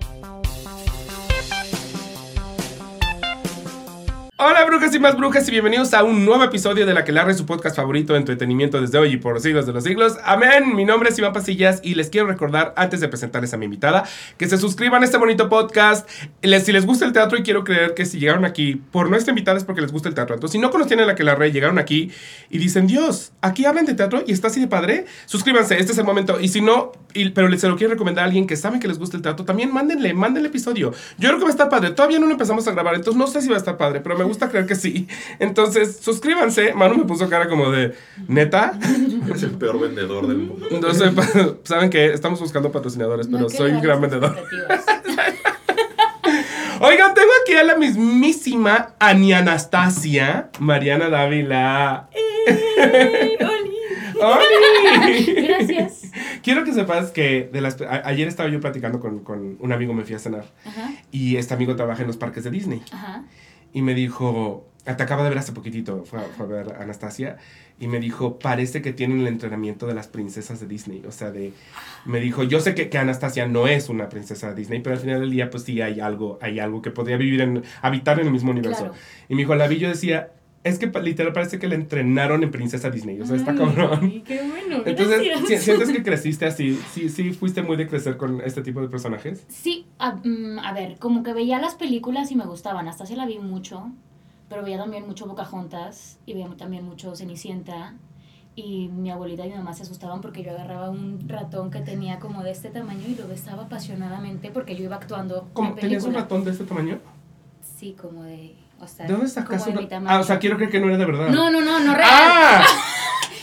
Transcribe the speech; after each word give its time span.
Bye. 0.00 0.57
Hola 4.40 4.64
brujas 4.66 4.94
y 4.94 5.00
más 5.00 5.16
brujas 5.16 5.48
y 5.48 5.50
bienvenidos 5.50 5.92
a 5.94 6.04
un 6.04 6.24
nuevo 6.24 6.44
episodio 6.44 6.86
de 6.86 6.94
La 6.94 7.02
que 7.02 7.10
larre 7.10 7.34
su 7.34 7.44
podcast 7.44 7.74
favorito 7.74 8.12
de 8.12 8.20
entretenimiento 8.20 8.80
desde 8.80 8.96
hoy 8.96 9.14
y 9.14 9.16
por 9.16 9.34
los 9.34 9.42
siglos 9.42 9.66
de 9.66 9.72
los 9.72 9.82
siglos. 9.82 10.16
Amén, 10.22 10.76
mi 10.76 10.84
nombre 10.84 11.08
es 11.08 11.18
Iván 11.18 11.32
Pasillas 11.32 11.80
y 11.82 11.96
les 11.96 12.08
quiero 12.08 12.28
recordar 12.28 12.72
antes 12.76 13.00
de 13.00 13.08
presentarles 13.08 13.52
a 13.52 13.56
mi 13.56 13.64
invitada 13.64 14.04
que 14.36 14.48
se 14.48 14.56
suscriban 14.56 15.02
a 15.02 15.06
este 15.06 15.16
bonito 15.16 15.48
podcast. 15.48 16.08
Si 16.40 16.72
les 16.72 16.86
gusta 16.86 17.04
el 17.04 17.12
teatro 17.12 17.36
y 17.36 17.42
quiero 17.42 17.64
creer 17.64 17.94
que 17.94 18.04
si 18.06 18.20
llegaron 18.20 18.44
aquí 18.44 18.76
por 18.76 19.10
nuestra 19.10 19.32
invitada 19.32 19.58
es 19.58 19.64
porque 19.64 19.80
les 19.80 19.90
gusta 19.90 20.08
el 20.08 20.14
teatro. 20.14 20.36
Entonces 20.36 20.52
si 20.52 20.58
no 20.60 20.70
conocían 20.70 21.00
a 21.00 21.06
La 21.06 21.16
que 21.16 21.24
larre, 21.24 21.50
llegaron 21.50 21.80
aquí 21.80 22.12
y 22.48 22.58
dicen, 22.58 22.86
Dios, 22.86 23.32
aquí 23.40 23.64
hablan 23.64 23.86
de 23.86 23.94
teatro 23.94 24.22
y 24.24 24.30
está 24.30 24.46
así 24.46 24.60
de 24.60 24.68
padre, 24.68 25.06
suscríbanse, 25.26 25.80
este 25.80 25.90
es 25.90 25.98
el 25.98 26.04
momento. 26.04 26.38
Y 26.40 26.46
si 26.46 26.60
no, 26.60 26.92
y- 27.12 27.30
pero 27.30 27.48
se 27.58 27.66
lo 27.68 27.74
quiero 27.76 27.94
recomendar 27.94 28.22
a 28.22 28.26
alguien 28.26 28.46
que 28.46 28.54
sabe 28.54 28.78
que 28.78 28.86
les 28.86 29.00
gusta 29.00 29.16
el 29.16 29.22
teatro, 29.24 29.44
también 29.44 29.72
mándenle, 29.72 30.14
mándenle 30.14 30.48
episodio. 30.48 30.92
Yo 31.18 31.28
creo 31.28 31.38
que 31.38 31.44
va 31.44 31.48
a 31.50 31.50
estar 31.50 31.68
padre. 31.68 31.90
Todavía 31.90 32.20
no 32.20 32.26
lo 32.26 32.32
empezamos 32.32 32.68
a 32.68 32.70
grabar, 32.70 32.94
entonces 32.94 33.18
no 33.18 33.26
sé 33.26 33.42
si 33.42 33.48
va 33.48 33.56
a 33.56 33.58
estar 33.58 33.76
padre, 33.76 33.98
pero 34.00 34.16
me 34.16 34.27
gusta 34.28 34.48
creer 34.48 34.66
que 34.66 34.74
sí. 34.76 35.08
Entonces, 35.40 35.96
suscríbanse. 36.00 36.72
Manu 36.74 36.96
me 36.98 37.04
puso 37.04 37.28
cara 37.28 37.48
como 37.48 37.70
de, 37.70 37.94
¿neta? 38.28 38.78
Es 39.34 39.42
el 39.42 39.52
peor 39.52 39.80
vendedor 39.80 40.26
del 40.28 40.38
mundo. 40.38 40.66
Entonces, 40.70 41.12
saben 41.64 41.90
que 41.90 42.12
estamos 42.12 42.38
buscando 42.40 42.70
patrocinadores, 42.70 43.26
pero 43.26 43.40
No 43.40 43.48
soy 43.48 43.72
un 43.72 43.80
gran 43.82 44.00
vendedor. 44.00 44.36
Oigan, 46.80 47.12
tengo 47.14 47.30
aquí 47.42 47.54
a 47.56 47.64
la 47.64 47.76
mismísima 47.76 48.94
Ani 49.00 49.32
Anastasia, 49.32 50.50
Mariana 50.60 51.08
Dávila. 51.08 52.08
¡Eh, 52.46 53.36
Oli! 53.40 53.76
¡Oli! 54.22 55.42
Gracias. 55.42 56.02
Quiero 56.42 56.62
que 56.64 56.72
sepas 56.72 57.10
que 57.10 57.50
de 57.52 57.60
las, 57.60 57.80
a- 57.80 58.02
ayer 58.06 58.28
estaba 58.28 58.48
yo 58.48 58.60
platicando 58.60 59.00
con, 59.00 59.24
con 59.24 59.56
un 59.58 59.72
amigo, 59.72 59.92
me 59.92 60.04
fui 60.04 60.14
a 60.14 60.18
cenar, 60.20 60.44
Ajá, 60.64 60.90
y 61.10 61.36
este 61.36 61.52
amigo 61.52 61.74
trabaja 61.74 62.02
en 62.02 62.06
los 62.06 62.16
parques 62.16 62.44
de 62.44 62.50
Disney. 62.50 62.80
ajá. 62.92 63.24
Y 63.78 63.82
me 63.82 63.94
dijo, 63.94 64.66
te 64.84 64.90
acaba 65.02 65.22
de 65.22 65.28
ver 65.28 65.38
hace 65.38 65.52
poquitito, 65.52 66.04
fue, 66.04 66.18
a- 66.18 66.22
fue 66.36 66.46
a 66.46 66.48
ver 66.48 66.72
a 66.72 66.82
Anastasia, 66.82 67.36
y 67.78 67.86
me 67.86 68.00
dijo, 68.00 68.40
parece 68.40 68.82
que 68.82 68.92
tienen 68.92 69.20
el 69.20 69.28
entrenamiento 69.28 69.86
de 69.86 69.94
las 69.94 70.08
princesas 70.08 70.58
de 70.58 70.66
Disney. 70.66 71.04
O 71.06 71.12
sea, 71.12 71.30
de, 71.30 71.52
me 72.06 72.18
dijo, 72.18 72.42
yo 72.42 72.58
sé 72.58 72.74
que, 72.74 72.88
que 72.88 72.98
Anastasia 72.98 73.46
no 73.46 73.68
es 73.68 73.88
una 73.88 74.08
princesa 74.08 74.48
de 74.48 74.56
Disney, 74.56 74.80
pero 74.80 74.96
al 74.96 75.00
final 75.00 75.20
del 75.20 75.30
día, 75.30 75.48
pues 75.48 75.62
sí 75.62 75.80
hay 75.80 76.00
algo, 76.00 76.38
hay 76.42 76.58
algo 76.58 76.82
que 76.82 76.90
podría 76.90 77.16
vivir 77.16 77.40
en, 77.40 77.62
habitar 77.82 78.18
en 78.18 78.26
el 78.26 78.32
mismo 78.32 78.50
universo. 78.50 78.84
Claro. 78.86 78.94
Y 79.28 79.34
me 79.36 79.42
dijo, 79.42 79.54
la 79.54 79.68
vi, 79.68 79.76
yo 79.78 79.88
decía, 79.88 80.32
es 80.64 80.78
que 80.78 80.86
literal 81.00 81.32
parece 81.32 81.58
que 81.58 81.68
la 81.68 81.74
entrenaron 81.76 82.42
en 82.42 82.50
princesa 82.50 82.90
Disney. 82.90 83.20
O 83.20 83.26
sea, 83.26 83.36
está 83.36 83.52
Ay, 83.52 83.58
cabrón. 83.58 84.22
Qué 84.24 84.40
bueno. 84.42 84.82
Entonces, 84.84 85.22
gracias. 85.24 85.48
¿si- 85.48 85.56
¿sientes 85.58 85.90
que 85.90 86.02
creciste 86.02 86.46
así? 86.46 86.78
¿Sí, 86.92 87.08
¿Sí 87.08 87.32
fuiste 87.32 87.62
muy 87.62 87.76
de 87.76 87.86
crecer 87.86 88.16
con 88.16 88.40
este 88.42 88.62
tipo 88.62 88.80
de 88.80 88.88
personajes? 88.88 89.44
Sí, 89.48 89.86
a, 89.98 90.12
mm, 90.16 90.58
a 90.58 90.72
ver, 90.72 90.98
como 90.98 91.22
que 91.22 91.32
veía 91.32 91.58
las 91.60 91.74
películas 91.74 92.30
y 92.32 92.36
me 92.36 92.44
gustaban. 92.44 92.88
Hasta 92.88 93.06
se 93.06 93.16
la 93.16 93.24
vi 93.26 93.38
mucho, 93.38 93.90
pero 94.48 94.62
veía 94.62 94.78
también 94.78 95.06
mucho 95.06 95.26
Pocahontas 95.26 96.18
y 96.26 96.34
veía 96.34 96.48
también 96.56 96.84
mucho 96.84 97.14
Cenicienta. 97.16 97.94
Y 98.56 98.88
mi 98.88 99.10
abuelita 99.12 99.46
y 99.46 99.50
mi 99.50 99.54
mamá 99.56 99.72
se 99.72 99.84
asustaban 99.84 100.20
porque 100.20 100.42
yo 100.42 100.50
agarraba 100.50 100.90
un 100.90 101.28
ratón 101.28 101.70
que 101.70 101.78
tenía 101.80 102.18
como 102.18 102.42
de 102.42 102.50
este 102.50 102.70
tamaño 102.70 103.04
y 103.08 103.14
lo 103.14 103.28
besaba 103.28 103.62
apasionadamente 103.66 104.50
porque 104.50 104.74
yo 104.74 104.82
iba 104.82 104.96
actuando 104.96 105.48
¿Cómo, 105.52 105.74
¿Tenías 105.76 106.02
un 106.02 106.14
ratón 106.14 106.42
de 106.42 106.50
este 106.50 106.64
tamaño? 106.64 106.98
Sí, 107.78 107.94
como 108.00 108.24
de... 108.24 108.56
O 108.80 108.86
sea, 108.86 109.06
¿De 109.06 109.12
dónde 109.12 109.26
como 109.32 109.46
sacaste 109.46 109.72
de 109.72 109.78
mi 109.78 109.86
tamaño. 109.86 110.16
Ah, 110.16 110.20
o 110.20 110.24
sea, 110.24 110.38
quiero 110.38 110.56
creer 110.56 110.70
que 110.70 110.80
no 110.80 110.86
era 110.88 110.96
de 110.96 111.04
verdad. 111.04 111.28
No, 111.28 111.50
no, 111.50 111.60
no, 111.60 111.80
no 111.80 111.94
real. 111.94 112.08
¡Ah! 112.12 112.64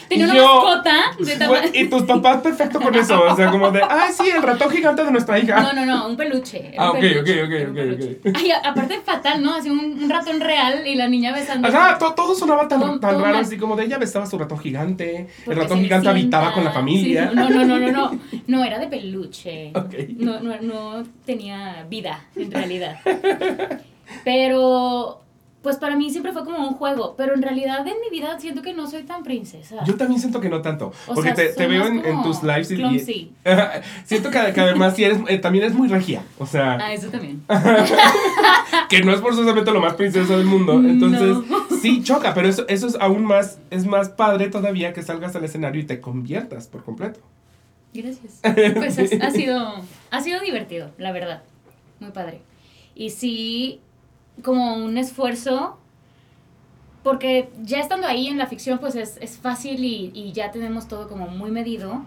Tenía 0.08 0.26
una 0.26 0.36
yo- 0.36 0.64
mascota 0.64 0.94
de 1.20 1.36
tamaño... 1.36 1.62
Güey, 1.72 1.82
Y 1.82 1.90
tus 1.90 2.04
papás 2.04 2.38
perfecto 2.42 2.80
con 2.80 2.94
eso, 2.94 3.24
o 3.24 3.36
sea, 3.36 3.50
como 3.50 3.72
de, 3.72 3.82
ay, 3.90 4.14
sí, 4.14 4.30
el 4.30 4.44
ratón 4.44 4.70
gigante 4.70 5.04
de 5.04 5.10
nuestra 5.10 5.40
hija. 5.40 5.60
No, 5.60 5.74
no, 5.74 5.84
no, 5.84 6.08
un 6.10 6.16
peluche. 6.16 6.70
era 6.74 6.84
Ah, 6.84 6.92
un 6.92 6.98
ok, 6.98 7.02
peluche, 7.02 7.42
ok, 7.44 7.48
ok, 7.48 7.52
era 7.54 7.64
un 7.64 7.70
ok, 7.72 7.76
peluche. 7.76 8.20
ok. 8.30 8.36
Ay, 8.38 8.52
a- 8.52 8.58
aparte 8.70 9.02
fatal, 9.04 9.42
¿no? 9.42 9.56
Así 9.56 9.70
un, 9.72 9.80
un 10.04 10.08
ratón 10.08 10.40
real 10.42 10.86
y 10.86 10.94
la 10.94 11.08
niña 11.08 11.34
besando. 11.34 11.68
Ajá, 11.68 11.98
to- 11.98 12.14
todo 12.14 12.36
sonaba 12.36 12.68
tan, 12.68 12.82
Todo- 12.82 13.00
tan 13.00 13.12
todo 13.14 13.22
raro, 13.24 13.34
mal. 13.38 13.44
así 13.46 13.58
como 13.58 13.76
de 13.76 13.86
ella 13.86 13.98
besaba 13.98 14.26
a 14.26 14.30
su 14.30 14.38
ratón 14.38 14.60
gigante, 14.60 15.28
Porque 15.44 15.52
el 15.60 15.64
ratón 15.64 15.78
se 15.80 15.84
gigante 15.86 16.08
habitaba 16.10 16.54
con 16.54 16.64
la 16.64 16.72
familia. 16.72 17.30
Sí, 17.32 17.36
no, 17.36 17.50
no, 17.50 17.66
no, 17.66 17.80
no, 17.80 17.92
no. 17.92 18.20
No, 18.48 18.64
era 18.64 18.78
de 18.78 18.86
peluche. 18.88 19.72
Ok. 19.74 19.94
No, 20.18 20.40
no, 20.40 20.62
no 20.62 21.04
tenía 21.26 21.84
vida, 21.90 22.26
en 22.36 22.52
realidad. 22.52 22.98
Pero, 24.24 25.22
pues 25.66 25.78
para 25.78 25.96
mí 25.96 26.12
siempre 26.12 26.32
fue 26.32 26.46
como 26.46 26.60
un 26.60 26.76
juego. 26.76 27.16
Pero 27.18 27.34
en 27.34 27.42
realidad 27.42 27.80
en 27.88 27.96
mi 28.00 28.16
vida 28.16 28.40
siento 28.40 28.62
que 28.62 28.72
no 28.76 28.88
soy 28.88 29.02
tan 29.02 29.24
princesa. 29.24 29.84
Yo 29.84 29.96
también 29.96 30.20
siento 30.22 30.40
que 30.40 30.48
no 30.48 30.62
tanto, 30.62 30.94
O 31.08 31.16
porque 31.16 31.34
sea, 31.36 31.56
te, 31.56 31.66
veo 31.66 31.88
en, 31.88 32.22
tus 32.22 32.44
lives 32.44 32.70
y, 32.70 32.76
y- 32.76 33.32
siento 34.06 34.30
que, 34.30 34.54
que 34.54 34.62
además 34.62 34.96
sí 34.96 35.04
eres, 35.06 35.18
eh, 35.28 35.40
también 35.40 35.66
es 35.66 35.74
muy 35.74 35.88
regia, 35.88 36.22
o 36.38 36.46
sea, 36.46 36.78
Ah, 36.80 36.94
eso 36.94 37.10
también. 37.10 37.42
que 38.90 39.02
no 39.02 39.12
es 39.12 39.20
forzosamente 39.22 39.72
lo 39.72 39.82
más 39.82 39.96
princesa 39.96 40.38
del 40.38 40.46
mundo, 40.46 40.74
entonces 40.74 41.38
No. 41.50 41.66
sí 41.82 42.04
choca, 42.04 42.34
pero 42.36 42.48
eso, 42.48 42.66
eso 42.68 42.86
es 42.88 42.96
aún 43.00 43.26
más, 43.26 43.58
es 43.72 43.86
más 43.88 44.10
padre 44.10 44.50
todavía 44.50 44.94
que 44.94 45.02
salgas 45.02 45.36
al 45.36 45.44
escenario 45.46 45.82
y 45.82 45.86
te 45.86 46.00
conviertas 46.00 46.68
por 46.68 46.84
completo. 46.84 47.20
Gracias. 47.94 48.40
Pues 48.76 48.98
es- 48.98 49.22
ha, 49.22 49.32
sido, 49.32 49.82
ha 50.12 50.22
sido 50.22 50.40
divertido, 50.42 50.92
la 50.98 51.12
verdad. 51.12 51.42
Muy 52.00 52.12
padre. 52.12 52.42
Y 52.94 53.10
sí, 53.10 53.80
como 54.44 54.76
un 54.76 54.98
esfuerzo, 54.98 55.78
porque 57.04 57.50
ya 57.62 57.80
estando 57.80 58.08
ahí 58.08 58.28
en 58.28 58.38
la 58.38 58.48
ficción, 58.48 58.80
pues 58.80 58.96
es, 58.96 59.18
es 59.22 59.38
fácil 59.38 59.84
y, 59.84 60.12
y 60.14 60.32
ya 60.32 60.52
tenemos 60.52 60.88
todo 60.88 61.08
como 61.08 61.28
muy 61.28 61.52
medido, 61.52 62.02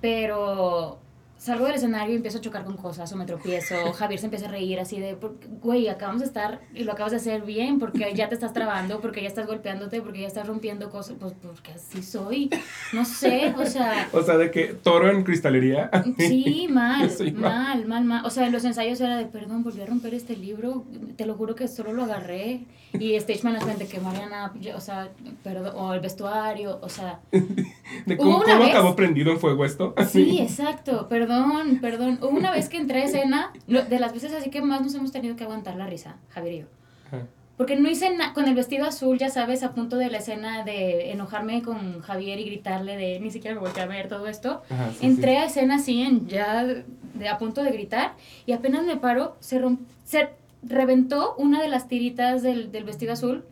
pero 0.00 0.98
salgo 1.40 1.64
del 1.64 1.76
escenario 1.76 2.12
y 2.12 2.16
empiezo 2.16 2.36
a 2.36 2.40
chocar 2.42 2.64
con 2.64 2.76
cosas 2.76 3.10
o 3.12 3.16
me 3.16 3.24
tropiezo. 3.24 3.74
Javier 3.94 4.20
se 4.20 4.26
empieza 4.26 4.46
a 4.46 4.50
reír 4.50 4.78
así 4.78 5.00
de, 5.00 5.14
"Por- 5.16 5.38
güey, 5.62 5.88
acabamos 5.88 6.20
de 6.20 6.26
estar 6.26 6.60
y 6.74 6.84
lo 6.84 6.92
acabas 6.92 7.12
de 7.12 7.16
hacer 7.16 7.40
bien 7.42 7.78
porque 7.78 8.12
ya 8.14 8.28
te 8.28 8.34
estás 8.34 8.52
trabando, 8.52 9.00
porque 9.00 9.22
ya 9.22 9.28
estás 9.28 9.46
golpeándote, 9.46 10.02
porque 10.02 10.20
ya 10.20 10.26
estás 10.26 10.46
rompiendo 10.46 10.90
cosas, 10.90 11.16
pues 11.18 11.32
porque 11.40 11.72
así 11.72 12.02
soy. 12.02 12.50
No 12.92 13.04
sé, 13.06 13.54
o 13.56 13.64
sea... 13.64 14.08
O 14.12 14.22
sea, 14.22 14.36
de 14.36 14.50
que 14.50 14.74
toro 14.74 15.10
en 15.10 15.24
cristalería. 15.24 15.90
Sí, 16.18 16.66
mal, 16.70 17.10
mal, 17.34 17.86
mal, 17.86 18.04
mal. 18.04 18.26
O 18.26 18.30
sea, 18.30 18.46
en 18.46 18.52
los 18.52 18.64
ensayos 18.64 19.00
era 19.00 19.16
de, 19.16 19.24
perdón, 19.24 19.62
volví 19.62 19.80
a 19.80 19.86
romper 19.86 20.12
este 20.12 20.36
libro, 20.36 20.84
te 21.16 21.24
lo 21.24 21.34
juro 21.36 21.54
que 21.54 21.66
solo 21.68 21.92
lo 21.94 22.02
agarré. 22.04 22.60
Y 22.98 23.14
stage 23.14 23.42
management 23.44 23.78
de 23.78 23.86
que 23.86 24.00
Mariana, 24.00 24.52
o 24.74 24.80
sea, 24.80 25.10
perdón, 25.44 25.72
o 25.76 25.94
el 25.94 26.00
vestuario, 26.00 26.78
o 26.82 26.88
sea, 26.88 27.20
De 27.30 28.16
cómo, 28.16 28.38
una 28.38 28.44
cómo 28.46 28.58
vez- 28.60 28.70
acabó 28.70 28.96
prendido 28.96 29.30
en 29.30 29.38
fuego 29.38 29.64
esto. 29.64 29.94
sí, 30.08 30.38
exacto, 30.40 31.08
perdón, 31.08 31.78
perdón. 31.80 32.18
Hubo 32.20 32.30
una 32.30 32.50
vez 32.50 32.68
que 32.68 32.78
entré 32.78 33.02
a 33.02 33.04
escena, 33.04 33.52
de 33.66 33.98
las 34.00 34.12
veces 34.12 34.32
así 34.32 34.50
que 34.50 34.60
más 34.62 34.80
nos 34.82 34.94
hemos 34.94 35.12
tenido 35.12 35.36
que 35.36 35.44
aguantar 35.44 35.76
la 35.76 35.86
risa, 35.86 36.16
Javier 36.30 36.54
y 36.54 36.58
yo. 36.60 36.64
Ajá. 37.08 37.26
Porque 37.56 37.76
no 37.76 37.90
hice 37.90 38.08
nada, 38.16 38.32
con 38.32 38.48
el 38.48 38.54
vestido 38.54 38.86
azul, 38.86 39.18
ya 39.18 39.28
sabes, 39.28 39.62
a 39.62 39.72
punto 39.74 39.96
de 39.98 40.08
la 40.10 40.16
escena 40.18 40.64
de 40.64 41.12
enojarme 41.12 41.62
con 41.62 42.00
Javier 42.00 42.40
y 42.40 42.44
gritarle 42.46 42.96
de 42.96 43.20
ni 43.20 43.30
siquiera 43.30 43.54
me 43.54 43.60
volteé 43.60 43.82
a 43.82 43.86
ver 43.86 44.08
todo 44.08 44.26
esto. 44.28 44.62
Ajá, 44.70 44.90
sí, 44.98 45.04
Entré 45.06 45.32
sí. 45.32 45.36
a 45.36 45.44
escena 45.44 45.74
así, 45.76 46.00
en, 46.02 46.26
ya 46.26 46.64
de, 46.64 47.28
a 47.28 47.36
punto 47.38 47.62
de 47.62 47.70
gritar, 47.70 48.14
y 48.46 48.52
apenas 48.52 48.84
me 48.86 48.96
paro, 48.96 49.36
se, 49.40 49.60
rom- 49.60 49.80
se 50.04 50.30
reventó 50.62 51.34
una 51.36 51.62
de 51.62 51.68
las 51.68 51.88
tiritas 51.88 52.42
del, 52.42 52.70
del 52.72 52.84
vestido 52.84 53.12
azul. 53.12 53.44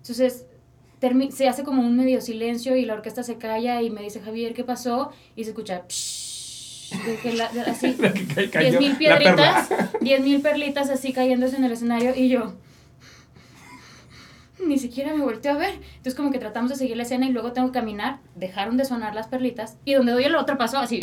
Entonces, 0.00 0.46
se 1.30 1.48
hace 1.48 1.62
como 1.64 1.82
un 1.82 1.96
medio 1.96 2.20
silencio 2.20 2.74
y 2.76 2.84
la 2.84 2.94
orquesta 2.94 3.22
se 3.22 3.36
calla 3.36 3.82
y 3.82 3.90
me 3.90 4.02
dice, 4.02 4.20
Javier, 4.20 4.54
¿qué 4.54 4.64
pasó? 4.64 5.12
Y 5.36 5.44
se 5.44 5.50
escucha, 5.50 5.82
que 7.22 7.32
la- 7.34 7.50
así, 7.66 7.96
diez 8.58 8.78
mil 8.80 8.96
piedritas, 8.96 9.68
diez 10.00 10.20
mil 10.22 10.40
perlitas 10.40 10.88
así 10.90 11.12
cayéndose 11.12 11.56
en 11.56 11.64
el 11.64 11.72
escenario 11.72 12.14
y 12.16 12.28
yo 12.30 12.54
ni 14.66 14.76
siquiera 14.78 15.14
me 15.14 15.22
volteo 15.22 15.52
a 15.52 15.56
ver. 15.56 15.74
Entonces 15.96 16.14
como 16.16 16.32
que 16.32 16.38
tratamos 16.40 16.70
de 16.70 16.76
seguir 16.76 16.96
la 16.96 17.04
escena 17.04 17.26
y 17.26 17.30
luego 17.32 17.52
tengo 17.52 17.68
que 17.68 17.78
caminar, 17.78 18.18
dejaron 18.34 18.76
de 18.76 18.84
sonar 18.84 19.14
las 19.14 19.28
perlitas 19.28 19.76
y 19.84 19.94
donde 19.94 20.12
doy 20.12 20.24
el 20.24 20.34
otro 20.34 20.58
paso 20.58 20.78
así 20.78 21.00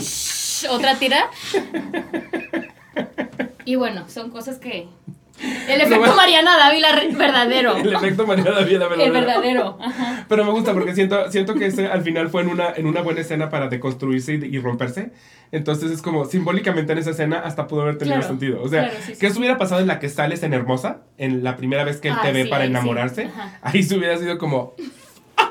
otra 0.70 0.96
tira. 0.98 1.30
Y 3.68 3.76
bueno, 3.78 4.08
son 4.10 4.30
cosas 4.30 4.60
que 4.60 4.88
el 5.42 5.82
efecto 5.82 6.00
bueno. 6.00 6.16
Mariana 6.16 6.58
Dávila 6.58 6.90
verdadero. 7.12 7.76
El 7.78 7.94
efecto 7.94 8.26
María 8.26 8.52
David, 8.52 8.78
la 8.78 8.86
El 9.04 9.12
verdadero. 9.12 9.78
Ajá. 9.82 10.26
Pero 10.30 10.46
me 10.46 10.52
gusta 10.52 10.74
porque 10.74 10.96
siento, 10.96 11.30
siento 11.32 11.56
que 11.56 11.66
ese 11.68 11.88
al 11.88 12.02
final 12.04 12.30
fue 12.30 12.42
en 12.42 12.50
una, 12.50 12.70
en 12.76 12.86
una 12.88 13.02
buena 13.02 13.22
escena 13.22 13.50
para 13.50 13.68
deconstruirse 13.68 14.36
y, 14.36 14.56
y 14.56 14.60
romperse. 14.60 15.12
Entonces 15.52 15.92
es 15.92 16.02
como 16.02 16.26
simbólicamente 16.26 16.94
en 16.94 16.98
esa 17.00 17.12
escena 17.12 17.40
hasta 17.40 17.68
pudo 17.68 17.82
haber 17.82 17.98
tenido 17.98 18.18
Claro, 18.18 18.28
sentido. 18.30 18.62
O 18.62 18.68
sea, 18.70 18.84
claro, 18.90 18.98
sí, 19.06 19.12
eso 19.14 19.34
sí. 19.34 19.40
hubiera 19.40 19.58
pasado 19.58 19.82
en 19.82 19.88
la 19.88 20.00
que 20.00 20.10
sales 20.10 20.42
en 20.44 20.54
Hermosa, 20.54 21.02
en 21.18 21.44
la 21.44 21.56
primera 21.58 21.84
vez 21.84 22.00
que 22.00 22.08
él 22.10 22.16
te 22.22 22.30
Ah, 22.30 22.32
ve 22.32 22.44
sí, 22.44 22.50
para 22.50 22.66
enamorarse. 22.66 23.30
Ahí 23.62 23.84
se 23.84 23.96
hubiera 23.98 24.18
sido 24.18 24.38
como, 24.38 24.74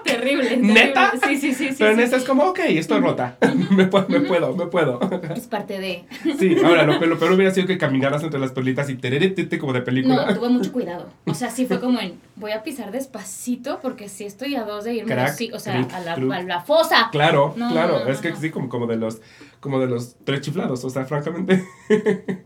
Terrible, 0.05 0.49
terrible. 0.49 0.73
¿Neta? 0.75 1.13
Sí, 1.27 1.37
sí, 1.37 1.55
sí. 1.55 1.69
sí, 1.71 1.77
pero 1.79 1.91
en 1.91 1.97
sí. 1.97 2.03
esta 2.03 2.17
es 2.17 2.25
como, 2.25 2.45
ok, 2.45 2.61
estoy 2.67 3.01
rota. 3.01 3.37
me, 3.71 3.87
puedo, 3.87 4.09
me 4.09 4.21
puedo, 4.21 4.55
me 4.55 4.67
puedo. 4.67 5.01
Es 5.35 5.47
parte 5.47 5.79
de... 5.79 6.05
sí, 6.39 6.57
ahora 6.65 6.85
lo, 6.85 7.01
lo 7.05 7.19
peor 7.19 7.33
hubiera 7.33 7.53
sido 7.53 7.67
que 7.67 7.79
caminaras 7.79 8.23
entre 8.23 8.39
las 8.39 8.53
perlitas 8.53 8.89
y 8.91 8.97
tereretete 8.97 9.59
como 9.59 9.73
de 9.73 9.83
película. 9.83 10.27
No, 10.27 10.35
tuve 10.35 10.49
mucho 10.49 10.73
cuidado. 10.73 11.09
O 11.27 11.35
sea, 11.35 11.51
sí 11.51 11.67
fue 11.67 11.81
como 11.81 12.01
en, 12.01 12.19
voy 12.37 12.53
a 12.53 12.63
pisar 12.63 12.93
despacito 12.93 13.81
porque 13.81 14.09
sí 14.09 14.25
estoy 14.25 14.55
a 14.57 14.65
dos 14.65 14.85
de 14.85 14.95
irme 14.95 15.13
Crack, 15.13 15.31
así, 15.31 15.51
o 15.53 15.59
sea, 15.59 15.81
a 15.81 16.01
la, 16.01 16.15
a 16.15 16.43
la 16.43 16.61
fosa. 16.61 17.09
Claro, 17.11 17.55
No, 17.57 17.71
claro. 17.71 18.01
no, 18.01 18.05
no, 18.05 18.11
es 18.11 18.19
que 18.21 18.35
sí, 18.37 18.51
como, 18.51 18.69
como 18.69 18.87
de 18.87 18.97
los 18.97 19.21
como 19.61 19.81
de 19.81 19.87
los 19.87 20.17
tres 20.25 20.43
chiflados. 20.43 20.85
O 20.85 20.91
sea, 20.91 21.05
francamente. 21.07 21.65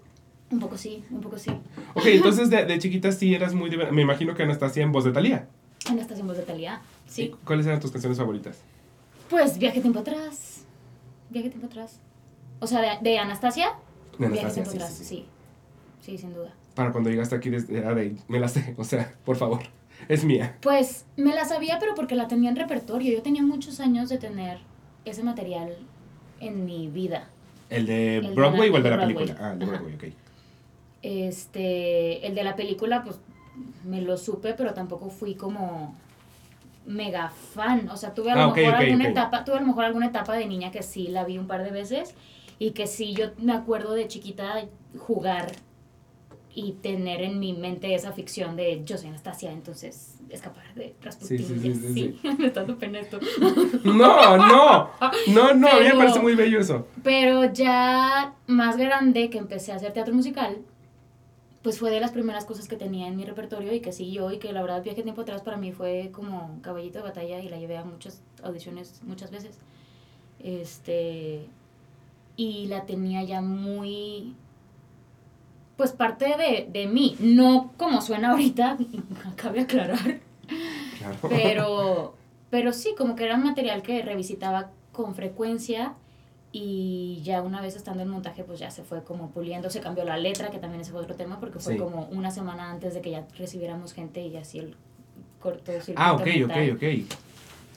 Un 0.51 0.61
poco 0.61 0.79
sí, 0.79 1.05
un 1.11 1.21
poco 1.21 1.37
sí. 1.37 1.51
Ok, 1.93 2.07
entonces 2.07 2.49
de, 2.49 2.65
de 2.65 2.79
chiquita 2.79 3.13
sí 3.13 3.35
eras 3.35 3.53
muy 3.53 3.69
divertida. 3.69 3.95
Me 3.95 4.01
imagino 4.01 4.35
que 4.35 4.43
Anastasia 4.45 4.83
en 4.83 4.93
voz 4.93 5.05
de 5.05 5.13
Talía. 5.13 5.47
Anastasia 5.91 6.23
en 6.23 6.27
voz 6.27 6.39
de 6.39 6.43
Talía. 6.43 6.81
Sí. 7.09 7.35
¿Cuáles 7.45 7.67
eran 7.67 7.81
tus 7.81 7.91
canciones 7.91 8.19
favoritas? 8.19 8.61
Pues 9.29 9.59
viaje 9.59 9.81
tiempo 9.81 9.99
atrás. 9.99 10.65
Viaje 11.31 11.49
tiempo 11.51 11.67
atrás. 11.67 11.99
O 12.61 12.67
sea, 12.67 12.81
de, 12.81 13.11
de 13.11 13.19
Anastasia. 13.19 13.71
De 14.19 14.29
viaje 14.29 14.41
Anastasia, 14.43 14.63
tiempo 14.63 14.71
sí, 14.71 14.77
atrás, 14.79 14.95
sí, 14.95 15.05
sí. 15.05 15.27
sí. 16.03 16.13
Sí, 16.13 16.19
sin 16.19 16.33
duda. 16.35 16.55
Para 16.75 16.93
cuando 16.93 17.11
llegaste 17.11 17.35
aquí, 17.35 17.51
desde, 17.51 17.85
ah, 17.85 17.93
de- 17.95 18.17
me 18.29 18.39
la 18.39 18.47
sé. 18.49 18.75
O 18.79 18.85
sea, 18.85 19.15
por 19.25 19.37
favor, 19.37 19.61
es 20.09 20.25
mía. 20.25 20.57
Pues 20.63 21.05
me 21.17 21.35
la 21.35 21.45
sabía, 21.45 21.79
pero 21.81 21.95
porque 21.97 22.15
la 22.15 22.29
tenía 22.29 22.51
en 22.51 22.57
repertorio. 22.57 23.13
Yo 23.13 23.23
tenía 23.23 23.43
muchos 23.43 23.81
años 23.81 24.09
de 24.09 24.19
tener 24.19 24.59
ese 25.05 25.23
material 25.25 25.77
en 26.41 26.65
mi 26.65 26.89
vida. 26.89 27.29
¿El 27.69 27.87
de 27.87 28.19
El 28.19 28.35
Broadway 28.35 28.71
o 28.71 28.77
el 28.77 28.83
de 28.83 28.91
la 28.91 28.97
Broadway. 28.97 29.15
película? 29.17 29.47
Ah, 29.49 29.53
el 29.53 29.59
de 29.59 29.65
Ajá. 29.67 29.73
Broadway, 29.75 29.95
ok. 29.97 30.05
Este, 31.03 32.27
el 32.27 32.35
de 32.35 32.45
la 32.45 32.57
película, 32.57 33.03
pues 33.05 33.17
me 33.85 34.01
lo 34.03 34.17
supe, 34.17 34.55
pero 34.55 34.75
tampoco 34.75 35.11
fui 35.11 35.35
como 35.35 35.95
mega 36.89 37.31
fan. 37.31 37.89
O 37.91 37.97
sea, 37.97 38.15
tuve 38.15 38.33
a 38.33 38.35
lo 38.37 38.43
Ah, 38.43 38.55
mejor 38.55 38.75
alguna 38.75 39.05
ok. 39.05 39.11
etapa, 39.11 39.45
tuve 39.45 39.57
a 39.59 39.61
lo 39.61 39.67
mejor 39.67 39.85
alguna 39.85 40.07
etapa 40.07 40.35
de 40.35 40.47
niña 40.47 40.71
que 40.73 40.83
sí 40.83 41.07
la 41.09 41.25
vi 41.25 41.39
un 41.39 41.47
par 41.47 41.63
de 41.63 41.71
veces 41.71 42.15
y 42.59 42.73
que 42.73 42.87
sí 42.89 43.15
yo 43.15 43.27
me 43.39 43.53
acuerdo 43.53 43.93
de 43.95 44.09
chiquita 44.09 44.65
jugar 44.99 45.53
y 46.55 46.73
tener 46.73 47.23
en 47.23 47.39
mi 47.39 47.53
mente 47.53 47.95
esa 47.95 48.11
ficción 48.13 48.57
de 48.57 48.83
yo 48.85 48.97
soy 48.99 49.11
Anastasia, 49.11 49.53
entonces 49.53 50.19
escapar 50.29 50.75
de 50.75 50.95
Rasputin. 51.01 51.39
Sí, 51.47 51.55
sí, 51.61 51.75
sí, 51.75 52.19
sí, 52.21 52.29
me 52.39 52.47
está 52.49 52.65
pena 52.67 52.99
esto. 52.99 53.21
No, 53.85 54.37
no, 54.37 54.37
no, 54.39 54.89
no, 55.29 55.49
a 55.49 55.53
mí 55.55 55.55
me 55.61 55.69
Pero- 55.71 55.99
parece 55.99 56.21
muy 56.21 56.35
bello 56.35 56.59
eso. 56.59 56.89
Pero 57.05 57.45
ya 57.53 58.35
más 58.47 58.77
grande 58.77 59.31
que 59.31 59.39
empecé 59.39 59.73
a 59.73 59.77
hacer 59.77 59.93
teatro 59.93 60.15
musical, 60.15 60.57
pues 61.63 61.79
fue 61.79 61.91
de 61.91 62.01
las 62.01 62.13
primeras 62.13 62.45
cosas 62.45 62.69
que 62.69 62.77
tenía 62.77 63.09
en 63.09 63.17
mi 63.17 63.25
repertorio 63.25 63.73
y 63.75 63.81
que 63.81 63.93
siguió 63.93 64.31
y 64.31 64.39
que 64.39 64.53
la 64.53 64.63
verdad 64.63 64.83
viaje 64.83 65.03
tiempo 65.03 65.23
atrás 65.23 65.43
para 65.43 65.57
mí 65.57 65.73
fue 65.73 66.11
como 66.13 66.59
caballito 66.63 66.99
de 66.99 67.05
batalla 67.05 67.41
y 67.41 67.49
la 67.49 67.59
llevé 67.59 67.77
a 67.77 67.85
muchas 67.85 68.23
audiciones 68.43 69.01
muchas 69.05 69.31
veces. 69.31 69.59
Este 70.43 71.47
y 72.37 72.67
la 72.67 72.87
tenía 72.87 73.23
ya 73.25 73.41
muy 73.41 74.35
pues 75.77 75.93
parte 75.93 76.27
de, 76.37 76.69
de 76.71 76.87
mí, 76.89 77.17
no 77.21 77.73
como 77.77 78.01
suena 78.01 78.31
ahorita, 78.33 78.77
cabe 79.37 79.61
aclarar, 79.61 80.21
Claro. 80.99 81.17
pero, 81.29 82.15
pero 82.51 82.73
sí, 82.73 82.95
como 82.99 83.15
que 83.15 83.25
era 83.25 83.37
un 83.37 83.45
material 83.45 83.83
que 83.83 84.03
revisitaba 84.03 84.71
con 84.93 85.15
frecuencia 85.15 85.95
y 86.53 87.21
ya 87.25 87.43
una 87.43 87.61
vez 87.61 87.77
estando 87.77 88.03
en 88.03 88.09
montaje, 88.09 88.43
pues 88.45 88.59
ya 88.59 88.71
se 88.71 88.83
fue 88.83 89.05
como 89.05 89.31
puliendo, 89.31 89.69
se 89.71 89.81
cambió 89.81 90.05
la 90.05 90.17
letra, 90.17 90.51
que 90.51 90.59
también 90.59 90.81
ese 90.81 90.93
fue 90.93 91.01
otro 91.03 91.15
tema, 91.15 91.39
porque 91.41 91.59
fue 91.59 91.75
Sí. 91.75 91.79
como 91.79 92.07
una 92.11 92.31
semana 92.31 92.71
antes 92.71 92.95
de 92.95 93.01
que 93.03 93.11
ya 93.11 93.27
recibiéramos 93.37 93.93
gente 93.93 94.21
y 94.27 94.37
así 94.37 94.59
el 94.59 94.77
corto 95.41 95.73
Ah, 95.97 96.15
ok, 96.15 96.21
ok, 96.21 96.27
mental. 96.27 96.71
ok. 96.73 96.83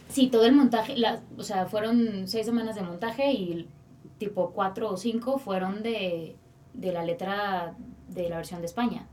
Sí, 0.09 0.27
todo 0.27 0.45
el 0.45 0.53
montaje, 0.53 0.97
la, 0.97 1.19
o 1.37 1.43
sea, 1.43 1.65
fueron 1.67 2.27
seis 2.27 2.45
semanas 2.45 2.75
de 2.75 2.81
montaje 2.81 3.31
y 3.31 3.67
tipo 4.17 4.51
cuatro 4.51 4.89
o 4.89 4.97
cinco 4.97 5.37
fueron 5.37 5.83
de, 5.83 6.35
de 6.73 6.91
la 6.93 7.03
letra 7.03 7.75
de 8.07 8.29
la 8.29 8.37
versión 8.37 8.61
de 8.61 8.65
España. 8.67 9.05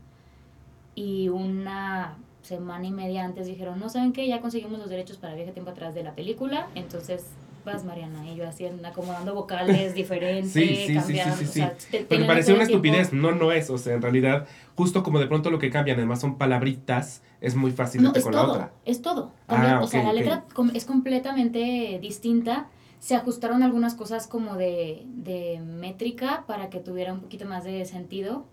Y 0.95 1.29
una 1.29 2.17
semana 2.41 2.85
y 2.87 2.91
media 2.91 3.23
antes 3.23 3.47
dijeron, 3.47 3.79
no, 3.79 3.89
¿saben 3.89 4.11
qué? 4.13 4.27
Ya 4.27 4.41
conseguimos 4.41 4.79
los 4.79 4.89
derechos 4.89 5.17
para 5.17 5.35
Viaje 5.35 5.51
Tiempo 5.51 5.71
Atrás 5.71 5.93
de 5.93 6.03
la 6.03 6.15
película, 6.15 6.67
entonces 6.75 7.25
vas, 7.65 7.83
Mariana. 7.83 8.27
Y 8.29 8.35
yo 8.35 8.47
así 8.47 8.65
acomodando 8.65 9.33
vocales 9.35 9.93
diferentes, 9.93 10.51
Sí, 10.53 10.67
sí, 10.67 10.75
sí, 10.75 10.87
sí, 10.87 10.93
cambiando, 10.95 11.35
sí, 11.37 11.43
o 11.43 11.47
sí. 11.47 11.53
sea, 11.53 11.73
te- 11.91 12.05
Porque 12.05 12.23
parecía 12.25 12.53
una 12.53 12.63
el 12.63 12.69
tiempo- 12.69 12.85
estupidez, 12.87 13.13
no, 13.13 13.31
no 13.31 13.51
es. 13.51 13.69
O 13.69 13.77
sea, 13.77 13.93
en 13.95 14.01
realidad, 14.01 14.47
justo 14.75 15.03
como 15.03 15.19
de 15.19 15.27
pronto 15.27 15.49
lo 15.51 15.59
que 15.59 15.69
cambian, 15.69 15.97
además 15.97 16.21
son 16.21 16.37
palabritas, 16.37 17.21
es 17.41 17.55
muy 17.55 17.71
fácil 17.71 18.03
No, 18.03 18.11
es 18.13 18.23
con 18.23 18.31
todo, 18.33 18.47
la 18.47 18.51
otra. 18.53 18.71
es 18.85 19.01
todo. 19.01 19.31
Ah, 19.47 19.53
También, 19.55 19.73
o 19.75 19.83
ok, 19.83 19.89
sea, 19.89 20.03
la 20.03 20.13
letra 20.13 20.45
es 20.73 20.85
completamente 20.85 21.99
distinta. 22.01 22.67
Se 22.99 23.15
ajustaron 23.15 23.63
algunas 23.63 23.95
cosas 23.95 24.27
como 24.27 24.55
de, 24.57 25.03
de 25.05 25.61
métrica 25.65 26.43
para 26.47 26.69
que 26.69 26.79
tuviera 26.79 27.13
un 27.13 27.21
poquito 27.21 27.45
más 27.45 27.63
de 27.63 27.85
sentido. 27.85 28.45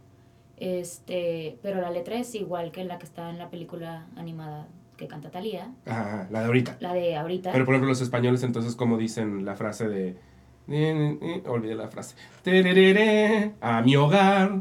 Este, 0.57 1.59
pero 1.63 1.81
la 1.81 1.91
letra 1.91 2.17
es 2.17 2.35
igual 2.35 2.73
que 2.73 2.85
la 2.85 2.99
que 2.99 3.05
está 3.05 3.29
en 3.29 3.39
la 3.39 3.51
película 3.51 4.07
animada 4.17 4.69
que 4.97 5.07
canta 5.07 5.31
Thalía, 5.31 5.69
Ajá, 5.87 6.27
la 6.31 6.41
de 6.41 6.47
ahorita. 6.47 6.77
la 6.81 6.95
de 6.95 7.17
ahorita. 7.17 7.53
Pero 7.53 7.65
por 7.65 7.75
ejemplo, 7.75 7.89
los 7.91 8.01
españoles, 8.01 8.43
entonces, 8.43 8.75
como 8.77 8.97
dicen 8.99 9.45
la 9.45 9.55
frase 9.55 9.89
de. 9.89 10.17
Olvidé 11.47 11.75
la 11.75 11.89
frase. 11.89 12.17
A 13.61 13.83
mi 13.83 13.97
hogar. 13.97 14.61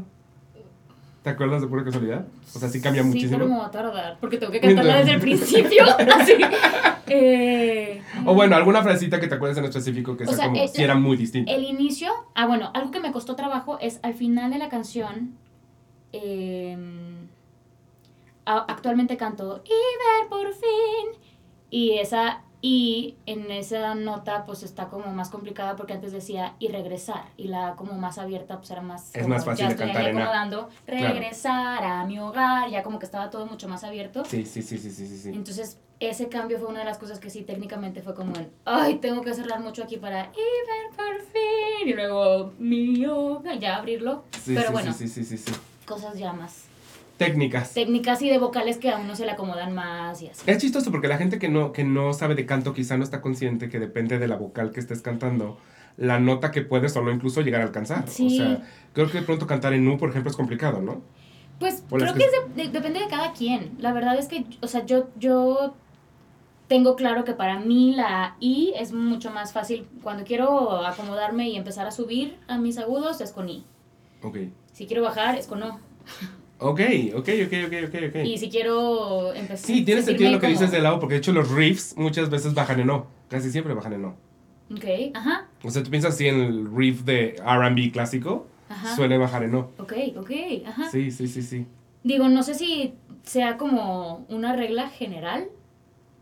¿Te 1.22 1.30
acuerdas 1.30 1.60
de 1.60 1.66
pura 1.66 1.82
casualidad? 1.82 2.24
O 2.54 2.58
sea, 2.60 2.68
sí 2.68 2.80
cambia 2.80 3.02
Sí, 3.02 3.08
muchísimo. 3.08 3.32
pero 3.32 3.48
me 3.50 3.58
va 3.58 3.66
a 3.66 3.70
tardar, 3.72 4.16
porque 4.20 4.38
tengo 4.38 4.52
que 4.52 4.60
cantarla 4.60 4.98
desde 4.98 5.12
el 5.14 5.20
principio. 5.20 5.82
así. 6.14 6.34
Eh, 7.08 8.00
O 8.24 8.34
bueno, 8.34 8.54
alguna 8.54 8.82
frasecita 8.82 9.18
que 9.18 9.26
te 9.26 9.34
acuerdes 9.34 9.58
en 9.58 9.64
específico 9.64 10.16
que 10.16 10.24
sea, 10.26 10.34
sea, 10.36 10.44
como 10.46 10.56
eh, 10.62 10.68
si 10.68 10.82
era 10.84 10.94
muy 10.94 11.16
distinta. 11.16 11.50
El 11.50 11.64
inicio, 11.64 12.10
ah 12.36 12.46
bueno, 12.46 12.70
algo 12.74 12.90
que 12.92 13.00
me 13.00 13.10
costó 13.10 13.34
trabajo 13.34 13.78
es 13.80 13.98
al 14.04 14.14
final 14.14 14.50
de 14.52 14.58
la 14.58 14.68
canción, 14.68 15.32
eh, 16.12 16.76
a- 16.76 17.05
actualmente 18.46 19.16
canto 19.16 19.62
y 19.64 19.70
ver 19.70 20.28
por 20.28 20.52
fin, 20.54 21.20
y 21.70 21.98
esa 21.98 22.42
y 22.62 23.16
en 23.26 23.50
esa 23.50 23.94
nota 23.94 24.44
pues 24.44 24.62
está 24.62 24.88
como 24.88 25.12
más 25.12 25.28
complicada 25.28 25.76
porque 25.76 25.92
antes 25.92 26.10
decía 26.10 26.56
y 26.58 26.68
regresar, 26.68 27.26
y 27.36 27.48
la 27.48 27.76
como 27.76 27.92
más 27.92 28.18
abierta 28.18 28.56
pues 28.58 28.70
era 28.70 28.80
más... 28.80 29.14
Es 29.14 29.22
como, 29.22 29.34
más 29.34 29.44
fácil 29.44 29.66
ya 29.66 29.68
de 29.70 29.76
cantar 29.76 30.08
en 30.08 30.16
acomodando, 30.18 30.68
Claro. 30.86 31.12
regresar 31.14 31.84
a 31.84 32.04
mi 32.06 32.18
hogar, 32.18 32.70
ya 32.70 32.82
como 32.82 32.98
que 32.98 33.04
estaba 33.04 33.30
todo 33.30 33.46
mucho 33.46 33.68
más 33.68 33.84
abierto. 33.84 34.24
Sí, 34.24 34.44
sí, 34.46 34.62
sí, 34.62 34.78
sí, 34.78 34.90
sí, 34.90 35.06
sí. 35.06 35.28
Entonces, 35.28 35.78
ese 36.00 36.28
cambio 36.28 36.58
fue 36.58 36.68
una 36.68 36.80
de 36.80 36.86
las 36.86 36.98
cosas 36.98 37.20
que 37.20 37.30
sí 37.30 37.42
técnicamente 37.42 38.02
fue 38.02 38.14
como 38.14 38.34
el, 38.34 38.48
ay, 38.64 38.96
tengo 38.96 39.20
que 39.22 39.34
cerrar 39.34 39.60
mucho 39.60 39.84
aquí 39.84 39.98
para 39.98 40.24
y 40.24 40.26
ver 40.26 40.96
por 40.96 41.20
fin. 41.26 41.88
Y 41.88 41.92
luego, 41.92 42.52
mi 42.58 42.98
yoga, 42.98 43.54
ya 43.54 43.76
abrirlo. 43.76 44.24
Sí, 44.32 44.54
Pero 44.54 44.68
sí, 44.68 44.72
bueno, 44.72 44.92
sí, 44.92 45.06
sí, 45.08 45.24
sí, 45.24 45.36
sí, 45.36 45.52
sí. 45.52 45.52
cosas 45.86 46.18
ya 46.18 46.32
más 46.32 46.64
Técnicas. 47.16 47.72
técnicas 47.72 48.20
y 48.22 48.28
de 48.28 48.38
vocales 48.38 48.76
que 48.76 48.90
a 48.90 48.98
uno 48.98 49.16
se 49.16 49.24
le 49.24 49.32
acomodan 49.32 49.74
más 49.74 50.20
y 50.22 50.28
así. 50.28 50.42
Es 50.50 50.58
chistoso 50.58 50.90
porque 50.90 51.08
la 51.08 51.16
gente 51.16 51.38
que 51.38 51.48
no, 51.48 51.72
que 51.72 51.82
no 51.84 52.12
sabe 52.12 52.34
de 52.34 52.44
canto 52.44 52.74
quizá 52.74 52.96
no 52.98 53.04
está 53.04 53.20
consciente 53.22 53.68
que 53.70 53.78
depende 53.78 54.18
de 54.18 54.28
la 54.28 54.36
vocal 54.36 54.70
que 54.70 54.80
estés 54.80 55.00
cantando, 55.00 55.56
la 55.96 56.18
nota 56.20 56.50
que 56.50 56.60
puedes 56.60 56.94
o 56.96 57.02
no 57.02 57.10
incluso 57.10 57.40
llegar 57.40 57.62
a 57.62 57.64
alcanzar. 57.64 58.06
Sí. 58.08 58.26
O 58.26 58.30
sea, 58.44 58.62
creo 58.92 59.10
que 59.10 59.20
de 59.20 59.24
pronto 59.24 59.46
cantar 59.46 59.72
en 59.72 59.88
U, 59.88 59.96
por 59.96 60.10
ejemplo, 60.10 60.30
es 60.30 60.36
complicado, 60.36 60.82
¿no? 60.82 61.00
Pues 61.58 61.82
creo 61.88 62.12
que- 62.12 62.18
que 62.20 62.24
es 62.26 62.32
de- 62.54 62.64
de- 62.64 62.68
depende 62.68 63.00
de 63.00 63.06
cada 63.08 63.32
quien. 63.32 63.72
La 63.78 63.94
verdad 63.94 64.18
es 64.18 64.28
que, 64.28 64.44
o 64.60 64.66
sea, 64.66 64.84
yo, 64.84 65.08
yo 65.18 65.74
tengo 66.68 66.96
claro 66.96 67.24
que 67.24 67.32
para 67.32 67.58
mí 67.60 67.94
la 67.96 68.36
I 68.40 68.74
es 68.78 68.92
mucho 68.92 69.30
más 69.30 69.54
fácil. 69.54 69.86
Cuando 70.02 70.24
quiero 70.24 70.84
acomodarme 70.84 71.48
y 71.48 71.56
empezar 71.56 71.86
a 71.86 71.92
subir 71.92 72.36
a 72.46 72.58
mis 72.58 72.76
agudos 72.76 73.22
es 73.22 73.32
con 73.32 73.48
I. 73.48 73.64
Ok. 74.22 74.36
Si 74.72 74.86
quiero 74.86 75.02
bajar 75.02 75.36
es 75.38 75.46
con 75.46 75.62
O. 75.62 75.80
Ok, 76.58 76.80
ok, 77.14 77.28
ok, 77.46 77.52
ok, 77.66 77.74
ok, 77.88 77.94
ok. 78.08 78.24
Y 78.24 78.38
si 78.38 78.48
quiero 78.48 79.32
empezar 79.34 79.58
Sí, 79.66 79.84
tiene 79.84 80.02
sentido 80.02 80.30
lo 80.30 80.38
que 80.38 80.46
como- 80.46 80.52
dices 80.58 80.70
de 80.70 80.80
lado, 80.80 80.98
porque 81.00 81.14
de 81.14 81.18
hecho 81.18 81.32
los 81.32 81.50
riffs 81.50 81.94
muchas 81.96 82.30
veces 82.30 82.54
bajan 82.54 82.80
en 82.80 82.90
O. 82.90 83.06
Casi 83.28 83.50
siempre 83.50 83.74
bajan 83.74 83.92
en 83.92 84.04
O. 84.06 84.16
Ok, 84.72 84.84
ajá, 85.14 85.48
O 85.62 85.70
sea, 85.70 85.82
tú 85.82 85.90
piensas 85.90 86.14
así 86.14 86.26
en 86.26 86.40
el 86.40 86.74
riff 86.74 87.02
de 87.02 87.36
RB 87.44 87.92
clásico, 87.92 88.46
ajá. 88.68 88.96
suele 88.96 89.18
bajar 89.18 89.42
en 89.44 89.54
O. 89.54 89.70
Ok, 89.78 89.92
ok, 90.16 90.30
ajá. 90.66 90.90
Sí, 90.90 91.10
sí, 91.10 91.28
sí, 91.28 91.42
sí. 91.42 91.66
Digo, 92.02 92.28
no 92.28 92.42
sé 92.42 92.54
si 92.54 92.94
sea 93.22 93.58
como 93.58 94.24
una 94.28 94.56
regla 94.56 94.88
general, 94.88 95.48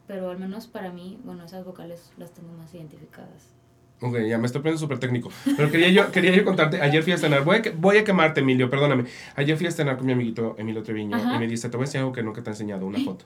pero 0.06 0.30
al 0.30 0.38
menos 0.38 0.66
para 0.66 0.90
mí, 0.92 1.18
bueno, 1.24 1.44
esas 1.44 1.64
vocales 1.64 2.12
las 2.18 2.32
tengo 2.32 2.52
más 2.52 2.74
identificadas. 2.74 3.53
Ok, 4.00 4.18
ya 4.28 4.38
me 4.38 4.46
estoy 4.46 4.60
poniendo 4.60 4.78
súper 4.78 4.98
técnico. 4.98 5.30
Pero 5.56 5.70
quería 5.70 5.88
yo, 5.88 6.10
quería 6.10 6.32
yo 6.32 6.44
contarte, 6.44 6.80
ayer 6.80 7.02
fui 7.02 7.12
a 7.12 7.18
cenar, 7.18 7.44
voy 7.44 7.56
a, 7.56 7.62
voy 7.76 7.96
a 7.98 8.04
quemarte, 8.04 8.40
Emilio, 8.40 8.68
perdóname. 8.68 9.04
Ayer 9.36 9.56
fui 9.56 9.66
a 9.66 9.70
cenar 9.70 9.96
con 9.96 10.06
mi 10.06 10.12
amiguito 10.12 10.56
Emilio 10.58 10.82
Treviño 10.82 11.16
Ajá. 11.16 11.36
y 11.36 11.38
me 11.38 11.46
dice, 11.46 11.68
te 11.68 11.76
voy 11.76 11.84
a 11.84 11.86
enseñar 11.86 12.02
algo 12.02 12.12
que 12.12 12.22
nunca 12.22 12.42
te 12.42 12.50
he 12.50 12.52
enseñado, 12.52 12.86
una 12.86 12.98
foto. 13.00 13.24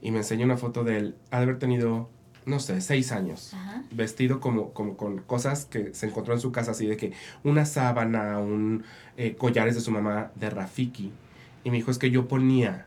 Y 0.00 0.10
me 0.10 0.18
enseñó 0.18 0.44
una 0.44 0.56
foto 0.56 0.84
de 0.84 0.98
él, 0.98 1.14
ha 1.30 1.38
de 1.38 1.42
haber 1.44 1.58
tenido, 1.58 2.08
no 2.44 2.60
sé, 2.60 2.80
seis 2.80 3.12
años. 3.12 3.52
Ajá. 3.52 3.82
Vestido 3.90 4.40
como, 4.40 4.72
como 4.72 4.96
con 4.96 5.18
cosas 5.18 5.66
que 5.66 5.92
se 5.92 6.06
encontró 6.06 6.34
en 6.34 6.40
su 6.40 6.52
casa, 6.52 6.70
así 6.70 6.86
de 6.86 6.96
que 6.96 7.12
una 7.44 7.66
sábana, 7.66 8.38
un 8.38 8.84
eh, 9.16 9.34
collares 9.36 9.74
de 9.74 9.80
su 9.80 9.90
mamá 9.90 10.30
de 10.34 10.50
Rafiki. 10.50 11.10
Y 11.64 11.70
me 11.70 11.76
dijo, 11.78 11.90
es 11.90 11.98
que 11.98 12.10
yo 12.10 12.28
ponía 12.28 12.86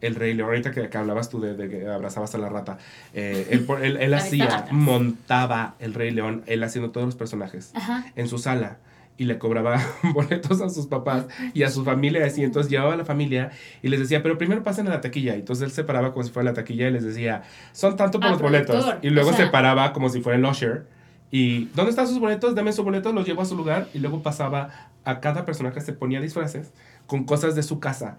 el 0.00 0.14
Rey 0.14 0.34
León, 0.34 0.48
ahorita 0.50 0.70
que, 0.72 0.88
que 0.88 0.98
hablabas 0.98 1.30
tú 1.30 1.40
de, 1.40 1.54
de 1.54 1.68
que 1.68 1.88
abrazabas 1.88 2.34
a 2.34 2.38
la 2.38 2.48
rata, 2.48 2.78
eh, 3.14 3.48
él, 3.50 3.60
por- 3.64 3.84
él, 3.84 3.96
él 3.98 4.12
hacía, 4.14 4.66
montaba 4.70 5.74
el 5.78 5.94
Rey 5.94 6.10
León, 6.10 6.42
él 6.46 6.62
haciendo 6.64 6.90
todos 6.90 7.06
los 7.06 7.16
personajes 7.16 7.70
Ajá. 7.74 8.04
en 8.16 8.28
su 8.28 8.38
sala 8.38 8.78
y 9.18 9.24
le 9.24 9.38
cobraba 9.38 9.80
boletos 10.14 10.60
a 10.60 10.68
sus 10.68 10.86
papás 10.86 11.26
y 11.54 11.62
a 11.62 11.70
su 11.70 11.84
familia 11.84 12.26
así. 12.26 12.44
Entonces 12.44 12.70
llevaba 12.70 12.92
a 12.92 12.96
la 12.96 13.04
familia 13.06 13.50
y 13.82 13.88
les 13.88 13.98
decía, 14.00 14.22
pero 14.22 14.36
primero 14.36 14.62
pasen 14.62 14.86
a 14.88 14.90
la 14.90 15.00
taquilla. 15.00 15.34
Y 15.36 15.40
entonces 15.40 15.64
él 15.64 15.70
se 15.72 15.84
paraba 15.84 16.12
como 16.12 16.22
si 16.24 16.30
fuera 16.30 16.50
la 16.50 16.54
taquilla 16.54 16.88
y 16.88 16.92
les 16.92 17.02
decía, 17.04 17.42
son 17.72 17.96
tanto 17.96 18.18
por 18.20 18.28
Ah, 18.28 18.32
los 18.32 18.42
boletos. 18.42 18.76
productor, 18.76 18.98
Y 19.04 19.10
luego 19.10 19.30
o 19.30 19.32
sea- 19.32 19.46
se 19.46 19.50
paraba 19.50 19.92
como 19.94 20.10
si 20.10 20.20
fuera 20.20 20.36
el 20.38 20.44
usher 20.44 20.86
Y, 21.30 21.64
¿dónde 21.74 21.90
están 21.90 22.06
sus 22.06 22.18
boletos? 22.20 22.54
Dame 22.54 22.72
sus 22.72 22.84
boletos, 22.84 23.14
los 23.14 23.26
llevo 23.26 23.40
a 23.42 23.46
su 23.46 23.56
lugar 23.56 23.88
y 23.94 23.98
luego 24.00 24.22
pasaba 24.22 24.90
a 25.04 25.20
cada 25.20 25.44
personaje, 25.46 25.80
se 25.80 25.92
ponía 25.94 26.20
disfraces 26.20 26.72
con 27.06 27.24
cosas 27.24 27.54
de 27.54 27.62
su 27.62 27.80
casa. 27.80 28.18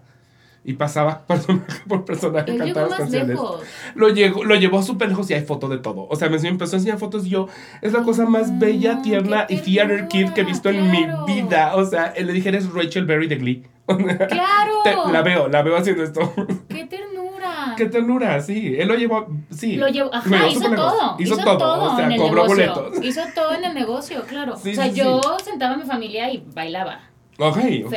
Y 0.64 0.74
pasaba 0.74 1.26
personaje 1.26 1.80
por 1.88 2.04
personaje 2.04 2.50
Él 2.50 2.58
cantaba 2.58 2.88
las 2.88 2.98
canciones. 2.98 3.28
lejos. 3.28 3.62
Lo, 3.94 4.08
llegó, 4.08 4.44
lo 4.44 4.54
llevó 4.56 4.82
súper 4.82 5.08
lejos 5.08 5.30
y 5.30 5.34
hay 5.34 5.42
foto 5.44 5.68
de 5.68 5.78
todo. 5.78 6.06
O 6.10 6.16
sea, 6.16 6.28
me 6.28 6.36
empezó 6.36 6.76
a 6.76 6.78
enseñar 6.78 6.98
fotos 6.98 7.26
y 7.26 7.30
yo. 7.30 7.46
Es 7.80 7.92
la 7.92 8.02
cosa 8.02 8.26
más 8.26 8.58
bella, 8.58 8.96
Ah, 8.98 9.02
tierna 9.02 9.46
qué 9.46 9.54
y 9.54 9.58
theater 9.58 10.08
kid 10.08 10.30
que 10.30 10.42
he 10.42 10.44
visto 10.44 10.68
en 10.68 10.90
ternura, 10.90 11.24
mi 11.26 11.34
vida. 11.34 11.76
O 11.76 11.84
sea, 11.86 12.12
le 12.16 12.32
dije, 12.32 12.48
eres 12.50 12.70
Rachel 12.72 13.06
Berry 13.06 13.28
de 13.28 13.36
Glee. 13.36 13.66
¡Claro! 13.86 14.72
Te- 14.84 15.12
la 15.12 15.22
veo, 15.22 15.48
la 15.48 15.62
veo 15.62 15.76
haciendo 15.76 16.02
esto. 16.02 16.20
¡Qué 16.68 16.84
ternura! 16.84 17.74
Qué 17.76 17.86
ternura, 17.86 18.40
sí. 18.40 18.74
Él 18.78 18.88
lo 18.88 18.94
llevó, 18.96 19.26
sí. 19.50 19.76
Lo 19.76 19.88
llevó, 19.88 20.12
ajá, 20.12 20.28
llevó 20.28 20.48
hizo 20.48 20.70
todo. 20.74 21.16
Hizo, 21.18 21.36
todo. 21.38 21.92
O 21.92 21.96
sea, 21.96 22.06
en 22.06 22.12
el 22.12 22.20
cobró 22.20 22.42
negocio. 22.46 22.74
boletos. 22.74 23.04
Hizo 23.04 23.20
todo 23.34 23.54
en 23.54 23.64
el 23.64 23.74
negocio, 23.74 24.22
claro. 24.28 24.56
Sí, 24.56 24.72
o 24.72 24.74
sea, 24.74 24.84
sí, 24.84 24.92
yo 24.94 25.20
sentaba 25.42 25.74
a 25.74 25.76
mi 25.78 25.84
familia 25.84 26.30
y 26.30 26.44
bailaba. 26.54 27.00
Ok, 27.38 27.56
ok. 27.86 27.94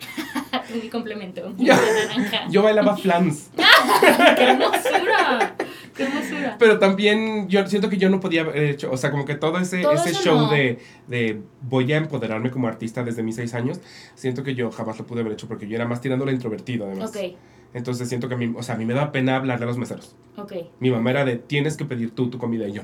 Mi 0.82 0.88
complemento. 0.88 1.52
De 1.58 1.64
naranja. 1.66 2.48
Yo 2.48 2.62
bailaba 2.62 2.96
flams. 2.96 3.50
¡Qué 4.36 4.42
hermosura! 4.44 5.56
¡Qué 5.96 6.02
hermosura! 6.04 6.56
Pero 6.58 6.78
también 6.78 7.48
yo 7.48 7.66
siento 7.66 7.88
que 7.88 7.96
yo 7.96 8.08
no 8.10 8.20
podía 8.20 8.42
haber 8.42 8.56
hecho, 8.64 8.90
o 8.90 8.96
sea, 8.96 9.10
como 9.10 9.24
que 9.24 9.34
todo 9.34 9.58
ese, 9.58 9.82
Todo 9.82 9.92
ese 9.94 10.14
show 10.14 10.36
no. 10.38 10.50
de, 10.50 10.78
de 11.08 11.40
voy 11.62 11.92
a 11.92 11.96
empoderarme 11.96 12.50
como 12.50 12.68
artista 12.68 13.02
desde 13.02 13.22
mis 13.22 13.36
seis 13.36 13.54
años, 13.54 13.80
siento 14.14 14.42
que 14.42 14.54
yo 14.54 14.70
jamás 14.70 14.98
lo 14.98 15.06
pude 15.06 15.20
haber 15.20 15.32
hecho 15.32 15.48
porque 15.48 15.66
yo 15.68 15.76
era 15.76 15.86
más 15.86 16.00
tirándole 16.00 16.32
introvertido 16.32 16.86
además. 16.86 17.10
Ok, 17.10 17.36
Entonces 17.74 18.08
siento 18.08 18.28
que 18.28 18.34
a 18.34 18.38
mí, 18.38 18.52
o 18.56 18.62
sea, 18.62 18.74
a 18.76 18.78
mí 18.78 18.84
me 18.84 18.94
da 18.94 19.12
pena 19.12 19.36
hablarle 19.36 19.64
a 19.64 19.68
los 19.68 19.78
meseros. 19.78 20.14
ok. 20.36 20.52
Mi 20.78 20.90
mamá 20.90 21.10
era 21.10 21.24
de, 21.24 21.36
tienes 21.36 21.76
que 21.76 21.84
pedir 21.84 22.14
tú 22.14 22.30
tu 22.30 22.38
comida 22.38 22.66
y 22.68 22.72
yo. 22.72 22.82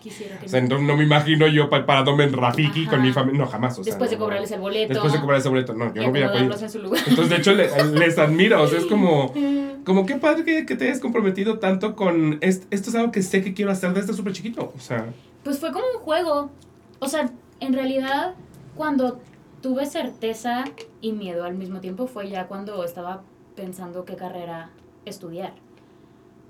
Quisiera 0.00 0.38
que 0.38 0.46
O 0.46 0.48
sea, 0.48 0.60
no. 0.62 0.80
me 0.80 1.04
imagino 1.04 1.46
yo 1.46 1.68
pa- 1.68 1.84
parándome 1.84 2.24
en 2.24 2.32
Rafiki 2.32 2.82
Ajá. 2.82 2.90
con 2.90 3.02
mi 3.02 3.12
familia. 3.12 3.40
No, 3.42 3.46
jamás. 3.46 3.78
O 3.78 3.84
sea, 3.84 3.92
Después 3.92 4.10
de 4.10 4.16
cobrarles 4.16 4.50
el 4.50 4.60
boleto. 4.60 4.94
Después 4.94 5.12
de 5.12 5.20
cobrar 5.20 5.40
ese 5.40 5.48
boleto. 5.50 5.74
No, 5.74 5.92
yo 5.94 6.02
no 6.02 6.10
voy 6.10 6.22
a 6.22 6.32
pedir. 6.32 6.44
Entonces, 6.44 7.28
de 7.28 7.36
hecho, 7.36 7.52
le- 7.52 7.68
les 7.98 8.18
admiro. 8.18 8.62
O 8.62 8.66
sea, 8.66 8.78
es 8.78 8.86
como, 8.86 9.32
como 9.84 10.06
qué 10.06 10.16
padre 10.16 10.44
que, 10.44 10.64
que 10.64 10.74
te 10.76 10.84
hayas 10.86 11.00
comprometido 11.00 11.58
tanto 11.58 11.94
con 11.96 12.38
est- 12.40 12.64
esto. 12.70 12.88
es 12.90 12.96
algo 12.96 13.12
que 13.12 13.22
sé 13.22 13.42
que 13.42 13.52
quiero 13.52 13.70
hacer 13.72 13.92
desde 13.92 14.14
súper 14.14 14.32
chiquito. 14.32 14.72
O 14.74 14.80
sea, 14.80 15.06
Pues 15.44 15.58
fue 15.60 15.70
como 15.72 15.84
un 15.94 16.00
juego. 16.00 16.50
O 16.98 17.08
sea, 17.08 17.30
en 17.60 17.72
realidad, 17.74 18.34
cuando 18.76 19.20
tuve 19.60 19.84
certeza 19.84 20.64
y 21.02 21.12
miedo 21.12 21.44
al 21.44 21.54
mismo 21.54 21.80
tiempo, 21.80 22.06
fue 22.06 22.30
ya 22.30 22.46
cuando 22.46 22.82
estaba 22.84 23.22
pensando 23.54 24.06
qué 24.06 24.16
carrera 24.16 24.70
estudiar. 25.04 25.52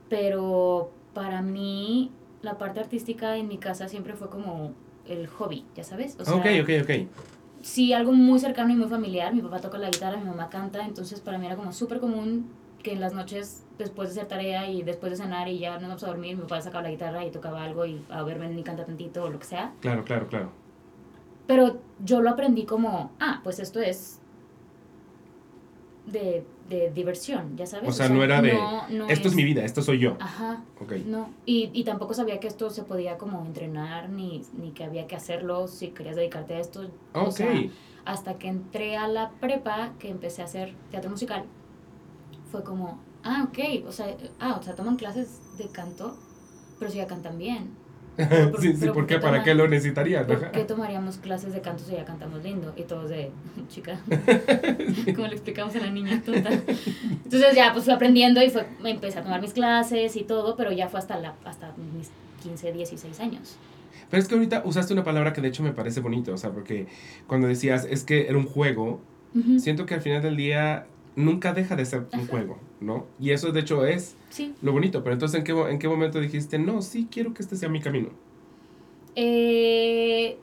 Pero 0.09 0.91
para 1.15 1.43
mí, 1.43 2.11
la 2.43 2.59
parte 2.59 2.81
artística 2.81 3.37
en 3.37 3.49
mi 3.49 3.59
casa 3.59 3.89
siempre 3.89 4.15
fue 4.15 4.31
como 4.31 4.73
el 5.07 5.27
hobby, 5.27 5.65
ya 5.75 5.85
sabes. 5.85 6.17
O 6.19 6.25
sea, 6.25 6.35
ok, 6.35 6.47
ok, 6.63 6.71
ok. 6.83 7.09
sí, 7.63 7.93
algo 7.93 8.13
muy 8.13 8.39
cercano 8.39 8.73
y 8.73 8.77
muy 8.77 8.89
familiar. 8.89 9.35
Mi 9.35 9.43
papá 9.43 9.61
toca 9.61 9.79
la 9.79 9.91
guitarra, 9.91 10.17
mi 10.17 10.25
mamá 10.25 10.49
canta, 10.49 10.85
entonces 10.85 11.21
para 11.21 11.39
mí 11.39 11.47
era 11.47 11.57
como 11.57 11.73
súper 11.73 12.01
común 12.01 12.51
que 12.83 12.93
en 12.93 13.01
las 13.01 13.13
noches, 13.13 13.67
después 13.79 14.09
de 14.09 14.21
hacer 14.21 14.29
tarea 14.29 14.71
y 14.71 14.83
después 14.83 15.11
de 15.11 15.19
cenar 15.19 15.49
y 15.49 15.59
ya 15.59 15.75
no 15.77 15.85
íbamos 15.85 16.03
a 16.03 16.07
dormir, 16.07 16.37
mi 16.37 16.43
papá 16.43 16.61
sacaba 16.63 16.83
la 16.85 16.91
guitarra 16.91 17.25
y 17.25 17.31
tocaba 17.31 17.63
algo 17.63 17.85
y 17.85 18.03
a 18.09 18.23
ver, 18.23 18.39
ven 18.39 18.59
y 18.59 18.63
canta 18.63 18.87
tantito 18.87 19.25
o 19.25 19.31
lo 19.31 19.39
que 19.39 19.45
sea. 19.45 19.75
Claro, 19.81 20.05
claro, 20.05 20.27
claro. 20.29 20.51
Pero 21.47 21.81
yo 22.03 22.23
lo 22.23 22.31
aprendí 22.31 22.65
como, 22.65 23.13
ah, 23.21 23.41
pues 23.43 23.59
esto 23.59 23.81
es 23.81 24.21
de, 26.07 26.45
de 26.71 26.91
diversión, 26.91 27.57
ya 27.57 27.67
sabes. 27.67 27.89
O 27.89 27.93
sea, 27.93 28.09
no 28.09 28.23
era 28.23 28.41
de, 28.41 28.55
no 28.91 29.09
Esto 29.09 29.29
es 29.29 29.35
mi 29.35 29.45
vida, 29.45 29.65
esto 29.65 29.83
soy 29.83 29.99
yo. 29.99 30.17
Ajá, 30.21 30.63
Ok. 30.81 30.93
no. 31.07 31.29
Y, 31.45 31.71
y 31.75 31.85
tampoco 31.85 32.15
sabía 32.15 32.39
que 32.41 32.47
esto 32.47 32.71
se 32.71 32.85
podía 32.85 33.19
como 33.19 33.45
entrenar, 33.45 34.09
ni, 34.09 34.43
ni 34.57 34.71
que 34.71 34.85
había 34.85 35.07
que 35.07 35.17
hacerlo 35.17 35.67
si 35.69 35.89
querías 35.89 36.17
dedicarte 36.17 36.55
a 36.55 36.61
esto. 36.61 36.83
O 37.13 37.23
Ok. 37.25 37.31
sea, 37.33 37.53
hasta 38.05 38.39
que 38.39 38.49
entré 38.49 38.97
a 38.97 39.09
la 39.09 39.31
prepa, 39.41 39.91
que 39.99 40.09
empecé 40.09 40.43
a 40.43 40.47
hacer 40.47 40.75
teatro 40.91 41.11
musical, 41.11 41.45
fue 42.51 42.63
como, 42.65 42.99
ah, 43.25 43.49
ok, 43.49 43.87
o 43.87 43.93
sea, 43.93 44.17
ah, 44.39 44.57
o 44.59 44.63
sea, 44.63 44.75
toman 44.75 44.97
clases 44.97 45.41
de 45.59 45.69
canto, 45.69 46.17
pero 46.79 46.91
si 46.91 46.99
ya 46.99 47.07
cantan 47.07 47.37
bien. 47.39 47.80
Pero- 48.31 48.61
sí, 48.61 48.75
sí, 48.77 48.87
¿por 48.87 48.89
qué? 48.89 48.93
¿por 48.93 49.07
qué 49.07 49.19
¿Para 49.19 49.39
toman- 49.39 49.45
qué 49.45 49.55
lo 49.55 49.69
necesitarían? 49.69 50.27
¿Por 50.27 50.51
qué 50.51 50.65
tomaríamos 50.65 51.19
clases 51.19 51.53
de 51.53 51.61
canto 51.61 51.83
si 51.85 51.93
ya 51.93 52.05
cantamos 52.05 52.43
lindo? 52.43 52.73
Y 52.77 52.83
todos 52.83 53.09
de, 53.11 53.31
chica, 53.69 53.99
como 55.15 55.27
le 55.27 55.35
explicamos 55.35 55.75
a 55.77 55.79
la 55.81 55.91
niña 55.91 56.23
tonta. 56.25 56.51
Entonces 56.51 57.55
ya, 57.55 57.73
pues 57.73 57.85
fui 57.85 57.95
aprendiendo 57.95 58.43
y 58.43 58.51
fue, 58.51 58.67
empecé 58.85 59.19
a 59.19 59.23
tomar 59.23 59.41
mis 59.41 59.53
clases 59.53 60.17
y 60.17 60.25
todo, 60.25 60.57
pero 60.57 60.73
ya 60.73 60.89
fue 60.89 60.99
hasta, 61.01 61.19
la, 61.19 61.35
hasta 61.45 61.73
mis 61.97 62.11
15, 62.43 62.73
16 62.73 63.21
años. 63.21 63.57
Pero 64.11 64.23
es 64.23 64.29
que 64.29 64.35
ahorita 64.35 64.63
usaste 64.65 64.93
una 64.93 65.05
palabra 65.05 65.33
que 65.33 65.41
de 65.41 65.49
hecho 65.49 65.63
me 65.63 65.73
parece 65.73 66.01
bonito, 66.01 66.33
o 66.33 66.37
sea, 66.37 66.51
porque 66.51 66.87
cuando 67.27 67.47
decías 67.47 67.87
es 67.89 68.03
que 68.05 68.27
era 68.29 68.37
un 68.39 68.47
juego, 68.47 69.01
Ujú. 69.35 69.61
siento 69.61 69.87
que 69.87 69.95
al 69.95 70.01
final 70.03 70.21
del 70.23 70.37
día 70.37 70.87
nunca 71.17 71.53
deja 71.53 71.77
de 71.77 71.85
ser 71.85 72.01
un 72.13 72.21
Ajá. 72.21 72.29
juego, 72.31 72.59
¿no? 72.81 73.07
Y 73.19 73.31
eso 73.31 73.53
de 73.53 73.61
hecho 73.61 73.85
es 73.87 74.17
Sí. 74.31 74.55
lo 74.63 74.73
bonito, 74.73 75.03
pero 75.03 75.15
entonces 75.15 75.39
¿en 75.39 75.45
qué, 75.45 75.53
en 75.53 75.79
qué 75.79 75.89
momento 75.89 76.21
dijiste, 76.21 76.59
no, 76.59 76.83
sí 76.83 77.09
quiero 77.11 77.35
que 77.35 77.43
este 77.43 77.57
sea 77.57 77.69
mi 77.69 77.81
camino? 77.81 78.11
Eh, 79.17 80.39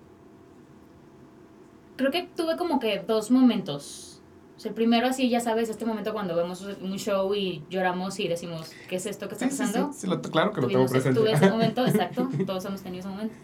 creo 1.96 2.12
que 2.12 2.30
tuve 2.36 2.58
como 2.58 2.80
que 2.80 3.00
dos 3.00 3.32
momentos. 3.32 4.22
O 4.56 4.60
sea, 4.60 4.70
el 4.70 4.76
primero 4.76 5.08
así, 5.08 5.30
ya 5.30 5.40
sabes, 5.40 5.70
este 5.70 5.86
momento 5.86 6.14
cuando 6.14 6.36
vemos 6.36 6.62
un 6.82 6.98
show 6.98 7.34
y 7.36 7.64
lloramos 7.70 8.20
y 8.20 8.28
decimos, 8.28 8.72
¿qué 8.90 8.96
es 8.96 9.06
esto 9.06 9.28
que 9.28 9.36
está 9.36 9.50
Sí, 9.50 9.58
pasando? 9.58 9.94
sí, 9.94 10.08
lo- 10.08 10.20
claro 10.22 10.52
que 10.52 10.62
lo 10.62 10.68
tengo 10.68 10.86
Tuvimos- 10.86 10.92
presente. 10.92 11.20
Tuve 11.20 11.32
ese 11.34 11.50
momento, 11.50 11.86
exacto, 11.88 12.28
todos 12.46 12.66
hemos 12.66 12.82
tenido 12.82 13.02
ese 13.02 13.10
momento. 13.10 13.36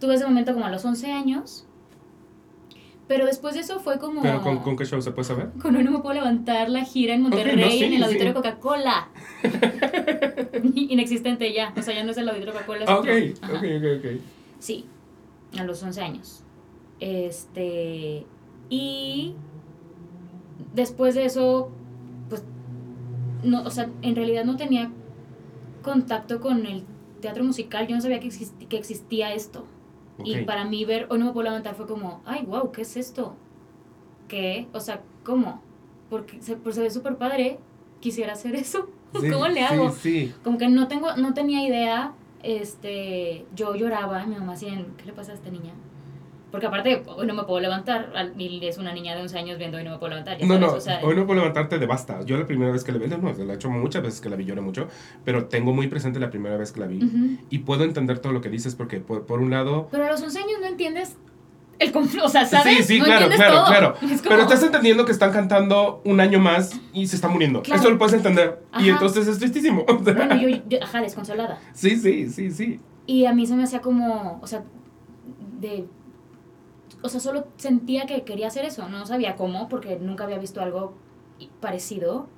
Tuve 0.00 0.14
ese 0.16 0.24
momento 0.24 0.52
como 0.52 0.66
a 0.66 0.70
los 0.70 0.84
11 0.84 1.12
años, 1.12 1.64
pero 3.08 3.26
después 3.26 3.54
de 3.54 3.60
eso 3.60 3.80
fue 3.80 3.98
como... 3.98 4.22
pero 4.22 4.40
¿con, 4.42 4.58
¿con 4.58 4.76
qué 4.76 4.84
show 4.84 5.00
se 5.02 5.10
puede 5.10 5.26
saber? 5.26 5.50
Con 5.60 5.76
hoy 5.76 5.84
no 5.84 5.90
me 5.90 5.98
puedo 5.98 6.14
levantar 6.14 6.68
la 6.68 6.84
gira 6.84 7.14
en 7.14 7.22
Monterrey, 7.22 7.56
no, 7.56 7.70
sí, 7.70 7.84
en 7.84 7.92
el 7.94 7.98
sí. 7.98 8.04
auditorio 8.04 8.34
Coca-Cola. 8.34 9.08
Inexistente 10.74 11.52
ya, 11.52 11.74
o 11.76 11.82
sea, 11.82 11.94
ya 11.94 12.04
no 12.04 12.12
es 12.12 12.16
el 12.16 12.28
auditorio 12.28 12.54
Coca-Cola. 12.54 12.84
ok, 12.98 13.08
ok, 13.42 13.54
ok, 13.54 13.84
ok. 13.98 14.20
Sí, 14.58 14.86
a 15.58 15.64
los 15.64 15.82
11 15.82 16.00
años. 16.00 16.44
Este, 17.00 18.24
y 18.70 19.34
después 20.72 21.14
de 21.14 21.24
eso, 21.24 21.70
pues, 22.28 22.44
no, 23.42 23.62
o 23.64 23.70
sea, 23.70 23.90
en 24.02 24.16
realidad 24.16 24.44
no 24.44 24.56
tenía 24.56 24.90
contacto 25.82 26.40
con 26.40 26.64
el 26.64 26.84
teatro 27.20 27.44
musical, 27.44 27.86
yo 27.88 27.96
no 27.96 28.00
sabía 28.00 28.20
que, 28.20 28.30
que 28.68 28.76
existía 28.76 29.34
esto. 29.34 29.66
Y 30.24 30.44
para 30.44 30.64
mí 30.64 30.84
ver 30.84 31.06
Hoy 31.10 31.18
no 31.18 31.26
me 31.26 31.32
puedo 31.32 31.44
levantar 31.44 31.74
fue 31.74 31.86
como, 31.86 32.22
ay, 32.24 32.44
wow, 32.46 32.70
¿qué 32.70 32.82
es 32.82 32.96
esto? 32.96 33.34
¿Qué? 34.28 34.68
O 34.72 34.80
sea, 34.80 35.02
¿cómo? 35.24 35.62
Porque 36.10 36.40
se, 36.40 36.56
pues, 36.56 36.74
se 36.74 36.82
ve 36.82 36.90
súper 36.90 37.16
padre, 37.16 37.58
quisiera 38.00 38.32
hacer 38.32 38.54
eso. 38.54 38.88
Sí, 39.20 39.30
¿Cómo 39.30 39.46
le 39.46 39.60
hago? 39.60 39.90
Sí, 39.90 40.28
sí. 40.28 40.34
Como 40.42 40.56
que 40.56 40.68
no 40.68 40.88
tengo, 40.88 41.14
no 41.18 41.34
tenía 41.34 41.62
idea, 41.62 42.14
este, 42.42 43.44
yo 43.54 43.74
lloraba, 43.74 44.24
mi 44.24 44.36
mamá 44.36 44.52
decía, 44.52 44.86
¿qué 44.96 45.04
le 45.04 45.12
pasa 45.12 45.32
a 45.32 45.34
esta 45.34 45.50
niña? 45.50 45.74
Porque 46.52 46.66
aparte, 46.66 47.02
hoy 47.06 47.26
no 47.26 47.32
me 47.34 47.44
puedo 47.44 47.58
levantar, 47.60 48.12
y 48.36 48.64
es 48.66 48.76
una 48.78 48.92
niña 48.92 49.14
de 49.16 49.22
11 49.22 49.38
años 49.38 49.58
viendo 49.58 49.78
hoy 49.78 49.84
no 49.84 49.90
me 49.92 49.98
puedo 49.98 50.10
levantar, 50.10 50.36
No, 50.44 50.58
no, 50.58 50.72
o 50.74 50.80
sea, 50.80 51.00
hoy 51.02 51.16
no 51.16 51.24
puedo 51.26 51.40
levantarte 51.40 51.78
de 51.78 51.86
basta. 51.86 52.22
Yo 52.26 52.36
la 52.36 52.46
primera 52.46 52.70
vez 52.70 52.84
que 52.84 52.92
la 52.92 52.98
vi, 52.98 53.08
no, 53.08 53.16
la 53.32 53.52
he 53.54 53.56
hecho 53.56 53.70
muchas 53.70 54.02
veces 54.02 54.20
que 54.20 54.28
la 54.28 54.36
vi, 54.36 54.44
lloré 54.44 54.60
mucho, 54.60 54.86
pero 55.24 55.46
tengo 55.46 55.72
muy 55.72 55.88
presente 55.88 56.20
la 56.20 56.28
primera 56.30 56.58
vez 56.58 56.70
que 56.70 56.80
la 56.80 56.86
vi. 56.86 57.02
ujú. 57.02 57.38
Y 57.48 57.60
puedo 57.60 57.84
entender 57.84 58.18
todo 58.18 58.34
lo 58.34 58.42
que 58.42 58.50
dices 58.50 58.74
porque, 58.74 59.00
por, 59.00 59.24
por 59.24 59.40
un 59.40 59.50
lado... 59.50 59.88
Pero 59.90 60.04
a 60.04 60.10
los 60.12 60.22
11 60.22 60.38
años 60.40 60.60
no 60.60 60.66
entiendes 60.66 61.16
el 61.78 61.90
conflicto, 61.90 62.26
o 62.26 62.28
sea, 62.28 62.44
¿sabes? 62.44 62.76
Sí, 62.78 62.82
sí, 62.84 62.98
No 62.98 63.06
claro, 63.06 63.28
claro, 63.30 63.54
todo. 63.54 63.66
claro. 63.66 63.94
Es 64.02 64.20
como- 64.20 64.28
Pero 64.28 64.42
estás 64.42 64.62
entendiendo 64.62 65.06
que 65.06 65.12
están 65.12 65.32
cantando 65.32 66.02
un 66.04 66.20
año 66.20 66.38
más 66.38 66.78
y 66.92 67.06
se 67.06 67.16
está 67.16 67.28
muriendo. 67.28 67.62
Claro. 67.62 67.80
Eso 67.80 67.90
lo 67.90 67.96
puedes 67.98 68.12
entender. 68.14 68.62
Y 68.74 68.76
Ajá. 68.76 68.88
entonces 68.90 69.26
es 69.26 69.38
tristísimo. 69.38 69.84
Bueno, 69.86 70.36
yo, 70.36 70.48
yo, 70.68 70.78
ajá, 70.82 71.00
desconsolada. 71.00 71.58
Sí, 71.72 71.96
sí, 71.96 72.28
sí, 72.28 72.50
sí. 72.50 72.78
Y 73.06 73.24
a 73.24 73.32
mí 73.32 73.46
se 73.46 73.56
me 73.56 73.64
hacía 73.64 73.80
como, 73.80 74.38
o 74.42 74.46
sea, 74.46 74.62
de... 75.60 75.86
O 77.02 77.08
sea, 77.08 77.20
solo 77.20 77.46
sentía 77.56 78.06
que 78.06 78.22
quería 78.22 78.46
hacer 78.48 78.64
eso. 78.64 78.88
No 78.88 79.04
sabía 79.06 79.36
cómo, 79.36 79.68
porque 79.68 79.98
nunca 79.98 80.24
había 80.24 80.38
visto 80.38 80.60
algo 80.60 80.94
parecido. 81.60 82.28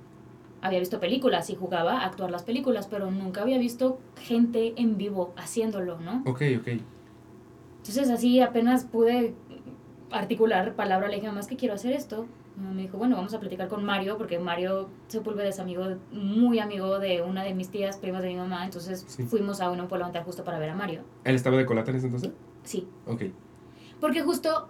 Había 0.62 0.78
visto 0.78 0.98
películas 0.98 1.50
y 1.50 1.54
jugaba 1.56 2.00
a 2.00 2.06
actuar 2.06 2.30
las 2.30 2.42
películas, 2.42 2.86
pero 2.86 3.10
nunca 3.10 3.42
había 3.42 3.58
visto 3.58 3.98
gente 4.16 4.72
en 4.76 4.96
vivo 4.96 5.34
haciéndolo, 5.36 6.00
¿no? 6.00 6.22
Ok, 6.26 6.42
ok. 6.58 6.68
Entonces 7.78 8.08
así 8.08 8.40
apenas 8.40 8.84
pude 8.84 9.34
articular 10.10 10.74
palabra, 10.74 11.08
le 11.08 11.16
dije, 11.16 11.26
mamá, 11.26 11.40
es 11.40 11.46
que 11.48 11.56
quiero 11.56 11.74
hacer 11.74 11.92
esto. 11.92 12.26
Me 12.56 12.82
dijo, 12.82 12.96
bueno, 12.96 13.16
vamos 13.16 13.34
a 13.34 13.40
platicar 13.40 13.68
con 13.68 13.84
Mario, 13.84 14.16
porque 14.16 14.38
Mario 14.38 14.88
Sepúlveda 15.08 15.48
es 15.48 15.58
amigo, 15.58 15.84
muy 16.12 16.60
amigo 16.60 16.98
de 17.00 17.20
una 17.20 17.42
de 17.42 17.52
mis 17.52 17.68
tías, 17.68 17.96
primas 17.98 18.22
de 18.22 18.28
mi 18.28 18.36
mamá, 18.36 18.64
entonces 18.64 19.04
Sí. 19.08 19.24
fuimos 19.24 19.60
a 19.60 19.70
uno 19.70 19.88
por 19.88 19.98
levantar 19.98 20.24
justo 20.24 20.44
para 20.44 20.58
ver 20.60 20.70
a 20.70 20.74
Mario. 20.74 21.02
¿Él 21.24 21.34
estaba 21.34 21.56
de 21.56 21.66
colata 21.66 21.90
en 21.90 21.96
ese 21.98 22.06
entonces? 22.06 22.30
Sí, 22.62 22.88
Ok. 23.06 23.22
Porque 24.00 24.22
justo 24.22 24.68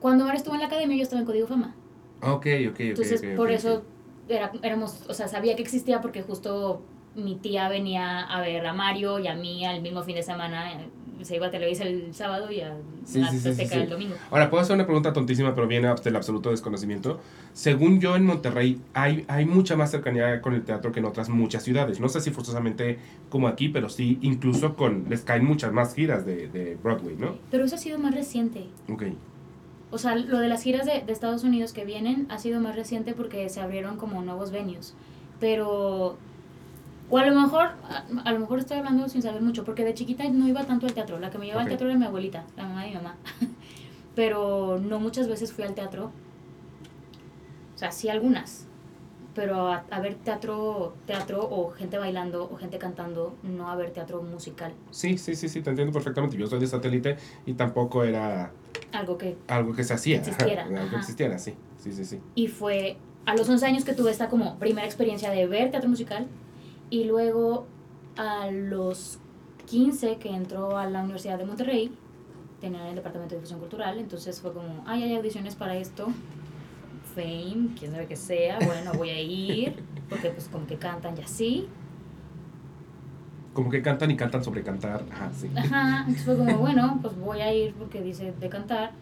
cuando 0.00 0.24
Mario 0.24 0.38
estuvo 0.38 0.54
en 0.54 0.60
la 0.60 0.66
academia 0.66 0.96
yo 0.96 1.02
estaba 1.02 1.20
en 1.20 1.26
Código 1.26 1.46
Fama. 1.46 1.74
Ok, 2.22 2.46
ok, 2.68 2.70
ok. 2.70 2.80
Entonces 2.80 3.22
por 3.36 3.50
eso 3.50 3.82
era, 4.28 4.52
éramos, 4.62 5.04
o 5.08 5.14
sea, 5.14 5.28
sabía 5.28 5.56
que 5.56 5.62
existía 5.62 6.00
porque 6.00 6.22
justo 6.22 6.82
mi 7.14 7.36
tía 7.36 7.68
venía 7.68 8.20
a 8.20 8.40
ver 8.40 8.66
a 8.66 8.72
Mario 8.72 9.18
y 9.18 9.26
a 9.26 9.34
mí 9.34 9.64
al 9.64 9.82
mismo 9.82 10.02
fin 10.02 10.14
de 10.14 10.22
semana, 10.22 10.86
se 11.24 11.36
iba 11.36 11.46
a 11.46 11.50
Televisa 11.50 11.84
el 11.84 12.14
sábado 12.14 12.50
y 12.50 12.60
a, 12.60 12.76
Sí, 13.04 13.22
a 13.22 13.30
sí, 13.30 13.36
sí, 13.36 13.42
sí, 13.42 13.48
Azteca 13.50 13.74
sí. 13.74 13.80
el 13.80 13.88
domingo. 13.88 14.14
Ahora, 14.30 14.50
puedo 14.50 14.62
hacer 14.62 14.74
una 14.74 14.84
pregunta 14.84 15.12
tontísima, 15.12 15.54
pero 15.54 15.66
viene 15.66 15.92
del 16.02 16.16
absoluto 16.16 16.50
desconocimiento. 16.50 17.20
Según 17.52 18.00
yo, 18.00 18.16
en 18.16 18.24
Monterrey 18.24 18.80
hay, 18.94 19.24
hay 19.28 19.46
mucha 19.46 19.76
más 19.76 19.90
cercanía 19.90 20.40
con 20.40 20.54
el 20.54 20.62
teatro 20.62 20.92
que 20.92 21.00
en 21.00 21.06
otras 21.06 21.28
muchas 21.28 21.62
ciudades. 21.62 22.00
No 22.00 22.08
sé 22.08 22.20
si 22.20 22.30
forzosamente 22.30 22.98
como 23.28 23.48
aquí, 23.48 23.68
pero 23.68 23.88
sí, 23.88 24.18
incluso 24.22 24.76
con 24.76 25.06
les 25.08 25.22
caen 25.22 25.44
muchas 25.44 25.72
más 25.72 25.94
giras 25.94 26.24
de, 26.26 26.48
de 26.48 26.76
Broadway, 26.82 27.16
¿no? 27.16 27.36
Pero 27.50 27.64
eso 27.64 27.74
ha 27.74 27.78
sido 27.78 27.98
más 27.98 28.14
reciente. 28.14 28.64
Ok. 28.90 29.04
O 29.92 29.98
sea, 29.98 30.14
lo 30.14 30.38
de 30.38 30.48
las 30.48 30.62
giras 30.62 30.86
de, 30.86 31.02
de 31.04 31.12
Estados 31.12 31.42
Unidos 31.42 31.72
que 31.72 31.84
vienen 31.84 32.26
ha 32.28 32.38
sido 32.38 32.60
más 32.60 32.76
reciente 32.76 33.12
porque 33.12 33.48
se 33.48 33.60
abrieron 33.60 33.96
como 33.96 34.22
nuevos 34.22 34.52
venues. 34.52 34.94
Pero, 35.40 36.16
o 37.10 37.18
a 37.18 37.26
lo 37.26 37.40
mejor, 37.40 37.70
a, 37.88 38.04
a 38.24 38.32
lo 38.32 38.38
mejor 38.38 38.58
estoy 38.60 38.78
hablando 38.78 39.08
sin 39.08 39.20
saber 39.22 39.42
mucho, 39.42 39.64
porque 39.64 39.84
de 39.84 39.94
chiquita 39.94 40.24
no 40.30 40.46
iba 40.48 40.64
tanto 40.64 40.86
al 40.86 40.94
teatro. 40.94 41.18
La 41.18 41.30
que 41.30 41.38
me 41.38 41.46
llevaba 41.46 41.62
Ok. 41.62 41.66
al 41.66 41.70
teatro 41.70 41.88
era 41.88 41.98
mi 41.98 42.06
abuelita, 42.06 42.44
la 42.56 42.64
mamá 42.64 42.82
de 42.82 42.88
mi 42.90 42.94
mamá. 42.94 43.16
Pero 44.14 44.78
no 44.82 44.98
muchas 45.00 45.28
veces 45.28 45.52
fui 45.52 45.64
al 45.64 45.74
teatro. 45.74 46.12
O 47.74 47.78
sea, 47.78 47.90
sí 47.92 48.08
algunas. 48.08 48.66
Pero 49.34 49.68
a, 49.68 49.84
a 49.90 50.00
ver 50.00 50.16
teatro, 50.16 50.94
teatro 51.06 51.40
o 51.48 51.70
gente 51.70 51.96
bailando 51.98 52.50
o 52.52 52.56
gente 52.56 52.78
cantando, 52.78 53.36
no 53.44 53.70
a 53.70 53.76
ver 53.76 53.90
teatro 53.90 54.20
musical. 54.22 54.72
Sí, 54.90 55.16
sí, 55.18 55.36
sí, 55.36 55.48
sí, 55.48 55.62
te 55.62 55.70
entiendo 55.70 55.92
perfectamente. 55.92 56.36
Yo 56.36 56.46
soy 56.48 56.58
de 56.58 56.66
satélite 56.66 57.16
y 57.46 57.54
tampoco 57.54 58.02
era 58.02 58.50
Algo 58.92 59.16
que 59.16 59.36
algo 59.48 59.72
que 59.72 59.84
se 59.84 59.94
hacía. 59.94 60.16
Existiera, 60.16 60.64
Algo 60.64 60.90
que 60.90 60.96
existiera, 60.96 61.38
sí. 61.38 61.54
Sí, 61.78 61.92
sí, 61.92 62.04
sí. 62.04 62.20
Y 62.34 62.48
fue 62.48 62.96
a 63.24 63.36
los 63.36 63.48
11 63.48 63.64
años 63.66 63.84
que 63.84 63.94
tuve 63.94 64.10
esta 64.10 64.28
como 64.28 64.58
primera 64.58 64.86
experiencia 64.86 65.30
de 65.30 65.46
ver 65.46 65.70
teatro 65.70 65.88
musical. 65.88 66.26
Y 66.90 67.04
luego 67.04 67.66
a 68.16 68.50
los 68.50 69.18
15 69.66 70.16
que 70.16 70.30
entró 70.30 70.76
a 70.76 70.86
la 70.86 71.02
Universidad 71.02 71.38
de 71.38 71.46
Monterrey, 71.46 71.92
tenía 72.60 72.88
el 72.88 72.96
departamento 72.96 73.34
de 73.34 73.40
difusión 73.40 73.60
cultural. 73.60 73.98
Entonces 73.98 74.40
fue 74.40 74.52
como, 74.52 74.82
ay, 74.86 75.04
hay 75.04 75.16
audiciones 75.16 75.54
para 75.54 75.76
esto. 75.76 76.08
Fame, 77.14 77.70
quién 77.78 77.92
sabe 77.92 78.06
que 78.06 78.16
sea. 78.16 78.58
Bueno, 78.64 78.92
voy 78.94 79.10
a 79.10 79.20
ir. 79.20 79.82
Porque 80.08 80.30
pues 80.30 80.48
como 80.48 80.66
que 80.66 80.76
cantan 80.76 81.16
y 81.16 81.22
así. 81.22 81.68
Como 83.52 83.70
que 83.70 83.82
cantan 83.82 84.10
y 84.10 84.16
cantan 84.16 84.44
sobre 84.44 84.62
cantar. 84.62 85.04
Ajá, 85.10 85.30
sí. 85.32 85.50
Ajá, 85.56 86.00
entonces 86.00 86.24
fue 86.24 86.36
como, 86.36 86.58
bueno, 86.58 86.98
pues 87.02 87.16
voy 87.16 87.40
a 87.40 87.52
ir 87.52 87.74
porque 87.74 88.00
dice 88.00 88.32
de 88.32 88.48
cantar. 88.48 88.92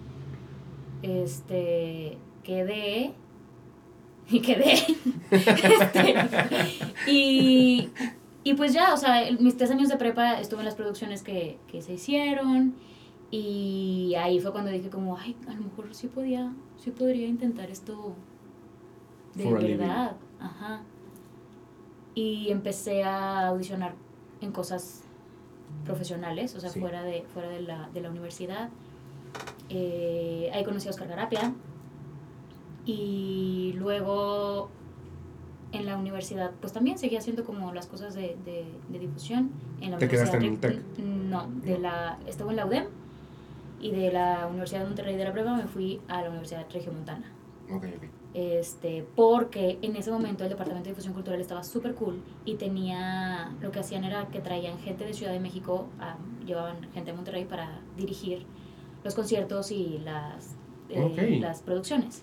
Este, 1.02 2.16
quedé. 2.42 3.14
Y 4.30 4.40
quedé. 4.40 4.74
Este, 5.30 6.14
y, 7.06 7.88
y 8.44 8.54
pues 8.54 8.72
ya, 8.74 8.92
o 8.92 8.96
sea, 8.96 9.24
mis 9.38 9.56
tres 9.56 9.70
años 9.70 9.88
de 9.88 9.96
prepa 9.96 10.38
estuve 10.40 10.60
en 10.60 10.66
las 10.66 10.74
producciones 10.74 11.22
que, 11.22 11.58
que 11.66 11.80
se 11.82 11.94
hicieron. 11.94 12.74
Y 13.30 14.14
ahí 14.18 14.40
fue 14.40 14.52
cuando 14.52 14.70
dije 14.70 14.90
como, 14.90 15.16
ay, 15.16 15.36
a 15.48 15.54
lo 15.54 15.62
mejor 15.62 15.94
sí 15.94 16.08
podía, 16.08 16.52
sí 16.76 16.90
podría 16.90 17.26
intentar 17.26 17.70
esto 17.70 18.14
de 19.34 19.44
For 19.44 19.62
verdad. 19.62 20.16
Ajá. 20.40 20.82
Y 22.14 22.50
empecé 22.50 23.04
a 23.04 23.48
audicionar 23.48 23.94
en 24.40 24.52
cosas 24.52 25.02
profesionales, 25.84 26.54
o 26.54 26.60
sea, 26.60 26.70
Sí. 26.70 26.80
fuera, 26.80 27.02
de, 27.02 27.22
fuera 27.34 27.48
de, 27.48 27.60
la, 27.60 27.88
de 27.92 28.00
la 28.00 28.10
universidad. 28.10 28.70
Eh, 29.68 30.50
ahí 30.54 30.64
conocí 30.64 30.88
a 30.88 30.90
Oscar 30.90 31.08
Garapia. 31.08 31.52
Y 32.88 33.74
luego 33.76 34.70
en 35.72 35.84
la 35.84 35.98
universidad, 35.98 36.52
pues 36.62 36.72
también 36.72 36.96
seguía 36.96 37.18
haciendo 37.18 37.44
como 37.44 37.70
las 37.74 37.86
cosas 37.86 38.14
de, 38.14 38.34
de, 38.46 38.64
de 38.88 38.98
difusión. 38.98 39.50
En 39.82 39.90
la 39.90 39.98
¿Te 39.98 40.08
quedaste 40.08 40.38
en 40.38 40.42
el 40.44 40.58
de- 40.58 40.82
No, 41.02 41.46
de 41.62 41.78
la, 41.78 42.18
estaba 42.26 42.50
en 42.50 42.56
la 42.56 42.64
UDEM 42.64 42.86
y 43.82 43.90
de 43.90 44.10
la 44.10 44.46
Universidad 44.48 44.80
de 44.80 44.86
Monterrey 44.86 45.16
de 45.16 45.24
la 45.24 45.32
Prueba 45.32 45.54
me 45.54 45.64
fui 45.66 46.00
a 46.08 46.22
la 46.22 46.30
Universidad 46.30 46.64
Regiomontana. 46.72 47.30
Ok, 47.70 47.84
ok. 47.98 48.04
Este, 48.32 49.06
porque 49.14 49.78
en 49.82 49.94
ese 49.96 50.10
momento 50.10 50.44
el 50.44 50.48
Departamento 50.50 50.84
de 50.86 50.92
Difusión 50.92 51.12
Cultural 51.12 51.40
estaba 51.42 51.62
súper 51.64 51.94
cool 51.94 52.22
y 52.46 52.54
tenía, 52.54 53.50
lo 53.60 53.70
que 53.70 53.80
hacían 53.80 54.04
era 54.04 54.28
que 54.28 54.40
traían 54.40 54.78
gente 54.78 55.04
de 55.04 55.12
Ciudad 55.12 55.32
de 55.32 55.40
México, 55.40 55.88
a- 56.00 56.16
llevaban 56.46 56.76
gente 56.94 57.10
de 57.10 57.16
Monterrey 57.16 57.44
para 57.44 57.80
dirigir 57.98 58.46
los 59.04 59.14
conciertos 59.14 59.70
y 59.72 59.98
las, 59.98 60.54
eh, 60.88 61.02
Ok. 61.02 61.40
las 61.42 61.60
producciones. 61.60 62.22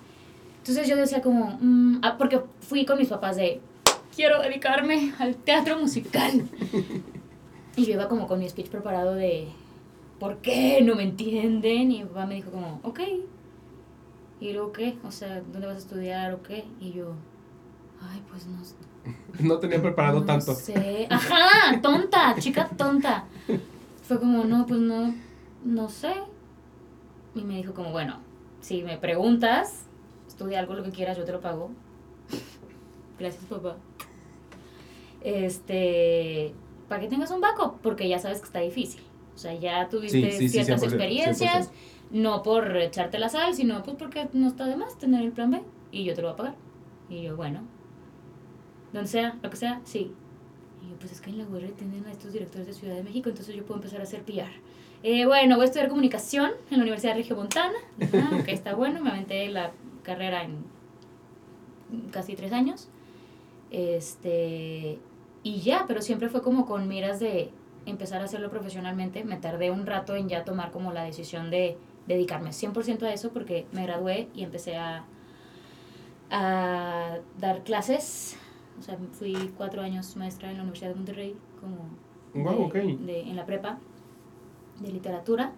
Entonces 0.67 0.87
yo 0.87 0.95
decía 0.95 1.21
como, 1.21 1.59
mm, 1.61 1.99
ah, 2.01 2.17
porque 2.17 2.41
fui 2.61 2.87
con 2.87 2.97
mis 2.97 3.07
papás 3.09 3.35
de, 3.35 3.61
quiero 4.15 4.41
dedicarme 4.41 5.13
al 5.19 5.35
teatro 5.35 5.77
musical. 5.77 6.49
y 7.75 7.85
yo 7.85 7.93
iba 7.93 8.07
como 8.09 8.25
con 8.25 8.39
mi 8.39 8.49
speech 8.49 8.69
preparado 8.69 9.13
de, 9.13 9.47
¿por 10.19 10.37
qué 10.37 10.81
no 10.81 10.95
me 10.95 11.03
entienden? 11.03 11.91
Y 11.91 11.99
mi 11.99 12.05
papá 12.05 12.25
me 12.25 12.33
dijo 12.33 12.49
como, 12.49 12.79
ok. 12.81 12.99
Y 14.39 14.53
luego, 14.53 14.71
¿qué? 14.71 14.97
O 15.03 15.11
sea, 15.11 15.43
¿dónde 15.51 15.67
vas 15.67 15.75
a 15.75 15.79
estudiar 15.81 16.33
o 16.33 16.41
qué? 16.41 16.65
Y 16.81 16.93
yo, 16.93 17.13
ay, 18.01 18.23
pues 18.27 18.47
no, 18.47 18.57
No 19.47 19.59
tenía 19.59 19.79
preparado 19.79 20.21
no 20.21 20.25
tanto. 20.25 20.55
sé. 20.55 21.05
Ajá, 21.11 21.79
tonta, 21.79 22.33
chica 22.39 22.67
tonta. 22.75 23.25
Fue 24.01 24.19
como, 24.19 24.43
no, 24.45 24.65
pues 24.65 24.79
no, 24.79 25.13
no 25.63 25.89
sé. 25.89 26.15
Y 27.35 27.43
me 27.43 27.57
dijo 27.57 27.75
como, 27.75 27.91
bueno, 27.91 28.17
si 28.61 28.81
me 28.81 28.97
preguntas, 28.97 29.84
estudia 30.35 30.59
algo 30.59 30.73
lo 30.73 30.83
que 30.83 30.91
quieras, 30.91 31.17
yo 31.17 31.23
te 31.23 31.31
lo 31.31 31.39
pago. 31.39 31.71
Gracias, 33.17 33.45
papá. 33.45 33.77
Este, 35.21 36.53
para 36.89 37.01
que 37.01 37.07
tengas 37.07 37.31
un 37.31 37.39
backup, 37.39 37.79
porque 37.81 38.09
ya 38.09 38.19
sabes 38.19 38.39
que 38.39 38.45
está 38.45 38.59
difícil. 38.59 39.01
O 39.33 39.37
sea, 39.37 39.53
ya 39.53 39.87
tuviste 39.87 40.31
Sí, 40.31 40.37
sí, 40.37 40.49
sí, 40.49 40.49
ciertas 40.49 40.81
100%, 40.81 40.85
experiencias, 40.85 41.69
100%. 41.69 41.71
no 42.11 42.43
por 42.43 42.75
echarte 42.75 43.17
la 43.17 43.29
sal, 43.29 43.53
sino 43.55 43.81
pues 43.83 43.95
porque 43.95 44.27
no 44.33 44.47
está 44.47 44.65
de 44.65 44.75
más 44.75 44.97
tener 44.97 45.23
el 45.23 45.31
plan 45.31 45.51
B 45.51 45.61
y 45.91 46.03
yo 46.03 46.13
te 46.13 46.21
lo 46.21 46.27
voy 46.27 46.33
a 46.33 46.37
pagar. 46.37 46.55
Y 47.09 47.21
yo, 47.23 47.37
bueno, 47.37 47.61
donde 48.91 49.09
sea, 49.09 49.37
lo 49.41 49.49
que 49.49 49.55
sea, 49.55 49.79
sí. 49.85 50.11
Y 50.85 50.89
yo, 50.89 50.97
pues 50.99 51.13
es 51.13 51.21
que 51.21 51.29
en 51.29 51.37
la 51.37 51.45
UR 51.45 51.61
tienen 51.77 52.05
a 52.07 52.11
estos 52.11 52.33
directores 52.33 52.67
de 52.67 52.73
Ciudad 52.73 52.95
de 52.95 53.03
México, 53.03 53.29
entonces 53.29 53.55
yo 53.55 53.65
puedo 53.65 53.79
empezar 53.79 54.01
a 54.01 54.03
hacer 54.03 54.23
PR. 54.23 54.51
Eh, 55.03 55.25
bueno, 55.25 55.55
voy 55.55 55.63
a 55.63 55.65
estudiar 55.65 55.87
comunicación 55.87 56.51
en 56.71 56.77
la 56.77 56.83
Universidad 56.83 57.13
de 57.13 57.19
Regiomontana. 57.19 57.77
Ah, 58.13 58.37
ok, 58.39 58.47
está 58.49 58.73
bueno, 58.73 59.01
me 59.01 59.11
aventé 59.11 59.47
la 59.49 59.71
carrera 60.05 60.43
en 60.43 60.63
casi 62.11 62.35
tres 62.35 62.51
años. 62.53 62.87
Este, 63.71 64.99
y 65.43 65.59
ya, 65.61 65.85
pero 65.87 66.01
siempre 66.01 66.29
fue 66.29 66.41
como 66.41 66.65
con 66.65 66.87
miras 66.87 67.19
de 67.19 67.51
empezar 67.85 68.21
a 68.21 68.25
hacerlo 68.25 68.49
profesionalmente. 68.49 69.23
Me 69.23 69.37
tardé 69.37 69.71
un 69.71 69.85
rato 69.85 70.15
en 70.15 70.29
ya 70.29 70.45
tomar 70.45 70.71
como 70.71 70.91
la 70.93 71.03
decisión 71.03 71.49
de 71.51 71.77
dedicarme 72.07 72.51
100% 72.51 73.03
a 73.03 73.13
eso 73.13 73.31
porque 73.31 73.65
me 73.71 73.83
gradué 73.83 74.29
y 74.35 74.43
empecé 74.43 74.77
a, 74.77 75.05
a 76.31 77.17
dar 77.39 77.63
clases. 77.63 78.37
O 78.79 78.81
sea, 78.81 78.97
fui 79.13 79.53
cuatro 79.57 79.81
años 79.81 80.15
maestra 80.15 80.49
en 80.51 80.57
la 80.57 80.63
Universidad 80.63 80.89
de 80.89 80.95
Monterrey 80.95 81.35
como 81.59 81.77
Guau, 82.33 82.57
de- 82.57 82.63
ok. 82.65 82.73
de- 83.05 83.21
en 83.21 83.35
la 83.35 83.45
prepa 83.45 83.77
de 84.79 84.91
literatura. 84.91 85.53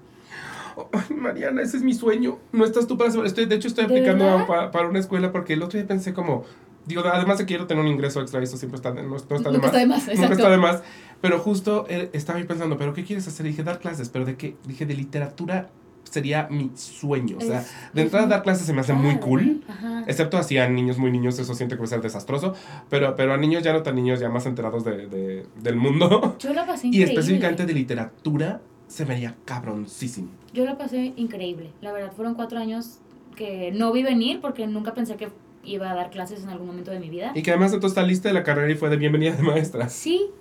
Ay, 0.93 1.15
Mariana, 1.15 1.61
ese 1.61 1.77
es 1.77 1.83
mi 1.83 1.93
sueño. 1.93 2.37
No 2.51 2.65
estás 2.65 2.87
tú 2.87 2.97
para. 2.97 3.09
Estoy, 3.25 3.45
de 3.45 3.55
hecho, 3.55 3.67
estoy 3.67 3.85
¿De 3.87 3.95
aplicando 3.95 4.45
pa- 4.47 4.69
para 4.71 4.87
una 4.87 4.99
escuela 4.99 5.31
porque 5.31 5.53
el 5.53 5.63
otro 5.63 5.79
día 5.79 5.87
pensé 5.87 6.13
como. 6.13 6.43
Digo, 6.85 7.01
además 7.05 7.37
de 7.37 7.43
que 7.45 7.47
quiero 7.49 7.67
tener 7.67 7.83
un 7.83 7.89
ingreso 7.91 8.21
extra, 8.21 8.41
eso 8.41 8.55
siempre 8.57 8.77
está, 8.77 8.91
de- 8.91 9.03
no, 9.03 9.09
no 9.09 9.15
está 9.17 9.35
de 9.51 9.57
más. 9.57 9.65
está 9.65 9.77
de 9.79 9.85
más, 9.87 10.07
Nunca 10.07 10.33
está 10.33 10.49
de 10.49 10.57
más. 10.57 10.83
Pero 11.19 11.39
justo 11.39 11.85
eh, 11.89 12.09
estaba 12.13 12.39
ahí 12.39 12.45
pensando, 12.45 12.77
¿pero 12.77 12.93
qué 12.93 13.03
quieres 13.03 13.27
hacer? 13.27 13.45
Y 13.45 13.49
dije, 13.49 13.63
dar 13.63 13.79
clases. 13.79 14.07
¿Pero 14.09 14.23
de 14.23 14.37
qué? 14.37 14.55
Dije, 14.65 14.85
de 14.85 14.93
literatura 14.93 15.69
sería 16.03 16.47
mi 16.49 16.71
sueño. 16.75 17.37
O 17.39 17.41
sea, 17.41 17.59
Es- 17.61 17.71
de 17.93 18.03
entrada, 18.03 18.27
dar 18.27 18.43
clases 18.43 18.65
se 18.67 18.71
me 18.73 18.79
hace 18.79 18.93
muy 18.93 19.17
cool. 19.17 19.63
Ajá. 19.67 20.03
Excepto 20.07 20.37
así 20.37 20.57
a 20.57 20.69
niños 20.69 20.97
muy 20.97 21.11
niños, 21.11 21.37
eso 21.39 21.53
siento 21.55 21.75
que 21.75 21.79
va 21.79 21.85
a 21.85 21.89
ser 21.89 22.01
desastroso. 22.01 22.53
Pero, 22.89 23.15
pero 23.17 23.33
a 23.33 23.37
niños 23.37 23.63
ya 23.63 23.73
no 23.73 23.81
tan 23.83 23.95
niños, 23.95 24.21
ya 24.21 24.29
más 24.29 24.45
enterados 24.45 24.85
de, 24.85 25.07
de- 25.07 25.45
del 25.61 25.75
mundo. 25.75 26.37
Yo 26.39 26.53
la 26.53 26.65
pasé 26.65 26.87
Y 26.87 26.89
increíble. 26.91 27.13
específicamente 27.15 27.65
de 27.65 27.73
literatura, 27.73 28.61
se 28.87 29.05
me 29.05 29.15
haría 29.15 29.35
cabroncísimo. 29.45 30.29
Yo 30.53 30.65
la 30.65 30.77
pasé 30.77 31.13
increíble. 31.15 31.71
La 31.81 31.91
verdad, 31.91 32.11
fueron 32.11 32.35
cuatro 32.35 32.59
años 32.59 32.99
que 33.35 33.71
no 33.71 33.91
vi 33.91 34.03
venir 34.03 34.41
porque 34.41 34.65
nunca 34.67 34.93
pensé 34.93 35.15
que 35.15 35.29
iba 35.63 35.91
a 35.91 35.95
dar 35.95 36.09
clases 36.09 36.43
en 36.43 36.49
algún 36.49 36.67
momento 36.67 36.91
de 36.91 36.99
mi 36.99 37.09
vida. 37.09 37.31
Y 37.35 37.43
que 37.43 37.51
además 37.51 37.73
entonces 37.73 37.97
está 37.97 38.07
lista 38.07 38.29
de 38.29 38.33
la 38.33 38.43
carrera 38.43 38.71
y 38.71 38.75
fue 38.75 38.89
de 38.89 38.97
bienvenida 38.97 39.33
de 39.33 39.43
maestra. 39.43 39.89
Sí, 39.89 40.31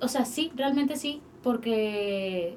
o 0.00 0.08
sea, 0.08 0.24
sí, 0.24 0.52
realmente 0.56 0.96
sí, 0.96 1.20
porque, 1.42 2.56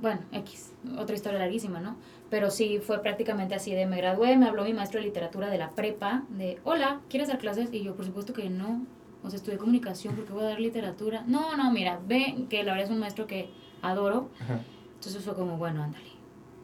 bueno, 0.00 0.20
X, 0.32 0.72
otra 0.98 1.14
historia 1.14 1.38
larguísima, 1.38 1.80
¿no? 1.80 1.96
Pero 2.28 2.50
sí, 2.50 2.80
fue 2.84 3.00
prácticamente 3.00 3.54
así 3.54 3.72
de 3.72 3.86
me 3.86 3.96
gradué, 3.96 4.36
me 4.36 4.46
habló 4.46 4.64
mi 4.64 4.74
maestro 4.74 5.00
de 5.00 5.06
literatura 5.06 5.48
de 5.48 5.58
la 5.58 5.70
prepa, 5.70 6.24
de, 6.30 6.58
hola, 6.64 7.00
¿quieres 7.08 7.28
dar 7.28 7.38
clases? 7.38 7.72
Y 7.72 7.82
yo, 7.82 7.94
por 7.94 8.04
supuesto 8.04 8.32
que 8.32 8.50
no, 8.50 8.84
o 9.22 9.30
sea, 9.30 9.36
estudié 9.36 9.56
comunicación, 9.56 10.16
porque 10.16 10.32
voy 10.32 10.42
a 10.42 10.48
dar 10.48 10.60
literatura? 10.60 11.24
No, 11.26 11.56
no, 11.56 11.70
mira, 11.70 12.00
ve 12.06 12.46
que 12.50 12.64
la 12.64 12.72
verdad 12.72 12.88
es 12.88 12.90
un 12.90 12.98
maestro 12.98 13.26
que 13.26 13.48
adoro, 13.90 14.28
Ajá. 14.40 14.60
entonces 14.94 15.22
fue 15.24 15.34
como, 15.34 15.56
bueno, 15.56 15.82
ándale, 15.82 16.08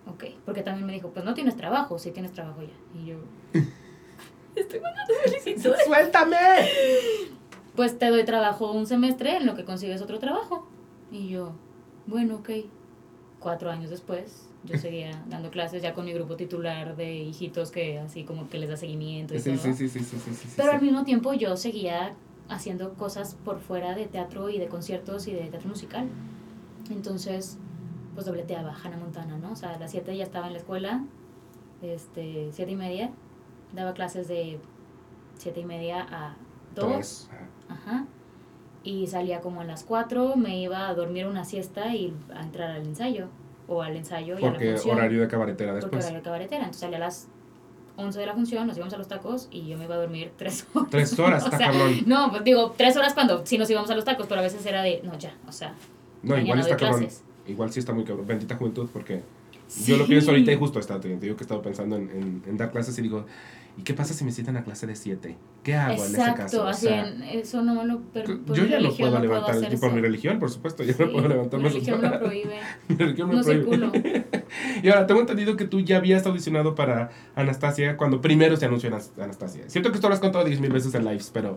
ok, 0.07 0.25
porque 0.45 0.63
también 0.63 0.87
me 0.87 0.93
dijo, 0.93 1.11
pues 1.11 1.25
no 1.25 1.35
tienes 1.35 1.57
trabajo, 1.57 1.99
sí 1.99 2.11
tienes 2.11 2.33
trabajo 2.33 2.63
ya, 2.63 3.01
y 3.01 3.07
yo... 3.07 3.17
Estoy 4.57 4.81
mandando 4.81 5.15
solicitudes. 5.25 5.79
¡Suéltame! 5.87 6.37
pues 7.77 7.99
te 7.99 8.09
doy 8.11 8.25
trabajo 8.25 8.73
un 8.73 8.87
semestre 8.87 9.37
en 9.37 9.47
lo 9.47 9.55
que 9.55 9.65
consigues 9.65 10.03
otro 10.03 10.19
trabajo. 10.19 10.67
Y 11.13 11.29
yo, 11.29 11.53
bueno, 12.07 12.37
ok. 12.37 12.51
cuatro 13.39 13.71
años 13.71 13.91
después, 13.91 14.49
yo 14.65 14.77
seguía 14.79 15.23
dando 15.29 15.51
clases 15.51 15.83
ya 15.83 15.95
con 15.95 16.05
mi 16.05 16.13
grupo 16.13 16.37
titular 16.37 16.97
de 16.97 17.15
hijitos 17.15 17.71
que 17.71 17.99
así 18.01 18.25
como 18.25 18.51
que 18.51 18.59
les 18.59 18.69
da 18.69 18.77
seguimiento 18.77 19.35
y 19.35 19.39
Sí, 19.39 19.53
todo. 19.53 19.63
sí, 19.63 19.75
sí, 19.75 19.89
sí, 19.89 20.01
sí, 20.01 20.19
sí, 20.19 20.35
sí, 20.35 20.49
Pero 20.57 20.71
sí. 20.71 20.77
al 20.77 20.83
mismo 20.83 21.05
tiempo 21.05 21.33
yo 21.33 21.57
seguía 21.57 22.15
haciendo 22.49 22.95
cosas 22.95 23.37
por 23.45 23.61
fuera 23.61 23.95
de 23.95 24.07
teatro 24.07 24.51
y 24.51 24.59
de 24.59 24.67
conciertos 24.67 25.29
y 25.29 25.33
de 25.33 25.43
teatro 25.49 25.69
musical. 25.69 26.09
Entonces, 26.91 27.59
pues 28.15 28.27
dobleteaba 28.27 28.75
Hannah 28.83 28.97
Montana, 28.99 29.39
¿no? 29.39 29.53
O 29.53 29.57
sea, 29.57 29.71
a 29.75 29.79
las 29.79 29.91
7 29.91 30.17
ya 30.17 30.25
estaba 30.25 30.47
en 30.49 30.53
la 30.55 30.59
escuela, 30.59 31.05
este, 31.83 32.51
siete 32.53 32.73
y 32.73 32.77
media, 32.77 33.11
daba 33.73 33.95
clases 33.95 34.29
de 34.29 34.59
siete 35.37 35.61
y 35.61 35.65
media 35.65 36.07
a 36.11 36.37
2. 36.75 36.93
Dos. 36.93 37.31
Ajá. 37.69 38.05
Y 38.83 39.07
salía 39.07 39.41
como 39.41 39.61
a 39.61 39.65
las 39.65 39.85
4, 39.85 40.37
me 40.37 40.59
iba 40.61 40.89
a 40.89 40.95
dormir 40.95 41.27
una 41.27 41.45
siesta 41.45 41.95
y 41.95 42.15
a 42.35 42.43
entrar 42.43 42.71
al 42.71 42.83
ensayo. 42.87 43.29
O 43.69 43.83
al 43.83 43.97
ensayo 43.97 44.35
y 44.39 44.43
a 44.43 44.47
la 44.47 44.51
Porque 44.53 44.73
función. 44.73 44.97
horario 44.99 45.21
de 45.21 45.29
cabaretera 45.29 45.73
Porque 45.73 45.85
después. 45.87 46.05
horario 46.07 46.23
cabaretera. 46.25 46.59
Entonces 46.63 46.81
salía 46.81 46.97
a 46.97 47.01
las 47.01 47.29
11 47.97 48.19
de 48.19 48.27
la 48.27 48.35
función, 48.35 48.67
nos 48.67 48.77
íbamos 48.77 48.93
a 48.95 48.97
los 48.99 49.07
tacos 49.07 49.47
y 49.53 49.69
yo 49.69 49.79
me 49.79 49.85
iba 49.85 49.95
a 49.95 49.99
dormir 49.99 50.33
3 50.37 50.67
horas. 50.75 50.91
Tres 50.91 51.19
horas, 51.21 51.47
O 51.47 51.51
sea. 51.57 51.71
No, 52.07 52.31
pues 52.31 52.43
digo, 52.43 52.75
3 52.77 52.97
horas 52.97 53.15
cuando 53.15 53.47
sí 53.47 53.59
nos 53.59 53.71
íbamos 53.71 53.89
a 53.91 53.95
los 53.95 54.05
tacos, 54.05 54.27
pero 54.27 54.41
a 54.41 54.43
veces 54.43 54.65
era 54.67 54.83
de, 54.83 55.01
no, 55.05 55.17
ya, 55.19 55.35
o 55.47 55.53
sea. 55.53 55.75
No, 56.23 56.31
mañana 56.31 56.43
igual 56.45 56.59
está 56.61 56.77
cabrón. 56.77 57.01
clases. 57.01 57.23
Igual 57.47 57.73
sí 57.73 57.81
está 57.81 57.93
muy 57.93 58.05
cabrón. 58.05 58.27
Bendita 58.27 58.57
juventud, 58.57 58.89
porque 58.93 59.23
Sí. 59.67 59.93
yo 59.93 59.97
lo 59.99 60.07
pienso 60.07 60.31
ahorita 60.31 60.51
y 60.53 60.57
justo 60.57 60.81
está, 60.81 61.01
te 61.01 61.09
digo 61.17 61.37
que 61.37 61.43
he 61.43 61.47
estado 61.47 61.63
pensando 61.63 61.97
en, 61.97 62.11
en, 62.11 62.43
en 62.47 62.57
dar 62.57 62.73
clases 62.73 62.99
y 62.99 63.03
digo, 63.03 63.25
¿y 63.79 63.83
qué 63.83 63.95
pasa 63.95 64.13
si 64.15 64.25
me 64.25 64.33
citan 64.33 64.57
a 64.57 64.65
clase 64.65 64.85
de 64.89 64.97
7? 64.97 65.37
¿Qué 65.63 65.75
hago 65.77 66.05
en 66.05 66.15
ese 66.17 66.35
caso? 66.35 66.65
O 66.65 66.67
así 66.67 66.87
sea, 66.89 67.07
en- 67.07 67.23
eso 67.23 67.63
no 67.63 67.77
me 67.77 67.85
lo 67.85 68.01
yo 68.53 68.65
ya 68.67 68.81
no 68.81 68.91
puedo 68.93 69.21
levantar 69.21 69.55
hacer 69.55 69.79
por 69.79 69.93
mi 69.93 70.01
religión, 70.01 70.41
por 70.41 70.51
supuesto, 70.51 70.83
yo 70.83 70.93
Sí, 70.93 71.03
no 71.05 71.13
puedo 71.13 71.29
levantarme 71.29 71.69
Mi 71.69 71.75
religión 71.75 72.01
me 72.01 72.09
lo 72.11 72.19
prohíbe. 72.19 72.55
Mi 72.89 72.97
religión 72.97 73.29
me 73.29 73.35
No 73.37 73.43
prohíbe. 73.43 73.63
circulo. 73.65 73.93
y 74.83 74.89
ahora, 74.89 75.07
tengo 75.07 75.21
entendido 75.21 75.57
que 75.57 75.67
tú 75.67 75.79
ya 75.81 75.99
habías 75.99 76.27
audicionado 76.27 76.75
para 76.75 77.11
Anastasia 77.37 77.97
cuando 77.97 78.21
primero 78.21 78.57
se 78.57 78.67
anunció 78.67 78.89
Anas- 78.91 79.13
Anastasia. 79.21 79.63
Siento 79.69 79.91
que 79.93 79.99
esto 79.99 80.09
lo 80.09 80.15
has 80.15 80.21
contado 80.21 80.45
10.000 80.45 80.73
veces 80.73 80.93
en 80.97 81.05
lives, 81.05 81.31
pero, 81.33 81.55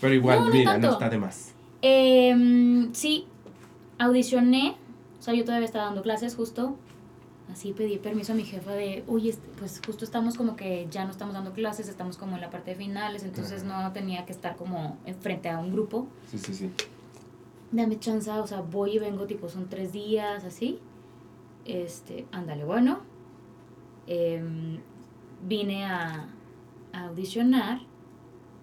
pero 0.00 0.14
igual, 0.14 0.46
No, 0.46 0.50
mira, 0.50 0.78
no 0.78 0.92
está 0.92 1.10
de 1.10 1.18
más. 1.18 1.52
Em, 1.82 2.92
sí, 2.94 3.26
audicioné, 4.00 4.76
o 5.18 5.22
sea, 5.22 5.34
yo 5.34 5.44
todavía 5.44 5.66
estaba 5.66 5.84
dando 5.84 6.02
clases 6.02 6.34
justo. 6.34 6.76
Así 7.52 7.72
pedí 7.72 7.98
permiso 7.98 8.32
a 8.32 8.36
mi 8.36 8.44
jefa 8.44 8.72
de, 8.72 9.02
oye, 9.08 9.30
este, 9.30 9.46
pues 9.58 9.82
justo 9.84 10.04
estamos 10.04 10.36
como 10.36 10.54
que 10.54 10.86
ya 10.88 11.04
no 11.04 11.10
estamos 11.10 11.34
dando 11.34 11.52
clases, 11.52 11.88
estamos 11.88 12.16
como 12.16 12.36
en 12.36 12.40
la 12.40 12.48
parte 12.48 12.70
de 12.70 12.76
finales, 12.76 13.24
entonces 13.24 13.64
no 13.64 13.92
tenía 13.92 14.24
que 14.24 14.32
estar 14.32 14.54
como 14.56 14.98
frente 15.20 15.48
a 15.48 15.58
un 15.58 15.72
grupo. 15.72 16.06
Sí, 16.30 16.38
sí, 16.38 16.54
sí. 16.54 16.70
Dame 17.72 17.98
chance, 17.98 18.30
o 18.30 18.46
sea, 18.46 18.60
voy 18.60 18.96
y 18.96 18.98
vengo, 19.00 19.26
tipo, 19.26 19.48
son 19.48 19.68
tres 19.68 19.92
días, 19.92 20.44
así. 20.44 20.78
Este, 21.64 22.26
ándale, 22.30 22.64
bueno. 22.64 23.00
Em, 24.06 24.78
vine 25.46 25.84
a, 25.86 26.28
a 26.92 27.06
audicionar. 27.06 27.80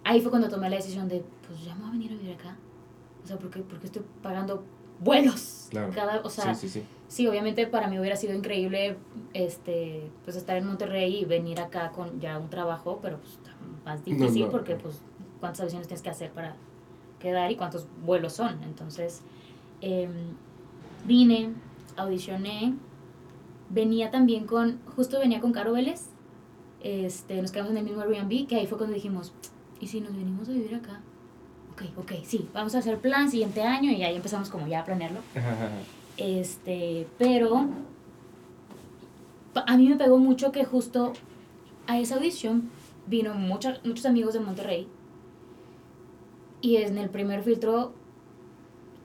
Ahí 0.02 0.22
fue 0.22 0.30
cuando 0.30 0.48
tomé 0.48 0.70
la 0.70 0.76
decisión 0.76 1.08
de, 1.08 1.22
pues 1.46 1.62
ya 1.62 1.74
me 1.74 1.82
voy 1.82 1.88
a 1.90 1.92
venir 1.92 2.12
a 2.12 2.16
vivir 2.16 2.34
acá. 2.34 2.56
O 3.22 3.26
sea, 3.26 3.38
porque, 3.38 3.60
porque 3.60 3.86
estoy 3.86 4.02
pagando 4.22 4.64
vuelos. 5.00 5.68
Claro. 5.70 5.92
Cada, 5.94 6.20
o 6.20 6.30
sea, 6.30 6.54
sí, 6.54 6.68
sí, 6.68 6.80
sí. 6.80 6.86
sí, 7.08 7.26
obviamente 7.26 7.66
para 7.66 7.88
mí 7.88 7.98
hubiera 7.98 8.16
sido 8.16 8.34
increíble 8.34 8.96
este, 9.34 10.10
pues 10.24 10.36
estar 10.36 10.56
en 10.56 10.66
Monterrey 10.66 11.18
y 11.18 11.24
venir 11.24 11.60
acá 11.60 11.90
con 11.90 12.20
ya 12.20 12.38
un 12.38 12.48
trabajo, 12.48 12.98
pero 13.02 13.18
pues 13.18 13.38
más 13.84 14.04
difícil 14.04 14.46
no. 14.46 14.50
porque 14.50 14.76
pues 14.76 15.00
cuántas 15.40 15.60
audiciones 15.60 15.88
tienes 15.88 16.02
que 16.02 16.10
hacer 16.10 16.30
para 16.32 16.56
quedar 17.18 17.50
y 17.50 17.56
cuántos 17.56 17.86
vuelos 18.04 18.32
son. 18.34 18.62
Entonces, 18.62 19.22
em, 19.80 20.10
vine, 21.06 21.52
audicioné, 21.96 22.74
venía 23.70 24.10
también 24.10 24.46
con, 24.46 24.80
justo 24.96 25.18
venía 25.18 25.40
con 25.40 25.52
Caro 25.52 25.72
Vélez, 25.72 26.06
este, 26.80 27.40
nos 27.42 27.50
quedamos 27.50 27.72
en 27.72 27.78
el 27.78 27.84
mismo 27.84 28.02
Airbnb, 28.02 28.46
que 28.46 28.56
ahí 28.56 28.66
fue 28.66 28.78
cuando 28.78 28.94
dijimos, 28.94 29.32
¿y 29.80 29.88
si 29.88 30.00
nos 30.00 30.14
venimos 30.14 30.48
a 30.48 30.52
vivir 30.52 30.74
acá? 30.74 31.02
Ok, 31.80 31.98
ok, 31.98 32.12
sí, 32.24 32.48
vamos 32.52 32.74
a 32.74 32.78
hacer 32.78 32.98
plan 32.98 33.30
siguiente 33.30 33.62
año 33.62 33.92
y 33.92 34.02
ahí 34.02 34.16
empezamos 34.16 34.48
como 34.50 34.66
ya 34.66 34.80
a 34.80 34.84
planearlo. 34.84 35.20
Ajá, 35.36 35.52
ajá, 35.52 35.66
ajá. 35.66 35.74
Este, 36.16 37.06
pero 37.18 37.66
a 39.54 39.76
mí 39.76 39.88
me 39.88 39.96
pegó 39.96 40.18
mucho 40.18 40.50
que 40.52 40.64
justo 40.64 41.12
a 41.86 41.98
esa 41.98 42.16
audición 42.16 42.68
vino 43.06 43.34
mucha- 43.34 43.78
muchos 43.84 44.06
amigos 44.06 44.34
de 44.34 44.40
Monterrey 44.40 44.88
y 46.60 46.76
en 46.76 46.98
el 46.98 47.08
primer 47.10 47.42
filtro 47.42 47.92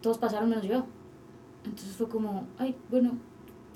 todos 0.02 0.18
pasaron 0.18 0.50
menos 0.50 0.66
yo. 0.66 0.86
Entonces 1.66 1.96
fue 1.96 2.10
como, 2.10 2.46
ay, 2.58 2.76
bueno, 2.90 3.12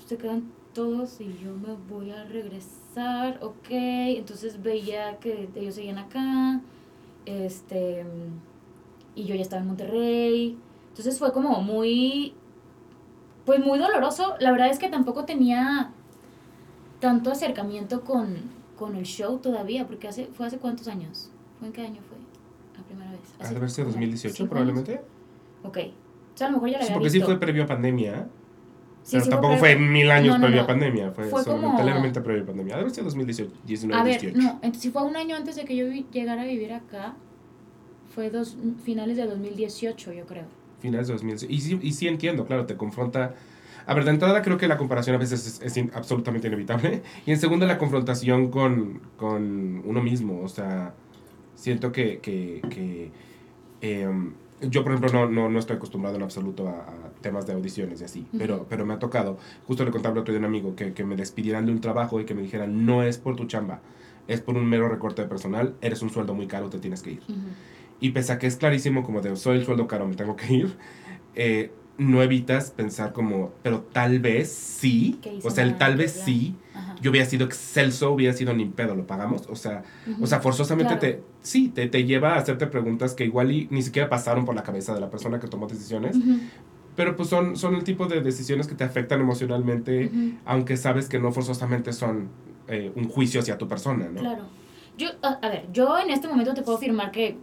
se 0.06 0.16
quedan 0.18 0.50
todos 0.74 1.20
y 1.20 1.26
yo 1.42 1.52
me 1.54 1.74
voy 1.88 2.10
a 2.10 2.24
regresar, 2.24 3.38
ok. 3.42 3.68
Entonces 3.70 4.60
veía 4.62 5.18
que 5.18 5.48
ellos 5.54 5.76
seguían 5.76 5.98
acá, 5.98 6.60
este, 7.24 8.04
y 9.18 9.24
yo 9.24 9.34
ya 9.34 9.42
estaba 9.42 9.60
en 9.62 9.68
Monterrey. 9.68 10.56
Entonces 10.90 11.18
fue 11.18 11.32
como 11.32 11.60
muy, 11.60 12.34
pues 13.44 13.60
muy 13.60 13.78
doloroso. 13.78 14.34
La 14.40 14.50
verdad 14.52 14.68
es 14.70 14.78
que 14.78 14.88
tampoco 14.88 15.24
tenía 15.24 15.90
tanto 17.00 17.30
acercamiento 17.30 18.02
con, 18.02 18.36
con 18.78 18.96
el 18.96 19.04
show 19.04 19.38
todavía, 19.38 19.86
porque 19.86 20.08
hace, 20.08 20.26
fue 20.26 20.46
hace 20.46 20.58
cuántos 20.58 20.88
años. 20.88 21.30
¿Fue 21.58 21.68
en 21.68 21.72
qué 21.72 21.82
año 21.82 22.00
fue 22.08 22.18
la 22.76 22.84
primera 22.84 23.10
vez? 23.10 23.20
Ha 23.38 23.42
¿Hace 23.44 23.52
de 23.52 23.56
haber 23.58 23.70
sido 23.70 23.84
como 23.86 23.94
2018 23.96 24.34
cinco 24.36 24.50
probablemente. 24.50 24.92
años? 24.92 25.04
Ok. 25.64 25.78
O 26.34 26.38
sea, 26.38 26.46
a 26.46 26.50
lo 26.50 26.56
mejor 26.56 26.70
ya 26.70 26.78
la 26.78 26.84
Sí, 26.84 26.88
había 26.90 26.94
porque 26.98 27.10
sí 27.10 27.18
visto. 27.18 27.30
fue 27.32 27.40
previo 27.40 27.64
a 27.64 27.66
pandemia. 27.66 28.10
¿eh? 28.18 28.24
Sí, 29.02 29.12
pero 29.12 29.24
sí 29.24 29.30
tampoco 29.30 29.58
previo. 29.58 29.78
fue 29.78 29.86
mil 29.88 30.10
años 30.10 30.28
No, 30.34 30.38
no, 30.38 30.42
previo 30.42 30.56
no. 30.58 30.64
a 30.64 30.66
pandemia. 30.66 31.10
Fue, 31.12 31.24
Fue 31.24 31.42
solamente 31.44 32.12
como- 32.20 32.24
previo 32.24 32.42
a 32.42 32.46
pandemia. 32.46 32.74
Ha 32.74 32.76
de 32.76 32.80
haber 32.82 32.94
sido 32.94 33.04
2018, 33.06 33.52
19, 33.66 34.00
A 34.00 34.04
ver, 34.04 34.20
18. 34.20 34.38
no, 34.40 34.50
entonces 34.54 34.82
si 34.82 34.90
fue 34.90 35.02
un 35.02 35.16
año 35.16 35.34
antes 35.36 35.56
de 35.56 35.64
que 35.64 35.74
yo 35.76 35.86
llegara 36.12 36.42
a 36.42 36.44
vivir 36.44 36.72
acá, 36.72 37.16
fue 38.14 38.30
dos, 38.30 38.56
finales 38.84 39.16
de 39.16 39.26
2018, 39.26 40.12
yo 40.12 40.24
creo. 40.26 40.44
Finales 40.80 41.08
de 41.08 41.14
2018. 41.14 41.52
Y 41.52 41.60
sí, 41.60 41.78
y 41.82 41.92
sí 41.92 42.08
entiendo, 42.08 42.46
claro, 42.46 42.66
te 42.66 42.76
confronta. 42.76 43.34
A 43.86 43.94
ver, 43.94 44.04
de 44.04 44.10
entrada 44.10 44.42
creo 44.42 44.58
que 44.58 44.68
la 44.68 44.76
comparación 44.76 45.16
a 45.16 45.18
veces 45.18 45.46
es, 45.46 45.62
es 45.62 45.76
in- 45.76 45.90
absolutamente 45.94 46.46
inevitable. 46.48 47.02
Y 47.26 47.30
en 47.32 47.38
segunda, 47.38 47.66
la 47.66 47.78
confrontación 47.78 48.50
con, 48.50 49.00
con 49.16 49.82
uno 49.84 50.02
mismo. 50.02 50.40
O 50.42 50.48
sea, 50.48 50.94
siento 51.54 51.90
que, 51.92 52.18
que, 52.20 52.60
que, 52.70 53.10
em, 53.80 54.34
yo, 54.60 54.82
por 54.82 54.92
ejemplo, 54.92 55.12
no, 55.12 55.30
no, 55.30 55.48
no 55.48 55.58
estoy 55.58 55.76
acostumbrado 55.76 56.16
en 56.16 56.22
absoluto 56.22 56.68
a, 56.68 56.72
a 56.80 57.10
temas 57.20 57.46
de 57.46 57.52
audiciones 57.52 58.00
y 58.00 58.04
así, 58.04 58.26
pero, 58.36 58.66
pero 58.68 58.84
me 58.84 58.94
ha 58.94 58.98
tocado. 58.98 59.38
Justo 59.66 59.84
le 59.84 59.90
contaba 59.92 60.14
el 60.14 60.18
otro 60.20 60.32
día 60.32 60.38
a 60.38 60.40
un 60.40 60.46
amigo 60.46 60.74
que, 60.74 60.92
que 60.92 61.04
me 61.04 61.14
despidieran 61.16 61.64
de 61.66 61.72
un 61.72 61.80
trabajo 61.80 62.20
y 62.20 62.24
que 62.24 62.34
me 62.34 62.42
dijeran, 62.42 62.84
no 62.84 63.02
es 63.04 63.18
por 63.18 63.36
tu 63.36 63.46
chamba, 63.46 63.80
es 64.26 64.40
por 64.40 64.56
un 64.56 64.66
mero 64.66 64.88
recorte 64.88 65.22
de 65.22 65.28
personal, 65.28 65.74
eres 65.80 66.02
un 66.02 66.10
sueldo 66.10 66.34
muy 66.34 66.46
caro, 66.48 66.68
te 66.70 66.78
tienes 66.80 67.02
que 67.02 67.12
ir. 67.12 67.22
Ujú. 67.28 67.38
Y 68.00 68.10
pese 68.10 68.32
a 68.32 68.38
que 68.38 68.46
es 68.46 68.56
clarísimo 68.56 69.02
como 69.02 69.20
de 69.20 69.34
soy 69.36 69.58
el 69.58 69.64
sueldo 69.64 69.86
caro, 69.88 70.06
me 70.06 70.14
tengo 70.14 70.36
que 70.36 70.52
ir, 70.52 70.76
eh, 71.34 71.72
no 71.98 72.22
evitas 72.22 72.70
pensar 72.70 73.12
como, 73.12 73.50
pero 73.62 73.80
tal 73.92 74.20
vez 74.20 74.48
sí, 74.52 75.18
o 75.42 75.50
sea, 75.50 75.64
el 75.64 75.76
tal 75.78 75.96
vez 75.96 76.12
sí, 76.12 76.54
Ajá. 76.74 76.94
yo 77.00 77.10
hubiera 77.10 77.26
sido 77.26 77.44
excelso, 77.44 78.12
hubiera 78.12 78.32
sido 78.34 78.54
ni 78.54 78.66
pedo, 78.66 78.94
lo 78.94 79.04
pagamos, 79.04 79.48
o 79.48 79.56
sea, 79.56 79.82
Ujú. 80.06 80.22
o 80.22 80.26
sea, 80.28 80.40
forzosamente 80.40 80.96
Claro. 80.96 81.00
te, 81.00 81.22
sí, 81.42 81.68
te, 81.68 81.88
te 81.88 82.04
lleva 82.04 82.34
a 82.34 82.38
hacerte 82.38 82.68
preguntas 82.68 83.14
que 83.14 83.24
igual 83.24 83.50
y 83.50 83.66
ni 83.72 83.82
siquiera 83.82 84.08
pasaron 84.08 84.44
por 84.44 84.54
la 84.54 84.62
cabeza 84.62 84.94
de 84.94 85.00
la 85.00 85.10
persona 85.10 85.40
que 85.40 85.48
tomó 85.48 85.66
decisiones, 85.66 86.16
Ujú, 86.18 86.38
pero 86.94 87.16
pues 87.16 87.28
son, 87.28 87.56
son 87.56 87.74
el 87.74 87.82
tipo 87.82 88.06
de 88.06 88.20
decisiones 88.20 88.68
que 88.68 88.76
te 88.76 88.84
afectan 88.84 89.20
emocionalmente, 89.20 90.06
ujú. 90.06 90.32
aunque 90.44 90.76
sabes 90.76 91.08
que 91.08 91.18
no 91.18 91.32
forzosamente 91.32 91.92
son 91.92 92.28
eh, 92.68 92.92
un 92.94 93.08
juicio 93.08 93.40
hacia 93.40 93.58
tu 93.58 93.66
persona, 93.66 94.06
¿no? 94.08 94.20
Claro. 94.20 94.44
Yo, 94.96 95.08
a, 95.22 95.28
a 95.42 95.48
ver, 95.48 95.66
yo 95.72 95.96
en 95.98 96.10
este 96.10 96.26
momento 96.26 96.54
te 96.54 96.62
puedo 96.62 96.76
afirmar 96.76 97.12
que, 97.12 97.36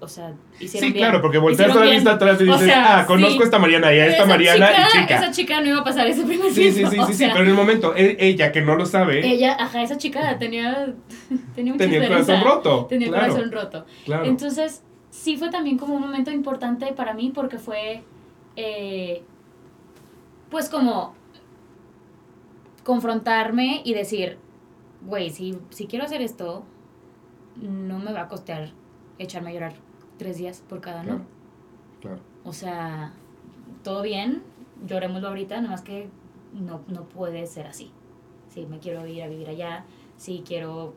o 0.00 0.06
sea, 0.08 0.32
hicieron 0.60 0.88
Sí, 0.88 0.92
bien. 0.92 1.04
claro, 1.06 1.20
porque 1.20 1.38
volteas 1.38 1.68
Hicieron 1.70 1.76
la 1.84 1.90
bien. 1.90 1.96
vista 1.96 2.12
atrás 2.12 2.40
y 2.40 2.44
O 2.44 2.52
dices, 2.52 2.66
sea, 2.66 3.00
ah, 3.00 3.06
conozco 3.06 3.34
sí. 3.36 3.40
a 3.40 3.44
esta 3.44 3.58
Mariana 3.58 3.92
y 3.92 3.98
a 3.98 4.06
esta 4.06 4.16
Esa 4.22 4.26
Mariana 4.26 4.66
chica, 4.68 4.82
y 4.88 5.00
chica. 5.00 5.16
Esa 5.16 5.30
chica 5.32 5.60
no 5.60 5.66
iba 5.68 5.78
a 5.80 5.84
pasar 5.84 6.06
ese 6.06 6.22
primer 6.24 6.52
Sí, 6.52 6.70
sí, 6.72 6.86
sí, 6.86 6.96
sí, 7.06 7.12
sí, 7.14 7.26
pero 7.32 7.42
en 7.44 7.48
el 7.50 7.54
momento, 7.54 7.94
e- 7.96 8.16
ella 8.20 8.52
que 8.52 8.60
no 8.62 8.76
lo 8.76 8.86
sabe, 8.86 9.26
Ella, 9.26 9.56
ajá, 9.58 9.82
esa 9.82 9.96
chica 9.98 10.38
tenía, 10.38 10.94
tenía 11.54 11.72
mucha 11.72 11.84
tenía 11.84 12.02
el 12.02 12.08
corazón 12.08 12.40
roto. 12.44 12.86
Tenía 12.88 13.08
el 13.08 13.12
claro, 13.14 13.32
corazón 13.32 13.52
roto. 13.52 13.86
Claro. 14.04 14.24
Entonces, 14.26 14.82
sí 15.10 15.36
fue 15.36 15.50
también 15.50 15.78
como 15.78 15.94
un 15.94 16.00
momento 16.02 16.30
importante 16.30 16.86
para 16.92 17.12
mí 17.14 17.32
porque 17.34 17.58
fue, 17.58 18.02
eh, 18.56 19.22
pues 20.50 20.68
como 20.68 21.14
confrontarme 22.84 23.82
y 23.84 23.94
decir, 23.94 24.38
güey, 25.02 25.30
si, 25.30 25.58
si 25.70 25.86
quiero 25.86 26.04
hacer 26.04 26.22
esto, 26.22 26.64
no 27.56 27.98
me 27.98 28.12
va 28.12 28.22
a 28.22 28.28
costear 28.28 28.70
echarme 29.18 29.50
a 29.50 29.52
llorar 29.54 29.72
tres 30.18 30.36
días 30.38 30.62
por 30.68 30.80
cada, 30.80 31.02
claro, 31.02 31.18
¿no? 31.20 31.24
claro. 32.00 32.18
O 32.44 32.52
sea, 32.52 33.12
todo 33.84 34.02
bien, 34.02 34.42
llorémoslo 34.86 35.28
ahorita, 35.28 35.56
nada 35.56 35.70
más 35.70 35.82
que 35.82 36.08
no, 36.52 36.80
no 36.88 37.04
puede 37.08 37.46
ser 37.46 37.66
así. 37.66 37.90
Si 38.52 38.66
me 38.66 38.78
quiero 38.78 39.06
ir 39.06 39.22
a 39.22 39.28
vivir 39.28 39.48
allá, 39.48 39.84
si 40.16 40.42
quiero 40.46 40.94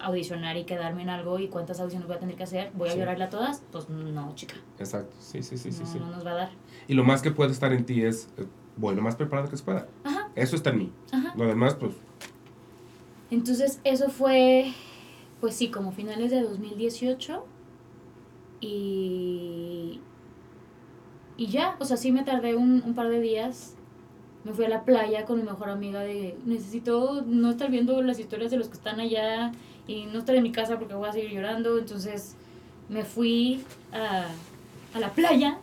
audicionar 0.00 0.56
y 0.56 0.64
quedarme 0.64 1.02
en 1.02 1.08
algo 1.08 1.38
y 1.38 1.48
cuántas 1.48 1.80
audiciones 1.80 2.06
voy 2.06 2.16
a 2.16 2.20
tener 2.20 2.36
que 2.36 2.42
hacer, 2.44 2.70
voy 2.74 2.88
a 2.88 2.92
Sí. 2.92 2.98
llorarla 2.98 3.30
todas, 3.30 3.62
pues 3.72 3.88
no, 3.88 4.34
chica, 4.34 4.54
Exacto, 4.78 5.16
sí, 5.18 5.42
sí, 5.42 5.56
sí, 5.56 5.72
sí, 5.72 5.80
no, 5.82 5.86
sí. 5.86 5.98
no 5.98 6.06
nos 6.10 6.24
va 6.26 6.32
a 6.32 6.34
dar. 6.34 6.50
Y 6.86 6.94
lo 6.94 7.04
más 7.04 7.22
que 7.22 7.30
puede 7.30 7.52
estar 7.52 7.72
en 7.72 7.84
ti 7.86 8.02
es 8.02 8.28
eh, 8.36 8.46
voy 8.76 8.94
lo 8.94 9.02
más 9.02 9.16
preparado 9.16 9.48
que 9.48 9.56
se 9.56 9.64
pueda. 9.64 9.86
Ajá, 10.04 10.28
Eso 10.34 10.56
está 10.56 10.70
en 10.70 10.78
mí. 10.78 10.92
ajá. 11.10 11.32
Lo 11.36 11.46
demás, 11.46 11.74
pues, 11.74 11.92
Entonces, 13.30 13.80
eso 13.84 14.08
fue, 14.08 14.72
pues 15.40 15.54
sí, 15.54 15.70
como 15.70 15.92
finales 15.92 16.30
de 16.30 16.42
2018. 16.42 17.44
Y. 18.60 20.00
Y 21.36 21.46
ya, 21.46 21.76
o 21.78 21.84
sea, 21.84 21.96
sí 21.96 22.10
me 22.10 22.24
tardé 22.24 22.56
un, 22.56 22.82
un 22.84 22.94
par 22.94 23.08
de 23.08 23.20
días. 23.20 23.74
Me 24.44 24.52
fui 24.52 24.64
a 24.64 24.68
la 24.68 24.84
playa 24.84 25.24
con 25.24 25.38
mi 25.38 25.44
mejor 25.44 25.68
amiga 25.70 26.00
de 26.00 26.36
necesito 26.46 27.22
no 27.26 27.50
estar 27.50 27.70
viendo 27.70 28.00
las 28.02 28.18
historias 28.18 28.50
de 28.50 28.56
los 28.56 28.68
que 28.68 28.74
están 28.74 28.98
allá 29.00 29.52
y 29.86 30.06
no 30.06 30.18
estar 30.20 30.34
en 30.34 30.42
mi 30.42 30.52
casa 30.52 30.78
porque 30.78 30.94
voy 30.94 31.08
a 31.08 31.12
seguir 31.12 31.30
llorando. 31.30 31.78
Entonces 31.78 32.34
me 32.88 33.04
fui 33.04 33.62
a, 33.92 34.26
a 34.94 34.98
la 35.00 35.10
playa 35.10 35.58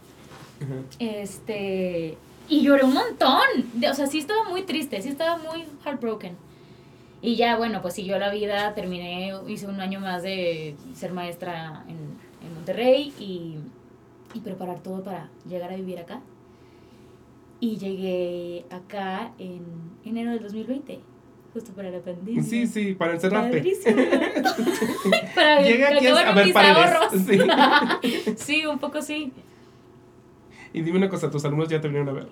este. 1.00 2.18
Y 2.48 2.62
lloré 2.62 2.84
un 2.84 2.94
montón. 2.94 3.42
De- 3.74 3.90
O 3.90 3.94
sea, 3.94 4.08
sí 4.08 4.20
estaba 4.20 4.48
muy 4.50 4.62
triste, 4.64 5.02
sí 5.02 5.10
estaba 5.10 5.38
muy 5.38 5.66
heartbroken. 5.84 6.38
Y 7.22 7.36
ya, 7.36 7.58
bueno, 7.58 7.82
pues 7.82 7.96
siguió 7.96 8.20
la 8.20 8.30
vida, 8.30 8.74
terminé, 8.76 9.34
hice 9.48 9.66
un 9.68 9.82
año 9.82 10.00
más 10.00 10.22
de 10.22 10.76
ser 10.94 11.12
maestra 11.12 11.84
en 11.88 11.98
Monterrey 12.70 13.14
y, 13.20 13.58
y 14.34 14.40
preparar 14.40 14.80
todo 14.82 15.04
para 15.04 15.30
llegar 15.48 15.72
a 15.72 15.76
vivir 15.76 16.00
acá. 16.00 16.22
Y 17.60 17.78
llegué 17.78 18.66
acá 18.72 19.32
en 19.38 19.62
enero 20.04 20.32
del 20.32 20.42
2020, 20.42 21.00
justo 21.54 21.72
para 21.74 21.90
la 21.92 22.00
pandemia. 22.00 22.42
sí, 22.44 22.66
sí, 22.68 22.96
para 22.96 23.14
encerrarte. 23.14 23.58
Padrísimo. 23.58 23.96
para 25.36 25.62
Llega 25.62 25.90
aquí 25.90 26.08
a 26.08 26.14
ver 26.34 26.46
mis 26.46 26.54
paredes. 26.54 26.78
ahorros. 26.78 27.22
Sí. 27.26 28.34
sí, 28.36 28.66
un 28.66 28.80
poco 28.80 29.02
sí. 29.02 29.32
Y 30.74 30.82
dime 30.82 30.98
una 30.98 31.10
cosa, 31.10 31.30
tus 31.30 31.46
alumnos 31.46 31.70
ya 31.70 31.80
te 31.80 31.88
vinieron 31.88 32.10
a 32.10 32.14
ver. 32.14 32.28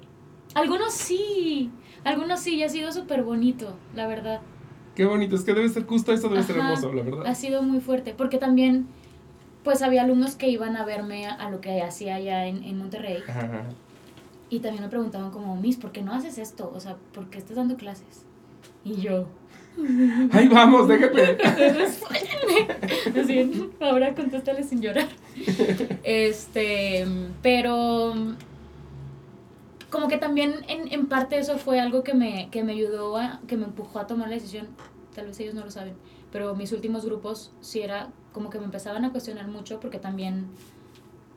Algunos 0.55 0.93
sí, 0.93 1.71
algunos 2.03 2.39
sí, 2.41 2.55
y 2.55 2.63
ha 2.63 2.69
sido 2.69 2.91
súper 2.91 3.23
bonito, 3.23 3.75
la 3.95 4.07
verdad. 4.07 4.41
Qué 4.95 5.05
bonito, 5.05 5.35
es 5.35 5.43
que 5.43 5.53
debe 5.53 5.69
ser 5.69 5.85
justo 5.85 6.11
eso, 6.11 6.27
debe 6.27 6.43
ser 6.43 6.57
Ajá, 6.59 6.69
hermoso, 6.73 6.91
la 6.93 7.03
verdad. 7.03 7.25
Ha 7.27 7.33
sido 7.35 7.63
muy 7.63 7.79
fuerte, 7.79 8.13
porque 8.15 8.37
también, 8.37 8.87
pues 9.63 9.82
había 9.82 10.04
alumnos 10.04 10.36
que 10.36 10.49
iban 10.49 10.76
a 10.78 10.86
verme 10.86 11.26
a, 11.28 11.34
a 11.34 11.49
lo 11.49 11.62
que 11.62 11.82
hacía 11.82 12.15
allá 12.15 12.45
en, 12.47 12.63
en 12.63 12.78
Monterrey, 12.78 13.23
Ajá, 13.28 13.39
ajá. 13.41 13.63
y 14.49 14.60
también 14.60 14.84
me 14.84 14.89
preguntaban 14.89 15.32
como, 15.32 15.56
Miss, 15.56 15.78
¿por 15.78 15.91
qué 15.91 16.02
no 16.02 16.13
haces 16.13 16.38
esto? 16.38 16.71
O 16.76 16.80
sea, 16.80 16.97
¿por 17.13 17.30
qué 17.30 17.38
estás 17.38 17.56
dando 17.58 17.76
clases? 17.78 18.26
Y 18.84 18.95
yo, 19.02 19.28
Ay, 20.32 20.47
vamos, 20.49 20.88
déjate. 20.88 21.38
Así, 23.19 23.71
ahora 23.80 24.13
contéstale 24.13 24.63
sin 24.63 24.82
llorar. 24.82 25.08
Este, 26.04 27.06
pero 27.41 28.13
como 29.89 30.08
que 30.08 30.17
también 30.17 30.56
en, 30.67 30.91
en 30.91 31.08
parte 31.08 31.38
eso 31.38 31.58
fue 31.58 31.80
algo 31.80 32.04
que 32.04 32.13
me, 32.13 32.49
que 32.52 32.63
me 32.63 32.73
ayudó, 32.73 33.17
a, 33.17 33.41
que 33.47 33.58
me 33.58 33.65
empujó 33.65 33.99
a 33.99 34.08
tomar 34.08 34.28
la 34.30 34.36
decisión. 34.36 34.67
Tal 35.15 35.28
vez 35.28 35.39
ellos 35.39 35.54
no 35.56 35.63
lo 35.63 35.71
saben, 35.71 35.93
pero 36.32 36.56
mis 36.56 36.71
últimos 36.71 37.06
grupos 37.06 37.52
sí 37.62 37.82
era 37.82 38.10
como 38.33 38.49
que 38.49 38.59
me 38.59 38.65
empezaban 38.65 39.05
a 39.05 39.11
cuestionar 39.11 39.47
mucho 39.47 39.79
porque 39.79 39.99
también, 39.99 40.47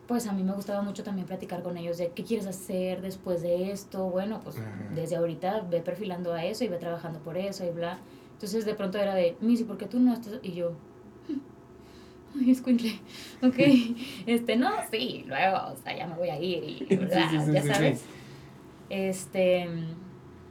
pues 0.08 0.26
a 0.26 0.32
mí 0.32 0.42
me 0.42 0.52
gustaba 0.52 0.82
mucho 0.82 1.04
también 1.04 1.26
platicar 1.26 1.62
con 1.62 1.76
ellos 1.76 1.98
de 1.98 2.08
qué 2.08 2.24
quieres 2.24 2.46
hacer 2.46 3.02
después 3.02 3.42
de 3.42 3.70
esto. 3.70 4.08
Bueno, 4.08 4.40
pues 4.42 4.56
Ajá. 4.56 4.66
desde 4.94 5.16
ahorita 5.16 5.60
ve 5.70 5.80
perfilando 5.80 6.32
a 6.32 6.44
eso 6.44 6.64
y 6.64 6.68
ve 6.68 6.78
trabajando 6.78 7.18
por 7.20 7.36
eso 7.36 7.64
y 7.64 7.70
bla. 7.70 7.98
Entonces 8.32 8.64
de 8.64 8.74
pronto 8.74 8.98
era 8.98 9.14
de, 9.14 9.36
Missy, 9.40 9.64
¿por 9.64 9.78
qué 9.78 9.86
tú 9.86 10.00
no 10.00 10.12
estás? 10.12 10.34
Y 10.42 10.52
yo, 10.52 10.72
ay, 12.38 12.50
escuincle, 12.50 12.92
ok, 13.42 13.58
este, 14.26 14.56
no, 14.56 14.70
sí, 14.90 15.24
luego, 15.26 15.58
o 15.72 15.76
sea, 15.76 15.96
ya 15.96 16.06
me 16.06 16.14
voy 16.16 16.28
a 16.30 16.40
ir 16.40 16.82
y 16.88 16.96
bla, 16.96 17.08
Sí, 17.30 17.36
sí, 17.38 17.44
sí, 17.46 17.52
ya 17.52 17.62
sabes. 17.74 18.04
Este, 18.88 19.68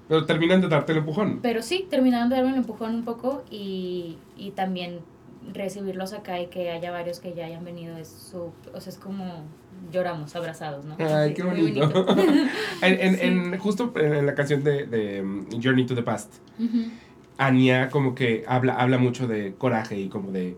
Pero 0.07 0.25
terminan 0.25 0.61
de 0.61 0.67
darte 0.67 0.91
el 0.91 0.99
empujón. 0.99 1.39
pero 1.41 1.61
sí, 1.61 1.87
terminaron 1.89 2.29
de 2.29 2.35
darme 2.35 2.51
el 2.51 2.57
empujón 2.57 2.95
un 2.95 3.05
poco 3.05 3.43
y, 3.49 4.17
y 4.37 4.51
también 4.51 4.99
recibirlos 5.53 6.13
acá 6.13 6.39
y 6.41 6.47
que 6.47 6.69
haya 6.71 6.91
varios 6.91 7.19
que 7.19 7.33
ya 7.33 7.45
hayan 7.45 7.63
venido 7.63 7.97
es 7.97 8.07
su, 8.07 8.51
o 8.73 8.81
sea, 8.81 8.91
es 8.91 8.97
como 8.97 9.43
lloramos 9.91 10.35
abrazados, 10.35 10.85
¿no? 10.85 10.95
Ay, 10.99 11.33
qué 11.33 11.43
muy 11.43 11.61
bonito. 11.61 12.05
en, 12.81 12.93
en, 12.99 13.15
Sí. 13.15 13.21
en- 13.21 13.57
justo 13.59 13.93
en 13.95 14.25
la 14.25 14.33
canción 14.35 14.63
de, 14.63 14.85
de 14.85 15.21
um, 15.21 15.45
Journey 15.61 15.85
to 15.85 15.95
the 15.95 16.03
Past, 16.03 16.33
Ujú. 16.59 16.89
Anya 17.37 17.89
como 17.89 18.15
que 18.15 18.45
habla, 18.47 18.75
habla 18.75 18.97
mucho 18.97 19.27
de 19.27 19.55
coraje 19.57 19.99
y 19.99 20.07
como 20.09 20.31
de 20.31 20.57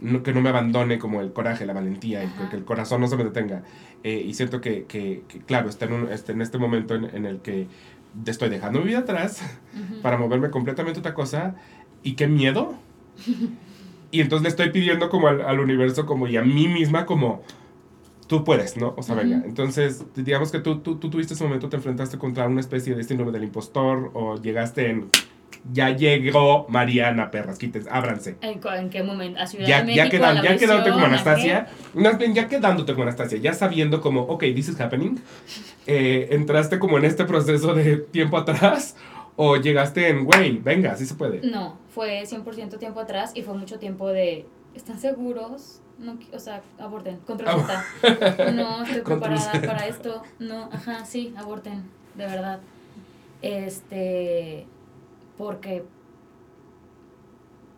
no- 0.00 0.22
que 0.22 0.32
no 0.32 0.40
me 0.40 0.48
abandone 0.50 0.98
como 0.98 1.20
el 1.20 1.32
coraje, 1.32 1.64
la 1.66 1.72
valentía 1.72 2.24
y 2.24 2.28
que 2.50 2.56
el 2.56 2.64
corazón 2.64 3.00
no 3.00 3.06
se 3.08 3.16
me 3.16 3.24
detenga. 3.24 3.62
Eh, 4.02 4.22
y 4.26 4.34
siento 4.34 4.60
que, 4.60 4.84
que, 4.84 5.22
que, 5.28 5.38
claro, 5.40 5.68
está 5.68 5.84
en, 5.86 5.92
un- 5.92 6.08
está 6.12 6.32
en 6.32 6.42
este 6.42 6.58
momento 6.58 6.94
en, 6.94 7.04
en 7.14 7.24
el 7.26 7.40
que 7.40 7.68
estoy 8.26 8.48
dejando 8.48 8.80
mi 8.80 8.86
vida 8.86 8.98
atrás 9.00 9.40
Ujú. 9.74 10.00
para 10.02 10.18
moverme 10.18 10.50
completamente 10.50 10.98
a 10.98 11.00
otra 11.00 11.14
cosa 11.14 11.54
y 12.02 12.14
qué 12.14 12.26
miedo. 12.26 12.74
y 14.10 14.20
entonces 14.20 14.42
le 14.44 14.48
estoy 14.50 14.70
pidiendo 14.70 15.08
como 15.08 15.28
al, 15.28 15.42
al 15.42 15.60
universo 15.60 16.06
como 16.06 16.26
y 16.28 16.36
a 16.36 16.42
mí 16.42 16.68
misma 16.68 17.06
como 17.06 17.42
tú 18.26 18.44
puedes, 18.44 18.76
¿no? 18.76 18.94
O 18.96 19.02
sea, 19.02 19.14
venga. 19.14 19.38
Ujú. 19.38 19.48
Entonces, 19.48 20.04
digamos 20.16 20.50
que 20.50 20.58
tú, 20.58 20.78
tú, 20.80 20.96
tú 20.96 21.10
tuviste 21.10 21.34
ese 21.34 21.44
momento, 21.44 21.68
te 21.68 21.76
enfrentaste 21.76 22.18
contra 22.18 22.46
una 22.46 22.60
especie 22.60 22.94
de 22.94 23.04
síndrome 23.04 23.32
del 23.32 23.44
impostor 23.44 24.10
o 24.14 24.40
llegaste 24.40 24.90
en... 24.90 25.08
Ya 25.72 25.90
llegó 25.90 26.66
Mariana 26.68 27.30
Perras, 27.32 27.58
quítense, 27.58 27.88
ábranse. 27.90 28.36
¿En, 28.40 28.88
qué 28.88 29.02
momento? 29.02 29.40
A 29.40 29.46
Ciudad 29.48 29.66
Ya, 29.66 29.82
de 29.82 29.94
ya, 29.94 30.04
México, 30.04 30.22
quedan- 30.22 30.36
a 30.38 30.42
la 30.42 30.48
ya 30.50 30.56
quedándote 30.56 30.90
como. 30.92 31.06
Anastasia, 31.06 31.66
más 31.94 32.18
bien 32.18 32.34
ya 32.34 32.46
quedándote 32.48 32.92
como 32.92 33.02
Anastasia, 33.02 33.38
ya 33.38 33.52
sabiendo 33.52 34.00
como, 34.00 34.20
ok, 34.22 34.42
this 34.54 34.68
is 34.68 34.80
happening, 34.80 35.16
eh, 35.88 36.28
entraste 36.30 36.78
como 36.78 36.98
en 36.98 37.04
este 37.04 37.24
proceso 37.24 37.74
de 37.74 37.96
tiempo 37.96 38.36
atrás 38.38 38.96
o 39.36 39.56
llegaste 39.56 40.08
en, 40.08 40.24
güey, 40.24 40.58
venga, 40.58 40.92
así 40.92 41.06
se 41.06 41.14
puede. 41.14 41.46
No, 41.46 41.78
fue 41.90 42.22
100% 42.22 42.78
tiempo 42.78 43.00
atrás 43.00 43.32
y 43.34 43.42
fue 43.42 43.54
mucho 43.54 43.78
tiempo 43.78 44.08
de, 44.08 44.46
¿están 44.74 44.98
seguros? 44.98 45.80
No, 45.98 46.18
o 46.32 46.38
sea, 46.38 46.62
aborten, 46.78 47.18
control 47.18 47.62
Z. 48.02 48.52
No, 48.52 48.82
estoy 48.82 49.00
preparada 49.04 49.52
para 49.52 49.86
esto. 49.86 50.22
No, 50.38 50.68
ajá, 50.72 51.04
sí, 51.04 51.34
aborten, 51.36 51.84
de 52.14 52.26
verdad. 52.26 52.60
Este, 53.42 54.66
porque, 55.38 55.84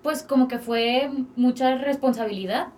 pues 0.03 0.23
como 0.23 0.49
que 0.49 0.59
fue 0.59 1.11
mucha 1.37 1.77
responsabilidad. 1.77 2.69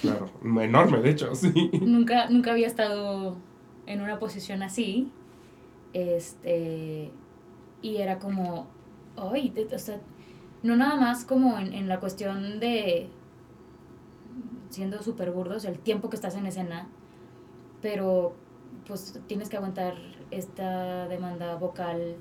Claro, 0.00 0.30
enorme, 0.42 1.00
de 1.00 1.10
hecho, 1.10 1.34
sí. 1.34 1.70
Nunca, 1.82 2.28
nunca 2.30 2.52
había 2.52 2.66
estado 2.66 3.36
en 3.86 4.00
una 4.00 4.18
posición 4.18 4.62
así. 4.62 5.10
Este, 5.92 7.10
y 7.82 7.96
era 7.98 8.18
como, 8.18 8.68
ay, 9.16 9.50
de- 9.50 9.68
o 9.74 9.78
sea, 9.78 10.00
no 10.62 10.76
nada 10.76 10.96
más 10.96 11.24
como 11.24 11.58
en, 11.58 11.72
en 11.74 11.88
la 11.88 11.98
cuestión 12.00 12.60
de, 12.60 13.08
siendo 14.70 15.02
súper 15.02 15.30
burdos, 15.32 15.64
el 15.64 15.78
tiempo 15.78 16.08
que 16.08 16.16
estás 16.16 16.34
en 16.36 16.46
escena, 16.46 16.88
pero 17.80 18.34
pues 18.86 19.20
tienes 19.26 19.48
que 19.48 19.56
aguantar 19.56 19.94
esta 20.30 21.08
demanda 21.08 21.56
vocal 21.56 22.16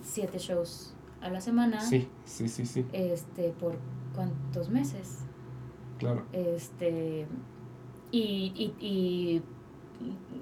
siete 0.00 0.38
shows 0.38 0.94
a 1.20 1.28
la 1.30 1.40
semana, 1.40 1.80
Sí, 1.80 2.08
sí, 2.24 2.48
sí, 2.48 2.64
sí, 2.66 2.86
este, 2.92 3.50
por 3.50 3.76
cuántos 4.14 4.68
meses. 4.70 5.20
claro. 5.98 6.24
Este. 6.32 7.26
Y, 8.10 8.52
y, 8.54 8.74
y, 8.86 9.42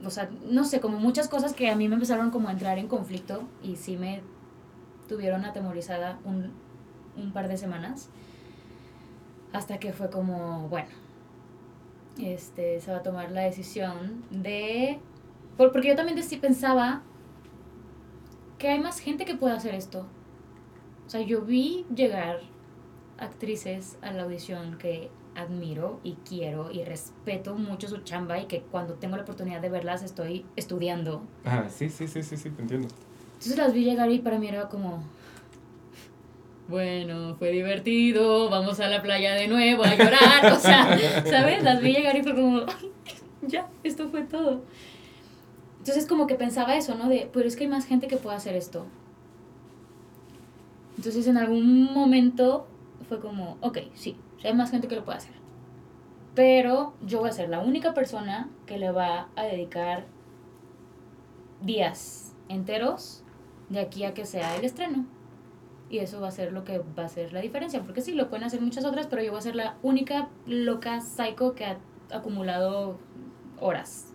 O 0.05 0.11
sea, 0.11 0.29
no 0.51 0.65
sé, 0.65 0.81
como 0.81 0.99
muchas 0.99 1.29
cosas 1.29 1.55
que 1.55 1.71
a 1.71 1.77
mí 1.77 1.89
me 1.89 1.95
empezaron 1.95 2.31
como 2.31 2.49
a 2.49 2.53
entrar 2.53 2.79
en 2.79 2.87
conflicto 2.89 3.43
y 3.63 3.77
sí 3.77 3.97
me 3.97 4.21
tuvieron 5.09 5.45
atemorizada 5.45 6.19
un, 6.25 6.53
un 7.17 7.33
par 7.33 7.49
de 7.49 7.57
semanas. 7.57 8.09
Hasta 9.53 9.79
que 9.79 9.93
fue 9.93 10.09
como, 10.11 10.69
bueno, 10.69 10.89
este, 12.19 12.81
se 12.81 12.91
va 12.91 12.99
a 12.99 13.03
tomar 13.03 13.31
la 13.33 13.43
decisión 13.43 14.23
de. 14.31 14.99
por- 15.57 15.73
porque 15.73 15.89
yo 15.89 15.97
también 15.97 16.23
sí 16.23 16.37
pensaba 16.37 17.03
que 18.59 18.69
hay 18.69 18.81
más 18.81 18.99
gente 19.01 19.25
que 19.25 19.35
puede 19.35 19.55
hacer 19.55 19.75
esto. 19.75 20.07
O 21.07 21.11
sea, 21.11 21.21
yo 21.21 21.43
vi 21.43 21.85
llegar 21.95 22.41
actrices 23.19 23.99
a 24.03 24.13
la 24.13 24.23
audición 24.23 24.79
que 24.79 25.11
admiro 25.35 26.01
y 26.03 26.15
quiero 26.29 26.71
y 26.71 26.85
respeto 26.85 27.55
mucho 27.57 27.89
su 27.89 27.99
chamba 27.99 28.39
y 28.39 28.47
que 28.47 28.61
cuando 28.63 28.95
tengo 28.95 29.17
la 29.17 29.23
oportunidad 29.23 29.61
de 29.61 29.69
verlas 29.71 30.03
estoy 30.03 30.45
estudiando. 30.57 31.23
Ah, 31.45 31.67
sí, 31.69 31.89
sí, 31.89 32.07
sí, 32.07 32.23
sí, 32.23 32.37
sí, 32.37 32.51
te 32.51 32.63
entiendo. 32.63 32.89
Entonces 33.43 33.59
las 33.59 33.75
vi 33.75 33.83
llegar 33.83 34.09
y 34.09 34.21
para 34.21 34.39
mí 34.39 34.47
era 34.47 34.69
como, 34.69 35.03
bueno, 36.69 37.35
fue 37.35 37.51
divertido, 37.51 38.49
vamos 38.49 38.79
a 38.79 38.87
la 38.87 39.03
playa 39.03 39.35
de 39.35 39.49
nuevo 39.49 39.83
a 39.83 39.97
llorar, 39.97 40.53
o 40.53 40.61
sea, 40.61 40.97
¿sabes? 41.29 41.65
Las 41.65 41.81
vi 41.81 41.93
llegar 41.93 42.17
y 42.17 42.23
fue 42.23 42.37
como, 42.37 42.61
ya, 43.43 43.69
esto 43.83 44.09
fue 44.11 44.23
todo. 44.23 44.63
Entonces 45.79 46.07
como 46.07 46.29
que 46.29 46.37
pensaba 46.37 46.77
eso, 46.77 46.95
¿no? 46.95 47.09
De, 47.09 47.29
pero 47.33 47.49
es 47.49 47.57
que 47.57 47.65
hay 47.65 47.71
más 47.71 47.85
gente 47.85 48.07
que 48.07 48.17
puede 48.17 48.37
hacer 48.37 48.55
esto. 48.55 48.87
Entonces 50.97 51.27
en 51.27 51.37
algún 51.37 51.93
momento 51.93 52.69
fue 53.09 53.19
como, 53.19 53.57
ok, 53.61 53.79
sí, 53.95 54.17
hay 54.45 54.55
más 54.55 54.71
gente 54.71 54.87
que 54.87 54.95
lo 54.95 55.05
puede 55.05 55.19
hacer. 55.19 55.35
Pero 56.37 56.95
yo 57.05 57.19
voy 57.19 57.31
a 57.31 57.33
ser 57.33 57.49
la 57.49 57.59
única 57.59 57.93
persona 57.93 58.49
que 58.67 58.79
le 58.79 58.93
va 58.93 59.31
a 59.35 59.43
dedicar 59.43 60.07
días 61.61 62.37
enteros 62.49 63.22
de 63.73 63.81
aquí 63.81 64.05
a 64.05 64.15
que 64.15 64.25
sea 64.27 64.57
el 64.57 64.65
estreno. 64.65 65.07
Y 65.91 65.99
eso 65.99 66.21
va 66.21 66.29
a 66.29 66.31
ser 66.31 66.53
lo 66.53 66.65
que 66.65 66.79
va 66.79 67.05
a 67.05 67.09
ser 67.09 67.33
la 67.33 67.41
diferencia. 67.41 67.83
Porque 67.83 68.01
sí, 68.01 68.13
lo 68.13 68.29
pueden 68.29 68.45
hacer 68.45 68.61
muchas 68.61 68.85
otras, 68.85 69.07
pero 69.07 69.23
yo 69.23 69.31
voy 69.31 69.39
a 69.39 69.43
ser 69.43 69.57
la 69.57 69.77
única 69.83 70.29
loca 70.47 71.01
psycho 71.01 71.55
que 71.55 71.65
ha 71.65 71.79
acumulado 72.11 72.99
horas 73.61 74.13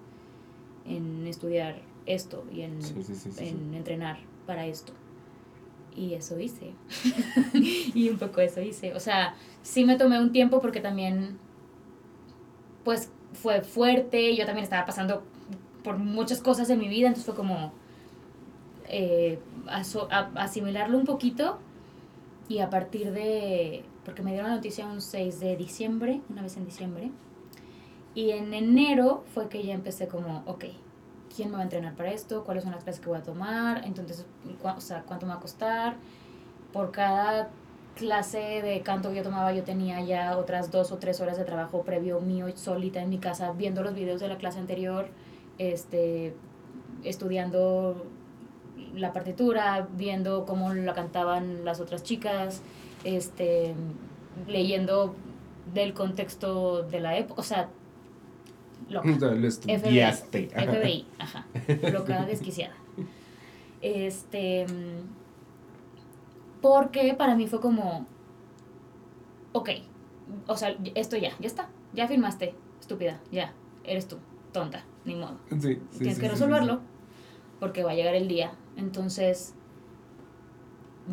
en 0.86 1.28
estudiar 1.28 1.82
esto 2.06 2.46
y 2.52 2.62
en, 2.62 2.82
Sí, 2.82 3.04
sí, 3.04 3.16
sí, 3.16 3.32
sí, 3.32 3.48
en 3.48 3.74
entrenar 3.74 4.20
para 4.46 4.66
esto. 4.66 4.94
Y 5.96 6.14
eso 6.14 6.40
hice. 6.40 6.74
y 7.54 8.10
un 8.10 8.18
poco 8.18 8.42
eso 8.42 8.62
hice. 8.62 8.94
O 8.94 9.00
sea, 9.00 9.36
sí 9.64 9.84
me 9.84 9.98
tomé 9.98 10.20
un 10.20 10.32
tiempo 10.32 10.62
porque 10.62 10.80
también, 10.80 11.38
pues, 12.84 13.12
fue 13.34 13.62
fuerte. 13.62 14.36
Yo 14.36 14.46
también 14.46 14.64
estaba 14.64 14.86
pasando 14.86 15.24
por 15.84 15.98
muchas 15.98 16.42
cosas 16.42 16.70
en 16.70 16.80
mi 16.80 16.88
vida, 16.88 17.08
entonces 17.08 17.26
fue 17.26 17.36
como 17.36 17.72
eh, 18.88 19.40
asimilarlo 20.36 20.98
un 20.98 21.06
poquito. 21.06 21.60
Y 22.50 22.60
a 22.60 22.70
partir 22.70 23.12
de, 23.12 23.84
porque 24.06 24.22
me 24.22 24.32
dieron 24.32 24.50
la 24.50 24.56
noticia 24.56 24.86
un 24.86 25.02
6 25.02 25.40
de 25.40 25.58
diciembre, 25.58 26.22
una 26.30 26.42
vez 26.42 26.56
en 26.58 26.66
diciembre. 26.66 27.12
Y 28.16 28.32
en 28.32 28.54
enero 28.54 29.24
fue 29.34 29.50
que 29.50 29.64
ya 29.64 29.74
empecé 29.74 30.08
como, 30.08 30.44
ok, 30.46 30.66
¿quién 31.36 31.50
me 31.50 31.56
va 31.56 31.62
a 31.62 31.64
entrenar 31.64 31.96
para 31.96 32.12
esto? 32.12 32.44
¿Cuáles 32.44 32.64
son 32.64 32.72
las 32.72 32.84
clases 32.84 33.02
que 33.02 33.10
voy 33.10 33.20
a 33.20 33.24
tomar? 33.24 33.86
Entonces, 33.86 34.26
o 34.64 34.82
sea, 34.82 35.04
¿cuánto 35.04 35.26
me 35.26 35.34
va 35.34 35.38
a 35.38 35.42
costar? 35.42 35.98
Por 36.72 36.92
cada 36.92 37.50
clase 37.96 38.62
de 38.62 38.82
canto 38.82 39.10
que 39.10 39.18
yo 39.18 39.24
tomaba, 39.24 39.52
yo 39.54 39.64
tenía 39.64 40.02
ya 40.02 40.38
otras 40.38 40.72
dos 40.72 40.92
o 40.92 40.98
tres 40.98 41.20
horas 41.20 41.38
de 41.38 41.44
trabajo 41.44 41.84
previo 41.84 42.22
mío 42.22 42.48
solita 42.56 43.02
en 43.02 43.10
mi 43.10 43.18
casa, 43.18 43.52
viendo 43.52 43.84
los 43.84 43.94
videos 43.94 44.22
de 44.22 44.30
la 44.30 44.38
clase 44.38 44.60
anterior, 44.60 45.10
este, 45.58 46.36
estudiando 47.04 48.06
la 48.98 49.14
partitura, 49.14 49.88
viendo 49.96 50.46
cómo 50.46 50.74
la 50.74 50.94
cantaban 50.94 51.64
las 51.64 51.80
otras 51.80 52.04
chicas, 52.04 52.62
este, 53.04 53.74
leyendo 54.48 55.16
del 55.74 55.94
contexto 55.94 56.84
de 56.84 57.00
la 57.00 57.18
época, 57.18 57.42
o 57.42 57.44
sea, 57.44 57.70
loca. 58.90 59.08
Lo 59.08 59.48
estudiaste. 59.48 60.50
Ajá. 60.56 60.74
FBI, 60.74 61.06
ajá. 61.20 61.46
Loca 61.92 62.26
desquiciada. 62.26 62.76
Este. 63.82 64.66
Porque 66.62 67.14
para 67.14 67.36
mí 67.36 67.48
fue 67.48 67.60
como. 67.60 68.06
Ok. 69.54 69.70
O 70.48 70.56
sea, 70.58 70.76
esto 70.96 71.18
ya, 71.18 71.32
ya 71.40 71.48
está. 71.48 71.70
Ya 71.94 72.08
firmaste. 72.08 72.54
Estúpida, 72.80 73.20
ya. 73.32 73.54
Eres 73.84 74.08
tú. 74.08 74.18
Tonta. 74.52 74.84
Ni 75.06 75.16
modo. 75.16 75.38
Sí, 75.50 75.58
sí, 75.60 75.80
Tienes 76.00 76.16
sí, 76.16 76.22
que 76.22 76.30
resolverlo. 76.30 76.82
Porque 77.60 77.84
va 77.84 77.92
a 77.92 77.96
llegar 77.96 78.16
el 78.16 78.28
día. 78.28 78.52
Entonces. 78.78 79.54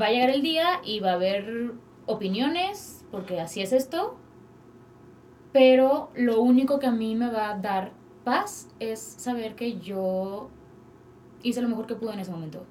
Va 0.01 0.07
a 0.07 0.11
llegar 0.11 0.31
el 0.31 0.43
día 0.43 0.81
y 0.85 1.01
va 1.01 1.11
a 1.11 1.15
haber 1.15 1.73
opiniones. 2.07 3.05
Porque 3.11 3.41
así 3.41 3.61
es 3.61 3.73
esto. 3.73 4.17
Pero 5.53 6.11
lo 6.15 6.41
único 6.41 6.79
que 6.79 6.87
a 6.87 6.91
mí 6.93 7.15
me 7.15 7.31
va 7.31 7.51
a 7.51 7.59
dar 7.59 7.93
paz 8.25 8.69
es 8.81 9.01
saber 9.01 9.55
que 9.55 9.79
yo 9.79 10.49
hice 11.43 11.63
lo 11.63 11.69
mejor 11.69 11.87
que 11.87 11.95
pude 11.95 12.13
en 12.13 12.21
ese 12.21 12.33
momento. 12.33 12.65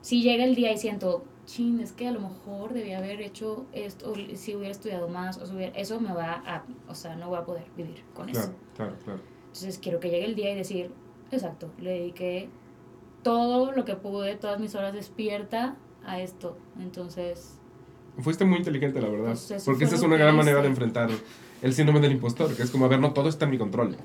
Si 0.00 0.22
llega 0.22 0.44
el 0.44 0.54
día 0.54 0.72
y 0.72 0.78
siento, 0.78 1.24
chin, 1.46 1.78
es 1.80 1.92
que 1.92 2.08
a 2.08 2.10
lo 2.12 2.20
mejor 2.20 2.72
debía 2.72 2.98
haber 2.98 3.20
hecho 3.22 3.66
esto, 3.72 4.12
o 4.12 4.14
si 4.34 4.56
hubiera 4.56 4.72
estudiado 4.72 5.08
más, 5.08 5.38
o 5.38 5.46
si 5.46 5.54
hubiera- 5.54 5.78
eso 5.78 6.00
me 6.00 6.12
va 6.12 6.42
a, 6.44 6.64
o 6.88 6.94
sea, 6.94 7.14
no 7.16 7.28
voy 7.28 7.38
a 7.38 7.44
poder 7.44 7.64
vivir 7.76 8.02
con 8.14 8.28
eso. 8.28 8.40
Claro, 8.40 8.56
claro, 8.74 8.96
claro. 9.04 9.20
Entonces 9.46 9.78
quiero 9.78 10.00
que 10.00 10.10
llegue 10.10 10.24
el 10.26 10.34
día 10.34 10.52
y 10.52 10.56
decir, 10.56 10.90
exacto, 11.30 11.70
le 11.78 11.90
dediqué 11.90 12.50
todo 13.24 13.72
lo 13.72 13.84
que 13.84 13.96
pude, 13.96 14.36
todas 14.36 14.60
mis 14.60 14.76
horas 14.76 14.92
despierta 14.92 15.74
a 16.06 16.20
esto. 16.20 16.56
Entonces, 16.78 17.58
Fuiste 18.18 18.44
muy 18.44 18.58
inteligente, 18.58 19.00
la 19.00 19.08
verdad. 19.08 19.36
Pues 19.48 19.64
porque 19.64 19.84
esa 19.84 19.96
es 19.96 20.02
una 20.02 20.16
gran 20.16 20.36
manera 20.36 20.62
de 20.62 20.68
enfrentar 20.68 21.10
el 21.62 21.74
síndrome 21.74 21.98
del 21.98 22.12
impostor, 22.12 22.54
que 22.54 22.62
es 22.62 22.70
como, 22.70 22.84
a 22.84 22.88
ver, 22.88 23.00
no 23.00 23.12
todo 23.12 23.28
está 23.28 23.46
en 23.46 23.50
mi 23.50 23.58
control. 23.58 23.96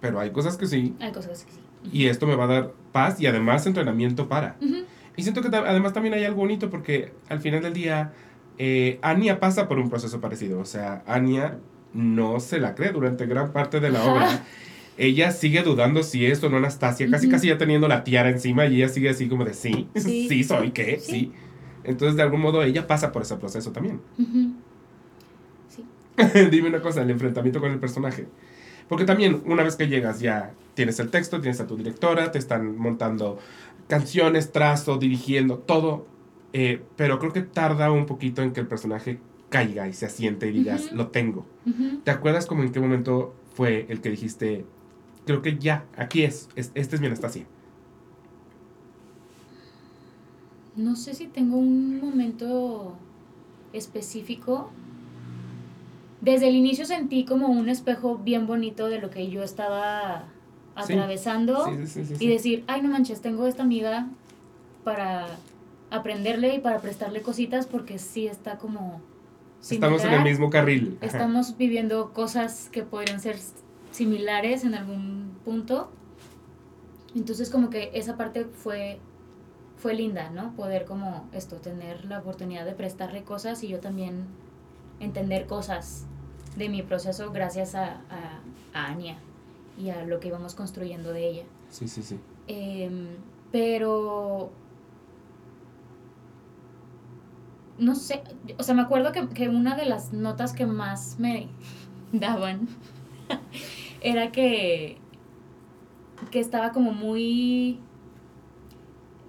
Pero 0.00 0.20
hay 0.20 0.30
cosas 0.30 0.56
que 0.56 0.66
sí, 0.66 0.96
hay 1.00 1.12
cosas 1.12 1.44
que 1.44 1.52
sí. 1.52 1.58
y 1.92 2.06
esto 2.06 2.26
me 2.26 2.34
va 2.34 2.44
a 2.44 2.46
dar 2.46 2.72
paz 2.92 3.20
y 3.20 3.26
además 3.26 3.66
entrenamiento 3.66 4.26
para. 4.26 4.56
Ujú. 4.62 4.84
Y 5.16 5.22
siento 5.22 5.42
que 5.42 5.54
además 5.54 5.92
también 5.92 6.14
hay 6.14 6.24
algo 6.24 6.38
bonito 6.38 6.70
porque 6.70 7.12
al 7.28 7.40
final 7.40 7.60
del 7.60 7.74
día, 7.74 8.12
eh, 8.56 8.98
Anya 9.02 9.40
pasa 9.40 9.68
por 9.68 9.78
un 9.78 9.90
proceso 9.90 10.20
parecido. 10.20 10.60
O 10.60 10.64
sea, 10.64 11.02
Anya 11.06 11.58
no 11.92 12.40
se 12.40 12.60
la 12.60 12.74
cree 12.74 12.92
durante 12.92 13.26
gran 13.26 13.52
parte 13.52 13.80
de 13.80 13.90
la 13.90 14.04
obra. 14.04 14.44
Ella 14.98 15.30
sigue 15.30 15.62
dudando 15.62 16.02
si 16.02 16.26
es 16.26 16.42
o 16.42 16.50
no 16.50 16.56
Anastasia, 16.58 17.08
casi 17.10 17.28
casi 17.28 17.46
ya 17.48 17.56
teniendo 17.56 17.86
la 17.88 18.02
tiara 18.04 18.28
encima 18.30 18.66
y 18.66 18.76
ella 18.76 18.88
sigue 18.88 19.08
así 19.08 19.28
como 19.28 19.44
de 19.44 19.54
sí, 19.54 19.88
sí, 19.94 20.28
Sí. 20.28 20.44
soy, 20.44 20.72
¿qué? 20.72 20.98
Sí. 21.00 21.10
Sí. 21.12 21.32
Entonces, 21.84 22.16
de 22.16 22.22
algún 22.22 22.40
modo, 22.40 22.62
ella 22.62 22.86
pasa 22.86 23.12
por 23.12 23.22
ese 23.22 23.36
proceso 23.36 23.70
también. 23.72 24.00
Sí. 25.68 25.84
Dime 26.50 26.68
una 26.68 26.80
cosa, 26.80 27.02
el 27.02 27.10
enfrentamiento 27.10 27.60
con 27.60 27.70
el 27.72 27.78
personaje. 27.78 28.26
Porque 28.88 29.04
también, 29.04 29.42
una 29.46 29.62
vez 29.62 29.76
que 29.76 29.86
llegas, 29.88 30.20
ya 30.20 30.52
tienes 30.74 30.98
el 31.00 31.10
texto, 31.10 31.40
tienes 31.40 31.60
a 31.60 31.66
tu 31.66 31.76
directora, 31.76 32.32
te 32.32 32.38
están 32.38 32.76
montando 32.76 33.38
canciones, 33.86 34.52
trazo, 34.52 34.98
dirigiendo, 34.98 35.58
todo. 35.58 36.06
eh, 36.52 36.80
pero 36.96 37.18
creo 37.18 37.32
que 37.32 37.42
tarda 37.42 37.90
un 37.92 38.06
poquito 38.06 38.42
en 38.42 38.52
que 38.52 38.60
el 38.60 38.66
personaje 38.66 39.18
caiga 39.50 39.86
y 39.88 39.92
se 39.92 40.06
asiente 40.06 40.48
y 40.48 40.52
digas, 40.52 40.92
lo 40.92 41.08
tengo. 41.08 41.46
¿Te 42.04 42.10
acuerdas 42.10 42.46
como 42.46 42.62
en 42.62 42.72
qué 42.72 42.80
momento 42.80 43.34
fue 43.54 43.86
el 43.88 44.00
que 44.00 44.10
dijiste, 44.10 44.64
creo 45.28 45.42
que 45.42 45.58
ya, 45.58 45.84
aquí 45.96 46.22
es, 46.22 46.48
es 46.56 46.72
este 46.74 46.96
es 46.96 47.00
mi 47.00 47.06
Anastasia? 47.06 47.44
No 50.76 50.96
sé 50.96 51.14
si 51.14 51.26
tengo 51.26 51.56
un 51.56 52.00
momento 52.00 52.94
específico. 53.72 54.70
Desde 56.20 56.48
el 56.48 56.54
inicio 56.54 56.86
sentí 56.86 57.24
como 57.24 57.48
un 57.48 57.68
espejo 57.68 58.16
bien 58.16 58.46
bonito 58.46 58.88
de 58.88 59.00
lo 59.00 59.10
que 59.10 59.28
yo 59.28 59.42
estaba 59.42 60.24
atravesando 60.74 61.66
Sí, 61.66 61.86
sí, 61.86 62.04
sí, 62.04 62.24
y 62.24 62.28
decir, 62.28 62.64
ay 62.68 62.82
no 62.82 62.88
manches, 62.88 63.20
tengo 63.20 63.46
esta 63.48 63.64
amiga 63.64 64.08
para 64.84 65.26
aprenderle 65.90 66.54
y 66.54 66.58
para 66.60 66.80
prestarle 66.80 67.22
cositas 67.22 67.66
porque 67.66 67.98
sí 67.98 68.26
está 68.26 68.58
como... 68.58 69.00
Estamos 69.68 70.04
en 70.04 70.12
el 70.12 70.22
mismo 70.22 70.50
carril. 70.50 70.96
Ajá. 70.98 71.06
Estamos 71.06 71.56
viviendo 71.56 72.12
cosas 72.12 72.68
que 72.70 72.84
podrían 72.84 73.20
ser 73.20 73.36
similares 73.90 74.64
en 74.64 74.74
algún 74.74 75.38
punto. 75.44 75.90
Entonces 77.14 77.50
como 77.50 77.70
que 77.70 77.90
esa 77.94 78.16
parte 78.16 78.44
fue 78.44 79.00
fue 79.78 79.94
linda, 79.94 80.30
¿no? 80.30 80.54
Poder 80.56 80.84
como 80.84 81.28
esto, 81.32 81.56
tener 81.56 82.04
la 82.04 82.18
oportunidad 82.18 82.64
de 82.64 82.72
prestarle 82.72 83.22
cosas 83.22 83.62
y 83.62 83.68
yo 83.68 83.78
también 83.78 84.26
entender 84.98 85.46
cosas 85.46 86.04
de 86.56 86.68
mi 86.68 86.82
proceso 86.82 87.30
gracias 87.30 87.76
a, 87.76 88.00
a, 88.10 88.40
a 88.74 88.86
Anya 88.86 89.18
y 89.78 89.90
a 89.90 90.04
lo 90.04 90.18
que 90.18 90.28
íbamos 90.28 90.56
construyendo 90.56 91.12
de 91.12 91.28
ella. 91.28 91.44
Sí, 91.70 91.86
sí, 91.86 92.02
sí. 92.02 92.18
Em, 92.48 93.08
pero 93.52 94.50
no 97.78 97.94
sé, 97.94 98.24
o 98.58 98.62
sea, 98.64 98.74
me 98.74 98.82
acuerdo 98.82 99.12
que, 99.12 99.28
que 99.28 99.48
una 99.48 99.76
de 99.76 99.84
las 99.84 100.12
notas 100.12 100.52
que 100.52 100.66
más 100.66 101.20
me 101.20 101.48
daban 102.12 102.68
era 104.00 104.32
que, 104.32 104.98
que 106.30 106.40
estaba 106.40 106.72
como 106.72 106.92
muy 106.92 107.80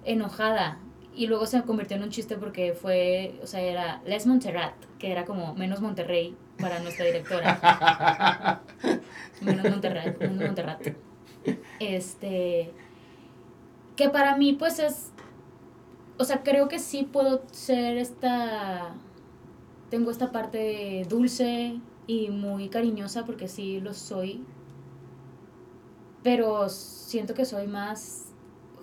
enojada 0.04 0.78
y 1.14 1.26
luego 1.26 1.46
se 1.46 1.62
convirtió 1.62 1.96
en 1.96 2.04
un 2.04 2.10
chiste 2.10 2.36
porque 2.36 2.72
fue, 2.72 3.38
o 3.42 3.46
sea, 3.46 3.60
era 3.60 4.00
Les 4.06 4.26
Montserrat, 4.26 4.74
que 4.98 5.10
era 5.10 5.24
como 5.24 5.54
menos 5.54 5.80
Monterrey 5.80 6.36
para 6.58 6.78
nuestra 6.80 7.04
directora. 7.04 8.60
menos 9.40 9.70
Monterrey, 9.70 10.14
menos 10.20 10.36
Montserrat. 10.36 10.86
Este, 11.78 12.70
que 13.96 14.08
para 14.08 14.36
mí 14.36 14.52
pues 14.52 14.78
es, 14.78 15.12
o 16.18 16.24
sea, 16.24 16.42
creo 16.42 16.68
que 16.68 16.78
sí 16.78 17.08
puedo 17.10 17.42
ser 17.50 17.96
esta, 17.96 18.94
tengo 19.90 20.10
esta 20.10 20.32
parte 20.32 21.04
dulce 21.08 21.80
y 22.06 22.30
muy 22.30 22.68
cariñosa 22.68 23.24
porque 23.24 23.48
sí 23.48 23.80
lo 23.80 23.94
soy, 23.94 24.44
pero 26.22 26.68
siento 26.68 27.34
que 27.34 27.44
soy 27.44 27.66
más 27.66 28.26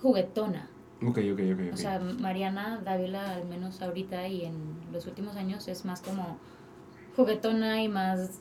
juguetona. 0.01 0.69
Ok, 1.01 1.19
ok, 1.31 1.39
ok. 1.53 1.59
ok. 1.67 1.73
O 1.73 1.77
sea, 1.77 1.99
Mariana 1.99 2.81
Dávila, 2.83 3.35
al 3.35 3.45
menos 3.45 3.81
ahorita 3.81 4.27
y 4.27 4.45
en 4.45 4.55
los 4.91 5.05
últimos 5.05 5.35
años, 5.35 5.67
es 5.67 5.85
más 5.85 6.01
como 6.01 6.37
juguetona 7.15 7.81
y 7.83 7.87
más 7.87 8.39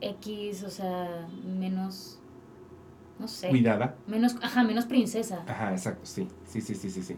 X, 0.00 0.64
o 0.64 0.70
sea, 0.70 1.28
menos, 1.44 2.18
no 3.18 3.28
sé, 3.28 3.48
Cuidada. 3.48 3.96
menos, 4.06 4.36
ajá, 4.42 4.62
menos 4.62 4.86
princesa. 4.86 5.44
Ajá, 5.46 5.72
exacto, 5.72 6.06
sí. 6.06 6.28
Sí, 6.46 6.60
sí, 6.60 6.74
sí, 6.74 6.90
sí, 6.90 7.02
sí. 7.02 7.16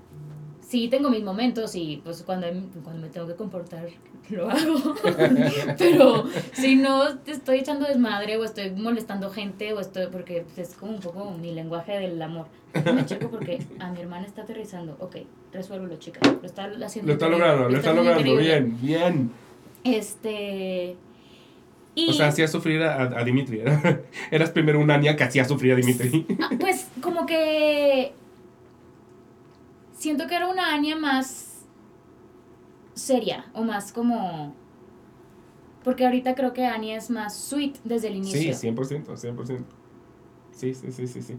Sí 0.73 0.89
tengo 0.89 1.11
mis 1.11 1.23
momentos 1.23 1.75
y 1.75 2.01
pues 2.03 2.23
cuando, 2.23 2.47
cuando 2.83 3.03
me 3.03 3.09
tengo 3.11 3.27
que 3.27 3.35
comportar 3.35 3.87
lo 4.31 4.51
hago. 4.51 4.95
Pero 5.79 6.25
si 6.53 6.77
no 6.77 7.09
estoy 7.27 7.59
echando 7.59 7.87
desmadre 7.87 8.39
o 8.39 8.45
estoy 8.45 8.71
molestando 8.71 9.29
gente 9.29 9.75
o 9.75 9.81
estoy, 9.81 10.07
porque 10.07 10.47
pues, 10.55 10.71
es 10.71 10.75
como 10.75 10.93
un 10.93 11.01
poco 11.01 11.31
mi 11.33 11.53
lenguaje 11.53 11.99
del 11.99 12.21
amor. 12.23 12.47
Me 12.73 13.05
checo 13.05 13.29
porque 13.29 13.59
a 13.81 13.91
mi 13.91 14.01
hermana 14.01 14.27
está 14.27 14.43
aterrizando. 14.43 14.97
Ok, 14.99 15.17
resuélvelo, 15.53 15.97
chica. 15.97 16.21
Lo 16.25 16.47
está 16.47 16.71
haciendo. 16.83 17.09
Lo 17.09 17.13
está 17.13 17.29
logrando, 17.29 17.69
lo 17.69 17.77
está 17.77 17.93
logrando. 17.93 18.37
Bien, 18.39 18.79
bien. 18.81 19.31
Este. 19.85 20.97
O 22.09 22.13
sea, 22.15 22.29
hacía 22.29 22.49
sufrir 22.49 22.83
a, 22.83 23.03
a 23.03 23.25
Dimitri. 23.25 23.61
Eras 24.31 24.51
primero 24.51 24.81
una 24.81 24.95
Anya 24.95 25.17
que 25.17 25.25
hacía 25.25 25.45
sufrir 25.45 25.75
a 25.75 25.77
Dimitri. 25.77 26.27
Ah, 26.41 26.49
pues 26.59 26.89
como 27.03 27.27
que 27.27 28.15
siento 30.03 30.27
que 30.27 30.35
era 30.35 30.49
una 30.49 30.75
Anya 30.75 30.97
más 30.97 31.65
seria 32.95 33.47
o 33.55 33.63
más 33.63 33.93
como... 33.93 34.53
Porque 35.85 36.05
ahorita 36.05 36.35
creo 36.35 36.53
que 36.53 36.67
Anya 36.67 36.97
es 36.97 37.09
más 37.09 37.37
sweet 37.37 37.79
desde 37.85 38.09
el 38.09 38.17
inicio. 38.17 38.55
Sí, 38.55 38.69
100%, 38.69 39.07
100%. 39.07 39.65
Sí, 40.51 40.75
sí, 40.75 40.93
sí, 40.93 41.07
sí, 41.07 41.23
sí. 41.23 41.39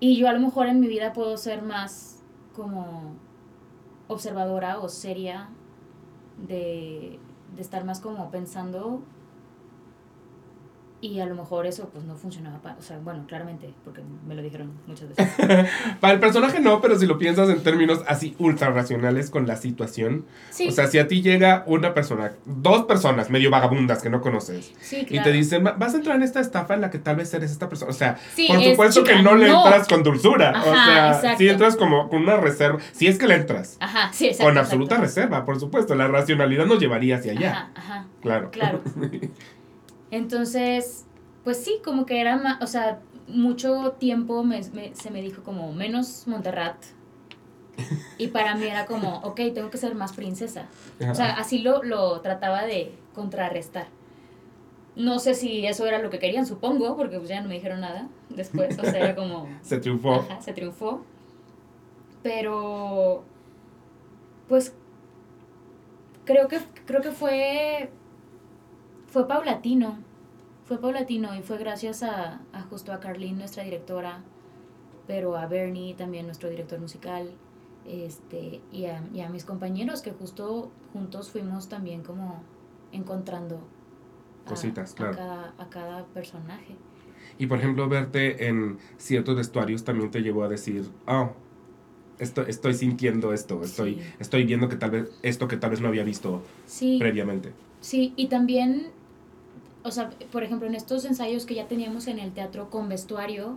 Y 0.00 0.16
yo 0.16 0.28
a 0.28 0.32
lo 0.32 0.40
mejor 0.40 0.66
en 0.66 0.80
mi 0.80 0.88
vida 0.88 1.12
puedo 1.12 1.36
ser 1.36 1.62
más 1.62 2.22
como 2.54 3.16
observadora 4.08 4.78
o 4.78 4.88
seria 4.88 5.50
de, 6.48 7.18
de 7.54 7.62
estar 7.62 7.84
más 7.84 8.00
como 8.00 8.30
pensando 8.30 9.02
y 11.02 11.20
a 11.20 11.26
lo 11.26 11.34
mejor 11.34 11.66
eso 11.66 11.88
pues 11.90 12.04
no 12.04 12.14
funcionaba 12.14 12.58
para, 12.58 12.76
o 12.76 12.82
sea, 12.82 12.98
bueno, 12.98 13.24
claramente, 13.26 13.72
porque 13.84 14.02
me 14.26 14.34
lo 14.34 14.42
dijeron 14.42 14.72
muchas 14.86 15.08
veces. 15.08 15.28
para 16.00 16.12
el 16.12 16.20
personaje 16.20 16.60
no, 16.60 16.80
pero 16.80 16.98
si 16.98 17.06
lo 17.06 17.16
piensas 17.18 17.48
en 17.48 17.62
términos 17.62 18.02
así 18.06 18.36
ultra 18.38 18.70
racionales 18.70 19.30
con 19.30 19.46
la 19.46 19.56
situación. 19.56 20.26
O 20.68 20.70
sea, 20.70 20.88
si 20.88 20.98
a 20.98 21.08
ti 21.08 21.22
llega 21.22 21.64
una 21.66 21.94
persona, 21.94 22.32
dos 22.44 22.84
personas 22.84 23.30
medio 23.30 23.50
vagabundas 23.50 24.02
que 24.02 24.10
no 24.10 24.20
conoces, 24.20 24.72
y 25.08 25.20
te 25.20 25.32
dicen, 25.32 25.64
vas 25.64 25.94
a 25.94 25.96
entrar 25.96 26.16
en 26.16 26.22
esta 26.22 26.40
estafa 26.40 26.74
en 26.74 26.82
la 26.82 26.90
que 26.90 26.98
tal 26.98 27.16
vez 27.16 27.32
eres 27.32 27.50
esta 27.50 27.68
persona. 27.68 27.90
O 27.90 27.94
sea, 27.94 28.18
por 28.48 28.62
supuesto 28.62 29.04
que 29.04 29.22
no 29.22 29.34
le 29.36 29.46
entras 29.46 29.88
con 29.88 30.02
dulzura. 30.02 30.62
o 30.62 30.72
sea, 31.20 31.36
si 31.38 31.48
entras 31.48 31.76
como 31.76 32.10
con 32.10 32.22
una 32.22 32.36
reserva, 32.36 32.78
si 32.92 33.06
es 33.06 33.18
que 33.18 33.26
le 33.26 33.36
entras. 33.36 33.78
Ajá, 33.80 34.10
sí, 34.12 34.30
Con 34.38 34.58
absoluta 34.58 34.98
reserva, 34.98 35.44
por 35.44 35.58
supuesto. 35.58 35.94
La 35.94 36.08
racionalidad 36.08 36.66
nos 36.66 36.78
llevaría 36.78 37.16
hacia 37.16 37.32
allá. 37.32 37.50
Ajá, 37.50 37.70
ajá. 37.74 38.06
Claro. 38.20 38.50
Claro. 38.50 38.82
Entonces, 40.10 41.06
pues 41.44 41.62
sí, 41.62 41.80
como 41.84 42.06
que 42.06 42.20
era 42.20 42.36
más, 42.36 42.62
o 42.62 42.66
sea, 42.66 43.00
mucho 43.28 43.92
tiempo 43.92 44.42
me, 44.42 44.62
se 44.62 45.10
me 45.10 45.22
dijo 45.22 45.42
como 45.42 45.72
menos 45.72 46.26
Montserrat. 46.26 46.76
Y 48.18 48.28
para 48.28 48.54
mí 48.56 48.66
era 48.66 48.84
como, 48.86 49.18
ok, 49.20 49.40
tengo 49.54 49.70
que 49.70 49.78
ser 49.78 49.94
más 49.94 50.12
princesa. 50.12 50.66
O 51.08 51.14
sea, 51.14 51.34
así 51.34 51.60
lo, 51.60 51.82
lo 51.82 52.20
trataba 52.20 52.64
de 52.64 52.92
contrarrestar. 53.14 53.86
No 54.96 55.18
sé 55.18 55.34
si 55.34 55.64
eso 55.66 55.86
era 55.86 55.98
lo 55.98 56.10
que 56.10 56.18
querían, 56.18 56.46
supongo, 56.46 56.96
porque 56.96 57.16
pues 57.16 57.28
ya 57.28 57.40
no 57.40 57.48
me 57.48 57.54
dijeron 57.54 57.80
nada 57.80 58.08
después. 58.28 58.78
O 58.78 58.82
sea, 58.82 58.98
era 58.98 59.14
como... 59.14 59.48
se 59.62 59.78
triunfó. 59.78 60.14
Ajá, 60.16 60.40
se 60.42 60.52
triunfó. 60.52 61.04
Pero, 62.22 63.24
pues, 64.48 64.74
creo 66.26 66.48
que, 66.48 66.58
creo 66.84 67.00
que 67.00 67.12
fue, 67.12 67.90
fue 69.10 69.26
paulatino 69.28 69.98
fue 70.70 70.80
paulatino 70.80 71.34
y 71.34 71.42
fue 71.42 71.58
gracias 71.58 72.04
a, 72.04 72.42
justo 72.70 72.92
a 72.92 73.00
Carlene, 73.00 73.38
nuestra 73.38 73.64
directora, 73.64 74.22
pero 75.08 75.36
a 75.36 75.46
Bernie, 75.48 75.94
también 75.94 76.26
nuestro 76.26 76.48
director 76.48 76.78
musical, 76.78 77.32
este, 77.84 78.60
y 78.70 78.84
a, 78.86 79.28
mis 79.30 79.44
compañeros 79.44 80.00
que 80.00 80.12
justo 80.12 80.70
juntos 80.92 81.28
fuimos 81.32 81.68
también 81.68 82.04
como 82.04 82.44
encontrando 82.92 83.58
cositas, 84.44 84.94
claro. 84.94 85.18
A 85.58 85.68
cada, 85.70 86.04
personaje. 86.14 86.76
Y 87.36 87.48
por 87.48 87.58
ejemplo, 87.58 87.88
verte 87.88 88.46
en 88.46 88.78
ciertos 88.96 89.34
vestuarios 89.34 89.82
también 89.82 90.12
te 90.12 90.22
llevó 90.22 90.44
a 90.44 90.48
decir, 90.48 90.88
oh, 91.08 91.32
estoy, 92.20 92.44
estoy 92.46 92.74
sintiendo 92.74 93.32
esto, 93.32 93.60
estoy, 93.64 94.00
estoy 94.20 94.44
viendo 94.44 94.68
que 94.68 94.76
tal 94.76 94.92
vez 94.92 95.10
esto 95.22 95.48
que 95.48 95.56
tal 95.56 95.70
vez 95.70 95.80
no 95.80 95.88
había 95.88 96.04
visto 96.04 96.44
previamente. 97.00 97.52
Sí, 97.80 98.12
y 98.14 98.28
también 98.28 98.99
o 99.82 99.90
sea, 99.90 100.10
por 100.30 100.42
ejemplo, 100.42 100.66
en 100.66 100.74
estos 100.74 101.04
ensayos 101.04 101.46
que 101.46 101.54
ya 101.54 101.66
teníamos 101.66 102.06
en 102.06 102.18
el 102.18 102.32
teatro 102.32 102.70
con 102.70 102.88
vestuario, 102.88 103.56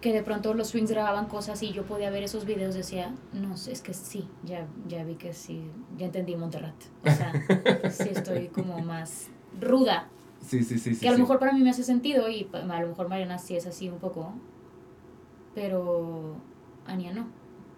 que 0.00 0.12
de 0.12 0.22
pronto 0.22 0.52
los 0.54 0.68
swings 0.68 0.90
grababan 0.90 1.26
cosas 1.26 1.62
y 1.62 1.72
yo 1.72 1.84
podía 1.84 2.10
ver 2.10 2.24
esos 2.24 2.44
videos, 2.44 2.74
decía, 2.74 3.14
no, 3.32 3.54
es 3.54 3.80
que 3.80 3.94
sí, 3.94 4.28
ya, 4.42 4.66
ya 4.88 5.04
vi 5.04 5.14
que 5.14 5.32
sí, 5.32 5.62
ya 5.96 6.06
entendí 6.06 6.36
Montserrat. 6.36 6.74
O 7.04 7.10
sea, 7.10 7.32
sí 7.90 8.08
estoy 8.10 8.48
como 8.48 8.80
más 8.80 9.28
ruda. 9.60 10.08
Sí, 10.44 10.64
sí, 10.64 10.78
sí. 10.78 10.96
Que 10.96 11.08
a 11.08 11.12
lo 11.12 11.18
mejor 11.18 11.38
para 11.38 11.52
mí 11.52 11.60
me 11.60 11.70
hace 11.70 11.84
sentido 11.84 12.28
y 12.28 12.48
a 12.52 12.80
lo 12.80 12.88
mejor 12.88 13.08
Mariana 13.08 13.38
sí 13.38 13.56
es 13.56 13.66
así 13.66 13.88
un 13.88 13.98
poco, 13.98 14.32
pero 15.54 16.34
Ania 16.84 17.12
no. 17.12 17.28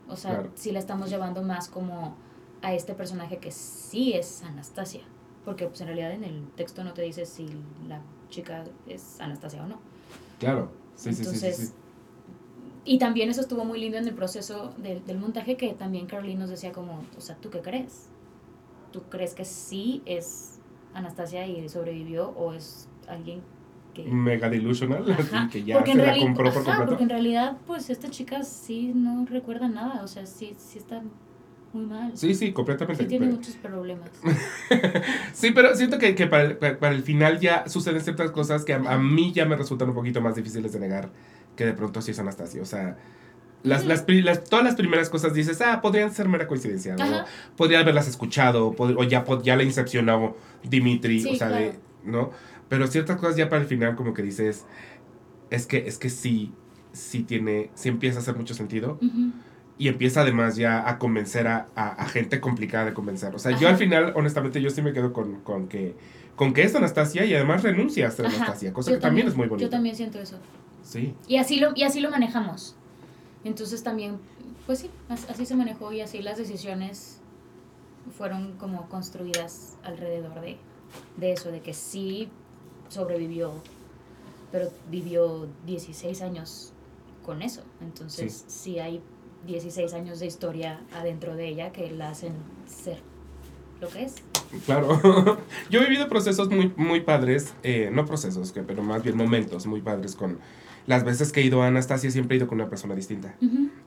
O 0.08 0.16
sea, 0.16 0.48
sí 0.54 0.72
la 0.72 0.78
estamos 0.78 1.10
llevando 1.10 1.42
más 1.42 1.68
como 1.68 2.16
a 2.62 2.72
este 2.72 2.94
personaje 2.94 3.36
que 3.36 3.50
sí 3.50 4.14
es 4.14 4.42
Anastasia 4.42 5.02
porque 5.44 5.66
pues 5.66 5.80
en 5.80 5.88
realidad 5.88 6.12
en 6.12 6.24
el 6.24 6.46
texto 6.56 6.84
no 6.84 6.92
te 6.94 7.02
dice 7.02 7.26
si 7.26 7.48
la 7.88 8.00
chica 8.30 8.64
es 8.86 9.20
Anastasia 9.20 9.62
o 9.62 9.66
no. 9.66 9.78
Claro, 10.38 10.70
sí, 10.94 11.12
sí, 11.12 11.24
sí, 11.24 11.52
sí, 11.52 11.72
Y 12.84 12.98
también 12.98 13.30
eso 13.30 13.40
estuvo 13.40 13.64
muy 13.64 13.80
lindo 13.80 13.98
en 13.98 14.06
el 14.06 14.14
proceso 14.14 14.74
del, 14.78 15.04
del 15.04 15.18
montaje, 15.18 15.56
que 15.56 15.74
también 15.74 16.06
Caroline 16.06 16.40
nos 16.40 16.50
decía 16.50 16.72
como, 16.72 17.04
o 17.16 17.20
sea, 17.20 17.36
¿tú 17.36 17.50
qué 17.50 17.60
crees? 17.60 18.08
¿Tú 18.92 19.02
crees 19.10 19.34
que 19.34 19.44
sí 19.44 20.02
es 20.06 20.60
Anastasia 20.94 21.46
y 21.46 21.68
sobrevivió 21.68 22.30
o 22.30 22.54
es 22.54 22.88
alguien 23.08 23.42
que... 23.92 24.04
Mega 24.04 24.48
delusional, 24.48 25.04
que 25.50 25.64
ya 25.64 25.84
se 25.84 25.94
la 25.94 26.18
compró 26.18 26.52
por 26.52 26.64
completo. 26.64 26.86
porque 26.86 27.02
en 27.04 27.10
realidad, 27.10 27.58
pues, 27.66 27.90
esta 27.90 28.10
chica 28.10 28.42
sí 28.42 28.92
no 28.94 29.24
recuerda 29.26 29.68
nada, 29.68 30.02
o 30.02 30.08
sea, 30.08 30.26
sí, 30.26 30.54
sí 30.58 30.78
está 30.78 31.02
muy 31.74 31.86
mal. 31.86 32.12
Sí, 32.16 32.34
sí, 32.34 32.52
completamente. 32.52 33.02
Sí, 33.02 33.08
tiene 33.08 33.26
muchos 33.26 33.54
problemas. 33.56 34.10
sí, 35.32 35.50
pero 35.50 35.74
siento 35.74 35.98
que, 35.98 36.14
que 36.14 36.26
para, 36.26 36.44
el, 36.44 36.56
para, 36.56 36.94
el 36.94 37.02
final 37.02 37.40
ya 37.40 37.68
suceden 37.68 38.00
ciertas 38.00 38.30
cosas 38.30 38.64
que 38.64 38.72
a, 38.74 38.98
mí 38.98 39.32
ya 39.32 39.44
me 39.44 39.56
resultan 39.56 39.88
un 39.88 39.94
poquito 39.94 40.20
más 40.20 40.34
difíciles 40.34 40.72
de 40.72 40.80
negar 40.80 41.10
que 41.56 41.66
de 41.66 41.72
pronto 41.72 42.00
sí 42.00 42.12
es 42.12 42.18
Anastasia. 42.18 42.62
O 42.62 42.66
sea, 42.66 42.96
las, 43.62 43.84
las, 43.84 44.04
todas 44.44 44.64
las 44.64 44.74
primeras 44.76 45.08
cosas 45.10 45.34
dices, 45.34 45.60
ah, 45.60 45.80
podrían 45.80 46.12
ser 46.12 46.28
mera 46.28 46.46
coincidencia, 46.46 46.96
¿no? 46.96 47.24
Podría 47.56 47.80
haberlas 47.80 48.08
escuchado, 48.08 48.74
o 48.76 49.04
ya, 49.04 49.24
ya 49.42 49.56
la 49.56 49.62
incepcionó 49.62 50.36
Dimitri, 50.62 51.24
o 51.26 51.34
sea, 51.34 51.48
de, 51.48 51.74
¿no? 52.04 52.30
Pero 52.68 52.86
ciertas 52.86 53.18
cosas 53.18 53.36
ya 53.36 53.48
para 53.48 53.62
el 53.62 53.68
final 53.68 53.96
como 53.96 54.14
que 54.14 54.22
dices, 54.22 54.64
es 55.50 55.66
que, 55.66 55.86
es 55.86 55.98
que 55.98 56.10
sí, 56.10 56.52
sí 56.92 57.22
tiene, 57.22 57.70
sí 57.74 57.88
empieza 57.88 58.18
a 58.18 58.22
hacer 58.22 58.36
mucho 58.36 58.54
sentido 58.54 58.98
y 59.76 59.88
empieza 59.88 60.20
además 60.20 60.56
ya 60.56 60.88
a 60.88 60.98
convencer 60.98 61.48
a, 61.48 61.68
a, 61.74 62.06
gente 62.06 62.40
complicada 62.40 62.86
de 62.86 62.94
convencer. 62.94 63.34
O 63.34 63.38
sea, 63.38 63.58
yo 63.58 63.68
al 63.68 63.76
final, 63.76 64.12
honestamente, 64.14 64.62
yo 64.62 64.70
sí 64.70 64.82
me 64.82 64.92
quedo 64.92 65.12
con, 65.12 65.40
con, 65.40 65.66
que, 65.68 65.96
con 66.36 66.52
que 66.52 66.62
es 66.62 66.74
Anastasia 66.74 67.24
y 67.24 67.34
además 67.34 67.62
renuncia 67.62 68.06
a 68.06 68.10
ser 68.10 68.26
Anastasia, 68.26 68.72
cosa 68.72 68.92
que 68.92 68.98
también, 68.98 69.26
es 69.26 69.36
muy 69.36 69.48
bonita. 69.48 69.66
Yo 69.66 69.70
también 69.70 69.96
siento 69.96 70.20
eso. 70.20 70.38
Sí. 70.82 71.14
Y 71.26 71.38
así 71.38 71.58
lo, 71.58 71.72
y 71.74 71.82
así 71.82 72.00
lo 72.00 72.10
manejamos. 72.10 72.76
Entonces 73.42 73.82
también, 73.82 74.18
pues 74.66 74.78
sí, 74.78 74.90
así 75.08 75.44
se 75.44 75.56
manejó 75.56 75.92
y 75.92 76.02
así 76.02 76.22
las 76.22 76.38
decisiones 76.38 77.20
fueron 78.16 78.52
como 78.58 78.88
construidas 78.88 79.76
alrededor 79.82 80.40
de, 80.40 80.56
de 81.16 81.32
eso, 81.32 81.50
de 81.50 81.60
que 81.60 81.74
sí 81.74 82.28
sobrevivió, 82.88 83.54
pero 84.52 84.70
vivió 84.88 85.48
16 85.66 86.22
años 86.22 86.72
con 87.24 87.42
eso. 87.42 87.62
Entonces, 87.80 88.44
sí 88.46 88.78
hay 88.78 89.02
16 89.46 89.92
años 89.94 90.20
de 90.20 90.26
historia 90.26 90.80
adentro 90.94 91.36
de 91.36 91.48
ella 91.48 91.72
que 91.72 91.90
la 91.90 92.10
hacen 92.10 92.32
ser 92.66 92.98
lo 93.80 93.88
que 93.88 94.04
es. 94.04 94.14
Claro, 94.66 95.00
yo 95.70 95.80
he 95.80 95.84
vivido 95.84 96.08
procesos 96.08 96.48
muy, 96.50 96.72
muy 96.76 97.00
padres, 97.00 97.54
eh, 97.62 97.90
no 97.92 98.06
procesos, 98.06 98.52
que, 98.52 98.62
pero 98.62 98.82
más 98.82 99.02
bien 99.02 99.16
momentos 99.16 99.66
muy 99.66 99.80
padres 99.80 100.14
con 100.14 100.38
las 100.86 101.04
veces 101.04 101.32
que 101.32 101.40
he 101.40 101.44
ido 101.44 101.62
a 101.62 101.68
Anastasia, 101.68 102.10
siempre 102.10 102.36
he 102.36 102.38
ido 102.38 102.46
con 102.46 102.60
una 102.60 102.68
persona 102.68 102.94
distinta. 102.94 103.34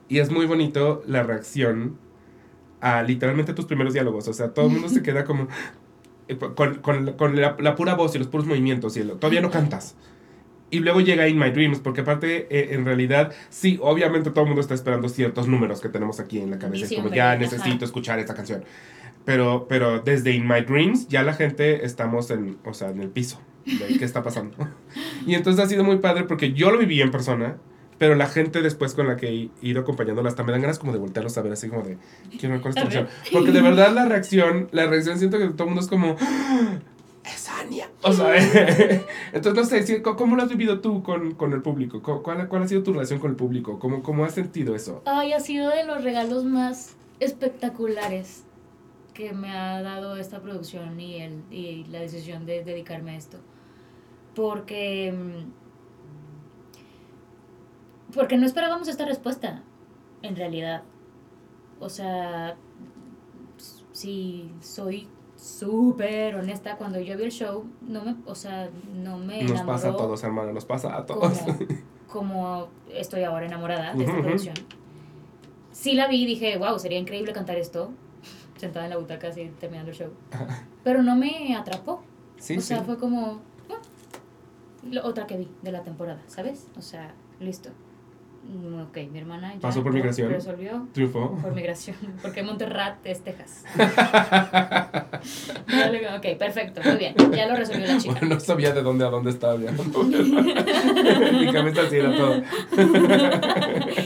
Y 0.09 0.19
es 0.19 0.31
muy 0.31 0.45
bonito 0.45 1.03
la 1.05 1.23
reacción 1.23 1.97
a 2.81 3.01
literalmente 3.03 3.53
tus 3.53 3.65
primeros 3.65 3.93
diálogos, 3.93 4.27
o 4.27 4.33
sea, 4.33 4.53
todo 4.53 4.67
el 4.67 4.73
mundo 4.73 4.89
se 4.89 5.01
queda 5.03 5.23
como 5.23 5.47
eh, 6.27 6.37
con, 6.37 6.75
con, 6.75 7.13
con 7.13 7.39
la, 7.39 7.55
la, 7.59 7.75
pura 7.75 7.95
voz 7.95 8.15
y 8.15 8.19
los 8.19 8.27
puros 8.27 8.45
movimientos 8.45 8.97
y 8.97 9.01
el, 9.01 9.11
todavía 9.11 9.41
no 9.41 9.49
cantas. 9.49 9.95
Y 10.69 10.79
luego 10.79 10.99
llega 10.99 11.27
In 11.27 11.39
My 11.39 11.49
Dreams, 11.51 11.79
porque 11.79 12.01
aparte, 12.01 12.47
eh, 12.49 12.73
en 12.73 12.83
realidad, 12.83 13.31
sí, 13.49 13.79
obviamente 13.81 14.31
todo 14.31 14.41
el 14.41 14.47
mundo 14.47 14.61
está 14.61 14.73
esperando 14.73 15.07
ciertos 15.07 15.47
números 15.47 15.79
que 15.79 15.89
tenemos 15.89 16.19
aquí 16.19 16.39
en 16.39 16.51
la 16.51 16.59
cabeza. 16.59 16.93
como 16.95 17.13
ya 17.13 17.35
necesito 17.37 17.85
escuchar 17.85 18.19
esta 18.19 18.33
canción. 18.33 18.65
Pero, 19.23 19.67
pero 19.67 19.99
desde 19.99 20.31
In 20.31 20.47
My 20.47 20.61
Dreams 20.61 21.07
ya 21.07 21.23
la 21.23 21.33
gente 21.33 21.85
estamos 21.85 22.31
en, 22.31 22.57
o 22.65 22.73
sea, 22.73 22.89
en 22.89 23.01
el 23.01 23.09
piso. 23.09 23.41
De 23.65 23.97
¿Qué 23.97 24.05
está 24.05 24.23
pasando? 24.23 24.55
y 25.25 25.35
entonces 25.35 25.63
ha 25.63 25.67
sido 25.67 25.83
muy 25.83 25.97
padre 25.97 26.23
porque 26.23 26.53
yo 26.53 26.71
lo 26.71 26.77
viví 26.77 27.01
en 27.01 27.11
persona 27.11 27.57
pero 27.97 28.15
la 28.15 28.27
gente 28.27 28.61
después 28.61 28.93
con 28.93 29.07
la 29.07 29.17
que 29.17 29.27
he 29.27 29.49
ido 29.61 29.81
acompañándola 29.81 30.29
hasta 30.29 30.43
me 30.43 30.51
dan 30.51 30.61
ganas 30.61 30.79
como 30.79 30.93
de 30.93 30.99
voltearlos 30.99 31.37
a 31.37 31.41
ver 31.41 31.53
así 31.53 31.67
como 31.67 31.81
de 31.83 31.97
quiero 32.39 32.53
ver 32.53 32.61
cuál 32.61 32.71
es 32.71 32.77
A 32.77 32.81
tu 32.83 32.89
reacción. 32.89 33.05
ver. 33.05 33.31
Porque 33.33 33.51
de 33.51 33.61
verdad 33.61 33.91
la 33.93 34.05
reacción, 34.05 34.67
la 34.71 34.85
reacción 34.85 35.17
siento 35.17 35.37
que 35.39 35.47
todo 35.47 35.63
el 35.63 35.69
mundo 35.69 35.81
es 35.81 35.87
como 35.87 36.15
"¡Ah! 37.57 37.63
es 37.63 37.65
Ania. 37.65 37.89
O 38.03 38.13
sea, 38.13 38.35
entonces 39.33 39.53
no 39.55 39.85
sé, 39.85 40.01
¿cómo 40.01 40.35
lo 40.35 40.43
has 40.43 40.49
vivido 40.49 40.79
tú 40.79 41.03
con, 41.03 41.33
con 41.35 41.53
el 41.53 41.61
público? 41.61 42.01
¿Cu- 42.01 42.21
¿Cuál, 42.23 42.47
¿Cuál 42.47 42.63
ha 42.63 42.67
sido 42.67 42.83
tu 42.83 42.93
relación 42.93 43.19
con 43.19 43.31
el 43.31 43.37
público? 43.37 43.79
¿Cómo, 43.79 44.01
cómo 44.03 44.25
has 44.25 44.33
sentido 44.33 44.75
eso? 44.75 45.01
Ay, 45.05 45.33
ha 45.33 45.39
sido 45.39 45.69
de 45.69 45.83
los 45.85 46.03
regalos 46.03 46.43
más 46.45 46.95
espectaculares 47.19 48.43
que 49.13 49.33
me 49.33 49.51
ha 49.51 49.81
dado 49.81 50.15
esta 50.17 50.39
producción 50.41 50.99
y, 50.99 51.21
el, 51.21 51.41
y 51.51 51.85
la 51.85 51.99
decisión 52.01 52.45
de 52.45 52.63
dedicarme 52.63 53.11
a 53.11 53.15
esto. 53.17 53.37
Porque. 54.35 55.11
mm, 55.11 55.51
Porque 58.13 58.37
no 58.37 58.45
esperábamos 58.45 58.87
esta 58.87 59.05
respuesta, 59.05 59.63
en 60.21 60.35
realidad. 60.35 60.83
O 61.79 61.89
sea, 61.89 62.55
si 63.91 64.51
soy 64.61 65.07
súper 65.37 66.35
honesta, 66.35 66.75
cuando 66.77 66.99
yo 66.99 67.15
vi 67.17 67.23
el 67.25 67.31
show, 67.31 67.65
no 67.87 68.03
me, 68.03 68.15
o 68.25 68.35
sea, 68.35 68.69
no 68.93 69.17
me 69.17 69.41
Nos 69.43 69.51
enamoró 69.51 69.67
pasa 69.75 69.89
a 69.89 69.95
todos, 69.95 70.23
hermano, 70.23 70.51
nos 70.53 70.65
pasa 70.65 70.97
a 70.97 71.05
todos. 71.05 71.37
como, 71.39 71.57
como 72.11 72.67
estoy 72.93 73.23
ahora 73.23 73.45
enamorada 73.45 73.93
de 73.93 74.03
esta 74.03 74.19
producción. 74.21 74.55
Sí 75.71 75.93
la 75.93 76.07
vi 76.07 76.23
y 76.23 76.25
dije, 76.25 76.57
wow, 76.57 76.79
sería 76.79 76.97
increíble 76.97 77.33
cantar 77.33 77.55
esto, 77.57 77.91
sentada 78.57 78.85
en 78.85 78.89
la 78.91 78.97
butaca 78.97 79.27
así 79.27 79.51
terminando 79.59 79.91
el 79.91 79.97
show. 79.97 80.09
Pero 80.83 81.03
no 81.03 81.15
me 81.15 81.55
atrapó. 81.55 82.01
Sí, 82.37 82.57
o 82.57 82.61
sea, 82.61 82.79
sí. 82.79 82.85
fue 82.85 82.97
como 82.97 83.39
ah, 83.69 83.79
lo- 84.89 85.05
otra 85.05 85.27
que 85.27 85.37
vi 85.37 85.47
de 85.61 85.71
la 85.71 85.83
temporada, 85.83 86.21
¿sabes? 86.27 86.67
O 86.77 86.81
sea, 86.81 87.13
listo. 87.39 87.69
Mm, 88.47 88.81
Ok, 88.83 88.97
mi 89.11 89.19
hermana 89.19 89.53
ya 89.55 89.59
Pasó 89.59 89.83
por 89.83 89.91
migración. 89.93 90.31
resolvió 90.31 90.87
Triunfó. 90.93 91.35
por 91.41 91.53
migración, 91.53 91.97
porque 92.21 92.43
Monterrat 92.43 93.05
es 93.05 93.21
Texas. 93.21 93.65
Ok, 96.17 96.37
perfecto, 96.39 96.81
muy 96.83 96.95
bien, 96.97 97.13
ya 97.35 97.47
lo 97.47 97.55
resolvió 97.55 97.85
la 97.85 97.97
chica. 97.97 98.13
Bueno, 98.19 98.35
no 98.35 98.39
sabía 98.39 98.71
de 98.71 98.81
dónde 98.81 99.05
a 99.05 99.09
dónde 99.09 99.29
estaba 99.31 99.55
viajando. 99.55 100.03
Mi 100.03 101.51
cabeza 101.51 101.81
así 101.81 101.95
era 101.97 102.15
todo. 102.15 102.41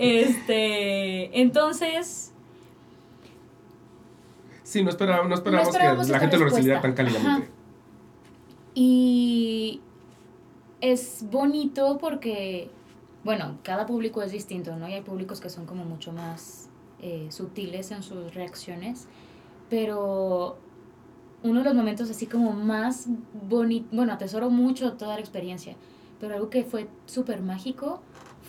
Este, 0.00 1.40
entonces, 1.40 2.32
Sí, 4.62 4.82
no 4.84 4.90
esperábamos, 4.90 5.28
no 5.30 5.34
esperábamos, 5.34 5.74
esperábamos 5.74 6.06
que 6.06 6.12
la 6.12 6.20
gente 6.20 6.38
lo 6.38 6.44
recibiera 6.44 6.80
tan 6.80 6.92
cálidamente. 6.92 7.46
Ajá. 7.46 7.50
y 8.74 9.80
es 10.80 11.24
bonito 11.30 11.98
porque, 11.98 12.70
bueno, 13.28 13.58
cada 13.62 13.84
público 13.84 14.22
es 14.22 14.32
distinto, 14.32 14.74
¿no? 14.76 14.88
Y 14.88 14.94
hay 14.94 15.02
públicos 15.02 15.38
que 15.38 15.50
son 15.50 15.66
como 15.66 15.84
mucho 15.84 16.12
más 16.12 16.70
eh, 16.98 17.26
sutiles 17.28 17.90
en 17.90 18.02
sus 18.02 18.32
reacciones, 18.34 19.06
pero 19.68 20.56
uno 21.42 21.58
de 21.58 21.64
los 21.66 21.74
momentos 21.74 22.08
así 22.08 22.24
como 22.24 22.54
más 22.54 23.06
bonito, 23.46 23.86
bueno, 23.92 24.14
atesoro 24.14 24.48
mucho 24.48 24.94
toda 24.94 25.16
la 25.16 25.20
experiencia, 25.20 25.76
pero 26.18 26.36
algo 26.36 26.48
que 26.48 26.64
fue 26.64 26.88
súper 27.04 27.42
mágico 27.42 28.00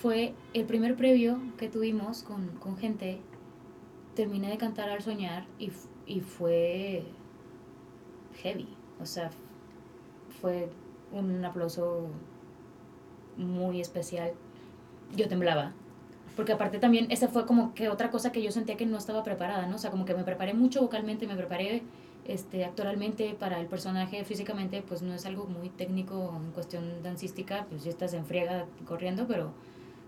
fue 0.01 0.33
el 0.53 0.65
primer 0.65 0.95
previo 0.95 1.41
que 1.57 1.67
tuvimos 1.67 2.23
con, 2.23 2.47
con 2.59 2.77
gente. 2.77 3.19
Terminé 4.15 4.47
de 4.49 4.57
cantar 4.57 4.89
al 4.89 5.01
soñar 5.01 5.45
y, 5.59 5.71
y 6.07 6.21
fue 6.21 7.03
heavy. 8.41 8.69
O 9.01 9.05
sea, 9.05 9.29
fue 10.39 10.69
un 11.11 11.43
aplauso 11.43 12.07
muy 13.35 13.81
especial. 13.81 14.31
Yo 15.15 15.27
temblaba. 15.27 15.73
Porque 16.35 16.53
aparte 16.53 16.79
también, 16.79 17.07
esa 17.09 17.27
fue 17.27 17.45
como 17.45 17.73
que 17.73 17.89
otra 17.89 18.09
cosa 18.11 18.31
que 18.31 18.41
yo 18.41 18.51
sentía 18.51 18.77
que 18.77 18.85
no 18.85 18.97
estaba 18.97 19.23
preparada, 19.23 19.67
¿no? 19.67 19.75
O 19.75 19.79
sea, 19.79 19.91
como 19.91 20.05
que 20.05 20.13
me 20.13 20.23
preparé 20.23 20.53
mucho 20.53 20.81
vocalmente, 20.81 21.27
me 21.27 21.35
preparé 21.35 21.83
este, 22.25 22.63
actoralmente 22.63 23.35
para 23.37 23.59
el 23.59 23.65
personaje, 23.67 24.23
físicamente, 24.23 24.81
pues 24.87 25.01
no 25.01 25.13
es 25.13 25.25
algo 25.25 25.47
muy 25.47 25.69
técnico 25.69 26.33
en 26.41 26.51
cuestión 26.51 27.03
dancística, 27.03 27.65
pues 27.69 27.83
ya 27.83 27.89
estás 27.89 28.13
en 28.13 28.25
friega 28.25 28.65
corriendo, 28.85 29.25
pero 29.27 29.51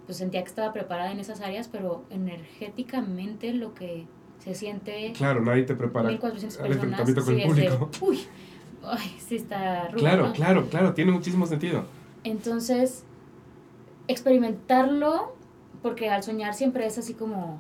pues 0.06 0.18
sentía 0.20 0.42
que 0.42 0.48
estaba 0.50 0.72
preparada 0.72 1.12
en 1.12 1.20
esas 1.20 1.42
áreas, 1.42 1.68
pero 1.68 2.04
energéticamente 2.10 3.54
lo 3.54 3.74
que 3.74 4.06
se 4.40 4.56
siente 4.56 5.14
Claro, 5.18 5.42
nadie 5.42 5.64
te 5.64 5.76
prepara 5.76 6.10
1400 6.10 6.60
al 6.60 6.68
personas 6.68 7.00
enfrentamiento 7.00 7.26
con 7.26 7.36
sí, 7.36 7.42
el 7.42 7.50
es 7.50 7.72
de, 7.72 7.78
público. 7.78 8.06
uy, 8.06 8.20
ay, 8.84 9.16
sí 9.20 9.36
está 9.36 9.88
rudo, 9.90 10.00
Claro, 10.00 10.28
¿no? 10.28 10.34
claro, 10.34 10.68
claro, 10.70 10.94
tiene 10.94 11.12
muchísimo 11.12 11.46
sentido. 11.46 11.84
Entonces, 12.24 13.04
experimentarlo, 14.08 15.36
porque 15.82 16.10
al 16.10 16.24
soñar 16.24 16.54
siempre 16.54 16.86
es 16.86 16.98
así 16.98 17.14
como 17.14 17.60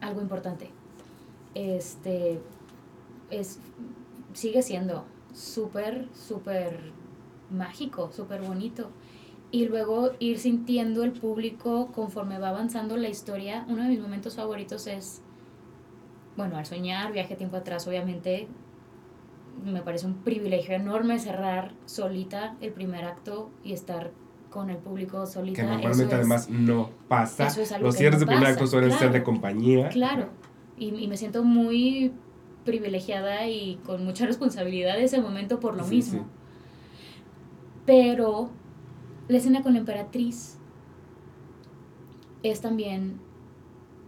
algo 0.00 0.20
importante. 0.20 0.70
Este, 1.54 2.40
es, 3.30 3.58
sigue 4.32 4.62
siendo 4.62 5.04
súper, 5.34 6.08
súper 6.12 6.92
mágico, 7.50 8.10
súper 8.12 8.42
bonito. 8.42 8.90
Y 9.52 9.66
luego 9.66 10.12
ir 10.20 10.38
sintiendo 10.38 11.02
el 11.02 11.12
público 11.12 11.90
conforme 11.92 12.38
va 12.38 12.50
avanzando 12.50 12.96
la 12.96 13.08
historia. 13.08 13.64
Uno 13.68 13.82
de 13.82 13.88
mis 13.88 14.00
momentos 14.00 14.36
favoritos 14.36 14.86
es, 14.86 15.22
bueno, 16.36 16.56
al 16.56 16.66
soñar, 16.66 17.12
viaje 17.12 17.34
tiempo 17.34 17.56
atrás, 17.56 17.86
obviamente, 17.88 18.46
me 19.64 19.82
parece 19.82 20.06
un 20.06 20.14
privilegio 20.14 20.74
enorme 20.74 21.18
cerrar 21.18 21.74
solita 21.84 22.56
el 22.60 22.72
primer 22.72 23.04
acto 23.04 23.50
y 23.64 23.72
estar 23.72 24.12
con 24.50 24.68
el 24.70 24.76
público 24.78 25.26
solita. 25.26 25.56
Que 25.56 25.62
Eso 25.62 25.70
normalmente 25.72 26.14
es- 26.14 26.18
además 26.20 26.50
no 26.50 26.90
pasa. 27.08 27.46
eso 27.46 27.62
es 27.62 27.72
algo 27.72 27.86
Los 27.86 27.96
cierres 27.96 28.20
no 28.20 28.26
de 28.26 28.32
primer 28.32 28.48
acto 28.48 28.66
suelen 28.66 28.92
ser 28.92 29.12
de 29.12 29.22
compañía. 29.22 29.88
Claro, 29.90 30.28
y, 30.76 30.88
y 30.94 31.08
me 31.08 31.16
siento 31.16 31.44
muy 31.44 32.12
privilegiada 32.64 33.46
y 33.48 33.76
con 33.86 34.04
mucha 34.04 34.26
responsabilidad 34.26 34.96
de 34.96 35.04
ese 35.04 35.20
momento 35.20 35.60
por 35.60 35.76
lo 35.76 35.84
Sí, 35.84 35.96
mismo. 35.96 36.20
sí. 36.20 36.26
Pero 37.86 38.50
la 39.28 39.36
escena 39.38 39.62
con 39.62 39.72
la 39.74 39.78
emperatriz 39.80 40.58
es 42.42 42.60
también 42.60 43.20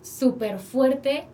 súper 0.03 0.59
fuerte 0.59 1.27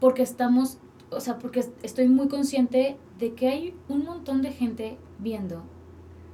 porque 0.00 0.22
estamos, 0.22 0.78
o 1.10 1.20
sea, 1.20 1.38
porque 1.38 1.64
estoy 1.82 2.08
muy 2.08 2.28
consciente 2.28 2.96
de 3.18 3.34
que 3.34 3.48
hay 3.48 3.74
un 3.88 4.04
montón 4.04 4.42
de 4.42 4.52
gente 4.52 4.98
viendo 5.18 5.62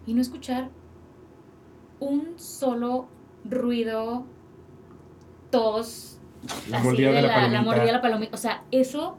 y 0.06 0.14
no 0.14 0.20
escuchar 0.20 0.70
un 2.02 2.34
solo 2.36 3.06
ruido, 3.44 4.24
tos, 5.50 6.18
La 6.68 6.78
así 6.78 6.86
mordida 6.86 7.12
de 7.12 7.22
la, 7.22 7.28
la, 7.28 7.34
palomita. 7.34 7.62
mordida 7.62 7.84
de 7.84 7.92
la 7.92 8.02
palomita. 8.02 8.34
O 8.34 8.38
sea, 8.38 8.64
eso 8.70 9.16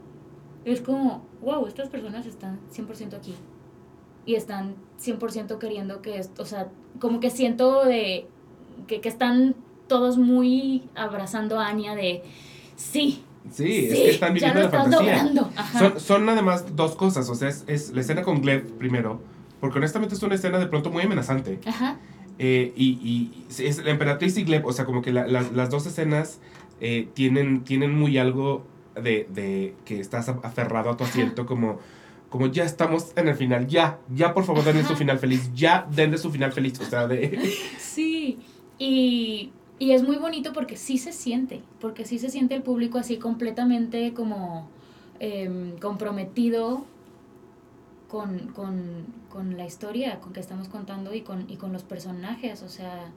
es 0.64 0.80
como, 0.80 1.24
wow, 1.40 1.66
estas 1.66 1.88
personas 1.88 2.26
están 2.26 2.60
100% 2.74 3.14
aquí. 3.14 3.34
Y 4.26 4.34
están 4.34 4.74
100% 5.02 5.58
queriendo 5.58 6.02
que 6.02 6.18
esto, 6.18 6.42
o 6.42 6.46
sea, 6.46 6.68
como 6.98 7.20
que 7.20 7.30
siento 7.30 7.84
de 7.84 8.26
que, 8.86 9.00
que 9.00 9.08
están 9.08 9.54
todos 9.86 10.16
muy 10.16 10.88
abrazando 10.94 11.58
a 11.60 11.68
Anya 11.68 11.94
de, 11.94 12.22
sí, 12.76 13.22
Sí, 13.50 13.88
es 13.90 13.90
sí, 13.90 14.04
que 14.04 14.10
están 14.10 14.32
viviendo 14.32 14.58
la 14.58 14.70
fantasía. 14.70 15.30
Son, 15.78 16.00
son 16.00 16.28
además 16.30 16.64
dos 16.74 16.96
cosas. 16.96 17.28
O 17.28 17.34
sea, 17.34 17.50
es, 17.50 17.64
es 17.66 17.90
la 17.90 18.00
escena 18.00 18.22
con 18.22 18.40
Gleb 18.40 18.78
primero. 18.78 19.20
Porque 19.60 19.78
honestamente 19.78 20.14
es 20.14 20.22
una 20.22 20.34
escena 20.34 20.58
de 20.58 20.66
pronto 20.66 20.90
muy 20.90 21.02
amenazante. 21.02 21.60
Ajá. 21.66 21.98
Eh, 22.38 22.72
y, 22.76 22.88
y 23.02 23.44
es 23.62 23.82
la 23.84 23.90
emperatriz 23.90 24.36
y 24.38 24.44
Gleb, 24.44 24.66
o 24.66 24.72
sea, 24.72 24.84
como 24.84 25.02
que 25.02 25.12
la- 25.12 25.26
la- 25.26 25.42
las 25.54 25.70
dos 25.70 25.86
escenas 25.86 26.40
eh, 26.80 27.08
tienen, 27.14 27.62
tienen 27.64 27.94
muy 27.96 28.18
algo 28.18 28.64
de, 28.96 29.28
de 29.32 29.74
que 29.84 30.00
estás 30.00 30.28
aferrado 30.28 30.90
a 30.90 30.96
tu 30.96 31.04
asiento, 31.04 31.46
como, 31.46 31.78
como 32.30 32.46
ya 32.48 32.64
estamos 32.64 33.12
en 33.16 33.28
el 33.28 33.36
final, 33.36 33.66
ya, 33.68 33.98
ya 34.14 34.34
por 34.34 34.44
favor 34.44 34.64
denle 34.64 34.82
su 34.84 34.96
final 34.96 35.18
feliz, 35.20 35.50
ya 35.54 35.86
denle 35.94 36.18
su 36.18 36.30
final 36.32 36.52
feliz, 36.52 36.80
o 36.80 36.84
sea, 36.84 37.06
de... 37.06 37.38
Sí, 37.78 38.38
y, 38.78 39.52
y 39.78 39.92
es 39.92 40.02
muy 40.02 40.16
bonito 40.16 40.52
porque 40.52 40.76
sí 40.76 40.98
se 40.98 41.12
siente, 41.12 41.60
porque 41.80 42.04
sí 42.04 42.18
se 42.18 42.28
siente 42.30 42.56
el 42.56 42.62
público 42.62 42.98
así 42.98 43.16
completamente 43.18 44.12
como 44.14 44.68
em, 45.20 45.78
comprometido 45.78 46.84
con, 48.14 48.46
con, 48.54 49.06
con 49.28 49.56
la 49.56 49.66
historia 49.66 50.20
con 50.20 50.32
que 50.32 50.38
estamos 50.38 50.68
contando 50.68 51.12
y 51.14 51.22
con, 51.22 51.50
y 51.50 51.56
con 51.56 51.72
los 51.72 51.82
personajes, 51.82 52.62
o 52.62 52.68
sea, 52.68 53.10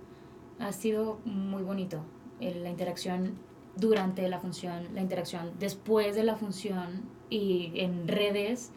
ha 0.58 0.72
sido 0.72 1.20
muy 1.24 1.62
bonito 1.62 2.00
el- 2.40 2.64
la 2.64 2.72
interacción 2.72 3.34
durante 3.76 4.28
la 4.28 4.40
función, 4.40 4.88
la 4.96 5.02
interacción 5.02 5.52
después 5.60 6.16
de 6.16 6.24
la 6.24 6.36
función 6.36 7.04
y 7.30 7.74
en 7.76 8.08
redes. 8.08 8.72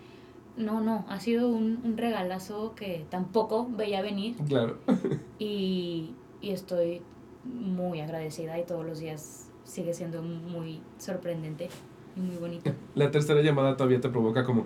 No, 0.59 0.83
no, 0.83 1.07
ha 1.09 1.21
sido 1.21 1.49
un, 1.49 1.81
un 1.85 1.97
regalazo 1.97 2.75
que 2.75 3.07
tampoco 3.09 3.67
veía 3.71 4.03
venir 4.03 4.37
Claro. 4.47 4.77
y, 5.39 6.13
y 6.43 6.51
estoy 6.51 7.01
muy 7.45 8.01
agradecida 8.01 8.59
y 8.59 8.65
todos 8.67 8.85
los 8.85 8.99
días 8.99 9.49
sigue 9.65 9.95
siendo 9.95 10.21
muy 10.23 10.83
sorprendente 10.99 11.71
y 12.15 12.21
muy 12.21 12.37
bonito. 12.37 12.71
La 12.95 13.11
tercera 13.11 13.41
llamada 13.41 13.75
todavía 13.79 14.03
te 14.03 14.11
provoca 14.11 14.45
como... 14.45 14.65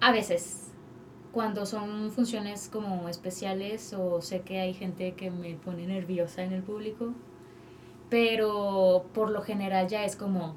A 0.00 0.12
veces, 0.12 0.70
cuando 1.32 1.66
son 1.66 2.10
funciones 2.10 2.68
como 2.72 3.08
especiales 3.08 3.92
o 3.92 4.22
sé 4.22 4.42
que 4.42 4.60
hay 4.60 4.72
gente 4.72 5.14
que 5.14 5.30
me 5.30 5.54
pone 5.54 5.86
nerviosa 5.86 6.44
en 6.44 6.52
el 6.52 6.62
público, 6.62 7.12
pero 8.08 9.06
por 9.12 9.30
lo 9.30 9.42
general 9.42 9.88
ya 9.88 10.04
es 10.04 10.16
como, 10.16 10.56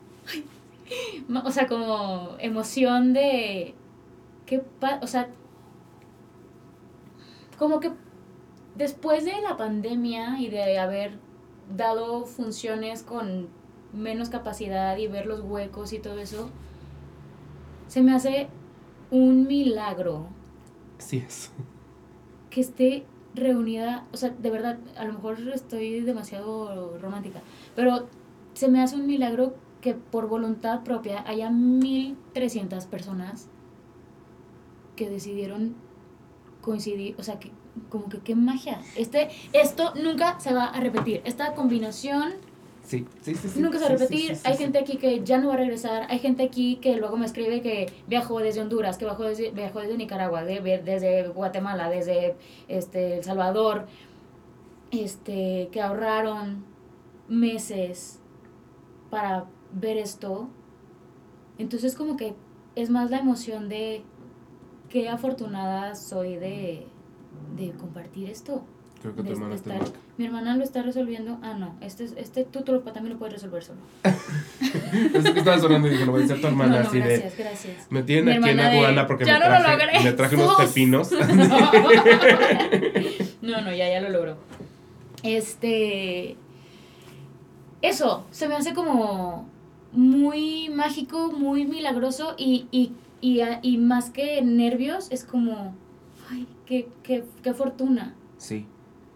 o 1.46 1.52
sea, 1.52 1.68
como 1.68 2.36
emoción 2.40 3.14
de, 3.14 3.76
¿qué 4.46 4.64
o 5.02 5.08
sea, 5.08 5.30
como 7.58 7.80
que 7.80 7.92
después 8.76 9.26
de 9.26 9.42
la 9.42 9.58
pandemia 9.58 10.40
y 10.40 10.50
de 10.50 10.80
haber 10.80 11.20
dado 11.76 12.26
funciones 12.26 13.04
con 13.04 13.50
menos 13.94 14.30
capacidad 14.30 14.96
y 14.98 15.08
ver 15.08 15.26
los 15.26 15.42
huecos 15.42 15.92
y 15.94 16.00
todo 16.00 16.20
eso, 16.20 16.50
se 17.90 18.02
me 18.02 18.14
hace 18.16 18.48
un 19.12 19.46
milagro 19.46 20.30
Sí 21.00 21.24
es. 21.26 21.52
Que 22.52 22.62
esté 22.62 23.06
reunida, 23.34 24.06
o 24.12 24.18
sea, 24.18 24.30
de 24.30 24.50
verdad, 24.52 24.80
a 24.98 25.06
lo 25.06 25.14
mejor 25.14 25.40
estoy 25.54 26.02
demasiado 26.02 26.98
romántica, 27.00 27.42
pero 27.76 28.08
se 28.54 28.68
me 28.68 28.82
hace 28.82 28.96
un 28.96 29.08
milagro 29.08 29.56
que 29.82 29.94
por 29.94 30.28
voluntad 30.28 30.84
propia 30.84 31.24
haya 31.26 31.50
1300 31.50 32.86
personas 32.86 33.48
que 34.96 35.10
decidieron 35.10 35.76
coincidir, 36.62 37.16
o 37.18 37.24
sea, 37.24 37.40
que 37.40 37.52
como 37.90 38.10
que 38.10 38.20
qué 38.20 38.36
magia. 38.36 38.82
Este 38.98 39.30
esto 39.54 39.94
nunca 39.96 40.40
se 40.40 40.54
va 40.54 40.66
a 40.66 40.80
repetir. 40.82 41.22
Esta 41.24 41.54
combinación 41.54 42.34
Sí, 42.90 43.06
sí, 43.22 43.36
sí. 43.36 43.60
Nunca 43.62 43.78
se 43.78 43.84
va 43.84 43.92
a 43.92 43.98
repetir. 43.98 44.36
hay 44.44 44.58
gente 44.58 44.80
aquí 44.80 44.98
que 44.98 45.24
ya 45.24 45.38
no 45.38 45.50
va 45.50 45.54
a 45.54 45.58
regresar. 45.58 46.08
Hay 46.10 46.18
gente 46.18 46.42
aquí 46.42 46.78
que 46.78 46.96
luego 46.98 47.18
me 47.18 47.28
escribe 47.28 47.62
que 47.62 47.94
viajó 48.08 48.40
desde 48.40 48.62
Honduras, 48.62 48.98
que 48.98 49.06
viajó 49.06 49.26
desde, 49.26 49.52
viajó 49.52 49.82
desde 49.82 49.96
Nicaragua, 49.96 50.44
de, 50.44 50.60
desde 50.84 51.28
Guatemala, 51.28 51.88
desde 51.88 52.36
este, 52.68 53.18
El 53.18 53.24
Salvador, 53.24 53.86
este, 54.90 55.70
que 55.72 55.82
ahorraron 55.84 56.66
meses 57.28 58.20
para 59.12 59.46
ver 59.72 59.98
esto. 59.98 60.50
Entonces 61.60 61.94
como 61.94 62.18
que 62.18 62.34
es 62.74 62.90
más 62.90 63.12
la 63.12 63.20
emoción 63.20 63.70
de 63.70 64.02
qué 64.90 65.10
afortunada 65.10 65.94
soy 65.94 66.38
de, 66.38 66.88
de 67.56 67.72
compartir 67.74 68.32
esto. 68.32 68.64
Creo 69.02 69.16
que 69.16 69.24
tu 69.24 69.32
hermana 69.32 69.56
está 69.56 69.76
Mi 70.18 70.26
hermana 70.26 70.58
lo 70.58 70.64
está 70.64 70.84
resolviendo. 70.84 71.38
Ah, 71.42 71.54
no. 71.54 71.74
Este, 71.80 72.04
este 72.18 72.44
tú 72.44 72.64
también 72.64 73.14
lo 73.14 73.18
puedes 73.18 73.36
resolver 73.36 73.64
solo. 73.64 73.80
es 74.04 75.32
que 75.32 75.40
estaba 75.40 75.58
sonando 75.58 75.88
y 75.88 75.92
dije, 75.92 76.06
lo 76.06 76.12
voy 76.12 76.20
a 76.22 76.28
decir 76.28 76.42
tu 76.42 76.48
hermana 76.48 76.82
no, 76.82 76.88
así 76.88 77.00
gracias, 77.00 77.38
de. 77.38 77.44
Gracias, 77.44 77.88
Me 77.90 78.04
tienen 78.04 78.44
aquí 78.44 78.50
en 78.50 78.60
Aguana 78.60 79.08
porque 79.08 79.24
me, 79.24 79.32
traje, 79.32 80.04
me 80.04 80.12
traje 80.12 80.36
unos 80.36 80.56
pepinos. 80.58 81.12
no, 83.42 83.62
no, 83.62 83.74
ya, 83.74 83.90
ya 83.90 84.02
lo 84.02 84.10
logró. 84.10 84.36
Este. 85.24 86.36
Eso, 87.82 88.26
se 88.32 88.50
me 88.50 88.56
hace 88.56 88.74
como 88.74 89.48
muy 89.94 90.68
mágico, 90.68 91.32
muy 91.32 91.66
milagroso 91.66 92.36
y, 92.38 92.68
y, 92.72 92.92
y, 93.22 93.40
y 93.62 93.78
más 93.78 94.10
que 94.10 94.42
nervios, 94.42 95.08
es 95.10 95.24
como. 95.24 95.74
Ay, 96.30 96.46
qué, 96.66 96.90
qué, 97.02 97.24
qué 97.42 97.54
fortuna. 97.54 98.14
Sí. 98.38 98.66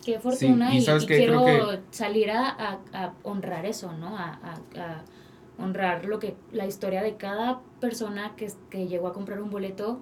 Qué 0.06 0.20
fortuna 0.20 0.76
y, 0.76 0.86
quiero 1.06 1.45
salir 1.91 2.32
a, 2.32 2.80
honrar 3.24 3.66
eso, 3.66 3.93
¿no? 3.93 4.18
A, 4.18 4.39
honrar 5.58 6.06
lo 6.06 6.20
que 6.20 6.36
la 6.51 6.66
historia 6.66 7.04
de 7.04 7.16
cada 7.16 7.62
persona 7.80 8.36
que, 8.36 8.51
que 8.70 8.88
llegó 8.88 9.08
a 9.08 9.14
comprar 9.14 9.41
un 9.41 9.51
boleto, 9.51 9.99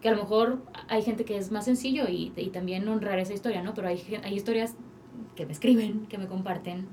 que 0.00 0.08
a 0.08 0.12
lo 0.12 0.18
mejor 0.18 0.58
hay 0.88 1.02
gente 1.02 1.24
que 1.24 1.38
es 1.38 1.50
más 1.50 1.64
sencillo 1.64 2.04
y, 2.08 2.30
también 2.52 2.86
honrar 2.88 3.18
esa 3.18 3.32
historia, 3.32 3.62
¿no? 3.62 3.72
Pero 3.74 3.88
hay, 3.88 4.02
hay 4.22 4.34
historias 4.34 4.74
que 5.36 5.46
me 5.46 5.52
escriben, 5.52 6.06
que 6.06 6.18
me 6.18 6.26
comparten 6.26 6.86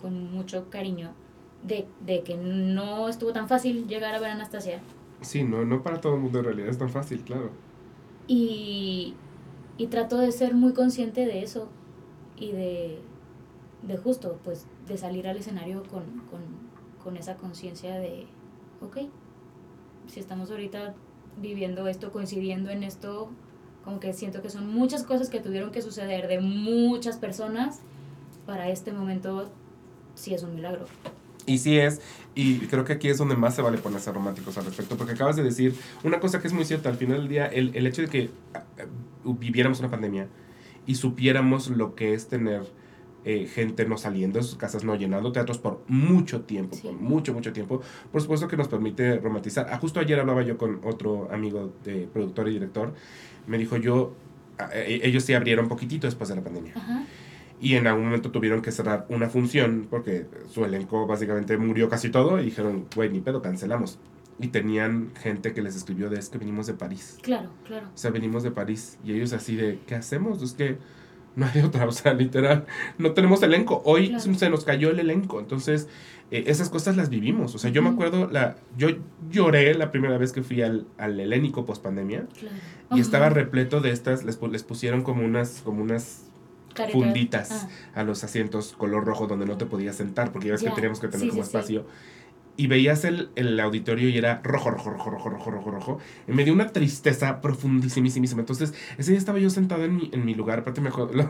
con 0.00 0.32
mucho 0.32 0.70
cariño, 0.70 1.10
de, 1.62 1.86
de 2.06 2.22
que 2.22 2.36
no 2.36 3.08
estuvo 3.08 3.32
tan 3.32 3.48
fácil 3.48 3.86
llegar 3.86 4.14
a 4.14 4.20
ver 4.20 4.30
a 4.30 4.34
Anastasia. 4.34 4.80
Sí, 5.20 5.44
no, 5.44 5.64
no 5.64 5.82
para 5.82 6.00
todo 6.00 6.14
el 6.14 6.20
mundo 6.20 6.38
en 6.38 6.44
realidad 6.46 6.68
es 6.68 6.78
tan 6.78 6.88
fácil, 6.88 7.22
claro. 7.22 7.50
Y, 8.26 9.14
y 9.80 9.86
trato 9.86 10.18
de 10.18 10.30
ser 10.30 10.52
muy 10.52 10.74
consciente 10.74 11.24
de 11.24 11.42
eso 11.42 11.70
y 12.36 12.52
de, 12.52 12.98
de 13.80 13.96
justo, 13.96 14.38
pues, 14.44 14.66
de 14.86 14.98
salir 14.98 15.26
al 15.26 15.38
escenario 15.38 15.84
con, 15.84 16.04
con, 16.30 16.42
con 17.02 17.16
esa 17.16 17.38
conciencia 17.38 17.98
de, 17.98 18.26
ok, 18.82 18.98
si 20.06 20.20
estamos 20.20 20.50
ahorita 20.50 20.94
viviendo 21.40 21.86
esto, 21.86 22.12
coincidiendo 22.12 22.68
en 22.68 22.82
esto, 22.82 23.30
como 23.82 24.00
que 24.00 24.12
siento 24.12 24.42
que 24.42 24.50
son 24.50 24.70
muchas 24.70 25.02
cosas 25.02 25.30
que 25.30 25.40
tuvieron 25.40 25.70
que 25.70 25.80
suceder 25.80 26.28
de 26.28 26.40
muchas 26.40 27.16
personas 27.16 27.80
para 28.44 28.68
este 28.68 28.92
momento, 28.92 29.48
sí 30.14 30.34
es 30.34 30.42
un 30.42 30.56
milagro. 30.56 30.84
Y 31.46 31.58
sí 31.58 31.78
es, 31.78 32.00
y 32.34 32.58
creo 32.66 32.84
que 32.84 32.92
aquí 32.94 33.08
es 33.08 33.18
donde 33.18 33.36
más 33.36 33.54
se 33.54 33.62
vale 33.62 33.78
ponerse 33.78 34.12
románticos 34.12 34.56
al 34.58 34.64
respecto, 34.64 34.96
porque 34.96 35.12
acabas 35.12 35.36
de 35.36 35.42
decir 35.42 35.74
una 36.04 36.20
cosa 36.20 36.40
que 36.40 36.48
es 36.48 36.52
muy 36.52 36.64
cierta, 36.64 36.88
al 36.88 36.96
final 36.96 37.18
del 37.18 37.28
día, 37.28 37.46
el, 37.46 37.74
el 37.74 37.86
hecho 37.86 38.02
de 38.02 38.08
que 38.08 38.30
viviéramos 39.24 39.80
una 39.80 39.90
pandemia 39.90 40.28
y 40.86 40.94
supiéramos 40.94 41.68
lo 41.68 41.94
que 41.94 42.14
es 42.14 42.28
tener 42.28 42.62
eh, 43.24 43.46
gente 43.46 43.84
no 43.84 43.98
saliendo 43.98 44.38
de 44.38 44.44
sus 44.44 44.56
casas, 44.56 44.82
no 44.82 44.94
llenando 44.94 45.30
teatros 45.30 45.58
por 45.58 45.82
mucho 45.88 46.40
tiempo, 46.40 46.76
por 46.82 46.94
mucho, 46.94 47.34
mucho 47.34 47.52
tiempo, 47.52 47.82
por 48.10 48.22
supuesto 48.22 48.48
que 48.48 48.56
nos 48.56 48.68
permite 48.68 49.18
romantizar. 49.18 49.66
Ah, 49.70 49.76
justo 49.76 50.00
ayer 50.00 50.18
hablaba 50.18 50.42
yo 50.42 50.56
con 50.56 50.80
otro 50.84 51.30
amigo 51.30 51.70
de 51.84 52.08
productor 52.10 52.48
y 52.48 52.52
director, 52.52 52.94
me 53.46 53.58
dijo 53.58 53.76
yo, 53.76 54.14
eh, 54.72 55.00
ellos 55.02 55.24
sí 55.24 55.34
abrieron 55.34 55.68
poquitito 55.68 56.06
después 56.06 56.30
de 56.30 56.36
la 56.36 56.42
pandemia. 56.42 56.72
Y 57.60 57.74
en 57.74 57.86
algún 57.86 58.04
momento 58.04 58.30
tuvieron 58.30 58.62
que 58.62 58.72
cerrar 58.72 59.06
una 59.10 59.28
función 59.28 59.86
porque 59.90 60.26
su 60.48 60.64
elenco 60.64 61.06
básicamente 61.06 61.56
murió 61.58 61.88
casi 61.88 62.10
todo 62.10 62.40
y 62.40 62.44
dijeron, 62.46 62.86
güey, 62.94 63.10
ni 63.10 63.20
pedo, 63.20 63.42
cancelamos 63.42 63.98
y 64.40 64.48
tenían 64.48 65.12
gente 65.20 65.52
que 65.52 65.60
les 65.60 65.76
escribió 65.76 66.08
de 66.08 66.18
es 66.18 66.30
que 66.30 66.38
venimos 66.38 66.66
de 66.66 66.72
París. 66.72 67.18
Claro, 67.22 67.50
claro. 67.66 67.88
O 67.94 67.98
sea, 67.98 68.10
venimos 68.10 68.42
de 68.42 68.50
París 68.50 68.98
y 69.04 69.12
ellos 69.12 69.34
así 69.34 69.54
de, 69.54 69.78
¿qué 69.86 69.94
hacemos? 69.94 70.42
Es 70.42 70.54
que 70.54 70.78
no 71.36 71.46
hay 71.46 71.60
otra, 71.60 71.84
o 71.88 71.92
sea, 71.92 72.14
literal, 72.14 72.64
no 72.96 73.12
tenemos 73.12 73.42
elenco. 73.42 73.82
Hoy 73.84 74.16
se 74.18 74.50
nos 74.50 74.64
cayó 74.64 74.90
el 74.90 74.98
elenco, 74.98 75.40
entonces 75.40 75.88
eh, 76.30 76.44
esas 76.46 76.70
cosas 76.70 76.96
las 76.96 77.10
vivimos. 77.10 77.54
O 77.54 77.58
sea, 77.58 77.70
yo 77.70 77.82
me 77.82 77.90
acuerdo, 77.90 78.28
la, 78.30 78.56
yo 78.78 78.88
lloré 79.30 79.74
la 79.74 79.90
primera 79.90 80.16
vez 80.16 80.32
que 80.32 80.42
fui 80.42 80.62
al, 80.62 80.86
al 80.96 81.20
helénico 81.20 81.66
post 81.66 81.82
pandemia 81.82 82.26
claro. 82.38 82.56
y 82.92 83.00
estaba 83.00 83.28
repleto 83.28 83.80
de 83.80 83.90
estas, 83.90 84.24
les, 84.24 84.40
les 84.40 84.62
pusieron 84.62 85.02
como 85.02 85.22
unas, 85.22 85.60
como 85.62 85.82
unas 85.82 86.29
funditas 86.92 87.50
ah. 87.94 88.00
a 88.00 88.04
los 88.04 88.24
asientos 88.24 88.74
color 88.76 89.04
rojo 89.04 89.26
donde 89.26 89.46
no 89.46 89.56
te 89.56 89.66
podías 89.66 89.96
sentar 89.96 90.32
porque 90.32 90.48
ya 90.48 90.52
ves 90.52 90.62
que 90.62 90.70
teníamos 90.70 91.00
que 91.00 91.08
tener 91.08 91.28
como 91.28 91.42
espacio 91.42 91.86
y 92.60 92.66
veías 92.66 93.06
el, 93.06 93.30
el, 93.36 93.58
auditorio 93.58 94.10
y 94.10 94.18
era 94.18 94.42
rojo, 94.44 94.70
rojo, 94.70 94.90
rojo, 94.90 95.08
rojo, 95.08 95.30
rojo, 95.30 95.50
rojo, 95.50 95.70
rojo. 95.70 95.98
Y 96.28 96.32
me 96.32 96.44
dio 96.44 96.52
una 96.52 96.66
tristeza 96.66 97.40
profundísimísima. 97.40 98.40
Entonces, 98.40 98.74
ese 98.98 99.12
día 99.12 99.18
estaba 99.18 99.38
yo 99.38 99.48
sentado 99.48 99.82
en 99.84 99.96
mi, 99.96 100.10
en 100.12 100.26
mi 100.26 100.34
lugar, 100.34 100.58
aparte 100.58 100.82
me 100.82 100.90
la, 101.14 101.28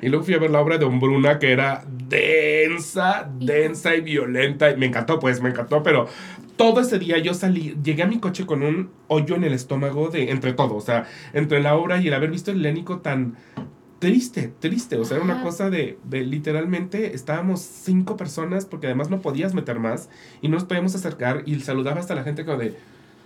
y 0.00 0.08
luego 0.08 0.24
fui 0.24 0.32
a 0.32 0.38
ver 0.38 0.50
la 0.50 0.62
obra 0.62 0.78
de 0.78 0.86
Hombruna 0.86 1.38
que 1.38 1.52
era 1.52 1.84
densa, 1.86 3.30
densa 3.38 3.94
y 3.94 4.00
violenta. 4.00 4.70
Y 4.70 4.78
me 4.78 4.86
encantó, 4.86 5.18
pues, 5.18 5.42
me 5.42 5.50
encantó, 5.50 5.82
pero 5.82 6.08
todo 6.56 6.80
ese 6.80 6.98
día 6.98 7.18
yo 7.18 7.34
salí, 7.34 7.76
llegué 7.84 8.04
a 8.04 8.06
mi 8.06 8.18
coche 8.18 8.46
con 8.46 8.62
un 8.62 8.90
hoyo 9.08 9.36
en 9.36 9.44
el 9.44 9.52
estómago 9.52 10.08
de 10.08 10.30
entre 10.30 10.54
todo, 10.54 10.76
o 10.76 10.80
sea, 10.80 11.06
entre 11.34 11.60
la 11.60 11.76
obra 11.76 12.00
y 12.00 12.08
el 12.08 12.14
haber 12.14 12.30
visto 12.30 12.50
el 12.50 12.62
Lénico 12.62 13.00
tan 13.00 13.36
triste, 13.98 14.52
triste. 14.60 14.96
O 14.96 15.04
sea, 15.04 15.16
era 15.16 15.24
una 15.24 15.42
cosa 15.42 15.70
de, 15.70 15.98
de, 16.04 16.22
literalmente 16.22 17.14
estábamos 17.14 17.60
cinco 17.60 18.16
personas 18.16 18.66
porque 18.66 18.86
además 18.86 19.10
no 19.10 19.20
podías 19.20 19.54
meter 19.54 19.78
más 19.78 20.08
y 20.40 20.48
no 20.48 20.54
nos 20.54 20.64
podíamos 20.64 20.94
acercar 20.94 21.42
y 21.46 21.58
saludaba 21.60 22.00
hasta 22.00 22.14
la 22.14 22.22
gente 22.22 22.44
como 22.44 22.58
de 22.58 22.76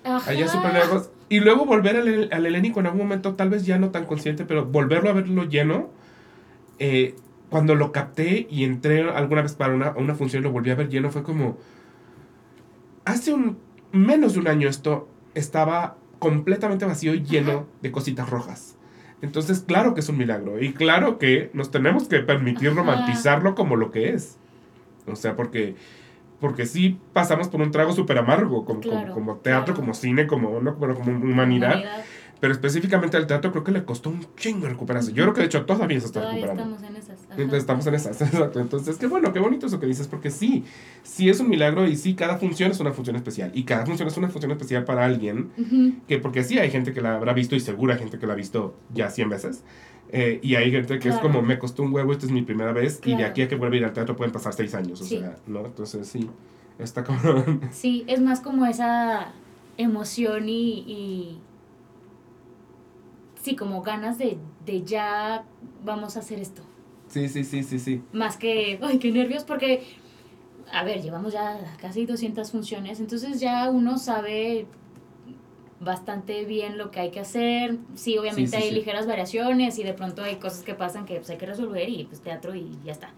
allá 0.05 0.49
súper 0.49 0.73
lejos. 0.73 1.11
Y 1.29 1.41
luego 1.41 1.65
volver 1.65 1.97
al, 1.97 2.29
al 2.33 2.47
helénico 2.47 2.81
en 2.81 2.87
algún 2.87 3.03
momento, 3.03 3.35
tal 3.35 3.51
vez 3.51 3.65
ya 3.65 3.79
no 3.79 3.91
tan 3.91 4.05
consciente, 4.05 4.45
pero 4.45 4.67
volverlo 4.67 5.11
a 5.11 5.13
verlo 5.13 5.45
lleno. 5.45 5.91
Eh, 6.79 7.15
cuando 7.51 7.75
lo 7.75 7.93
capté 7.93 8.47
y 8.51 8.65
entré 8.65 9.03
alguna 9.03 9.43
vez 9.43 9.55
para 9.55 9.75
una, 9.75 9.91
una 9.91 10.15
función 10.15 10.43
y 10.43 10.45
lo 10.45 10.53
volví 10.53 10.71
a 10.71 10.75
ver 10.75 10.89
lleno, 10.89 11.11
fue 11.11 11.23
como. 11.23 11.59
Hace 13.05 13.33
un 13.33 13.59
menos 13.93 14.35
de 14.35 14.41
un 14.41 14.49
año 14.49 14.69
esto 14.69 15.09
estaba 15.35 15.97
completamente 16.19 16.85
vacío 16.85 17.15
y 17.15 17.23
lleno 17.23 17.67
de 17.83 17.93
cositas 17.93 18.31
rojas. 18.31 18.72
Entonces, 19.23 19.61
claro 19.61 19.95
que 19.95 20.01
es 20.01 20.09
un 20.09 20.19
milagro 20.19 20.61
y 20.61 20.73
claro 20.73 21.19
que 21.19 21.51
nos 21.55 21.71
tenemos 21.71 22.09
que 22.09 22.19
permitir 22.21 22.75
romantizarlo 22.75 23.55
como 23.55 23.77
lo 23.77 23.93
que 23.93 24.11
es. 24.11 24.37
O 25.07 25.15
sea, 25.15 25.37
porque, 25.37 25.77
porque 26.41 26.67
sí 26.67 26.99
pasamos 27.13 27.49
por 27.49 27.61
un 27.63 27.71
trago 27.71 27.93
súper 27.93 28.19
amargo, 28.19 28.65
como, 28.65 28.81
como, 29.13 29.37
teatro, 29.37 29.75
como 29.75 29.95
cine, 29.95 30.27
como, 30.27 30.53
como 30.75 31.11
humanidad. 31.13 32.05
Pero 32.43 32.55
específicamente 32.55 33.17
al 33.17 33.29
teatro 33.29 33.53
creo 33.53 33.63
que 33.63 33.71
le 33.71 33.85
costó 33.85 34.11
un 34.11 34.27
chingo 34.37 34.67
recuperarse. 34.69 35.13
Yo 35.13 35.23
creo 35.23 35.33
que 35.33 35.43
de 35.43 35.47
hecho 35.47 35.65
todavía 35.65 36.01
se 36.01 36.07
está 36.07 36.23
Todavía 36.23 36.43
recuperando. 36.47 36.75
estamos 36.75 36.91
en 36.91 36.97
esas. 37.01 37.25
ajá. 37.25 37.35
Entonces, 37.41 37.59
estamos 37.61 37.87
en 37.87 37.95
esas, 37.95 38.21
exacto. 38.35 38.59
Entonces, 38.59 38.97
qué 38.97 39.07
bueno, 39.07 39.33
qué 39.33 39.39
bonito 39.39 39.67
eso 39.67 39.79
que 39.79 39.87
dices, 39.87 40.09
porque 40.09 40.29
sí, 40.33 40.65
sí 41.05 41.29
es 41.29 41.39
un 41.39 41.49
milagro 41.49 41.87
y 41.87 41.95
sí, 41.97 42.15
cada 42.15 42.39
función 42.39 42.73
es 42.73 42.81
una 42.81 42.91
función 42.93 43.15
especial. 43.15 43.53
Y 43.55 43.63
cada 43.63 43.87
función 43.87 44.09
es 44.09 44.17
una 44.17 44.29
función 44.29 44.51
especial 44.51 44.83
para 44.85 45.05
alguien, 45.05 45.53
Ujú. 45.57 45.93
que 46.09 46.19
porque 46.19 46.43
sí 46.43 46.59
hay 46.59 46.73
gente 46.73 46.93
que 46.93 47.01
la 47.01 47.15
habrá 47.15 47.33
visto 47.33 47.55
y 47.55 47.61
segura 47.61 47.95
gente 47.97 48.19
que 48.19 48.27
la 48.27 48.33
ha 48.33 48.37
visto 48.37 48.75
ya 48.93 49.09
100 49.09 49.29
veces. 49.29 49.63
Eh, 50.11 50.41
y 50.43 50.57
hay 50.57 50.73
gente 50.73 50.99
que 50.99 51.11
es 51.11 51.15
Claro. 51.15 51.29
como, 51.29 51.43
me 51.43 51.61
costó 51.61 51.85
un 51.85 51.95
huevo, 51.95 52.11
esta 52.11 52.27
es 52.27 52.33
mi 52.33 52.43
primera 52.43 52.73
vez, 52.73 52.99
y 53.05 53.11
de 53.11 53.17
Claro. 53.19 53.31
aquí 53.31 53.43
a 53.43 53.49
que 53.49 53.55
vuelva 53.55 53.77
a 53.77 53.79
ir 53.79 53.85
al 53.85 53.93
teatro 53.93 54.17
pueden 54.17 54.33
pasar 54.33 54.53
6 54.53 54.75
años, 54.75 55.01
o 55.01 55.05
Sí. 55.05 55.19
sea, 55.21 55.37
¿no? 55.47 55.65
Entonces, 55.65 56.09
sí, 56.09 56.29
está 56.81 57.05
como... 57.05 57.21
Sí, 57.71 58.03
es 58.09 58.21
más 58.21 58.41
como 58.41 58.67
esa 58.67 59.29
emoción 59.79 60.49
y, 60.49 60.81
y- 60.89 61.39
sí, 63.43 63.55
como 63.57 63.83
ganas 63.83 64.17
de, 64.19 64.39
de 64.65 64.83
ya 64.83 65.45
vamos 65.85 66.17
a 66.17 66.21
hacer 66.21 66.39
esto. 66.41 66.63
sí, 67.09 67.29
sí, 67.29 67.45
sí, 67.45 67.63
sí, 67.63 67.79
sí. 67.79 68.03
Más 68.13 68.37
que, 68.39 68.79
ay, 68.83 68.99
qué 68.99 69.13
nervios, 69.13 69.45
porque, 69.45 69.83
a 70.73 70.83
ver, 70.85 71.03
llevamos 71.03 71.35
ya 71.35 71.77
casi 71.81 72.07
200 72.07 72.51
funciones, 72.51 72.99
entonces 73.01 73.39
ya 73.41 73.69
uno 73.71 73.99
sabe 73.99 74.67
bastante 75.81 76.45
bien 76.45 76.79
lo 76.79 76.91
que 76.91 77.01
hay 77.01 77.11
que 77.11 77.21
hacer. 77.21 77.79
Sí, 77.95 78.17
obviamente 78.17 78.53
Sí, 78.53 78.57
sí, 78.57 78.63
hay 78.63 78.69
sí. 78.71 78.75
ligeras 78.77 79.07
variaciones 79.07 79.79
y 79.79 79.83
de 79.83 79.95
pronto 79.95 80.23
hay 80.23 80.37
cosas 80.37 80.63
que 80.63 80.75
pasan 80.75 81.05
que 81.07 81.17
pues, 81.17 81.29
hay 81.31 81.39
que 81.39 81.47
resolver 81.47 81.89
y 81.89 82.05
pues 82.05 82.21
teatro 82.23 82.55
y 82.55 82.79
ya 82.85 82.93
está. 82.93 83.11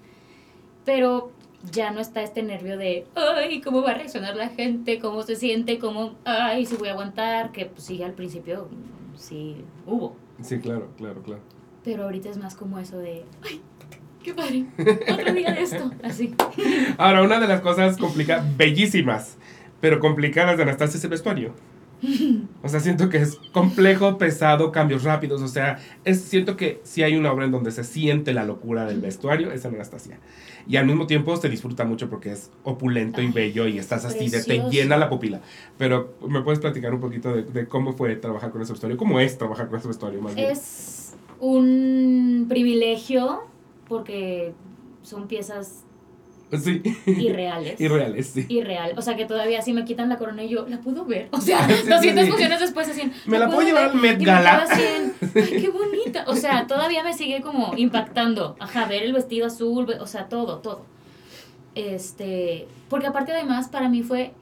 Pero 0.84 1.30
ya 1.72 1.90
no 1.92 2.00
está 2.00 2.22
este 2.22 2.42
nervio 2.42 2.76
de, 2.78 3.06
ay, 3.14 3.60
¿cómo 3.60 3.82
va 3.82 3.90
a 3.92 3.94
reaccionar 3.94 4.36
la 4.36 4.48
gente? 4.48 4.98
¿Cómo 4.98 5.22
se 5.22 5.36
siente? 5.36 5.78
¿Cómo, 5.78 6.14
ay, 6.24 6.66
si 6.66 6.76
voy 6.76 6.88
a 6.88 6.92
aguantar? 6.92 7.52
Que 7.52 7.66
pues 7.66 7.84
sí, 7.84 8.02
al 8.02 8.12
principio 8.14 8.68
sí 9.24 9.64
hubo. 9.86 10.16
Sí, 10.42 10.58
claro, 10.58 10.88
claro, 10.96 11.22
claro. 11.22 11.40
Pero 11.82 12.04
ahorita 12.04 12.28
es 12.30 12.38
más 12.38 12.54
como 12.54 12.78
eso 12.78 12.98
de, 12.98 13.24
ay, 13.42 13.60
qué 14.22 14.34
padre, 14.34 14.66
otro 15.12 15.32
día 15.32 15.52
de 15.52 15.62
esto, 15.62 15.90
así. 16.02 16.34
Ahora, 16.98 17.22
una 17.22 17.40
de 17.40 17.48
las 17.48 17.60
cosas 17.60 17.96
complicadas, 17.96 18.56
bellísimas, 18.56 19.36
pero 19.80 20.00
complicadas 20.00 20.56
de 20.56 20.62
Anastasia 20.62 20.98
es 20.98 21.04
el 21.04 21.10
vestuario. 21.10 21.52
O 22.62 22.68
sea, 22.68 22.80
siento 22.80 23.08
que 23.08 23.18
es 23.18 23.36
complejo, 23.52 24.18
pesado, 24.18 24.72
cambios 24.72 25.04
rápidos. 25.04 25.42
O 25.42 25.48
sea, 25.48 25.78
es, 26.04 26.20
siento 26.20 26.56
que 26.56 26.80
si 26.82 27.02
hay 27.02 27.16
una 27.16 27.32
obra 27.32 27.44
en 27.44 27.50
donde 27.50 27.70
se 27.70 27.84
siente 27.84 28.32
la 28.32 28.44
locura 28.44 28.84
del 28.86 29.00
vestuario, 29.00 29.52
es 29.52 29.64
Anastasia. 29.64 30.18
Y 30.66 30.76
al 30.76 30.86
mismo 30.86 31.06
tiempo 31.06 31.36
se 31.36 31.48
disfruta 31.48 31.84
mucho 31.84 32.08
porque 32.08 32.32
es 32.32 32.50
opulento 32.62 33.20
y 33.20 33.26
Ay, 33.26 33.32
bello 33.32 33.66
y 33.66 33.78
estás 33.78 34.04
así, 34.04 34.28
de, 34.28 34.42
te 34.42 34.58
llena 34.70 34.96
la 34.96 35.08
pupila. 35.08 35.40
Pero, 35.76 36.14
¿me 36.26 36.42
puedes 36.42 36.60
platicar 36.60 36.94
un 36.94 37.00
poquito 37.00 37.34
de, 37.34 37.42
de 37.42 37.66
cómo 37.66 37.92
fue 37.92 38.16
trabajar 38.16 38.50
con 38.50 38.62
ese 38.62 38.72
vestuario? 38.72 38.96
¿Cómo 38.96 39.20
es 39.20 39.36
trabajar 39.36 39.68
con 39.68 39.78
ese 39.78 39.88
vestuario, 39.88 40.22
más 40.22 40.34
bien? 40.34 40.50
Es 40.50 41.16
un 41.40 42.46
privilegio 42.48 43.42
porque 43.88 44.54
son 45.02 45.28
piezas 45.28 45.84
Sí. 46.62 46.82
irreales. 47.06 47.80
Irreales, 47.80 48.26
sí. 48.28 48.46
Irreal. 48.48 48.92
O 48.96 49.02
sea, 49.02 49.16
que 49.16 49.24
todavía 49.26 49.62
si 49.62 49.72
me 49.72 49.84
quitan 49.84 50.08
la 50.08 50.18
corona 50.18 50.44
y 50.44 50.48
yo, 50.50 50.66
¿la 50.68 50.80
puedo 50.80 51.04
ver? 51.04 51.28
O 51.32 51.40
sea, 51.40 51.66
Sí, 51.68 51.74
sí, 51.82 51.88
200 51.88 52.24
sí. 52.24 52.30
funciones 52.30 52.60
después 52.60 52.88
así. 52.88 53.10
¿Me 53.26 53.38
la 53.38 53.46
puedo 53.48 53.62
llevar 53.62 53.90
al 53.90 53.94
Met 53.96 54.18
me 54.18 54.24
Gala? 54.24 54.66
Ay, 54.70 55.12
qué 55.60 55.70
bonita. 55.70 56.24
O 56.26 56.36
sea, 56.36 56.66
todavía 56.66 57.02
me 57.04 57.14
sigue 57.14 57.40
como 57.40 57.72
impactando. 57.76 58.56
Ajá, 58.60 58.86
ver 58.86 59.02
el 59.02 59.12
vestido 59.12 59.46
azul, 59.46 59.86
o 60.00 60.06
sea, 60.06 60.28
todo, 60.28 60.58
todo. 60.58 60.84
Este, 61.74 62.68
porque 62.88 63.06
aparte 63.08 63.32
además 63.32 63.68
para 63.68 63.88
mí 63.88 64.02
fue 64.02 64.32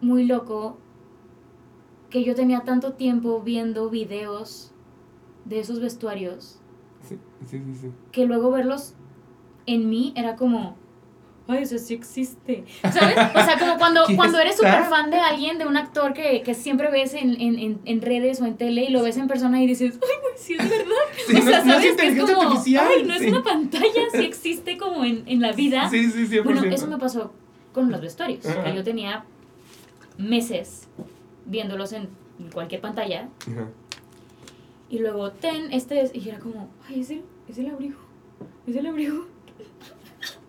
muy 0.00 0.24
loco 0.24 0.78
que 2.10 2.24
yo 2.24 2.34
tenía 2.34 2.60
tanto 2.60 2.94
tiempo 2.94 3.40
viendo 3.42 3.90
videos 3.90 4.72
de 5.44 5.60
esos 5.60 5.80
vestuarios 5.80 6.58
Sí, 7.08 7.16
sí, 7.46 7.58
sí. 7.64 7.74
sí. 7.82 7.90
que 8.12 8.26
luego 8.26 8.50
verlos 8.50 8.94
en 9.66 9.88
mí 9.88 10.12
era 10.16 10.34
como, 10.36 10.76
ay, 11.48 11.62
eso 11.62 11.78
sí 11.78 11.94
existe. 11.94 12.64
¿Sabes? 12.82 13.16
O 13.34 13.44
sea, 13.44 13.58
como 13.58 13.78
cuando, 13.78 14.04
¿Quién 14.04 14.16
cuando 14.18 14.38
eres 14.38 14.56
súper 14.56 14.84
fan 14.84 15.10
de 15.10 15.16
alguien, 15.16 15.58
de 15.58 15.66
un 15.66 15.76
actor 15.76 16.12
que, 16.12 16.42
que 16.42 16.54
siempre 16.54 16.90
ves 16.90 17.14
en, 17.14 17.40
en, 17.40 17.80
en, 17.84 18.02
redes 18.02 18.40
o 18.42 18.46
en 18.46 18.56
tele 18.56 18.84
y 18.84 18.90
lo 18.90 19.02
ves 19.02 19.16
en 19.16 19.28
persona 19.28 19.62
y 19.62 19.66
dices, 19.66 19.98
ay, 20.02 20.08
güey, 20.20 20.34
sí 20.36 20.54
es 20.58 20.68
verdad. 20.68 20.94
Sí, 21.26 21.36
o 21.36 21.38
no, 21.40 21.50
sea, 21.50 21.64
no 21.64 21.72
es 21.72 21.72
¿sabes? 21.72 21.82
Que 21.82 21.90
inteligencia 21.90 22.34
como, 22.34 22.48
artificial. 22.48 22.88
Ay, 22.88 23.02
no 23.04 23.14
es 23.14 23.20
sí. 23.20 23.28
una 23.28 23.42
pantalla, 23.42 24.02
sí 24.12 24.24
existe 24.24 24.78
como 24.78 25.04
en, 25.04 25.24
en 25.26 25.40
la 25.40 25.52
vida. 25.52 25.88
Sí, 25.90 26.10
sí, 26.10 26.26
100%. 26.26 26.44
Bueno, 26.44 26.64
eso 26.64 26.86
me 26.86 26.98
pasó 26.98 27.32
con 27.72 27.90
los 27.90 28.00
vestuarios, 28.00 28.44
Ajá. 28.46 28.64
que 28.64 28.74
yo 28.74 28.84
tenía 28.84 29.24
meses 30.18 30.88
viéndolos 31.46 31.92
en 31.92 32.08
cualquier 32.52 32.80
pantalla 32.80 33.28
Ajá. 33.50 33.68
y 34.90 34.98
luego, 34.98 35.32
ten, 35.32 35.72
este 35.72 36.02
es. 36.02 36.14
Y 36.14 36.28
era 36.28 36.38
como, 36.38 36.68
ay, 36.88 37.00
es 37.00 37.10
el, 37.10 37.22
es 37.48 37.58
el 37.58 37.70
abrigo. 37.70 37.98
Es 38.66 38.76
el 38.76 38.86
abrigo. 38.86 39.26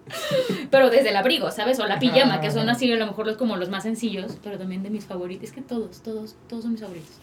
pero 0.70 0.90
desde 0.90 1.10
el 1.10 1.18
abrigo, 1.18 1.52
¿sabes? 1.52 1.80
O 1.80 1.88
la 1.88 2.00
pijama, 2.00 2.42
que 2.42 2.52
son 2.52 2.70
así 2.70 2.92
a 2.92 2.96
lo 2.96 3.06
mejor 3.08 3.26
los, 3.26 3.38
como 3.38 3.58
los 3.58 3.70
más 3.70 3.84
sencillos, 3.84 4.38
pero 4.44 4.58
también 4.58 4.84
de 4.84 4.90
mis 4.90 5.06
favoritos. 5.06 5.50
Es 5.50 5.52
que 5.52 5.62
todos, 5.62 6.02
todos, 6.02 6.36
todos 6.48 6.64
son 6.64 6.74
mis 6.74 6.82
favoritos. 6.82 7.20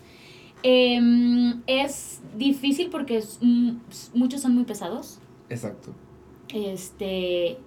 Em, 0.62 1.62
es 1.66 2.20
difícil 2.36 2.90
porque 2.90 3.18
es, 3.18 3.38
mm, 3.40 3.76
muchos 4.14 4.40
son 4.40 4.54
muy 4.54 4.64
pesados. 4.64 5.18
Exacto. 5.48 5.92
Este. 6.52 7.58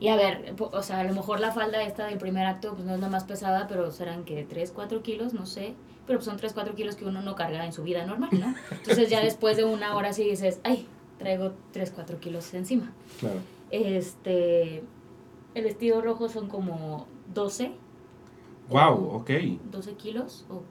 Y 0.00 0.08
a 0.08 0.16
ver, 0.16 0.54
o 0.58 0.82
sea, 0.82 1.00
a 1.00 1.04
lo 1.04 1.14
mejor 1.14 1.40
la 1.40 1.52
falda 1.52 1.82
esta 1.82 2.06
del 2.06 2.18
primer 2.18 2.44
acto 2.46 2.74
pues 2.74 2.84
no 2.84 2.94
es 2.94 3.00
la 3.00 3.08
más 3.08 3.24
pesada, 3.24 3.68
pero 3.68 3.90
serán 3.92 4.24
que 4.24 4.44
3, 4.44 4.72
4 4.74 5.02
kilos, 5.02 5.32
no 5.32 5.46
sé. 5.46 5.74
Pero 6.06 6.18
pues 6.18 6.24
son 6.24 6.36
3, 6.36 6.52
4 6.52 6.74
kilos 6.74 6.96
que 6.96 7.04
uno 7.04 7.22
no 7.22 7.36
carga 7.36 7.64
en 7.64 7.72
su 7.72 7.84
vida 7.84 8.04
normal, 8.04 8.30
¿no? 8.32 8.54
Entonces 8.70 9.10
ya 9.10 9.20
después 9.20 9.56
de 9.56 9.64
una 9.64 9.94
hora 9.94 10.12
sí 10.12 10.24
dices, 10.24 10.60
ay, 10.64 10.86
traigo 11.18 11.52
3, 11.72 11.92
4 11.94 12.18
kilos 12.18 12.52
encima. 12.54 12.92
Claro. 13.20 13.40
Este. 13.70 14.82
El 15.54 15.64
vestido 15.64 16.00
rojo 16.00 16.28
son 16.28 16.48
como 16.48 17.06
12. 17.34 17.72
Wow, 18.68 19.16
ok. 19.16 19.30
12 19.70 19.94
kilos, 19.94 20.46
o 20.48 20.62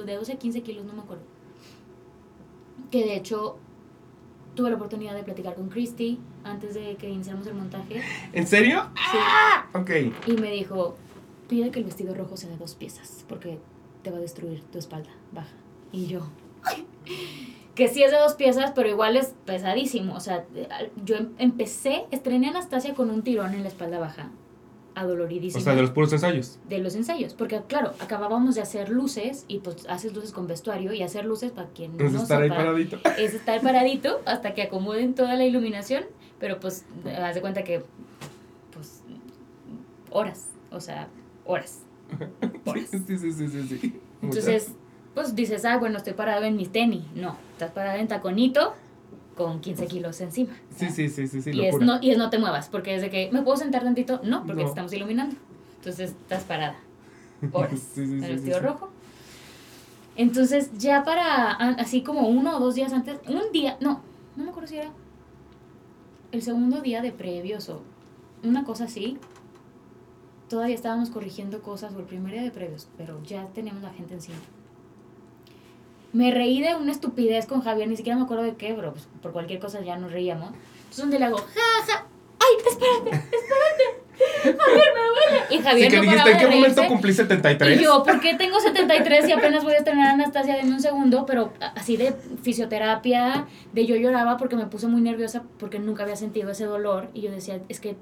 de 0.00 0.14
12 0.14 0.32
a 0.32 0.38
15 0.38 0.62
kilos, 0.62 0.84
no 0.84 0.92
me 0.92 1.02
acuerdo. 1.02 1.24
Que 2.90 3.04
de 3.04 3.16
hecho 3.16 3.58
tuve 4.54 4.70
la 4.70 4.76
oportunidad 4.76 5.14
de 5.14 5.24
platicar 5.24 5.54
con 5.54 5.68
Christy 5.68 6.18
antes 6.44 6.74
de 6.74 6.96
que 6.96 7.08
iniciáramos 7.08 7.46
el 7.46 7.54
montaje. 7.54 8.02
¿En 8.32 8.46
serio? 8.46 8.90
Sí. 9.10 9.18
Ok. 9.74 9.90
Y 10.26 10.32
me 10.32 10.50
dijo, 10.50 10.96
pide 11.48 11.70
que 11.70 11.78
el 11.80 11.84
vestido 11.84 12.14
rojo 12.14 12.36
sea 12.36 12.50
de 12.50 12.56
dos 12.56 12.74
piezas, 12.74 13.24
porque 13.28 13.58
te 14.02 14.10
va 14.10 14.18
a 14.18 14.20
destruir 14.20 14.62
tu 14.64 14.78
espalda 14.78 15.10
baja. 15.32 15.54
Y 15.90 16.06
yo. 16.06 16.20
Que 17.74 17.88
sí 17.88 18.02
es 18.02 18.10
de 18.10 18.18
dos 18.18 18.34
piezas, 18.34 18.72
pero 18.74 18.88
igual 18.88 19.16
es 19.16 19.34
pesadísimo. 19.46 20.14
O 20.14 20.20
sea, 20.20 20.44
yo 21.04 21.16
em- 21.16 21.30
empecé, 21.38 22.04
estrené 22.10 22.48
a 22.48 22.50
Anastasia 22.50 22.94
con 22.94 23.10
un 23.10 23.22
tirón 23.22 23.54
en 23.54 23.62
la 23.62 23.68
espalda 23.68 23.98
baja, 23.98 24.30
O 24.94 24.98
adoloridísima. 25.00 25.62
sea, 25.64 25.74
de 25.74 25.80
los 25.82 25.90
puros 25.90 26.12
ensayos. 26.12 26.58
de 26.68 26.78
los 26.78 26.94
ensayos, 26.94 27.32
porque 27.32 27.62
claro, 27.66 27.92
acabábamos 28.00 28.54
de 28.56 28.60
hacer 28.60 28.90
luces 28.90 29.46
y 29.48 29.60
pues 29.60 29.86
haces 29.88 30.12
luces 30.14 30.32
con 30.32 30.46
vestuario 30.46 30.92
y 30.92 31.02
hacer 31.02 31.24
luces 31.24 31.50
para 31.50 31.68
quien 31.68 31.98
Es 31.98 32.12
no 32.12 32.22
estar 32.22 32.42
ahí 32.42 32.50
paradito. 32.50 32.98
es 33.18 33.32
estar 33.34 33.60
paradito 33.62 34.20
hasta 34.26 34.52
que 34.52 34.62
acomoden 34.62 35.14
toda 35.14 35.34
la 35.36 35.46
iluminación, 35.46 36.04
pero 36.38 36.60
pues 36.60 36.84
haz 37.22 37.34
de 37.34 37.40
cuenta 37.40 37.64
que 37.64 37.82
pues 38.74 39.02
horas, 40.10 40.48
o 40.70 40.80
sea, 40.80 41.08
horas. 41.46 41.80
horas. 42.66 42.90
Sí, 43.06 43.16
sí, 43.18 43.32
sí, 43.32 43.48
sí, 43.48 43.78
sí. 43.80 44.00
Entonces, 44.20 44.72
pues 45.14 45.34
dices, 45.34 45.64
ah, 45.64 45.76
bueno, 45.78 45.98
estoy 45.98 46.14
parado 46.14 46.44
en 46.44 46.56
mis 46.56 46.70
tenis. 46.70 47.04
No, 47.14 47.36
estás 47.52 47.70
parado 47.70 47.98
en 47.98 48.08
taconito 48.08 48.74
con 49.36 49.60
15 49.60 49.86
kilos 49.86 50.20
encima. 50.20 50.52
Sí, 50.76 50.88
sí, 50.90 51.08
sí, 51.08 51.26
sí, 51.26 51.42
sí, 51.42 51.50
y, 51.52 51.64
es 51.64 51.78
no, 51.78 51.98
y 52.00 52.10
es 52.10 52.18
no 52.18 52.30
te 52.30 52.38
muevas, 52.38 52.68
porque 52.68 52.94
es 52.94 53.02
de 53.02 53.10
que, 53.10 53.30
¿me 53.32 53.42
puedo 53.42 53.56
sentar 53.56 53.82
tantito? 53.82 54.20
No, 54.22 54.44
porque 54.44 54.62
No. 54.62 54.66
te 54.66 54.70
estamos 54.70 54.92
iluminando. 54.92 55.36
Entonces 55.78 56.10
estás 56.10 56.44
parada. 56.44 56.76
Horas. 57.52 57.80
Sí, 57.94 58.06
sí, 58.06 58.12
el 58.12 58.20
vestido 58.20 58.58
sí. 58.58 58.64
rojo. 58.64 58.90
Entonces, 60.16 60.70
ya 60.78 61.04
para, 61.04 61.52
así 61.52 62.02
como 62.02 62.28
uno 62.28 62.56
o 62.56 62.60
dos 62.60 62.74
días 62.74 62.92
antes, 62.92 63.18
un 63.26 63.50
día, 63.52 63.78
no, 63.80 64.02
no 64.36 64.44
me 64.44 64.50
acuerdo 64.50 64.68
si 64.68 64.76
era 64.76 64.90
el 66.32 66.42
segundo 66.42 66.80
día 66.82 67.00
de 67.00 67.12
previos 67.12 67.68
o 67.68 67.82
una 68.42 68.64
cosa 68.64 68.84
así. 68.84 69.18
Todavía 70.48 70.74
estábamos 70.74 71.08
corrigiendo 71.08 71.62
cosas, 71.62 71.94
o 71.94 71.98
el 72.00 72.04
primer 72.04 72.32
día 72.32 72.42
de 72.42 72.50
previos, 72.50 72.88
pero 72.98 73.22
ya 73.24 73.46
teníamos 73.54 73.82
la 73.82 73.90
gente 73.90 74.12
encima. 74.14 74.36
Me 76.12 76.30
reí 76.30 76.60
de 76.60 76.74
una 76.74 76.92
estupidez 76.92 77.46
con 77.46 77.62
Javier, 77.62 77.88
ni 77.88 77.96
siquiera 77.96 78.18
me 78.18 78.24
acuerdo 78.24 78.44
de 78.44 78.56
qué, 78.56 78.74
pero 78.74 78.92
pues, 78.92 79.08
por 79.22 79.32
cualquier 79.32 79.60
cosa 79.60 79.80
ya 79.80 79.96
nos 79.96 80.12
reíamos. 80.12 80.48
Entonces, 80.48 80.98
donde 80.98 81.18
le 81.18 81.24
hago, 81.24 81.38
ja, 81.38 81.86
ja, 81.86 82.06
ay, 82.38 82.56
espérate, 82.66 83.10
espérate, 83.36 84.02
Javier, 84.42 84.88
me 84.94 85.00
duele. 85.00 85.44
Y 85.50 85.56
Sí, 85.56 85.62
Javier 85.62 85.90
que 85.90 85.96
no 85.96 86.02
dijiste, 86.02 86.30
¿en 86.30 86.38
qué 86.38 86.46
momento 86.48 86.82
cumplí 86.86 87.12
73? 87.12 87.80
Y 87.80 87.84
yo, 87.84 88.02
¿por 88.02 88.20
qué 88.20 88.34
tengo 88.34 88.60
73 88.60 89.28
y 89.28 89.32
apenas 89.32 89.64
voy 89.64 89.74
a 89.74 89.78
estrenar 89.78 90.08
a 90.08 90.12
Anastasia 90.12 90.58
en 90.60 90.72
un 90.72 90.80
segundo? 90.80 91.24
Pero 91.26 91.52
así 91.74 91.96
de 91.96 92.14
fisioterapia, 92.42 93.46
de 93.72 93.86
yo 93.86 93.96
lloraba 93.96 94.36
porque 94.36 94.56
me 94.56 94.66
puse 94.66 94.86
muy 94.86 95.00
nerviosa 95.00 95.44
porque 95.58 95.78
nunca 95.78 96.02
había 96.02 96.16
sentido 96.16 96.50
ese 96.50 96.64
dolor. 96.64 97.08
Y 97.14 97.22
yo 97.22 97.30
decía, 97.30 97.60
es 97.68 97.80
que 97.80 97.96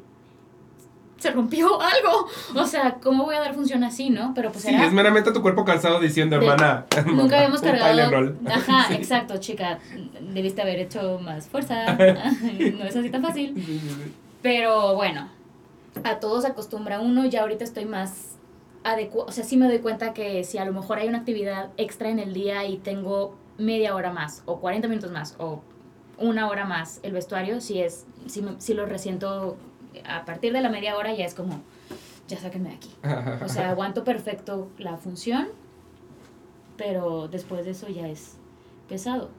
se 1.21 1.31
rompió 1.31 1.81
algo. 1.81 2.27
O 2.57 2.67
sea, 2.67 2.95
¿cómo 3.01 3.25
voy 3.27 3.37
a 3.37 3.41
dar 3.41 3.55
función 3.55 3.85
así, 3.85 4.11
no? 4.11 4.33
Pero 4.35 4.51
pues 4.51 4.65
Sí, 4.65 4.75
era... 4.75 4.85
es 4.87 4.93
meramente 4.93 5.31
tu 5.33 5.41
cuerpo 5.43 5.65
cansado 5.65 6.01
diciendo, 6.01 6.37
De- 6.39 6.45
hermana. 6.47 6.87
Nunca 7.07 7.37
habíamos 7.39 7.61
cargado. 7.61 8.35
Ajá, 8.47 8.93
exacto, 8.95 9.37
chica. 9.39 9.79
Debiste 10.33 10.63
haber 10.63 10.81
hecho 10.81 11.21
más 11.23 11.47
fuerza. 11.49 11.93
no 11.95 12.85
es 12.85 12.97
así 12.97 13.11
tan 13.11 13.23
fácil. 13.23 13.55
Pero 14.43 14.95
bueno, 14.97 15.29
a 16.05 16.19
todos 16.19 16.45
acostumbra 16.45 17.01
uno. 17.01 17.27
Ya 17.27 17.43
ahorita 17.43 17.63
estoy 17.65 17.85
más 17.85 18.37
adecuado. 18.83 19.29
O 19.29 19.33
sea, 19.33 19.45
sí 19.45 19.57
me 19.57 19.67
doy 19.69 19.79
cuenta 19.81 20.15
que 20.15 20.43
si 20.45 20.59
a 20.59 20.65
lo 20.65 20.73
mejor 20.73 20.99
hay 20.99 21.09
una 21.09 21.19
actividad 21.19 21.69
extra 21.77 22.09
en 22.09 22.19
el 22.19 22.33
día 22.33 22.65
y 22.67 22.79
tengo 22.79 23.37
media 23.59 23.95
hora 23.95 24.11
más, 24.13 24.43
o 24.47 24.59
40 24.59 24.89
minutos 24.89 25.11
más, 25.13 25.35
o 25.39 25.61
una 26.17 26.49
hora 26.49 26.65
más 26.65 26.99
el 27.03 27.13
vestuario, 27.13 27.61
sí 27.61 27.81
es, 27.83 28.07
sí, 28.27 28.41
me- 28.41 28.59
sí 28.59 28.73
lo 28.73 28.87
resiento. 28.87 29.59
A 30.09 30.25
partir 30.25 30.53
de 30.53 30.61
la 30.61 30.69
media 30.69 30.97
hora 30.97 31.15
ya 31.15 31.25
es 31.25 31.35
como, 31.35 31.61
ya 32.29 32.39
sáquenme 32.39 32.71
de 32.71 32.77
aquí. 32.77 32.91
O 33.45 33.49
sea, 33.49 33.71
aguanto 33.71 34.05
perfecto 34.05 34.69
la 34.79 34.97
función, 34.97 35.49
pero 36.77 37.29
después 37.29 37.65
de 37.65 37.73
eso 37.73 37.89
ya 37.89 38.09
es 38.09 38.37
pesado. 38.89 39.31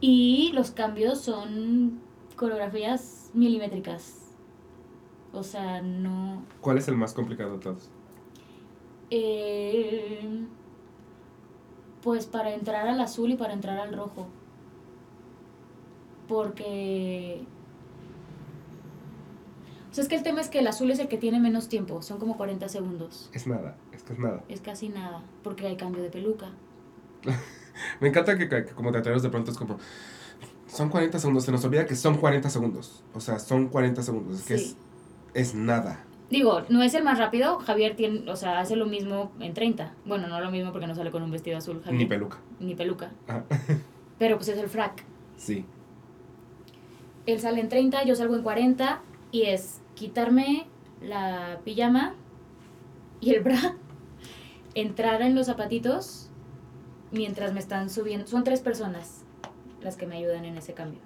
Y 0.00 0.50
los 0.54 0.70
cambios 0.70 1.20
son 1.20 2.00
coreografías 2.36 3.30
milimétricas. 3.34 4.18
O 5.32 5.42
sea, 5.42 5.80
no... 5.80 6.44
¿Cuál 6.60 6.78
es 6.78 6.88
el 6.88 6.96
más 6.96 7.14
complicado 7.14 7.54
de 7.54 7.58
todos? 7.60 7.90
eh, 9.14 10.46
pues 12.02 12.24
para 12.24 12.54
entrar 12.54 12.88
al 12.88 12.98
azul 12.98 13.30
y 13.30 13.36
para 13.36 13.52
entrar 13.52 13.78
al 13.78 13.92
rojo. 13.92 14.26
Porque... 16.26 17.44
O 19.92 19.94
sea, 19.94 20.02
es 20.02 20.08
que 20.08 20.16
el 20.16 20.22
tema 20.22 20.40
es 20.40 20.48
que 20.48 20.58
el 20.60 20.66
azul 20.66 20.90
es 20.90 20.98
el 20.98 21.06
que 21.08 21.18
tiene 21.18 21.38
menos 21.38 21.68
tiempo, 21.68 22.00
son 22.02 22.18
como 22.18 22.36
40 22.38 22.66
segundos. 22.68 23.28
Es 23.34 23.46
nada, 23.46 23.76
es 23.92 24.02
que 24.02 24.14
es 24.14 24.18
nada. 24.18 24.42
Es 24.48 24.60
casi 24.62 24.88
nada, 24.88 25.22
porque 25.44 25.66
hay 25.66 25.76
cambio 25.76 26.02
de 26.02 26.08
peluca. 26.10 26.46
Me 28.00 28.08
encanta 28.08 28.36
que, 28.36 28.48
que 28.48 28.64
como 28.66 28.90
teatreros 28.90 29.22
de 29.22 29.28
pronto 29.28 29.50
es 29.50 29.56
como. 29.58 29.78
Son 30.66 30.88
40 30.88 31.18
segundos, 31.18 31.44
se 31.44 31.52
nos 31.52 31.62
olvida 31.64 31.84
que 31.86 31.94
son 31.94 32.16
40 32.16 32.48
segundos. 32.48 33.04
O 33.14 33.20
sea, 33.20 33.38
son 33.38 33.68
40 33.68 34.02
segundos, 34.02 34.40
es 34.40 34.46
que 34.46 34.56
Sí. 34.58 34.76
es, 35.34 35.48
es 35.48 35.54
nada. 35.54 36.04
Digo, 36.30 36.62
no 36.70 36.82
es 36.82 36.94
el 36.94 37.04
más 37.04 37.18
rápido, 37.18 37.58
Javier 37.58 37.94
tiene, 37.94 38.30
o 38.30 38.36
sea, 38.36 38.58
hace 38.60 38.74
lo 38.76 38.86
mismo 38.86 39.30
en 39.40 39.52
30. 39.52 39.92
Bueno, 40.06 40.28
no 40.28 40.40
lo 40.40 40.50
mismo 40.50 40.72
porque 40.72 40.86
no 40.86 40.94
sale 40.94 41.10
con 41.10 41.22
un 41.22 41.30
vestido 41.30 41.58
azul, 41.58 41.82
Javier. 41.84 42.00
Ni 42.02 42.06
peluca. 42.06 42.38
Ni 42.58 42.74
peluca. 42.74 43.10
Ajá. 43.28 43.44
Pero 44.18 44.36
pues 44.38 44.48
es 44.48 44.56
el 44.56 44.70
frac. 44.70 45.04
Sí. 45.36 45.66
Él 47.26 47.38
sale 47.40 47.60
en 47.60 47.68
30, 47.68 48.04
yo 48.04 48.14
salgo 48.16 48.34
en 48.34 48.42
40 48.42 49.02
y 49.30 49.42
es 49.42 49.81
quitarme 50.02 50.66
la 51.00 51.60
pijama 51.64 52.16
y 53.20 53.34
el 53.34 53.40
bra, 53.40 53.76
entrar 54.74 55.22
en 55.22 55.36
los 55.36 55.46
zapatitos 55.46 56.28
mientras 57.12 57.52
me 57.52 57.60
están 57.60 57.88
subiendo. 57.88 58.26
Son 58.26 58.42
tres 58.42 58.62
personas 58.62 59.22
las 59.80 59.96
que 59.96 60.08
me 60.08 60.16
ayudan 60.16 60.44
en 60.44 60.58
ese 60.58 60.74
cambio. 60.74 60.98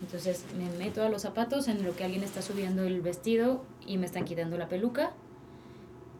Entonces 0.00 0.46
me 0.56 0.70
meto 0.82 1.02
a 1.02 1.10
los 1.10 1.20
zapatos 1.20 1.68
en 1.68 1.84
lo 1.84 1.94
que 1.94 2.04
alguien 2.04 2.22
está 2.22 2.40
subiendo 2.40 2.84
el 2.84 3.02
vestido 3.02 3.62
y 3.86 3.98
me 3.98 4.06
están 4.06 4.24
quitando 4.24 4.56
la 4.56 4.68
peluca. 4.68 5.10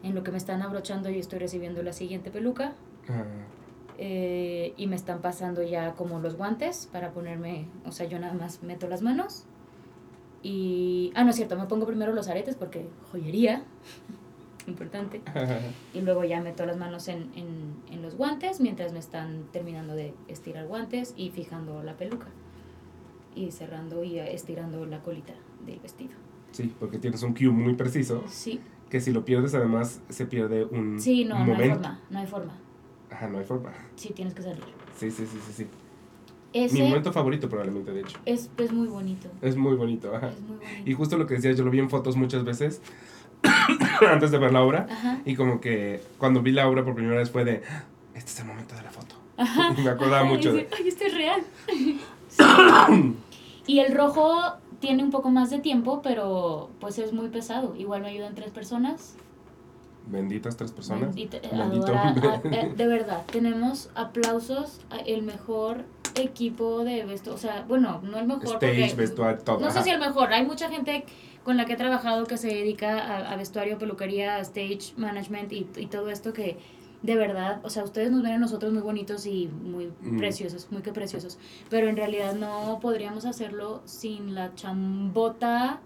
En 0.02 0.14
lo 0.14 0.22
que 0.22 0.30
me 0.30 0.36
están 0.36 0.60
abrochando 0.60 1.08
yo 1.08 1.20
estoy 1.20 1.38
recibiendo 1.38 1.82
la 1.82 1.94
siguiente 1.94 2.30
peluca. 2.30 2.74
Ah, 3.08 3.24
eh, 3.96 4.74
y 4.76 4.88
me 4.88 4.96
están 4.96 5.22
pasando 5.22 5.62
ya 5.62 5.94
como 5.94 6.18
los 6.18 6.36
guantes 6.36 6.86
para 6.92 7.12
ponerme, 7.12 7.66
o 7.86 7.92
sea, 7.92 8.06
yo 8.06 8.18
nada 8.18 8.34
más 8.34 8.62
meto 8.62 8.88
las 8.88 9.00
manos 9.00 9.46
y, 10.44 11.10
ah, 11.16 11.24
no 11.24 11.30
es 11.30 11.36
cierto, 11.36 11.56
me 11.58 11.64
pongo 11.66 11.86
primero 11.86 12.12
los 12.12 12.28
aretes 12.28 12.54
porque 12.54 12.86
joyería, 13.10 13.64
importante, 14.68 15.20
y 15.92 16.00
luego 16.02 16.22
ya 16.24 16.40
meto 16.40 16.64
las 16.66 16.76
manos 16.76 17.08
en, 17.08 17.30
en, 17.34 17.74
en 17.90 18.02
los 18.02 18.14
guantes 18.16 18.60
mientras 18.60 18.92
me 18.92 18.98
están 19.00 19.44
terminando 19.52 19.94
de 19.96 20.14
estirar 20.28 20.66
guantes 20.68 21.12
y 21.16 21.30
fijando 21.30 21.82
la 21.82 21.96
peluca 21.96 22.26
y 23.34 23.50
cerrando 23.50 24.04
y 24.04 24.18
estirando 24.20 24.86
la 24.86 25.00
colita 25.02 25.34
del 25.66 25.80
vestido. 25.80 26.12
sí, 26.52 26.72
porque 26.78 26.98
tienes 26.98 27.22
un 27.24 27.34
cue 27.34 27.48
muy 27.48 27.74
preciso. 27.74 28.22
Sí, 28.28 28.60
Que 28.90 29.00
si 29.00 29.12
lo 29.12 29.24
pierdes, 29.24 29.54
además, 29.54 30.00
se 30.08 30.24
pierde 30.26 30.64
un 30.64 31.00
sí, 31.00 31.24
no, 31.24 31.34
no 31.34 31.40
hay 31.42 31.48
momento. 31.50 31.74
forma, 31.74 32.00
no 32.10 32.18
hay 32.20 32.26
forma. 32.26 32.52
Ajá, 33.10 33.28
no 33.28 33.38
hay 33.38 33.44
forma. 33.44 33.72
Sí, 33.96 34.12
tienes 34.14 34.34
que 34.34 34.42
salir. 34.42 34.62
Sí, 34.96 35.10
sí, 35.10 35.26
sí, 35.26 35.38
sí, 35.46 35.52
sí. 35.52 35.66
Ese 36.54 36.72
Mi 36.74 36.82
momento 36.82 37.12
favorito, 37.12 37.48
probablemente, 37.48 37.92
de 37.92 38.00
hecho. 38.02 38.16
es, 38.24 38.48
es 38.56 38.72
muy 38.72 38.86
bonito. 38.86 39.28
Es 39.42 39.56
muy 39.56 39.74
bonito, 39.74 40.14
ajá. 40.14 40.28
Es 40.30 40.40
muy 40.40 40.56
bonito. 40.56 40.88
Y 40.90 40.94
justo 40.94 41.18
lo 41.18 41.26
que 41.26 41.34
decías, 41.34 41.56
yo 41.58 41.64
lo 41.64 41.70
vi 41.70 41.80
en 41.80 41.90
fotos 41.90 42.16
muchas 42.16 42.44
veces 42.44 42.80
antes 44.08 44.30
de 44.30 44.38
ver 44.38 44.52
la 44.52 44.62
obra. 44.62 44.86
Ajá. 44.90 45.20
Y 45.24 45.34
como 45.34 45.60
que 45.60 46.00
cuando 46.18 46.42
vi 46.42 46.52
la 46.52 46.68
obra 46.68 46.84
por 46.84 46.94
primera 46.94 47.16
vez 47.18 47.30
fue 47.30 47.44
de, 47.44 47.62
"Ah, 47.68 47.84
este 48.14 48.30
es 48.30 48.40
el 48.40 48.46
momento 48.46 48.74
de 48.76 48.82
la 48.82 48.90
foto. 48.90 49.16
Ajá. 49.36 49.72
Me 49.82 49.90
acordaba 49.90 50.20
Ajá, 50.20 50.28
mucho 50.32 50.50
y 50.50 50.58
de... 50.58 50.68
Ay, 50.78 50.88
esto 50.88 51.04
es 51.04 51.14
real. 51.14 51.42
Sí. 52.28 52.42
Y 53.66 53.78
el 53.78 53.94
rojo 53.94 54.54
tiene 54.80 55.02
un 55.04 55.10
poco 55.10 55.30
más 55.30 55.50
de 55.50 55.58
tiempo, 55.60 56.02
pero 56.02 56.68
pues 56.80 56.98
es 56.98 57.12
muy 57.12 57.28
pesado. 57.28 57.74
Igual 57.76 58.02
me 58.02 58.08
ayudan 58.08 58.34
tres 58.34 58.50
personas. 58.50 59.14
Benditas 60.06 60.56
tres 60.56 60.72
personas. 60.72 61.14
Bendita- 61.14 61.38
Bendito. 61.50 61.86
adora- 61.86 62.42
a- 62.44 62.48
eh, 62.52 62.72
de 62.76 62.86
verdad, 62.86 63.22
tenemos 63.30 63.88
aplausos 63.94 64.80
el 65.06 65.22
mejor 65.22 65.84
equipo 66.14 66.84
de 66.84 67.04
vestuario. 67.04 67.34
O 67.34 67.38
sea, 67.38 67.64
bueno, 67.68 68.00
no 68.02 68.18
el 68.18 68.26
mejor. 68.26 68.44
Stage, 68.44 68.80
porque- 68.88 68.94
vestuario, 68.96 69.38
todo. 69.42 69.60
No 69.60 69.70
sé 69.70 69.82
si 69.82 69.90
el 69.90 69.98
mejor. 70.00 70.32
Hay 70.32 70.44
mucha 70.46 70.68
gente 70.70 71.04
con 71.42 71.56
la 71.56 71.64
que 71.66 71.74
he 71.74 71.76
trabajado 71.76 72.24
que 72.26 72.36
se 72.38 72.48
dedica 72.48 72.98
a, 72.98 73.32
a 73.32 73.36
vestuario, 73.36 73.78
peluquería, 73.78 74.38
stage 74.40 74.94
management 74.96 75.52
y, 75.52 75.66
y 75.76 75.86
todo 75.86 76.08
esto 76.10 76.32
que 76.32 76.56
de 77.02 77.16
verdad, 77.16 77.60
o 77.64 77.68
sea, 77.68 77.84
ustedes 77.84 78.10
nos 78.10 78.22
ven 78.22 78.32
a 78.32 78.38
nosotros 78.38 78.72
muy 78.72 78.80
bonitos 78.80 79.26
y 79.26 79.46
muy 79.48 79.92
Mm. 80.00 80.16
preciosos, 80.16 80.68
muy 80.70 80.80
que 80.80 80.90
preciosos, 80.90 81.38
pero 81.68 81.86
en 81.88 81.96
realidad 81.98 82.34
no 82.34 82.78
podríamos 82.80 83.26
hacerlo 83.26 83.82
sin 83.84 84.34
la 84.34 84.54
chambota 84.54 85.80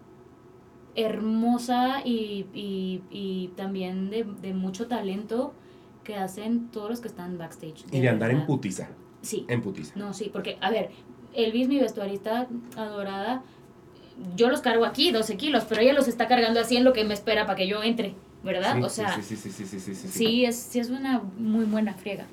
hermosa 0.95 2.03
y, 2.05 2.47
y, 2.55 3.03
y 3.11 3.49
también 3.57 4.11
de, 4.11 4.25
de 4.43 4.55
mucho 4.55 4.87
talento 4.87 5.55
que 6.05 6.17
hacen 6.17 6.69
todos 6.71 6.89
los 6.91 7.01
que 7.01 7.09
están 7.09 7.37
backstage. 7.39 7.85
Y 7.93 8.01
de 8.01 8.09
andar 8.09 8.31
en 8.31 8.47
putiza. 8.47 8.89
Sí. 9.23 9.45
En 9.49 9.63
putiza. 9.63 9.93
No, 9.97 10.15
sí, 10.15 10.31
porque, 10.33 10.59
a 10.61 10.71
ver, 10.71 10.91
Elvis, 11.35 11.69
mi 11.69 11.79
vestuarista 11.79 12.47
adorada, 12.77 13.43
yo 14.37 14.49
los 14.49 14.61
cargo 14.61 14.85
aquí, 14.85 15.13
12 15.13 15.37
kilos, 15.37 15.65
pero 15.69 15.81
ella 15.81 15.93
los 15.93 16.09
está 16.09 16.27
cargando 16.29 16.61
así 16.61 16.77
en 16.77 16.85
lo 16.85 16.93
que 16.93 17.05
me 17.05 17.15
espera 17.15 17.47
para 17.47 17.57
que 17.57 17.69
yo 17.69 17.83
entre, 17.83 18.15
¿verdad? 18.43 18.77
Sí, 18.77 18.83
o 18.83 18.89
sea, 18.89 19.15
sí, 19.15 19.23
sí, 19.23 19.37
sí, 19.37 19.51
sí, 19.51 19.65
sí, 19.67 19.81
sí, 19.81 19.95
sí, 19.95 20.09
sí, 20.09 20.45
es, 20.45 20.57
sí 20.57 20.81
es 20.81 20.91
una 20.91 21.23
muy 21.37 21.65
buena 21.65 21.95
friega. 21.95 22.27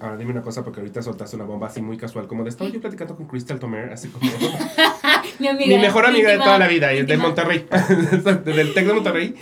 Ahora 0.00 0.16
dime 0.16 0.32
una 0.32 0.42
cosa, 0.42 0.64
porque 0.64 0.80
ahorita 0.80 1.00
soltaste 1.00 1.36
una 1.36 1.44
bomba 1.44 1.68
así 1.68 1.80
muy 1.80 1.96
casual, 1.96 2.26
como 2.26 2.42
de 2.42 2.50
estaba 2.50 2.68
yo 2.68 2.80
platicando 2.80 3.14
con 3.14 3.26
Crystal 3.26 3.60
Tomer, 3.60 3.92
así 3.92 4.08
como 4.08 4.28
Mi 5.38 5.46
amiga. 5.46 5.76
mi 5.76 5.78
mejor 5.78 6.06
amiga 6.06 6.30
de 6.32 6.38
toda 6.38 6.58
la 6.58 6.66
vida, 6.66 6.92
y 6.92 7.04
de. 7.04 7.16
Monterrey, 7.16 7.66
del 8.44 8.74
Tec 8.74 8.86
de 8.86 8.92
Monterrey. 8.92 9.34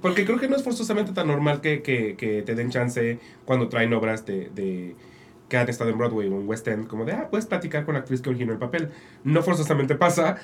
Porque 0.00 0.24
creo 0.24 0.38
que 0.38 0.48
no 0.48 0.56
es 0.56 0.62
forzosamente 0.62 1.12
tan 1.12 1.26
normal 1.26 1.60
que, 1.60 1.82
que, 1.82 2.16
que 2.16 2.42
te 2.42 2.54
den 2.54 2.70
chance 2.70 3.18
cuando 3.44 3.68
traen 3.68 3.92
obras 3.92 4.24
de, 4.24 4.50
de 4.50 4.96
que 5.48 5.56
han 5.56 5.68
estado 5.68 5.90
en 5.90 5.98
Broadway 5.98 6.28
o 6.28 6.40
en 6.40 6.48
West 6.48 6.66
End, 6.68 6.86
como 6.86 7.04
de, 7.04 7.12
ah, 7.12 7.28
puedes 7.30 7.46
platicar 7.46 7.84
con 7.84 7.94
la 7.94 8.00
actriz 8.00 8.20
que 8.20 8.30
originó 8.30 8.52
el 8.52 8.58
papel. 8.58 8.90
No 9.24 9.42
forzosamente 9.42 9.94
pasa. 9.94 10.36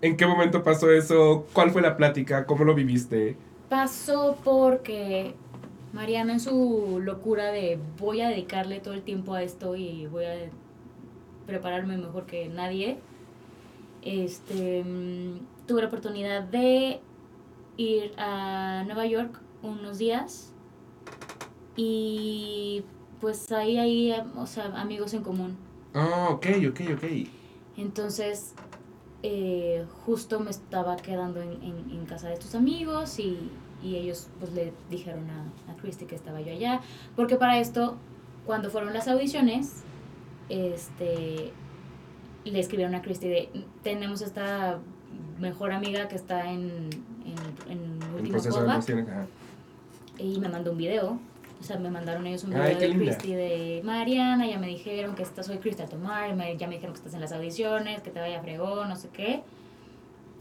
¿En 0.00 0.16
qué 0.16 0.26
momento 0.26 0.62
pasó 0.62 0.90
eso? 0.90 1.46
¿Cuál 1.52 1.70
fue 1.70 1.82
la 1.82 1.96
plática? 1.96 2.46
¿Cómo 2.46 2.64
lo 2.64 2.74
viviste? 2.74 3.36
Pasó 3.68 4.36
porque 4.44 5.34
Mariana 5.92 6.34
en 6.34 6.40
su 6.40 7.00
locura 7.02 7.52
de 7.52 7.78
voy 7.98 8.20
a 8.20 8.28
dedicarle 8.28 8.80
todo 8.80 8.94
el 8.94 9.02
tiempo 9.02 9.34
a 9.34 9.42
esto 9.42 9.76
y 9.76 10.06
voy 10.06 10.24
a 10.24 10.34
prepararme 11.46 11.96
mejor 11.96 12.26
que 12.26 12.48
nadie, 12.48 12.98
este, 14.02 14.84
mm, 14.84 15.66
tuve 15.66 15.82
la 15.82 15.88
oportunidad 15.88 16.42
de 16.42 17.00
ir 17.76 18.12
a 18.16 18.82
Nueva 18.86 19.06
York 19.06 19.40
unos 19.62 19.98
días 19.98 20.52
y 21.76 22.84
pues 23.20 23.50
ahí 23.52 23.78
hay, 23.78 24.12
o 24.36 24.46
sea, 24.46 24.66
amigos 24.80 25.14
en 25.14 25.22
común. 25.22 25.56
Ah, 25.94 26.28
ok, 26.30 26.46
ok, 26.70 26.80
ok. 26.94 27.04
Entonces, 27.76 28.54
eh, 29.22 29.84
justo 30.04 30.40
me 30.40 30.50
estaba 30.50 30.96
quedando 30.96 31.40
en, 31.42 31.52
en- 31.62 31.90
en 31.90 32.04
casa 32.06 32.28
de 32.28 32.34
estos 32.34 32.54
amigos 32.54 33.18
y, 33.18 33.50
y 33.82 33.96
ellos 33.96 34.28
pues 34.38 34.52
le 34.52 34.72
dijeron 34.90 35.24
a, 35.30 35.72
a 35.72 35.76
Christy 35.76 36.04
que 36.06 36.14
estaba 36.14 36.40
yo 36.40 36.52
allá. 36.52 36.80
Porque 37.16 37.36
para 37.36 37.58
esto, 37.58 37.96
cuando 38.46 38.70
fueron 38.70 38.92
las 38.92 39.08
audiciones, 39.08 39.82
este, 40.48 41.52
le 42.44 42.60
escribieron 42.60 42.94
a 42.94 43.02
Christy 43.02 43.28
de, 43.28 43.48
tenemos 43.82 44.20
esta 44.20 44.78
mejor 45.40 45.72
amiga 45.72 46.08
que 46.08 46.16
está 46.16 46.50
en, 46.52 46.90
en, 47.24 47.70
en 47.72 48.02
El 48.02 48.14
último 48.16 48.32
proceso 48.32 48.60
de 48.60 48.66
callback", 48.66 48.88
emociones. 48.88 49.08
ajá. 49.08 49.26
y 50.18 50.38
me 50.38 50.48
mandó 50.48 50.72
un 50.72 50.78
video. 50.78 51.18
O 51.64 51.66
sea, 51.66 51.78
me 51.78 51.90
mandaron 51.90 52.26
ellos 52.26 52.44
un 52.44 52.50
video 52.50 52.64
de. 52.78 52.92
Christy 52.94 53.32
de 53.32 53.80
Mariana, 53.84 54.46
ya 54.46 54.58
me 54.58 54.66
dijeron 54.66 55.14
que 55.14 55.22
esta 55.22 55.42
soy 55.42 55.56
Crystal 55.56 55.88
Tomar, 55.88 56.34
me- 56.36 56.56
ya 56.58 56.66
me 56.66 56.74
dijeron 56.74 56.92
que 56.92 56.98
estás 56.98 57.14
en 57.14 57.22
las 57.22 57.32
audiciones, 57.32 58.02
que 58.02 58.10
te 58.10 58.20
vaya 58.20 58.42
fregón, 58.42 58.90
no 58.90 58.96
sé 58.96 59.08
qué. 59.14 59.42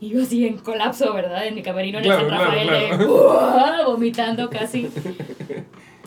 Y 0.02 0.10
yo 0.10 0.22
así 0.22 0.46
en 0.46 0.58
colapso, 0.58 1.14
¿verdad? 1.14 1.48
En 1.48 1.56
mi 1.56 1.62
camerino 1.64 2.00
en 2.00 2.04
Claro, 2.04 2.24
el 2.26 2.30
San 2.30 2.38
claro, 2.38 2.52
Rafael, 2.52 2.90
claro. 2.98 3.14
¡uah! 3.16 3.86
vomitando 3.86 4.50
casi. 4.52 4.90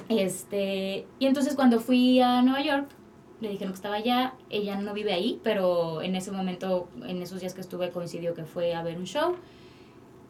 Este, 0.08 1.06
y 1.18 1.26
entonces 1.26 1.54
cuando 1.54 1.80
fui 1.80 2.20
a 2.20 2.42
Nueva 2.42 2.62
York, 2.62 2.88
le 3.40 3.48
dijeron 3.48 3.72
que 3.72 3.76
estaba 3.76 3.96
allá. 3.96 4.34
Ella 4.50 4.76
no 4.80 4.92
vive 4.92 5.12
ahí, 5.14 5.40
pero 5.42 6.02
en 6.02 6.14
ese 6.14 6.30
momento, 6.30 6.88
en 7.06 7.22
esos 7.22 7.40
días 7.40 7.54
que 7.54 7.60
estuve, 7.62 7.90
coincidió 7.90 8.34
que 8.34 8.44
fue 8.44 8.74
a 8.74 8.82
ver 8.82 8.98
un 8.98 9.04
show. 9.06 9.34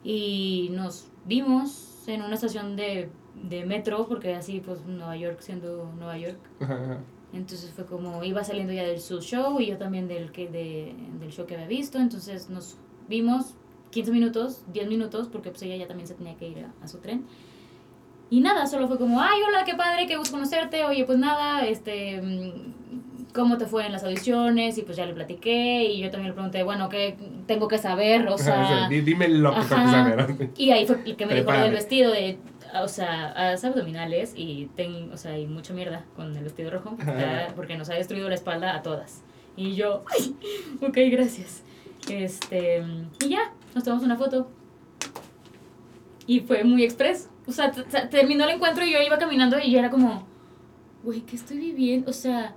Y 0.05 0.69
nos 0.73 1.09
vimos 1.25 2.05
en 2.07 2.23
una 2.23 2.35
estación 2.37 2.77
de, 2.77 3.09
de 3.43 3.65
metro, 3.65 4.07
porque 4.09 4.35
así, 4.35 4.61
pues, 4.65 4.85
Nueva 4.87 5.17
York 5.17 5.39
siendo 5.41 5.91
Nueva 5.97 6.17
York. 6.19 6.39
Ajá, 6.61 6.75
ajá. 6.75 6.99
Entonces 7.33 7.71
fue 7.75 7.85
como, 7.85 8.23
iba 8.25 8.43
saliendo 8.45 8.73
ya 8.73 8.85
del 8.85 9.01
su 9.01 9.21
show 9.21 9.61
y 9.61 9.67
yo 9.67 9.77
también 9.79 10.09
del, 10.09 10.33
que, 10.33 10.49
de, 10.49 10.95
del 11.21 11.31
show 11.31 11.45
que 11.47 11.55
había 11.55 11.67
visto. 11.67 11.99
Entonces 11.99 12.49
nos 12.49 12.77
vimos 13.09 13.55
15 13.91 14.11
minutos, 14.11 14.63
10 14.73 14.89
minutos, 14.89 15.29
porque 15.31 15.51
pues 15.51 15.63
ella 15.63 15.77
ya 15.77 15.87
también 15.87 16.07
se 16.07 16.15
tenía 16.15 16.35
que 16.37 16.49
ir 16.49 16.65
a, 16.65 16.85
a 16.85 16.89
su 16.89 16.99
tren. 16.99 17.25
Y 18.31 18.41
nada, 18.41 18.67
solo 18.67 18.89
fue 18.89 18.99
como, 18.99 19.21
ay, 19.21 19.39
hola, 19.47 19.65
qué 19.65 19.75
padre, 19.75 20.07
qué 20.07 20.17
gusto 20.17 20.33
conocerte. 20.33 20.85
Oye, 20.85 21.05
pues 21.05 21.19
nada, 21.19 21.65
este, 21.67 22.21
mm, 22.23 23.33
¿cómo 23.35 23.57
te 23.59 23.67
fue 23.67 23.87
en 23.87 23.93
las 23.93 24.03
audiciones? 24.03 24.79
Y 24.79 24.83
pues 24.83 24.97
ya 24.97 25.07
le 25.07 25.13
platiqué 25.13 25.85
y 25.85 26.01
yo 26.01 26.11
también 26.11 26.31
le 26.31 26.35
pregunté, 26.35 26.63
bueno, 26.65 26.89
¿qué 26.89 27.17
tengo 27.47 27.69
que 27.69 27.79
saber? 27.79 28.27
O 28.29 28.35
O 28.35 28.39
sea, 28.39 28.67
sea, 28.67 28.89
di- 28.89 29.03
dime 29.03 29.29
lo 29.29 29.51
que 29.55 29.61
tengo 29.61 29.83
que 29.85 29.91
saber. 29.91 30.51
y 30.57 30.71
ahí 30.71 30.87
fue 30.87 31.03
el 31.05 31.17
que 31.17 31.27
me 31.27 31.35
dijo 31.35 31.53
lo 31.53 31.61
del 31.61 31.73
vestido 31.73 32.11
de, 32.13 32.39
o 32.83 32.89
sea, 32.89 33.29
haz 33.33 33.65
abdominales 33.65 34.33
y 34.37 34.67
ten, 34.75 35.13
o 35.13 35.17
sea, 35.17 35.33
hay 35.33 35.47
mucha 35.47 35.75
mierda 35.75 36.05
con 36.15 36.37
el 36.37 36.45
vestido 36.45 36.71
rojo, 36.71 36.97
porque 37.55 37.77
nos 37.77 37.91
ha 37.91 37.95
destruido 37.95 38.29
la 38.29 38.35
espalda 38.35 38.75
a 38.75 38.83
todas. 38.83 39.23
Y 39.57 39.75
yo, 39.75 40.05
ay, 40.13 40.37
ok, 40.83 40.97
gracias. 41.11 41.63
Este, 42.11 42.85
y 43.25 43.29
ya, 43.29 43.53
nos 43.75 43.85
tomamos 43.85 44.05
una 44.05 44.17
foto. 44.17 44.51
Y 46.27 46.41
fue 46.41 46.65
muy 46.65 46.85
express. 46.85 47.31
O 47.47 47.53
sea, 47.53 47.71
terminó 48.11 48.45
el 48.45 48.57
encuentro 48.57 48.85
y 48.85 48.93
yo 48.93 49.01
iba 49.01 49.19
caminando 49.19 49.59
y 49.59 49.71
yo 49.71 49.79
era 49.79 49.91
como, 49.91 50.27
güey, 51.05 51.21
¿qué 51.21 51.37
estoy 51.37 51.59
viviendo? 51.59 52.11
O 52.11 52.13
sea, 52.13 52.55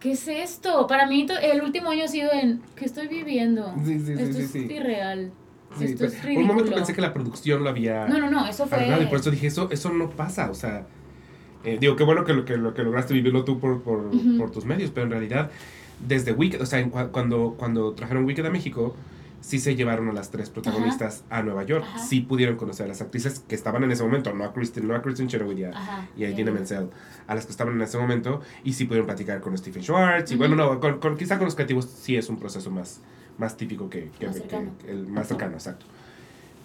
¿qué 0.00 0.12
es 0.12 0.26
esto? 0.26 0.86
Para 0.86 1.06
mí 1.06 1.26
el 1.42 1.62
último 1.62 1.90
año 1.90 2.04
ha 2.04 2.08
sido 2.08 2.32
en, 2.32 2.62
¿qué 2.74 2.86
estoy 2.86 3.08
viviendo? 3.08 3.74
Sí, 3.84 4.00
sí, 4.00 4.12
esto 4.12 4.38
sí, 4.38 4.42
es 4.42 4.70
irreal. 4.70 5.32
Sí, 5.78 5.84
esto 5.84 6.04
es 6.06 6.12
pero 6.12 6.24
ridículo. 6.24 6.40
un 6.40 6.46
momento 6.56 6.74
pensé 6.74 6.94
que 6.94 7.00
la 7.00 7.12
producción 7.14 7.62
lo 7.64 7.70
había 7.70 8.06
No, 8.06 8.18
no, 8.18 8.30
no, 8.30 8.46
eso 8.46 8.66
fue... 8.66 8.76
arreglado 8.78 9.02
y 9.02 9.06
por 9.06 9.20
eso 9.20 9.30
dije, 9.30 9.46
eso, 9.46 9.68
eso 9.70 9.90
no 9.92 10.10
pasa, 10.10 10.50
o 10.50 10.54
sea, 10.54 10.86
eh, 11.64 11.78
digo, 11.80 11.96
qué 11.96 12.04
bueno 12.04 12.24
que 12.24 12.32
lo 12.34 12.44
que, 12.44 12.56
lo 12.56 12.74
que 12.74 12.82
lograste 12.82 13.14
vivirlo 13.14 13.44
tú 13.44 13.58
por, 13.60 13.82
por, 13.82 14.10
por 14.38 14.50
tus 14.50 14.64
medios, 14.64 14.90
pero 14.90 15.06
en 15.06 15.12
realidad, 15.12 15.50
desde 16.06 16.32
Wicked, 16.32 16.60
o 16.60 16.66
sea, 16.66 16.84
cuando, 17.10 17.54
cuando 17.56 17.92
trajeron 17.92 18.24
Wicked 18.24 18.44
a 18.44 18.50
México, 18.50 18.96
sí 19.40 19.58
se 19.58 19.74
llevaron 19.74 20.08
a 20.08 20.12
las 20.12 20.30
tres 20.30 20.50
protagonistas 20.50 21.24
a 21.30 21.42
Nueva 21.42 21.64
York, 21.64 21.84
Ajá. 21.88 21.98
sí 21.98 22.20
pudieron 22.20 22.56
conocer 22.56 22.86
a 22.86 22.88
las 22.88 23.00
actrices 23.00 23.40
que 23.48 23.54
estaban 23.56 23.82
en 23.82 23.90
ese 23.90 24.02
momento, 24.04 24.32
no 24.34 24.44
a 24.44 24.52
Kristen, 24.52 24.86
no 24.86 24.94
a 24.94 25.02
Kristen 25.02 25.26
Chenoweth 25.28 25.58
y 25.58 25.64
a, 25.64 25.70
Ajá. 25.70 26.06
y 26.16 26.22
a 26.24 26.26
bien. 26.28 26.32
Idina 26.38 26.52
Menzel, 26.52 26.90
a 27.26 27.34
las 27.34 27.46
que 27.46 27.50
estaban 27.52 27.74
en 27.74 27.82
ese 27.82 27.98
momento, 27.98 28.40
y 28.62 28.72
sí 28.74 28.84
pudieron 28.84 29.06
platicar 29.06 29.40
con 29.40 29.56
Stephen 29.58 29.82
Schwartz, 29.82 30.30
y 30.32 30.36
bueno, 30.36 30.54
no, 30.54 30.78
con, 30.78 30.98
con- 31.00 31.16
quizá 31.16 31.38
con 31.38 31.46
los 31.46 31.54
creativos 31.56 31.86
sí 31.86 32.16
es 32.16 32.28
un 32.28 32.38
proceso 32.38 32.70
más, 32.70 33.00
más 33.38 33.56
típico 33.56 33.88
que, 33.90 34.10
que- 34.18 34.26
Más 34.26 34.40
que- 34.40 34.90
el 34.90 35.06
más 35.06 35.28
cercano, 35.28 35.54
exacto. 35.54 35.86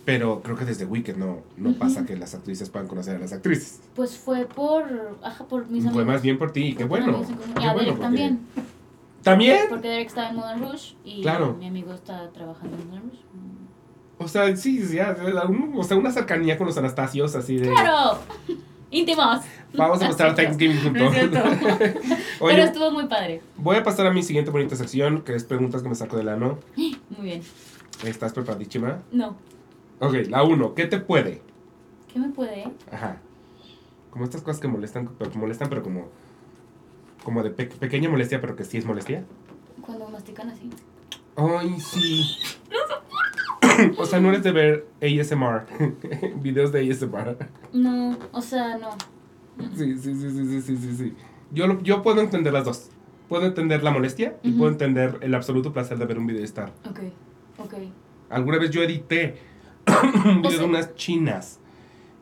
Pero 0.05 0.41
creo 0.41 0.55
que 0.55 0.63
desde 0.63 0.86
Wicked 0.86 1.18
no, 1.18 1.41
no 1.57 1.72
Ujú. 1.72 1.80
pasa 1.80 2.05
que 2.05 2.15
las 2.15 2.34
actrices 2.34 2.70
puedan 2.70 2.88
conocer 2.88 3.18
a 3.18 3.20
las 3.20 3.34
actrices. 3.34 3.82
Pues 3.95 4.18
fue 4.18 4.45
por, 4.45 5.18
ajá, 5.22 5.45
por 5.45 5.68
mis 5.70 5.84
Fue 5.84 5.89
amigos. 5.91 6.05
más 6.07 6.22
bien 6.22 6.38
por 6.38 6.51
ti, 6.53 6.76
qué 6.76 6.86
bueno. 6.86 7.22
Y 7.59 7.65
a 7.65 7.74
Derek 7.74 7.99
también. 7.99 8.39
¿También? 9.24 9.65
Porque 9.70 9.89
Derek 9.89 10.07
está 10.07 10.30
en 10.30 10.38
Modern 10.38 10.61
Rush 10.72 10.93
y 11.03 11.22
Claro. 11.24 11.55
mi 11.59 11.68
amigo 11.68 11.93
está 11.93 12.30
trabajando 12.32 12.78
en 12.78 12.88
Modern 12.88 13.09
Rush. 13.09 13.20
O 14.20 14.28
sea, 14.30 14.55
sí, 14.55 14.82
sí, 14.86 14.95
ya, 14.95 15.15
un- 15.47 15.74
o 15.76 15.84
sea, 15.84 15.97
una 15.97 16.11
cercanía 16.11 16.57
con 16.57 16.65
los 16.68 16.78
Anastasios 16.78 17.36
así 17.36 17.57
de... 17.57 17.70
¡Claro! 17.70 18.20
Íntimos. 18.91 19.41
Vamos 19.73 20.01
a 20.01 20.05
No 20.05 20.09
es 20.11 20.17
cierto. 20.17 20.35
Thanksgiving 20.35 20.93
No 20.93 21.11
juntos. 21.11 21.43
Pero 22.39 22.63
estuvo 22.63 22.91
muy 22.91 23.05
padre. 23.07 23.41
voy 23.57 23.75
a 23.75 23.83
pasar 23.83 24.07
a 24.07 24.11
mi 24.11 24.23
siguiente 24.23 24.49
bonita 24.51 24.75
sección, 24.75 25.21
que 25.21 25.35
es 25.35 25.43
preguntas 25.43 25.81
que 25.83 25.89
me 25.89 25.95
saco 25.95 26.17
del 26.17 26.29
ano. 26.29 26.59
Muy 26.75 26.95
bien. 27.21 27.41
¿Estás 28.05 28.33
preparadísima? 28.33 28.99
No. 29.11 29.35
Ok, 29.99 30.13
la 30.29 30.43
uno, 30.43 30.73
¿qué 30.75 30.85
te 30.85 30.99
puede? 30.99 31.41
¿Qué 32.13 32.19
me 32.19 32.29
puede? 32.29 32.67
Ajá. 32.91 33.17
Como 34.11 34.23
estas 34.25 34.41
cosas 34.41 34.61
que 34.61 34.67
molestan, 34.67 35.09
pero 35.17 35.31
que 35.31 35.38
molestan, 35.38 35.69
pero 35.69 35.83
como... 35.83 36.07
Como 37.23 37.43
de 37.43 37.49
pe- 37.49 37.65
pequeña 37.65 38.09
molestia, 38.09 38.39
pero 38.39 38.55
que 38.55 38.63
sí 38.63 38.77
es 38.77 38.85
molestia. 38.85 39.25
Cuando 39.81 40.07
mastican 40.09 40.49
así. 40.49 40.69
Ay, 41.35 41.75
sí. 41.79 42.38
O 43.97 44.05
sea, 44.05 44.19
no 44.19 44.30
eres 44.30 44.43
de 44.43 44.51
ver 44.51 44.88
ASMR. 45.01 45.65
Videos 46.41 46.71
de 46.71 46.89
ASMR. 46.91 47.38
No, 47.73 48.17
o 48.32 48.41
sea, 48.41 48.78
no. 48.78 48.89
Sí, 49.75 49.97
sí, 49.97 50.15
sí, 50.15 50.30
sí, 50.32 50.61
sí, 50.61 50.78
sí, 50.78 50.95
sí. 50.95 51.13
Yo, 51.51 51.82
yo 51.82 52.01
puedo 52.03 52.21
entender 52.21 52.53
las 52.53 52.65
dos. 52.65 52.89
Puedo 53.30 53.45
entender 53.45 53.84
la 53.84 53.91
molestia 53.91 54.38
y 54.43 54.49
Ujú. 54.49 54.57
puedo 54.59 54.71
entender 54.71 55.17
el 55.21 55.34
absoluto 55.36 55.73
placer 55.73 55.97
de 55.97 56.05
ver 56.05 56.17
un 56.17 56.28
video 56.28 56.39
de 56.39 56.45
Star. 56.45 56.71
Ok, 56.89 56.99
ok. 57.59 57.73
Alguna 58.30 58.57
vez 58.59 58.69
yo 58.71 58.82
edité 58.84 59.38
un 60.25 60.41
video 60.41 60.51
sea- 60.51 60.59
de 60.61 60.65
unas 60.65 60.95
chinas 60.95 61.59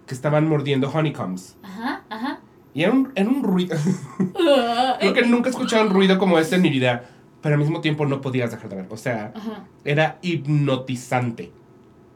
que 0.07 0.13
estaban 0.15 0.47
mordiendo 0.47 0.89
honeycombs. 0.89 1.57
Ajá, 1.63 2.03
ajá. 2.09 2.39
Y 2.73 2.83
era 2.83 2.91
un, 2.91 3.11
era 3.15 3.29
un 3.29 3.43
ruido. 3.43 3.75
Creo 4.99 5.13
que 5.13 5.25
nunca 5.25 5.49
he 5.49 5.51
escuchado 5.51 5.83
un 5.87 5.93
ruido 5.93 6.17
como 6.17 6.37
este 6.39 6.55
en 6.55 6.61
mi 6.61 6.69
vida. 6.69 7.09
Pero 7.45 7.57
al 7.57 7.61
mismo 7.61 7.79
tiempo 7.79 8.07
no 8.07 8.21
podías 8.21 8.49
dejar 8.49 8.71
de 8.71 8.75
ver. 8.77 8.87
O 8.89 8.97
sea, 8.97 9.31
Ajá. 9.35 9.65
era 9.83 10.17
hipnotizante. 10.23 11.51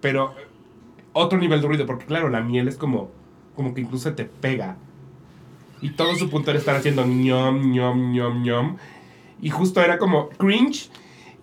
Pero 0.02 0.34
otro 1.14 1.38
nivel 1.38 1.62
de 1.62 1.68
ruido, 1.68 1.86
porque 1.86 2.06
claro, 2.06 2.30
la 2.30 2.42
miel 2.42 2.68
es 2.68 2.78
como, 2.78 3.12
como 3.56 3.76
que 3.76 3.82
incluso 3.82 4.12
te 4.16 4.26
pega. 4.26 4.78
Y 5.84 5.92
todo 5.92 6.16
su 6.16 6.32
punto 6.32 6.50
era 6.50 6.58
estar 6.58 6.76
haciendo 6.76 7.06
ñom, 7.06 7.72
ñom, 7.72 8.12
ñom, 8.12 8.42
ñom. 8.42 8.78
Y 9.40 9.52
justo 9.52 9.82
era 9.82 10.00
como 10.00 10.30
cringe. 10.30 10.90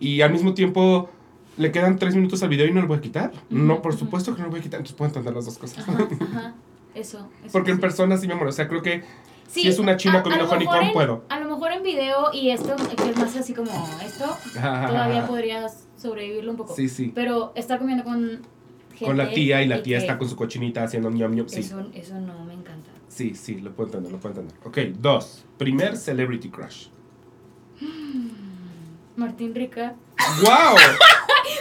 Y 0.00 0.20
al 0.20 0.32
mismo 0.32 0.52
tiempo 0.52 1.08
le 1.56 1.70
quedan 1.70 1.96
tres 1.96 2.16
minutos 2.16 2.42
al 2.42 2.48
video 2.48 2.66
y 2.66 2.72
no 2.72 2.80
lo 2.80 2.88
voy 2.88 2.98
a 2.98 3.00
quitar. 3.00 3.30
No, 3.50 3.82
por 3.82 3.94
supuesto 3.94 4.34
que 4.34 4.40
no 4.40 4.46
lo 4.46 4.50
voy 4.50 4.58
a 4.58 4.62
quitar. 4.64 4.80
Entonces 4.80 4.96
puedo 4.96 5.10
entender 5.10 5.32
las 5.32 5.44
dos 5.44 5.58
cosas. 5.58 5.88
Ajá, 5.88 6.08
ajá. 6.22 6.54
Eso. 6.92 7.28
eso 7.44 7.52
Porque 7.52 7.70
en 7.70 7.78
persona 7.78 8.16
sí 8.16 8.26
me 8.26 8.34
muero. 8.34 8.50
O 8.50 8.52
sea, 8.52 8.66
creo 8.66 8.82
que 8.82 9.04
Sí, 9.48 9.62
si 9.62 9.68
es 9.68 9.78
una 9.78 9.96
china 9.96 10.18
a- 10.18 10.22
comiendo 10.22 10.46
a 10.46 10.50
honeycomb, 10.50 10.82
en- 10.82 10.92
puedo. 10.92 11.24
A 11.28 11.40
lo 11.40 11.46
mejor 11.48 11.72
en 11.72 11.82
video 11.82 12.30
y 12.32 12.50
esto, 12.50 12.74
que 12.76 13.10
es 13.10 13.16
más 13.16 13.34
así 13.36 13.54
como 13.54 13.70
esto, 14.04 14.36
todavía 14.54 15.26
podrías 15.28 15.86
sobrevivirlo 15.96 16.50
un 16.50 16.56
poco. 16.56 16.74
Sí, 16.74 16.88
sí. 16.88 17.12
Pero 17.14 17.52
estar 17.54 17.78
comiendo 17.78 18.04
con 18.04 18.42
gente. 18.90 19.04
Con 19.04 19.16
la 19.16 19.30
tía 19.30 19.62
y 19.62 19.66
la 19.68 19.82
tía 19.82 19.98
está 19.98 20.18
con 20.18 20.28
su 20.28 20.36
cochinita 20.36 20.82
haciendo 20.82 21.10
ñom, 21.10 21.34
ñom. 21.34 21.48
Sí. 21.48 21.60
Eso, 21.60 21.80
eso 21.94 22.14
no 22.20 22.44
me 22.44 22.54
encanta. 22.54 22.90
Sí, 23.08 23.34
sí, 23.34 23.60
lo 23.60 23.72
puedo 23.72 23.88
entender, 23.88 24.12
lo 24.12 24.18
puedo 24.18 24.40
entender. 24.40 24.58
Ok, 24.66 24.98
dos. 25.00 25.44
Primer 25.58 25.96
celebrity 25.96 26.50
crush. 26.50 26.88
Martín 29.16 29.54
Rica. 29.54 29.94
¡Wow! 30.42 30.76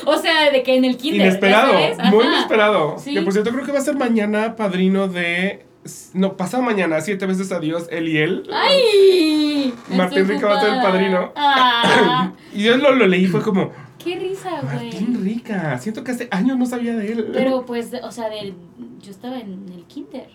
O 0.07 0.17
sea, 0.17 0.51
de 0.51 0.61
que 0.63 0.75
en 0.75 0.83
el 0.85 0.97
kinder. 0.97 1.21
inesperado, 1.27 1.73
muy 2.11 2.25
inesperado. 2.25 2.97
Sí. 2.99 3.13
Que 3.13 3.21
por 3.21 3.33
cierto, 3.33 3.51
creo 3.51 3.65
que 3.65 3.71
va 3.71 3.77
a 3.79 3.81
ser 3.81 3.95
mañana 3.95 4.55
padrino 4.55 5.07
de. 5.07 5.65
No, 6.13 6.35
pasado 6.35 6.63
mañana, 6.63 6.99
siete 7.01 7.25
veces 7.27 7.51
adiós, 7.51 7.87
él 7.91 8.07
y 8.09 8.17
él. 8.17 8.49
¡Ay! 8.51 9.73
Martín 9.95 10.27
Rica 10.27 10.47
va 10.47 10.57
a 10.57 10.61
ser 10.61 10.73
el 10.73 10.81
padrino. 10.81 11.31
¡Ah! 11.35 12.31
Y 12.53 12.63
yo 12.63 12.77
lo, 12.77 12.95
lo 12.95 13.05
leí 13.05 13.27
fue 13.27 13.41
como, 13.41 13.71
¡Qué 14.03 14.17
risa, 14.17 14.61
Martín 14.63 15.13
güey! 15.13 15.33
Rica. 15.35 15.77
Siento 15.77 16.03
que 16.03 16.11
hace 16.11 16.27
años 16.31 16.57
no 16.57 16.65
sabía 16.65 16.95
de 16.95 17.11
él. 17.11 17.29
Pero 17.33 17.65
pues, 17.65 17.91
o 18.01 18.11
sea, 18.11 18.29
del, 18.29 18.55
yo 19.01 19.11
estaba 19.11 19.39
en 19.39 19.65
el 19.73 19.83
kinder. 19.85 20.29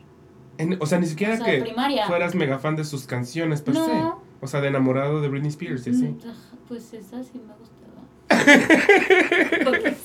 En- 0.59 0.76
o 0.80 0.86
sea, 0.86 0.98
ni 0.98 1.07
siquiera 1.07 1.34
O 1.34 1.36
sea, 1.38 1.46
que 1.46 1.62
primaria. 1.62 2.07
fueras 2.07 2.34
mega 2.34 2.59
fan 2.59 2.76
de 2.76 2.84
sus 2.84 3.07
canciones 3.07 3.62
per 3.62 3.74
No. 3.74 3.86
se. 3.86 3.92
O 4.42 4.46
sea, 4.46 4.61
de 4.61 4.68
enamorado 4.68 5.20
de 5.22 5.28
Britney 5.28 5.48
Spears 5.48 5.86
y 5.86 5.90
así. 5.90 6.05
Mm, 6.05 6.18
Pues 6.68 6.92
esa 6.92 7.22
sí 7.24 7.40
me 7.40 7.55
gustaba. 7.59 7.80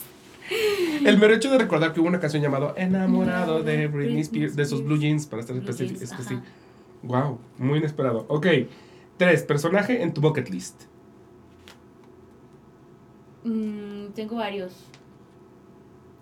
El 1.06 1.18
mero 1.18 1.34
hecho 1.34 1.52
de 1.52 1.58
recordar 1.58 1.94
que 1.94 2.00
hubo 2.00 2.08
una 2.08 2.20
canción 2.20 2.42
llamada 2.42 2.74
Enamorado 2.78 3.64
de 3.64 3.88
Britney 3.88 4.22
Spears, 4.22 4.56
de 4.56 4.66
sus 4.66 4.80
Spears. 4.80 4.88
Blue 4.88 5.00
Jeans, 5.00 5.26
para 5.28 5.42
estar 5.42 5.56
específico. 5.56 6.42
Wow, 7.04 7.40
muy 7.58 7.80
inesperado. 7.80 8.26
Ok, 8.28 8.48
tres, 9.18 9.44
personaje 9.44 10.02
en 10.02 10.14
tu 10.14 10.22
bucket 10.22 10.50
list. 10.50 10.84
Mm, 13.44 14.08
tengo 14.16 14.38
varios. 14.38 14.86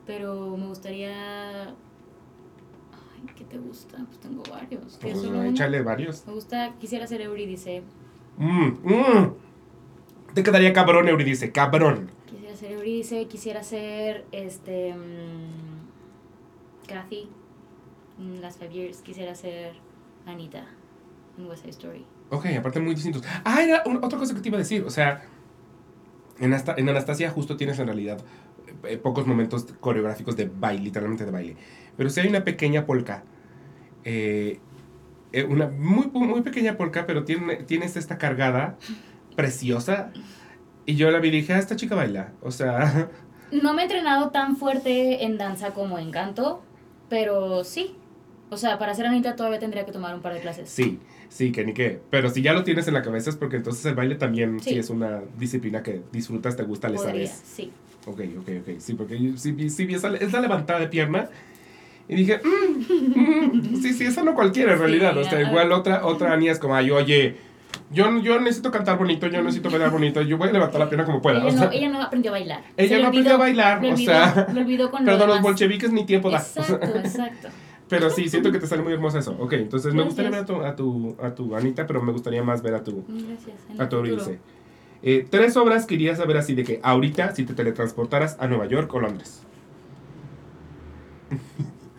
Pero 0.05 0.57
me 0.57 0.67
gustaría. 0.67 1.69
Ay, 1.69 3.25
¿qué 3.35 3.45
te 3.45 3.57
gusta? 3.57 3.97
Pues 4.05 4.19
tengo 4.19 4.43
varios. 4.49 4.97
¿Qué 4.97 5.11
Pues, 5.11 5.23
échale 5.51 5.81
varios. 5.81 6.27
Me 6.27 6.33
gusta, 6.33 6.73
quisiera 6.79 7.07
ser 7.07 7.21
Eurídice. 7.21 7.83
Mm, 8.37 8.67
mm. 8.83 9.33
Te 10.33 10.43
quedaría 10.43 10.73
cabrón, 10.73 11.07
Euridice, 11.07 11.51
cabrón. 11.51 12.09
Ser 12.63 12.71
Eurídice, 12.71 13.25
quisiera 13.27 13.61
ser 13.61 14.25
este. 14.31 14.93
mm, 14.93 16.87
Kathy. 16.87 17.27
en 18.17 18.41
Las 18.41 18.57
Years. 18.57 19.01
Quisiera 19.01 19.35
ser 19.35 19.73
Anita. 20.25 20.65
En 21.37 21.45
West 21.47 21.63
Side 21.63 21.71
Story. 21.71 22.05
Ok, 22.29 22.45
aparte 22.57 22.79
muy 22.79 22.95
distintos. 22.95 23.21
Ah, 23.43 23.61
era 23.61 23.83
otra 24.01 24.17
cosa 24.17 24.33
que 24.33 24.39
te 24.39 24.47
iba 24.47 24.55
a 24.55 24.59
decir. 24.59 24.85
O 24.85 24.89
sea, 24.89 25.25
en, 26.39 26.53
Asta- 26.53 26.75
en 26.77 26.87
Anastasia 26.87 27.29
justo 27.31 27.57
tienes 27.57 27.77
en 27.79 27.87
realidad 27.87 28.21
eh, 28.85 28.95
pocos 28.97 29.27
momentos 29.27 29.65
coreográficos 29.81 30.37
de 30.37 30.45
baile, 30.45 30.85
literalmente 30.85 31.25
de 31.25 31.31
baile. 31.31 31.57
Pero 31.97 32.09
sí 32.09 32.21
hay 32.21 32.29
una 32.29 32.45
pequeña 32.45 32.85
polka. 32.85 33.25
eh, 34.05 34.61
eh, 35.33 35.43
una 35.43 35.67
muy, 35.67 36.07
muy 36.13 36.41
pequeña 36.43 36.77
polka, 36.77 37.05
pero 37.07 37.25
tiene, 37.25 37.57
tienes 37.63 37.97
esta 37.97 38.17
cargada 38.17 38.77
preciosa. 39.35 40.13
Y 40.85 40.95
yo 40.95 41.09
la 41.11 41.19
vi 41.19 41.29
y 41.29 41.31
dije, 41.31 41.53
ah, 41.53 41.59
esta 41.59 41.75
chica 41.75 41.95
baila. 41.95 42.31
O 42.41 42.51
sea, 42.51 43.09
No 43.51 43.73
me 43.73 43.81
he 43.81 43.85
entrenado 43.85 44.29
tan 44.31 44.57
fuerte 44.57 45.23
en 45.25 45.37
danza 45.37 45.71
como 45.71 45.99
en 45.99 46.11
canto, 46.11 46.61
pero 47.09 47.63
sí. 47.63 47.95
O 48.49 48.57
sea, 48.57 48.77
para 48.77 48.93
ser 48.93 49.05
Anita 49.07 49.35
todavía 49.35 49.59
tendría 49.59 49.85
que 49.85 49.91
tomar 49.91 50.13
un 50.15 50.21
par 50.21 50.33
de 50.33 50.39
clases. 50.41 50.69
sí, 50.69 50.99
sí, 51.29 51.51
que 51.51 51.63
ni 51.65 51.73
qué. 51.73 51.99
Pero 52.09 52.29
si 52.29 52.41
ya 52.41 52.53
lo 52.53 52.63
tienes 52.63 52.87
en 52.87 52.93
la 52.93 53.01
cabeza 53.01 53.29
es 53.31 53.35
porque 53.35 53.55
entonces 53.57 53.83
el 53.85 53.95
baile 53.95 54.15
también 54.15 54.59
sí, 54.59 54.71
Sí. 54.71 54.77
es 54.79 54.89
una 54.89 55.21
disciplina 55.37 55.81
que 55.83 56.01
disfrutas, 56.11 56.55
te 56.55 56.63
gusta, 56.63 56.89
le 56.89 56.97
sabes. 56.97 57.41
sí. 57.45 57.71
Ok, 58.05 58.19
ok, 58.39 58.49
ok. 58.61 58.79
Sí, 58.79 58.93
porque 58.95 59.17
sí, 59.37 59.51
vi- 59.53 59.69
sí 59.69 59.87
esa, 59.93 60.13
esa 60.15 60.41
levantada 60.41 60.79
de 60.81 60.87
pierna 60.87 61.29
y 62.07 62.15
dije, 62.15 62.41
"Mm, 62.43 63.19
mm, 63.19 63.81
sí, 63.81 63.93
sí, 63.93 64.05
esa 64.05 64.23
no 64.23 64.35
cualquiera 64.35 64.73
en 64.73 64.79
realidad. 64.79 65.17
O 65.17 65.23
sea, 65.23 65.41
igual 65.41 65.71
otra, 65.71 66.05
otra 66.05 66.33
Ania 66.33 66.51
es 66.51 66.59
como, 66.59 66.75
ay, 66.75 66.91
oye, 66.91 67.37
yo, 67.93 68.19
yo 68.21 68.39
necesito 68.39 68.71
cantar 68.71 68.97
bonito, 68.97 69.27
yo 69.27 69.41
necesito 69.41 69.69
bailar 69.69 69.91
bonito, 69.91 70.21
yo 70.21 70.37
voy 70.37 70.49
a 70.49 70.51
levantar 70.51 70.79
la 70.79 70.89
pierna 70.89 71.05
como 71.05 71.21
pueda. 71.21 71.39
Ella, 71.39 71.47
o 71.47 71.51
sea, 71.51 71.65
no, 71.67 71.71
ella 71.71 71.89
no 71.89 72.01
aprendió 72.01 72.31
a 72.31 72.33
bailar. 72.33 72.63
ella 72.77 72.95
Se 72.97 73.01
no 73.01 73.07
aprendió 73.07 73.33
a 73.33 73.37
bailar, 73.37 73.81
le 73.81 73.89
o 73.89 73.93
olvidó- 73.93 74.11
sea, 74.11 74.47
olvidó 74.49 74.91
con 74.91 75.01
lo 75.01 75.05
perdón, 75.11 75.27
los 75.27 75.37
demás. 75.37 75.43
bolcheviques 75.43 75.91
ni 75.91 76.05
tiempo 76.05 76.29
da. 76.29 76.37
Exacto, 76.39 76.75
exacto. 76.97 77.47
Pero 77.89 78.09
sí, 78.09 78.27
siento 78.29 78.51
que 78.51 78.59
te 78.59 78.65
sale 78.67 78.81
muy 78.81 78.93
hermoso 78.93 79.19
eso. 79.19 79.35
Ok, 79.39 79.53
entonces 79.53 79.93
me 79.93 80.03
gustaría 80.03 80.31
ver 80.31 80.39
a 80.39 80.43
Gracias. 80.43 80.59
tu, 80.59 80.65
a 80.65 80.75
tu, 80.75 81.15
a 81.23 81.35
tu 81.35 81.55
Anita, 81.55 81.85
pero 81.85 82.01
me 82.01 82.11
gustaría 82.11 82.41
más 82.43 82.61
ver 82.63 82.73
a 82.75 82.83
tu, 82.83 83.03
Gracias. 83.07 83.55
en 83.69 83.81
a 83.81 83.87
tu. 83.89 83.97
Euridice. 83.97 84.39
Eh, 85.03 85.27
tres 85.29 85.55
obras 85.57 85.85
que 85.85 85.95
irías 85.95 86.19
a 86.19 86.25
ver 86.25 86.37
así 86.37 86.55
de 86.55 86.63
que 86.63 86.79
ahorita, 86.81 87.35
si 87.35 87.43
te 87.45 87.53
teletransportaras 87.53 88.37
a 88.39 88.47
Nueva 88.47 88.65
York 88.67 88.91
o 88.93 88.99
Londres. 88.99 89.41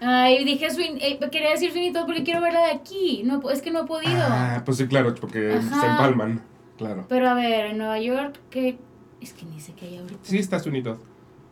Ay, 0.07 0.45
dije, 0.45 0.71
Swin, 0.71 0.99
eh, 1.01 1.19
quería 1.31 1.51
decir 1.51 1.73
Swinito 1.73 2.05
porque 2.05 2.23
quiero 2.25 2.41
verla 2.41 2.61
de 2.67 2.73
aquí. 2.73 3.23
No, 3.25 3.49
es 3.51 3.63
que 3.63 3.71
no 3.71 3.85
he 3.85 3.87
podido. 3.87 4.23
Ah, 4.23 4.63
pues 4.65 4.77
sí, 4.77 4.87
claro, 4.87 5.15
porque 5.15 5.55
Ajá. 5.55 5.81
se 5.81 5.87
empalman. 5.87 6.43
Claro. 6.77 7.07
Pero 7.09 7.29
a 7.29 7.35
ver, 7.35 7.67
en 7.67 7.79
Nueva 7.79 7.99
York, 8.01 8.39
que 8.51 8.79
Es 9.21 9.33
que 9.33 9.47
ni 9.47 9.61
sé 9.61 9.73
qué 9.75 9.87
hay 9.87 9.97
ahorita. 9.99 10.21
Sí, 10.23 10.39
está 10.39 10.59
Sunito. 10.59 10.99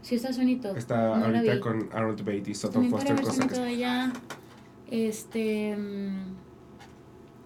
Sí 0.02 0.16
está 0.16 0.32
Sunito. 0.32 0.76
Está 0.76 1.16
No 1.16 1.24
ahorita 1.26 1.60
con 1.60 1.88
Aaron 1.92 2.16
Debate 2.16 2.50
y 2.50 2.54
Sutton 2.54 2.90
Foster, 2.90 3.20
cosa 3.22 3.46
que 3.46 3.58
allá. 3.60 4.12
Este... 4.90 5.74
mm, 5.76 6.34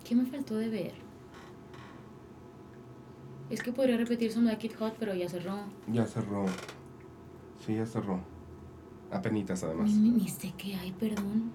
¿Qué 0.09 0.15
me 0.15 0.25
faltó 0.27 0.57
de 0.57 0.69
ver? 0.69 0.93
Es 3.51 3.63
que 3.63 3.71
podría 3.73 3.97
repetir 3.97 4.33
Some 4.33 4.47
Like 4.47 4.67
It 4.67 4.77
Hot, 4.79 4.95
pero 4.99 5.15
ya 5.15 5.29
cerró. 5.29 5.59
ya 5.87 6.07
cerró. 6.07 6.47
Sí, 7.65 7.77
ya 7.77 7.87
cerró. 7.87 8.21
Apenitas, 9.11 9.63
además. 9.63 9.91
Ni, 9.93 10.11
ni 10.11 10.29
sé 10.29 10.53
qué 10.59 10.75
hay, 10.75 10.93
perdón. 10.93 11.51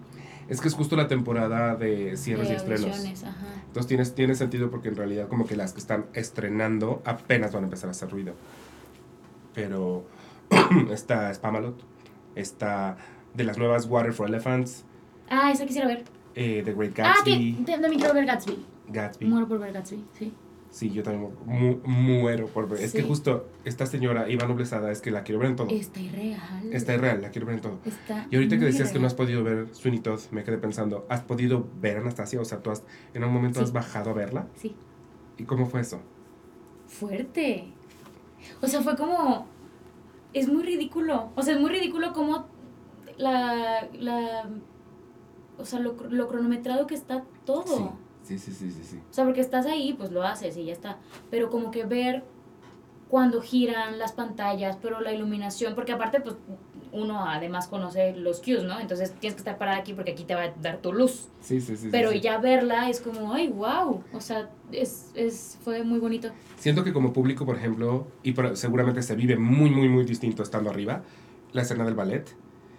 Es 0.48 0.60
que 0.62 0.68
es 0.68 0.74
justo 0.74 0.96
la 0.96 1.08
temporada 1.08 1.76
de 1.76 2.18
cierres 2.18 2.50
y 2.50 2.54
estrenos. 2.54 3.24
ajá. 3.24 3.64
Entonces 3.68 3.88
tiene, 3.88 4.06
tiene 4.06 4.36
sentido 4.36 4.70
porque 4.70 4.90
en 4.90 4.96
realidad 4.96 5.28
como 5.28 5.46
que 5.46 5.56
las 5.56 5.74
que 5.74 5.80
están 5.80 6.06
estrenando 6.14 7.02
apenas 7.06 7.54
van 7.54 7.64
a 7.64 7.68
empezar 7.68 7.88
a 7.88 7.92
hacer 7.92 8.10
ruido. 8.10 8.34
Pero 9.54 10.06
está 10.92 11.34
Spamalot, 11.34 11.82
está 12.36 12.98
de 13.34 13.44
las 13.44 13.58
nuevas 13.58 13.86
Water 13.88 14.14
for 14.14 14.28
Elephants, 14.28 14.84
Ah, 15.30 15.50
esa 15.52 15.66
quisiera 15.66 15.88
ver. 15.88 16.04
eh, 16.36 16.62
The 16.66 16.74
Great 16.74 16.92
Ah, 17.00 17.14
que 17.24 17.32
Gatsby, 17.32 17.64
también 17.66 18.00
quiero 18.00 18.14
ver 18.14 18.26
Gatsby. 18.26 18.66
Gatsby. 18.90 19.26
Muero 19.28 19.48
por 19.48 19.60
ver 19.60 19.72
Gatsby, 19.72 20.04
sí. 20.20 20.34
Sí, 20.72 20.90
yo 20.90 21.04
también 21.04 21.32
mu- 21.46 21.78
muero 21.86 22.48
por 22.48 22.68
ver. 22.70 22.82
Es 22.82 22.94
que 22.94 23.04
justo 23.04 23.46
esta 23.66 23.86
señora, 23.86 24.30
Iván 24.30 24.48
Noblesada, 24.48 24.90
es 24.90 25.02
que 25.02 25.12
la 25.12 25.24
quiero 25.24 25.40
ver 25.40 25.50
en 25.50 25.56
todo. 25.58 25.68
Está 25.70 26.00
irreal. 26.00 26.70
Está 26.72 26.94
irreal, 26.96 27.22
la 27.22 27.30
quiero 27.30 27.46
ver 27.46 27.56
en 27.58 27.62
todo. 27.62 27.80
Está 27.86 28.26
Y 28.32 28.36
ahorita 28.38 28.58
que 28.58 28.66
decías 28.66 28.92
que 28.94 28.98
no 29.00 29.06
has 29.06 29.14
podido 29.14 29.44
ver 29.44 29.68
Sweeney 29.74 30.00
Todd, 30.00 30.22
me 30.32 30.46
quedé 30.46 30.58
pensando, 30.58 31.06
¿has 31.10 31.22
podido 31.22 31.68
ver 31.82 31.98
a 31.98 32.00
Anastasia? 32.00 32.40
O 32.40 32.46
sea, 32.46 32.64
tú 32.64 32.72
has, 32.72 32.84
en 33.14 33.24
un 33.26 33.34
momento 33.34 33.60
Sí. 33.60 33.66
has 33.66 33.74
bajado 33.74 34.12
a 34.12 34.14
verla. 34.14 34.48
Sí. 34.56 34.74
¿Y 35.38 35.44
cómo 35.44 35.66
fue 35.66 35.82
eso? 35.82 36.00
fuerte. 36.88 37.68
O 38.62 38.68
sea, 38.68 38.82
fue 38.82 38.96
como. 38.96 39.46
Es 40.34 40.48
muy 40.48 40.64
ridículo. 40.64 41.32
O 41.36 41.42
sea, 41.42 41.54
es 41.56 41.60
muy 41.62 41.70
ridículo 41.70 42.14
como 42.14 42.48
la. 43.18 43.88
la 44.00 44.50
o 45.58 45.66
sea, 45.66 45.80
lo, 45.80 45.96
lo 46.10 46.28
cronometrado 46.28 46.88
que 46.88 46.96
está 46.96 47.24
todo. 47.46 47.78
Sí, 47.78 47.84
sí, 48.24 48.38
sí, 48.38 48.52
sí, 48.54 48.72
sí. 48.72 49.00
O 49.10 49.14
sea, 49.14 49.26
porque 49.26 49.42
estás 49.42 49.66
ahí, 49.66 49.94
pues 49.94 50.12
lo 50.12 50.24
haces 50.24 50.56
y 50.58 50.66
ya 50.66 50.74
está. 50.74 50.98
Pero 51.30 51.50
como 51.50 51.72
que 51.72 51.86
ver 51.86 52.24
cuando 53.10 53.42
giran 53.42 54.00
las 54.00 54.14
pantallas, 54.14 54.78
pero 54.82 55.02
la 55.02 55.12
iluminación, 55.14 55.76
porque 55.76 55.92
aparte, 55.92 56.22
pues 56.22 56.36
uno 56.94 57.26
además 57.26 57.68
conoce 57.68 58.16
los 58.16 58.42
cues, 58.42 58.64
¿no? 58.64 58.80
Entonces 58.80 59.14
tienes 59.20 59.36
que 59.36 59.40
estar 59.40 59.58
parada 59.58 59.78
aquí 59.78 59.94
porque 59.94 60.12
aquí 60.12 60.24
te 60.24 60.34
va 60.36 60.44
a 60.44 60.52
dar 60.62 60.78
tu 60.78 60.94
luz. 60.94 61.28
Sí, 61.42 61.60
sí, 61.60 61.76
sí. 61.76 61.84
sí, 61.84 61.88
Pero 61.92 62.12
sí. 62.12 62.22
ya 62.22 62.38
verla 62.38 62.90
es 62.90 63.02
como, 63.02 63.34
ay, 63.34 63.48
wow. 63.50 64.04
O 64.14 64.22
sea, 64.22 64.50
es, 64.72 65.12
es, 65.14 65.58
fue 65.64 65.84
muy 65.84 66.00
bonito. 66.00 66.30
Siento 66.58 66.84
que 66.84 66.94
como 66.94 67.12
público, 67.14 67.46
por 67.46 67.56
ejemplo, 67.58 68.08
y 68.24 68.32
por- 68.34 68.56
seguramente 68.56 69.02
se 69.02 69.16
vive 69.16 69.38
muy, 69.38 69.70
muy, 69.72 69.90
muy 69.90 70.06
distinto 70.06 70.44
estando 70.44 70.70
arriba, 70.70 71.04
la 71.54 71.62
escena 71.64 71.84
del 71.86 71.96
ballet, 71.96 72.34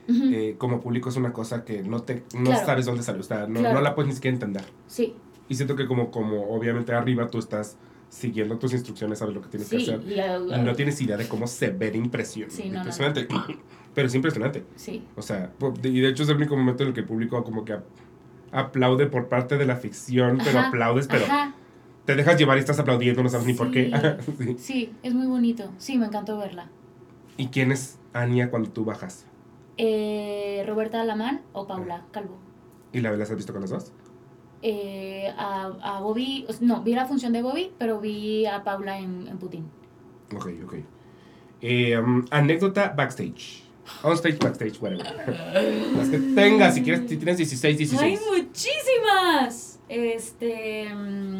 Ujú. 0.09 0.25
eh, 0.33 0.55
como 0.59 0.81
público 0.81 1.09
es 1.11 1.17
una 1.17 1.33
cosa 1.33 1.65
que 1.65 1.83
no 1.83 2.03
te 2.03 2.25
no 2.35 2.51
Claro. 2.51 2.67
sabes 2.67 2.87
dónde 2.87 3.03
sale, 3.03 3.21
o 3.21 3.23
sea, 3.23 3.47
no, 3.47 3.61
Claro. 3.61 3.75
no 3.77 3.81
la 3.83 3.95
puedes 3.95 4.09
ni 4.09 4.15
siquiera 4.15 4.35
entender. 4.35 4.65
Sí. 4.87 5.15
Y 5.53 5.55
siento 5.55 5.77
que 5.77 5.87
como, 5.87 6.11
como 6.11 6.45
obviamente 6.57 6.95
arriba 6.95 7.29
tú 7.29 7.39
estás 7.39 7.77
siguiendo 8.09 8.57
tus 8.59 8.73
instrucciones, 8.73 9.19
sabes 9.19 9.35
lo 9.35 9.43
que 9.43 9.49
tienes 9.51 9.69
que 9.69 9.81
Sí, 9.81 9.91
hacer. 9.91 10.01
y 10.49 10.59
no 10.65 10.75
tienes 10.75 10.99
idea 11.03 11.19
de 11.19 11.29
cómo 11.29 11.47
se 11.47 11.69
ve 11.69 11.91
de 11.91 11.99
impresión. 11.99 12.51
Sí, 12.51 12.63
no, 12.65 12.71
no. 12.73 12.77
impresionante. 12.79 13.29
Pero 13.95 14.07
es 14.09 14.15
impresionante. 14.15 14.65
sí. 14.77 15.05
O 15.15 15.21
sea, 15.21 15.53
y 15.83 16.01
de 16.01 16.09
hecho 16.09 16.23
es 16.23 16.31
el 16.31 16.37
único 16.37 16.57
momento 16.57 16.85
en 16.85 16.89
el 16.89 16.95
que 16.95 17.01
el 17.01 17.07
público 17.07 17.45
como 17.45 17.67
que 17.67 17.75
ap- 17.75 17.85
aplaude 18.51 19.05
por 19.09 19.29
parte 19.29 19.59
de 19.59 19.67
la 19.67 19.77
ficción, 19.77 20.39
pero 20.43 20.59
aplaudes, 20.61 21.07
pero 21.07 21.27
Ajá, 21.27 21.53
te 22.07 22.15
dejas 22.15 22.39
llevar 22.39 22.57
y 22.57 22.61
estás 22.61 22.79
aplaudiendo, 22.79 23.23
no 23.23 23.29
sabes 23.29 23.47
ni 23.47 23.53
por 23.53 23.71
qué. 23.71 23.93
Sí, 24.59 24.91
es 25.03 25.13
muy 25.13 25.27
bonito. 25.27 25.71
Sí, 25.77 25.99
me 25.99 26.07
encantó 26.07 26.39
verla. 26.39 26.71
¿Y 27.37 27.49
quién 27.49 27.73
es 27.73 27.99
Ania 28.15 28.51
cuando 28.51 28.71
tú 28.71 28.87
bajas? 28.87 29.27
Eh, 29.77 30.65
Roberta 30.67 31.03
Alamán 31.03 31.43
o 31.53 31.67
Paula 31.67 32.05
Calvo. 32.11 32.39
¿Y 32.95 33.01
la 33.01 33.13
las 33.13 33.31
has 33.31 33.37
visto 33.37 33.53
con 33.53 33.61
las 33.61 33.71
dos? 33.71 33.93
Eh, 34.63 35.29
a, 35.37 35.73
a 35.83 36.01
Bobby, 36.01 36.47
no, 36.61 36.83
vi 36.83 36.95
la 36.95 37.07
función 37.07 37.33
de 37.33 37.43
Bobby, 37.43 37.73
pero 37.79 38.01
vi 38.01 38.47
a 38.47 38.63
Paula 38.63 38.99
en, 38.99 39.27
en 39.29 39.39
Putin. 39.39 39.69
Ok, 40.35 40.49
ok. 40.65 40.75
Eh, 41.61 41.99
um, 41.99 42.25
anécdota 42.31 42.89
backstage. 42.97 43.63
On 44.05 44.13
stage, 44.15 44.39
backstage, 44.39 44.81
whatever. 44.81 45.05
Las 45.97 46.09
que 46.09 46.19
tengas, 46.19 46.75
si 46.75 46.83
quieres, 46.83 47.09
si 47.09 47.17
tienes 47.17 47.37
16, 47.39 47.77
16. 47.79 48.01
¡Hay 48.03 48.19
muchísimas! 48.39 49.81
Este. 49.89 50.89
mm, 50.95 51.39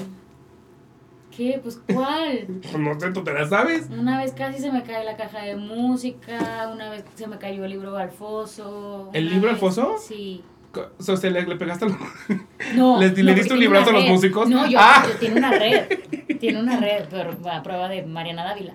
¿Qué? 1.35 1.61
Pues, 1.63 1.81
¿cuál? 1.93 2.47
No 2.79 2.99
sé, 3.01 3.11
¿tú 3.13 3.23
te 3.25 3.33
las 3.33 3.49
sabes? 3.49 3.89
Una 3.91 4.19
vez 4.19 4.33
casi 4.33 4.61
se 4.61 4.71
me 4.71 4.83
cae 4.83 5.05
la 5.05 5.17
caja 5.17 5.43
de 5.43 5.57
música, 5.57 6.71
una 6.75 6.91
vez 6.91 7.05
se 7.15 7.27
me 7.27 7.39
cayó 7.39 7.65
el 7.65 7.71
libro 7.71 7.97
al 7.97 8.11
foso. 8.11 9.11
¿El 9.13 9.31
libro 9.31 9.49
al 9.49 9.55
vez- 9.55 9.61
foso? 9.61 9.97
Sí. 9.99 10.43
O 10.75 11.03
sea, 11.17 11.31
le, 11.31 11.43
le 11.43 11.57
pegaste 11.57 11.85
al... 11.85 11.97
No. 12.75 12.99
¿Le- 12.99 13.11
le 13.11 13.23
no, 13.23 13.35
diste 13.35 13.53
un 13.53 13.61
librazo 13.61 13.91
a 13.91 13.93
los 13.93 14.07
músicos? 14.07 14.49
No, 14.49 14.67
yo, 14.67 14.79
¡Ah! 14.81 15.05
yo- 15.07 15.19
tiene 15.19 15.37
una 15.37 15.51
red. 15.51 15.99
Tiene 16.41 16.61
una 16.61 16.81
red, 16.81 17.05
pero 17.09 17.37
a 17.51 17.63
prueba 17.63 17.89
de 17.89 18.03
Mariana 18.03 18.43
Dávila. 18.45 18.75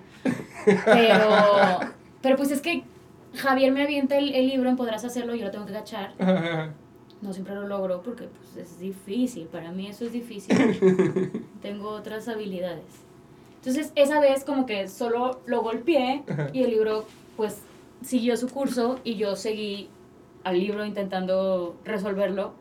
Pero, 0.64 1.80
pero 2.22 2.36
pues 2.36 2.50
es 2.50 2.62
que 2.62 2.82
Javier 3.34 3.72
me 3.72 3.82
avienta 3.82 4.16
el, 4.16 4.34
el 4.34 4.48
libro 4.48 4.70
en 4.70 4.76
Podrás 4.76 5.04
hacerlo, 5.04 5.34
yo 5.34 5.44
lo 5.46 5.50
tengo 5.50 5.66
que 5.66 5.72
agachar. 5.72 6.14
No 7.20 7.32
siempre 7.32 7.54
lo 7.54 7.66
logro 7.66 8.00
porque 8.02 8.24
pues, 8.24 8.56
es 8.56 8.78
difícil. 8.78 9.46
Para 9.48 9.70
mí 9.70 9.86
eso 9.88 10.06
es 10.06 10.12
difícil. 10.12 10.56
tengo 11.62 11.90
otras 11.90 12.28
habilidades. 12.28 12.84
Entonces, 13.56 13.92
esa 13.96 14.20
vez 14.20 14.44
como 14.44 14.64
que 14.64 14.88
solo 14.88 15.40
lo 15.46 15.62
golpeé 15.62 16.22
y 16.52 16.62
el 16.62 16.70
libro 16.70 17.06
pues 17.36 17.58
siguió 18.02 18.36
su 18.36 18.48
curso 18.48 19.00
y 19.04 19.16
yo 19.16 19.36
seguí 19.36 19.88
al 20.44 20.58
libro 20.58 20.84
intentando 20.84 21.76
resolverlo, 21.84 22.52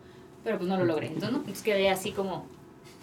pero 0.44 0.58
pues 0.58 0.70
no 0.70 0.78
lo 0.78 0.86
logré. 0.86 1.08
Entonces, 1.08 1.32
¿no? 1.32 1.38
Entonces 1.40 1.64
quedé 1.64 1.90
así 1.90 2.12
como, 2.12 2.46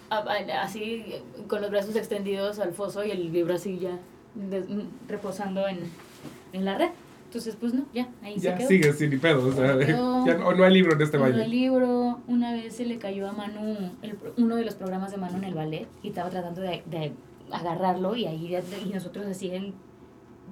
así 0.09 1.15
con 1.47 1.61
los 1.61 1.71
brazos 1.71 1.95
extendidos 1.95 2.59
al 2.59 2.73
foso 2.73 3.03
y 3.03 3.11
el 3.11 3.31
libro 3.31 3.55
así 3.55 3.79
ya 3.79 3.99
reposando 5.07 5.67
en, 5.67 5.79
en 6.53 6.65
la 6.65 6.77
red. 6.77 6.89
Entonces, 7.25 7.57
pues 7.59 7.73
no, 7.73 7.85
ya, 7.93 8.07
ahí 8.23 8.37
ya 8.37 8.51
se 8.51 8.57
quedó. 8.59 8.67
sigue 8.69 8.93
sin 8.93 9.09
ni 9.09 9.17
pedo. 9.17 9.45
O 9.45 9.51
sea, 9.51 9.77
quedó. 9.77 10.25
ya 10.25 10.35
no, 10.35 10.53
no 10.53 10.63
hay 10.63 10.73
libro 10.73 10.93
en 10.93 11.01
este 11.01 11.17
baile. 11.17 11.43
el 11.43 11.51
libro, 11.51 12.19
una 12.27 12.53
vez 12.53 12.75
se 12.75 12.85
le 12.85 12.97
cayó 12.97 13.27
a 13.27 13.33
Manu 13.33 13.91
el 14.01 14.17
uno 14.37 14.55
de 14.55 14.63
los 14.63 14.75
programas 14.75 15.11
de 15.11 15.17
Manu 15.17 15.37
en 15.37 15.43
el 15.43 15.53
ballet 15.53 15.87
y 16.01 16.09
estaba 16.09 16.29
tratando 16.29 16.61
de, 16.61 16.81
de 16.85 17.11
agarrarlo 17.51 18.15
y 18.15 18.25
ahí 18.25 18.55
y 18.85 18.93
nosotros 18.93 19.25
así 19.25 19.51
en, 19.51 19.73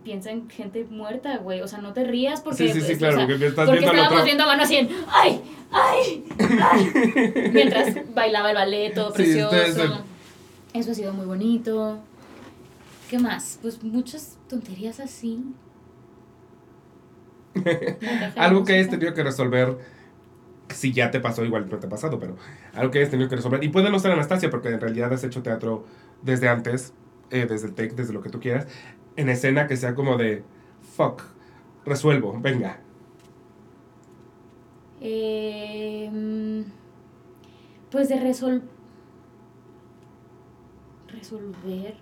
piensa 0.03 0.31
en 0.31 0.49
gente 0.49 0.85
muerta, 0.89 1.37
güey. 1.37 1.61
O 1.61 1.67
sea, 1.67 1.79
no 1.79 1.93
te 1.93 2.03
rías 2.03 2.41
porque... 2.41 2.67
Sí, 2.67 2.73
sí, 2.73 2.81
sí, 2.81 2.85
pues, 2.87 2.97
claro, 2.99 3.15
o 3.15 3.17
sea, 3.19 3.27
porque 3.27 3.47
estás 3.47 3.65
porque 3.65 3.79
viendo 3.79 3.97
estábamos 3.97 4.25
viendo 4.25 4.43
a 4.43 4.47
Manu 4.47 4.63
así 4.63 4.75
en 4.75 4.89
¡ay! 5.07 5.41
¡ay! 5.71 6.25
¡ay! 6.61 7.49
Mientras 7.53 8.13
bailaba 8.13 8.49
el 8.49 8.55
ballet, 8.55 8.93
todo 8.93 9.09
Sí, 9.11 9.23
precioso. 9.23 9.55
ustedes, 9.55 9.77
eh. 9.77 9.89
Eso 10.73 10.91
ha 10.91 10.95
sido 10.95 11.13
muy 11.13 11.25
bonito. 11.25 11.99
¿Qué 13.09 13.19
más? 13.19 13.59
Pues 13.61 13.83
muchas 13.83 14.37
tonterías 14.49 14.99
así. 14.99 15.43
Algo 18.35 18.63
que 18.65 18.73
hayas 18.73 18.89
tenido 18.89 19.13
que 19.13 19.23
resolver, 19.23 19.77
si 20.69 20.91
ya 20.91 21.11
te 21.11 21.19
pasó, 21.19 21.45
igual 21.45 21.69
no 21.69 21.77
te 21.77 21.85
ha 21.85 21.89
pasado, 21.89 22.17
pero 22.19 22.35
algo 22.73 22.89
que 22.91 22.99
hayas 22.99 23.11
tenido 23.11 23.29
que 23.29 23.35
resolver. 23.35 23.63
Y 23.63 23.69
puede 23.69 23.91
no 23.91 23.99
ser 23.99 24.11
Anastasia, 24.11 24.49
porque 24.49 24.69
en 24.69 24.81
realidad 24.81 25.13
has 25.13 25.23
hecho 25.23 25.43
teatro 25.43 25.85
desde 26.23 26.49
antes, 26.49 26.93
eh, 27.29 27.45
desde 27.47 27.67
el 27.67 27.75
TEC, 27.75 27.93
desde 27.93 28.13
lo 28.13 28.21
que 28.21 28.29
tú 28.29 28.39
quieras, 28.39 28.67
en 29.15 29.29
escena 29.29 29.67
que 29.67 29.77
sea 29.77 29.95
como 29.95 30.17
de, 30.17 30.43
fuck, 30.95 31.21
resuelvo, 31.85 32.37
venga. 32.39 32.79
Eh, 35.01 36.63
pues 37.91 38.09
de 38.09 38.19
resol 38.19 38.63
resolver. 41.07 41.95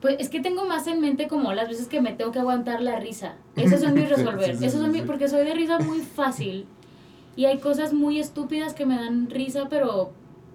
Pues 0.00 0.16
es 0.18 0.30
que 0.30 0.40
tengo 0.40 0.64
más 0.64 0.86
en 0.86 1.00
mente 1.00 1.28
como 1.28 1.52
las 1.52 1.68
veces 1.68 1.86
que 1.86 2.00
me 2.00 2.12
tengo 2.12 2.32
que 2.32 2.38
aguantar 2.38 2.80
la 2.80 2.98
risa. 2.98 3.36
Esos 3.56 3.80
son 3.80 3.94
mis 3.94 4.08
resolver. 4.08 4.52
sí, 4.52 4.58
sí, 4.58 4.64
Esos 4.66 4.80
son 4.80 4.90
sí, 4.90 4.92
mis, 4.92 5.02
sí. 5.02 5.06
porque 5.06 5.28
soy 5.28 5.44
de 5.44 5.54
risa 5.54 5.78
muy 5.78 6.00
fácil. 6.00 6.66
Y 7.36 7.44
hay 7.44 7.58
cosas 7.58 7.92
muy 7.92 8.18
estúpidas 8.18 8.74
que 8.74 8.86
me 8.86 8.96
dan 8.96 9.30
risa, 9.30 9.68
pero, 9.68 10.12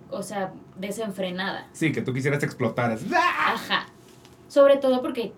o 0.09 0.23
sea, 0.23 0.51
desenfrenada. 0.77 1.67
Sí, 1.71 1.91
que 1.91 2.01
tú 2.01 2.13
quisieras 2.13 2.43
explotar. 2.43 2.97
Ajá. 3.13 3.87
Sobre 4.47 4.77
todo 4.77 5.01
porque 5.01 5.33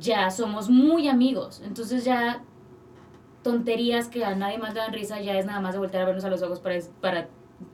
ya 0.00 0.30
somos 0.30 0.68
muy 0.68 1.08
amigos. 1.08 1.62
Entonces 1.64 2.04
ya 2.04 2.42
tonterías 3.42 4.08
que 4.08 4.24
a 4.24 4.34
nadie 4.34 4.58
más 4.58 4.74
le 4.74 4.80
dan 4.80 4.92
risa 4.92 5.20
ya 5.20 5.38
es 5.38 5.46
nada 5.46 5.60
más 5.60 5.72
de 5.72 5.78
voltear 5.78 6.02
a 6.02 6.06
vernos 6.06 6.24
a 6.24 6.30
los 6.30 6.42
ojos 6.42 6.60
para, 6.60 6.78
para 7.00 7.28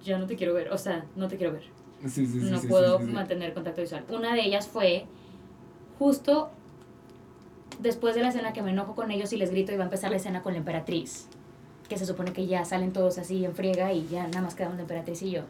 ya 0.04 0.18
no 0.18 0.26
te 0.26 0.36
quiero 0.36 0.54
ver. 0.54 0.72
O 0.72 0.78
sea, 0.78 1.06
no 1.16 1.28
te 1.28 1.36
quiero 1.36 1.52
ver. 1.52 1.64
Sí, 2.02 2.26
sí, 2.26 2.40
sí, 2.40 2.50
no 2.50 2.58
sí, 2.58 2.68
puedo 2.68 2.98
mantener 3.00 3.54
contacto 3.54 3.80
visual. 3.80 4.04
Una 4.10 4.34
de 4.34 4.42
ellas 4.42 4.68
fue 4.68 5.06
justo 5.98 6.50
después 7.80 8.14
de 8.14 8.22
la 8.22 8.28
escena 8.28 8.52
que 8.52 8.62
me 8.62 8.70
enojo 8.70 8.94
con 8.94 9.10
ellos 9.10 9.32
y 9.32 9.36
les 9.36 9.50
grito 9.50 9.72
y 9.72 9.76
va 9.76 9.82
a 9.82 9.86
empezar 9.86 10.10
la 10.10 10.16
escena 10.16 10.42
con 10.42 10.52
la 10.52 10.58
emperatriz. 10.58 11.28
Que 11.88 11.96
se 11.96 12.06
supone 12.06 12.32
que 12.32 12.46
ya 12.46 12.64
salen 12.64 12.92
todos 12.92 13.18
así 13.18 13.44
en 13.44 13.54
friega 13.54 13.92
y 13.92 14.06
ya 14.08 14.26
nada 14.26 14.42
más 14.42 14.54
quedamos 14.54 14.76
la 14.76 14.82
emperatriz 14.82 15.22
y 15.22 15.30
yo. 15.30 15.42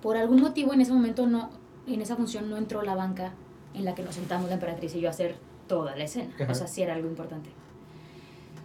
Por 0.00 0.16
algún 0.16 0.40
motivo 0.40 0.72
en 0.72 0.80
ese 0.80 0.92
momento 0.92 1.26
no, 1.26 1.50
en 1.86 2.00
esa 2.00 2.16
función 2.16 2.48
no 2.48 2.56
entró 2.56 2.82
la 2.82 2.94
banca 2.94 3.32
en 3.74 3.84
la 3.84 3.94
que 3.94 4.02
nos 4.02 4.14
sentamos 4.14 4.48
la 4.48 4.54
emperatriz 4.54 4.94
y 4.94 5.00
yo 5.00 5.08
a 5.08 5.10
hacer 5.12 5.36
toda 5.66 5.96
la 5.96 6.04
escena. 6.04 6.32
Ajá. 6.40 6.52
O 6.52 6.54
sea, 6.54 6.66
sí 6.66 6.82
era 6.82 6.94
algo 6.94 7.08
importante. 7.08 7.50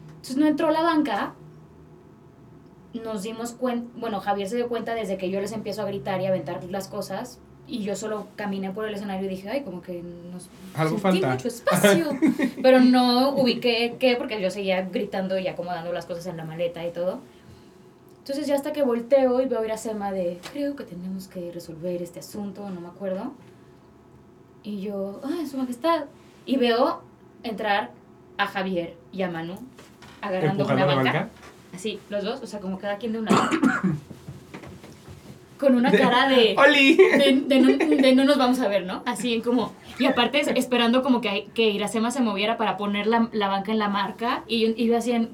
Entonces 0.09 0.37
no 0.37 0.45
entró 0.47 0.71
la 0.71 0.81
banca. 0.81 1.33
Nos 2.93 3.23
dimos 3.23 3.51
cuenta, 3.51 3.87
bueno, 3.99 4.19
Javier 4.19 4.49
se 4.49 4.55
dio 4.55 4.67
cuenta 4.69 4.95
desde 4.95 5.17
que 5.17 5.29
yo 5.29 5.39
les 5.39 5.51
empiezo 5.51 5.81
a 5.81 5.85
gritar 5.85 6.19
y 6.21 6.25
a 6.25 6.29
aventar 6.29 6.63
las 6.65 6.87
cosas. 6.87 7.39
Y 7.67 7.79
yo 7.83 7.95
solo 7.97 8.27
caminé 8.37 8.71
por 8.71 8.87
el 8.87 8.93
escenario 8.95 9.25
y 9.25 9.29
dije, 9.29 9.49
ay, 9.49 9.61
como 9.63 9.81
que 9.81 10.01
nos 10.01 10.47
Algo 10.73 10.97
sentí 10.97 11.19
falta. 11.21 11.29
mucho 11.31 11.47
espacio. 11.49 12.07
Pero 12.61 12.79
no 12.79 13.35
ubiqué 13.35 13.97
qué, 13.99 14.15
porque 14.15 14.41
yo 14.41 14.49
seguía 14.49 14.83
gritando 14.83 15.37
y 15.37 15.47
acomodando 15.47 15.91
las 15.91 16.05
cosas 16.05 16.27
en 16.27 16.37
la 16.37 16.45
maleta 16.45 16.85
y 16.87 16.91
todo. 16.91 17.19
Entonces 18.19 18.47
ya 18.47 18.55
hasta 18.55 18.73
que 18.73 18.83
volteo 18.83 19.41
y 19.41 19.45
veo 19.47 19.59
a 19.59 19.65
Iracema 19.65 20.11
de, 20.11 20.39
creo 20.51 20.75
que 20.75 20.83
tenemos 20.85 21.27
que 21.27 21.51
resolver 21.51 22.01
este 22.01 22.19
asunto, 22.19 22.69
no 22.69 22.81
me 22.81 22.87
acuerdo. 22.87 23.33
Y 24.67 24.81
yo, 24.81 25.21
ah, 25.23 25.45
su 25.49 25.57
majestad. 25.57 26.05
Y 26.45 26.57
veo 26.57 27.01
entrar 27.43 27.91
a 28.37 28.47
Javier 28.47 28.95
y 29.13 29.21
a 29.21 29.29
Manu 29.31 29.55
agarrando 30.21 30.65
una 30.65 30.85
banca. 30.85 31.03
banca. 31.03 31.29
Así, 31.73 31.99
los 32.09 32.23
dos, 32.25 32.41
o 32.41 32.47
sea, 32.47 32.59
como 32.59 32.77
cada 32.77 32.97
quien 32.97 33.13
de 33.13 33.19
un 33.19 33.25
lado. 33.25 33.43
Con 35.59 35.75
una 35.75 35.89
De- 35.89 35.97
cara 35.97 36.29
de 36.29 36.55
¡Oli! 36.57 36.95
de, 36.95 37.43
de 37.47 37.59
no, 37.59 37.77
de 37.77 38.15
no 38.15 38.25
nos 38.25 38.37
vamos 38.37 38.59
a 38.59 38.67
ver, 38.67 38.85
¿no? 38.85 39.01
Así 39.05 39.33
en 39.33 39.41
como... 39.41 39.73
Y 39.97 40.05
aparte 40.05 40.39
es- 40.39 40.47
esperando 40.49 41.01
como 41.01 41.19
que, 41.21 41.47
que 41.55 41.69
Iracema 41.69 42.11
se 42.11 42.21
moviera 42.21 42.57
para 42.57 42.77
poner 42.77 43.07
la, 43.07 43.29
la 43.31 43.47
banca 43.47 43.71
en 43.71 43.79
la 43.79 43.89
marca 43.89 44.43
y 44.47 44.59
yo, 44.61 44.67
y 44.75 44.85
yo 44.85 44.97
así 44.97 45.11
en... 45.13 45.29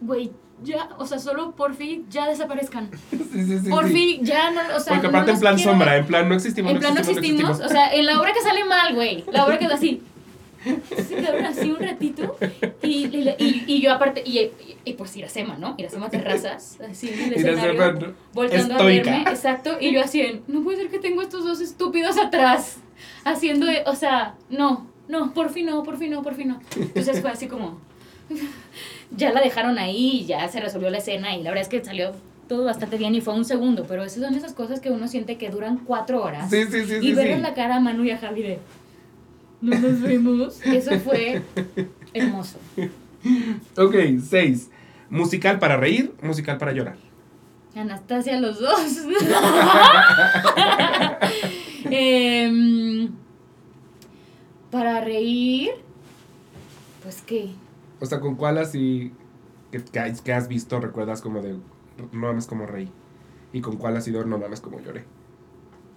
Güey, 0.00 0.32
ya, 0.62 0.88
o 0.98 1.06
sea, 1.06 1.18
solo 1.18 1.52
por 1.52 1.74
fin 1.74 2.06
ya 2.10 2.26
desaparezcan. 2.28 2.90
Sí, 3.36 3.44
sí, 3.44 3.58
sí, 3.64 3.68
Por 3.68 3.86
fin 3.88 4.24
ya 4.24 4.50
no, 4.50 4.60
o 4.76 4.80
sea... 4.80 4.94
Porque 4.94 5.02
no 5.02 5.08
aparte 5.10 5.30
en 5.32 5.34
los 5.34 5.40
plan 5.40 5.58
sombra, 5.58 5.90
ver. 5.92 6.00
en 6.00 6.06
plan 6.06 6.28
no 6.28 6.34
existimos, 6.34 6.72
En 6.72 6.78
plan 6.78 6.94
no 6.94 7.00
existimos, 7.00 7.60
o 7.60 7.68
sea, 7.68 7.92
en 7.92 8.06
la 8.06 8.18
obra 8.18 8.32
que 8.32 8.40
sale 8.40 8.64
mal, 8.64 8.94
güey. 8.94 9.24
La 9.30 9.44
obra 9.44 9.58
que 9.58 9.66
es 9.66 9.72
así. 9.72 10.02
Se 10.96 11.14
quedaron 11.14 11.44
así 11.44 11.70
un 11.70 11.78
ratito 11.78 12.36
y, 12.82 13.06
y, 13.06 13.64
y- 13.68 13.80
yo 13.80 13.92
aparte, 13.92 14.22
y, 14.26 14.38
y, 14.38 14.76
y 14.84 14.92
pues 14.94 15.14
Iracema, 15.16 15.56
¿no? 15.58 15.74
Iracema 15.78 16.08
Terrazas, 16.08 16.78
así 16.80 17.10
en 17.10 17.20
el 17.20 17.32
escenario, 17.34 18.14
volteando 18.32 18.74
estoica. 18.74 19.10
a 19.10 19.14
verme, 19.18 19.30
exacto, 19.30 19.76
y 19.80 19.92
yo 19.92 20.00
así 20.02 20.22
en, 20.22 20.42
no 20.48 20.62
puede 20.64 20.78
ser 20.78 20.88
que 20.88 20.98
tengo 20.98 21.20
estos 21.22 21.44
dos 21.44 21.60
estúpidos 21.60 22.16
atrás, 22.18 22.78
haciendo, 23.24 23.66
de- 23.66 23.84
o 23.86 23.94
sea, 23.94 24.34
no, 24.48 24.86
no, 25.08 25.32
por 25.34 25.50
fin 25.50 25.66
no, 25.66 25.82
por 25.84 25.98
fin 25.98 26.10
no, 26.10 26.22
por 26.22 26.34
fin 26.34 26.48
no. 26.48 26.60
Entonces 26.74 27.20
fue 27.20 27.30
así 27.30 27.46
como, 27.46 27.78
ya 29.16 29.32
la 29.32 29.40
dejaron 29.40 29.78
ahí, 29.78 30.24
ya 30.26 30.48
se 30.48 30.60
resolvió 30.60 30.90
la 30.90 30.98
escena 30.98 31.36
y 31.36 31.42
la 31.42 31.50
verdad 31.50 31.62
es 31.62 31.68
que 31.68 31.84
salió 31.84 32.12
todo 32.48 32.64
bastante 32.64 32.96
bien 32.96 33.14
y 33.14 33.20
fue 33.20 33.34
un 33.34 33.44
segundo, 33.44 33.84
pero 33.88 34.04
esas 34.04 34.22
son 34.22 34.34
esas 34.34 34.52
cosas 34.52 34.80
que 34.80 34.90
uno 34.90 35.08
siente 35.08 35.36
que 35.36 35.50
duran 35.50 35.78
cuatro 35.78 36.22
horas. 36.22 36.50
Sí, 36.50 36.64
sí, 36.70 36.84
sí, 36.84 36.94
y 36.94 37.08
sí. 37.08 37.12
verle 37.12 37.36
sí. 37.36 37.42
la 37.42 37.54
cara 37.54 37.76
a 37.76 37.80
Manu 37.80 38.04
y 38.04 38.10
a 38.10 38.18
Javi 38.18 38.42
de, 38.42 38.58
no 39.60 39.78
nos 39.78 40.00
vemos, 40.00 40.60
eso 40.64 40.98
fue 41.00 41.42
hermoso. 42.12 42.58
Ok, 43.76 43.96
seis. 44.24 44.70
Musical 45.10 45.58
para 45.58 45.76
reír, 45.76 46.14
musical 46.22 46.58
para 46.58 46.70
llorar. 46.70 46.94
Anastasia, 47.74 48.40
los 48.40 48.60
dos. 48.60 48.78
Em, 51.90 53.10
para 54.70 55.00
reír, 55.00 55.70
pues 57.02 57.20
qué. 57.22 57.50
O 58.00 58.06
sea, 58.06 58.20
¿con 58.20 58.34
cuál 58.36 58.58
así 58.58 59.12
que, 59.70 59.82
que 59.84 59.98
has- 60.00 60.20
que 60.20 60.32
has 60.32 60.48
visto 60.48 60.80
recuerdas 60.80 61.22
como 61.22 61.40
de 61.42 61.54
no 61.98 62.08
mames 62.12 62.46
como 62.46 62.66
reí? 62.66 62.90
¿Y 63.52 63.60
con 63.60 63.76
cuál 63.76 63.96
ha 63.96 64.00
sido 64.00 64.24
no 64.24 64.38
mames 64.38 64.60
como 64.60 64.80
lloré? 64.80 65.04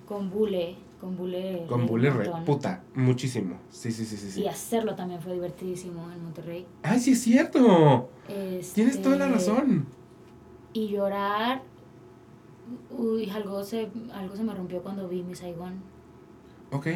Con 0.08 0.30
Bule, 0.30 0.76
con 1.00 1.16
Bule. 1.18 1.66
Con 1.68 1.80
reí 1.80 1.82
un 1.82 1.88
Bully 1.88 2.10
re, 2.10 2.24
montón. 2.26 2.46
puta, 2.46 2.84
muchísimo. 2.96 3.58
Sí, 3.70 3.92
sí, 3.92 4.06
sí, 4.06 4.18
sí. 4.18 4.32
sí. 4.32 4.42
Y 4.42 4.48
hacerlo 4.48 4.96
también 4.96 5.22
fue 5.22 5.34
divertidísimo 5.34 6.10
en 6.12 6.24
Monterrey. 6.24 6.66
¡Ay, 6.84 7.00
sí 7.00 7.12
es 7.12 7.22
cierto! 7.22 8.10
Este, 8.28 8.76
Tienes 8.76 9.02
toda 9.02 9.18
la 9.18 9.28
razón. 9.28 9.86
Y 10.74 10.88
llorar. 10.88 11.62
Uy, 12.92 13.30
algo 13.30 13.64
se, 13.64 13.90
algo 14.14 14.36
se 14.36 14.44
me 14.44 14.54
rompió 14.54 14.82
cuando 14.82 15.08
vi 15.08 15.24
mi 15.24 15.36
Saigon. 15.36 15.74
Ok, 16.72 16.88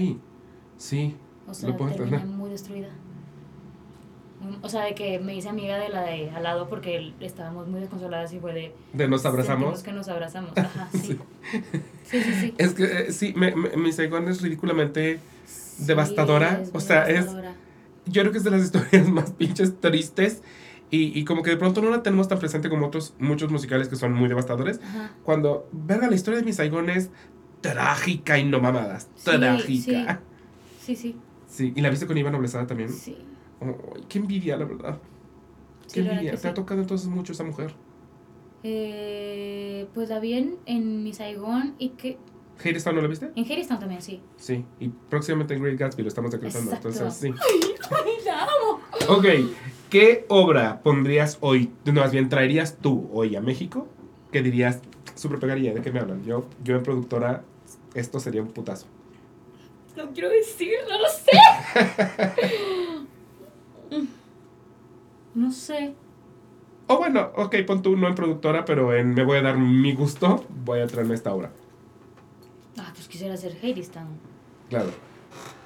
sí. 0.78 1.16
O 1.48 1.54
sea, 1.54 1.70
Lo 1.70 1.78
puedo 1.78 1.92
terminé 1.96 2.26
muy 2.26 2.50
destruida. 2.52 2.90
O 4.62 4.70
sea, 4.70 4.86
de 4.86 4.96
que 4.96 5.20
me 5.20 5.36
hice 5.36 5.50
amiga 5.50 5.78
de 5.78 5.90
la 5.90 6.02
de 6.04 6.30
al 6.32 6.44
lado 6.44 6.68
porque 6.70 7.14
estábamos 7.20 7.68
muy 7.68 7.80
desconsoladas 7.82 8.32
y 8.34 8.40
fue 8.40 8.54
de... 8.54 8.76
De 8.94 9.08
nos 9.08 9.26
abrazamos. 9.26 9.84
que 9.84 9.92
nos 9.94 10.08
abrazamos. 10.10 10.52
Ajá, 10.58 10.90
sí. 10.94 11.00
Sí. 11.00 11.20
Sí, 12.06 12.22
sí, 12.24 12.34
sí. 12.42 12.54
Es 12.58 12.74
que 12.74 12.84
eh, 12.84 13.12
sí, 13.12 13.34
me, 13.36 13.56
me- 13.56 13.76
mi 13.78 13.92
Saigon 13.92 14.28
es 14.28 14.42
ridículamente 14.42 15.20
devastadora, 15.80 16.64
o 16.74 16.80
sea, 16.80 17.04
es- 17.04 17.26
devastadora. 17.26 17.54
yo 18.06 18.22
creo 18.22 18.32
que 18.32 18.38
es 18.38 18.44
de 18.44 18.52
las 18.52 18.62
historias 18.64 19.08
más 19.10 19.32
pinches 19.32 19.80
tristes 19.80 20.42
y, 20.92 21.18
y 21.18 21.26
como 21.26 21.42
que 21.44 21.50
de 21.50 21.58
pronto 21.58 21.82
no 21.82 21.90
la 21.90 22.04
tenemos 22.04 22.28
tan 22.28 22.40
presente 22.40 22.70
como 22.70 22.88
otros 22.88 23.14
muchos 23.20 23.50
musicales 23.52 23.88
que 23.88 23.96
son 23.96 24.14
muy 24.14 24.30
devastadores. 24.30 24.80
Ajá. 24.84 25.12
Cuando, 25.24 25.68
verga, 25.72 26.08
la 26.08 26.16
historia 26.16 26.40
de 26.40 26.46
mi 26.46 26.54
Saigon 26.54 26.90
es 26.90 27.10
trágica 27.62 28.38
y 28.38 28.44
no 28.46 28.60
mamadas. 28.60 29.08
Sí, 29.16 29.32
Trágica. 29.32 30.20
Sí, 30.82 30.96
sí. 30.96 31.16
Sí. 31.48 31.72
y 31.76 31.82
la 31.82 31.90
viste 31.90 32.06
con 32.08 32.18
Iván 32.18 32.34
Noblezada 32.34 32.68
también. 32.68 32.90
Sí. 32.92 33.18
Ay, 33.64 34.04
qué 34.10 34.20
envidia, 34.20 34.58
la 34.58 34.66
verdad. 34.66 34.98
Sí, 35.88 35.96
Qué 35.96 36.02
verdad 36.02 36.18
envidia. 36.20 36.40
Te 36.40 36.48
ha 36.48 36.52
sí. 36.52 36.56
tocado 36.56 36.82
entonces 36.82 37.08
mucho 37.08 37.34
esa 37.34 37.44
mujer. 37.44 37.74
Eh, 38.64 39.88
pues 39.94 40.10
la 40.10 40.20
vi 40.20 40.34
en, 40.34 40.58
en 40.66 41.04
mi 41.04 41.14
Saigon 41.14 41.76
y 41.78 41.90
que... 41.90 42.18
¿Hadestown 42.64 42.96
no 42.96 43.02
la 43.02 43.08
viste? 43.08 43.32
En 43.36 43.52
Harrystown 43.52 43.80
también, 43.80 44.02
sí. 44.02 44.22
Sí. 44.38 44.64
Y 44.80 44.88
próximamente 44.88 45.54
en 45.54 45.64
Great 45.64 45.78
Gatsby 45.78 46.04
lo 46.04 46.08
estamos 46.08 46.32
decretando. 46.32 46.72
Exacto. 46.72 46.90
Entonces, 46.90 47.20
sí. 47.20 47.34
¡Ay, 47.92 48.26
la 48.26 48.44
amo! 48.44 49.18
Ok, 49.18 49.26
¿qué 49.90 50.26
obra 50.30 50.82
pondrías 50.82 51.38
hoy, 51.42 51.72
no, 51.84 51.94
más 51.94 52.12
bien 52.12 52.30
traerías 52.30 52.78
tú 52.78 53.10
hoy 53.12 53.36
a 53.36 53.42
México? 53.42 53.88
¿Qué 54.32 54.42
dirías? 54.42 54.80
Súper 55.16 55.40
pegaría, 55.40 55.74
¿de 55.74 55.82
qué 55.82 55.92
me 55.92 56.00
hablan? 56.00 56.24
Yo, 56.24 56.46
yo 56.64 56.78
en 56.78 56.84
productora, 56.84 57.44
esto 57.96 58.20
sería 58.20 58.42
un 58.42 58.50
putazo. 58.50 58.88
No 59.98 60.12
quiero 60.12 60.30
decir, 60.30 60.72
no 60.90 60.98
lo 61.00 61.08
sé. 61.10 61.32
no 65.36 65.52
sé. 65.52 65.94
O 66.88 66.98
bueno, 66.98 67.32
ok, 67.36 67.56
pon 67.66 67.82
tú 67.82 67.96
no 67.96 68.08
en 68.08 68.16
productora, 68.16 68.66
pero 68.66 68.94
en 68.94 69.14
me 69.14 69.24
voy 69.24 69.38
a 69.38 69.42
dar 69.42 69.58
mi 69.58 69.94
gusto, 69.94 70.46
voy 70.66 70.82
a 70.82 70.88
traerme 70.88 71.16
esta 71.16 71.34
obra. 71.34 71.50
Ah, 72.78 72.92
pues 72.94 73.08
quisiera 73.08 73.34
hacer 73.36 73.56
Hadestown. 73.64 74.08
Claro. 74.70 74.90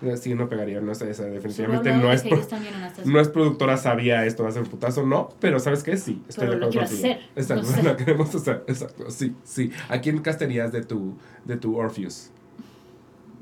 Eh, 0.04 0.16
Sí, 0.16 0.36
no 0.36 0.48
pegaría, 0.48 0.80
no 0.80 0.94
sé, 0.94 1.10
esa 1.10 1.24
definitivamente 1.26 1.92
no 1.92 2.14
es, 2.14 2.22
pro- 2.22 2.40
no 3.06 3.20
es 3.20 3.28
productora 3.30 3.78
sabía 3.78 4.26
esto 4.26 4.44
va 4.44 4.50
a 4.50 4.52
ser 4.52 4.62
un 4.62 4.70
putazo, 4.70 5.04
no, 5.06 5.30
pero 5.40 5.60
¿sabes 5.60 5.82
qué? 5.84 5.98
Sí, 5.98 6.22
estoy 6.30 6.48
Pero 6.48 6.54
de 6.54 6.60
lo 6.60 6.68
acuerdo 6.68 6.88
quiero 6.88 6.88
contigo. 6.88 7.14
hacer, 7.14 7.32
Exacto, 7.36 7.68
no 7.68 7.76
sé. 7.76 7.84
lo 7.90 7.98
queremos 7.98 8.36
hacer, 8.36 8.64
exacto, 8.68 9.10
sí, 9.10 9.36
sí. 9.44 9.72
¿A 9.90 10.00
quién 10.00 10.20
casterías 10.22 10.72
de 10.72 10.84
tu, 10.84 11.16
de 11.46 11.58
tu 11.58 11.76
Orpheus? 11.78 12.30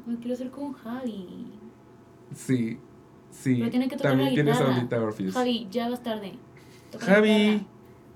Me 0.07 0.15
quiero 0.17 0.33
hacer 0.35 0.49
con 0.49 0.71
Javi. 0.73 1.17
Sí, 2.35 2.77
Sí. 3.41 3.55
Pero 3.59 3.69
tiene 3.69 3.87
que 3.87 3.95
tocar 3.97 4.11
También 4.11 4.29
la 4.29 4.33
tienes 4.35 4.53
guitarra. 4.57 4.75
ahorita 4.75 5.01
Orpheus. 5.01 5.33
Javi, 5.33 5.67
ya 5.71 5.89
vas 5.89 6.01
tarde. 6.03 6.33
Toca 6.91 7.05
Javi. 7.05 7.29
guitarra. 7.29 7.65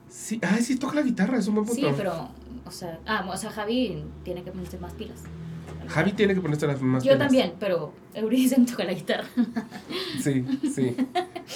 Sí, 0.10 0.40
ay, 0.42 0.62
sí, 0.64 0.76
toca 0.78 0.96
la 0.96 1.02
guitarra, 1.04 1.38
es 1.38 1.48
un 1.48 1.56
buen 1.56 1.68
punto. 1.68 1.88
Sí, 1.88 1.94
pero, 1.96 2.30
o 2.66 2.72
sea, 2.72 3.00
ah, 3.06 3.30
o 3.32 3.38
sea, 3.38 3.52
Javi 3.52 4.04
tiene 4.24 4.44
que 4.44 4.52
ponerse 4.52 4.80
más 4.80 4.94
pilas. 4.94 5.20
Javi 5.90 6.14
tiene 6.14 6.34
que 6.36 6.42
ponerse 6.42 6.68
las 6.68 6.82
más 6.82 7.04
Yo 7.04 7.18
también, 7.18 7.54
pero 7.60 7.92
Eurídice 8.14 8.60
me 8.60 8.66
toca 8.66 8.84
la 8.84 8.94
guitarra. 8.94 9.26
Sí, 10.22 10.44
sí. 10.74 10.96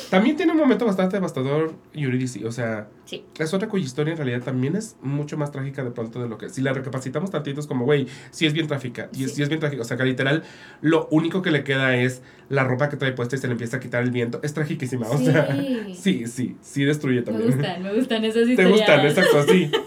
También 0.10 0.35
tiene 0.38 0.51
un 0.53 0.57
momento 0.57 0.85
bastante 0.85 1.18
devastador 1.18 1.73
Eurídice, 1.93 2.45
o 2.45 2.51
sea, 2.51 2.88
Sí. 3.05 3.26
es 3.38 3.53
otra 3.53 3.68
cuya 3.68 3.84
historia 3.84 4.11
en 4.11 4.18
realidad 4.18 4.41
también 4.41 4.76
es 4.76 4.95
mucho 5.01 5.38
más 5.38 5.51
trágica 5.51 5.84
de 5.84 5.91
pronto 5.91 6.22
de 6.22 6.30
lo 6.30 6.38
que... 6.38 6.49
Si 6.49 6.61
la 6.61 6.72
recapacitamos 6.73 7.30
tantito 7.31 7.60
es 7.60 7.68
como, 7.68 7.84
güey, 7.85 8.07
sí 8.31 8.45
es 8.45 8.53
bien 8.53 8.68
trágica, 8.68 9.10
Sí. 9.11 9.27
sí 9.27 9.41
es 9.43 9.49
bien 9.49 9.60
trágica, 9.60 9.81
o 9.81 9.85
sea, 9.85 9.97
que 9.97 10.05
literal 10.05 10.43
lo 10.81 11.07
único 11.11 11.41
que 11.41 11.51
le 11.51 11.64
queda 11.64 11.95
es 11.97 12.22
la 12.49 12.64
ropa 12.64 12.89
que 12.89 12.97
trae 12.97 13.11
puesta 13.11 13.35
y 13.35 13.39
se 13.39 13.47
le 13.47 13.53
empieza 13.53 13.77
a 13.77 13.80
quitar 13.80 14.03
el 14.03 14.11
viento, 14.11 14.39
es 14.43 14.53
tragiquísima, 14.53 15.07
o 15.10 15.18
Sí. 15.18 15.26
sea, 15.26 15.47
sí, 15.93 16.27
sí, 16.27 16.55
sí 16.61 16.84
destruye 16.85 17.19
Me 17.19 17.23
también. 17.26 17.51
gustan, 17.51 17.84
me 17.84 17.93
gustan 17.93 18.23
esas 18.26 18.45
Te 18.45 18.51
historias. 18.51 18.72
gustan, 18.77 19.05
exacto, 19.05 19.43
sí. 19.51 19.72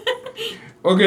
Ok, 0.83 1.01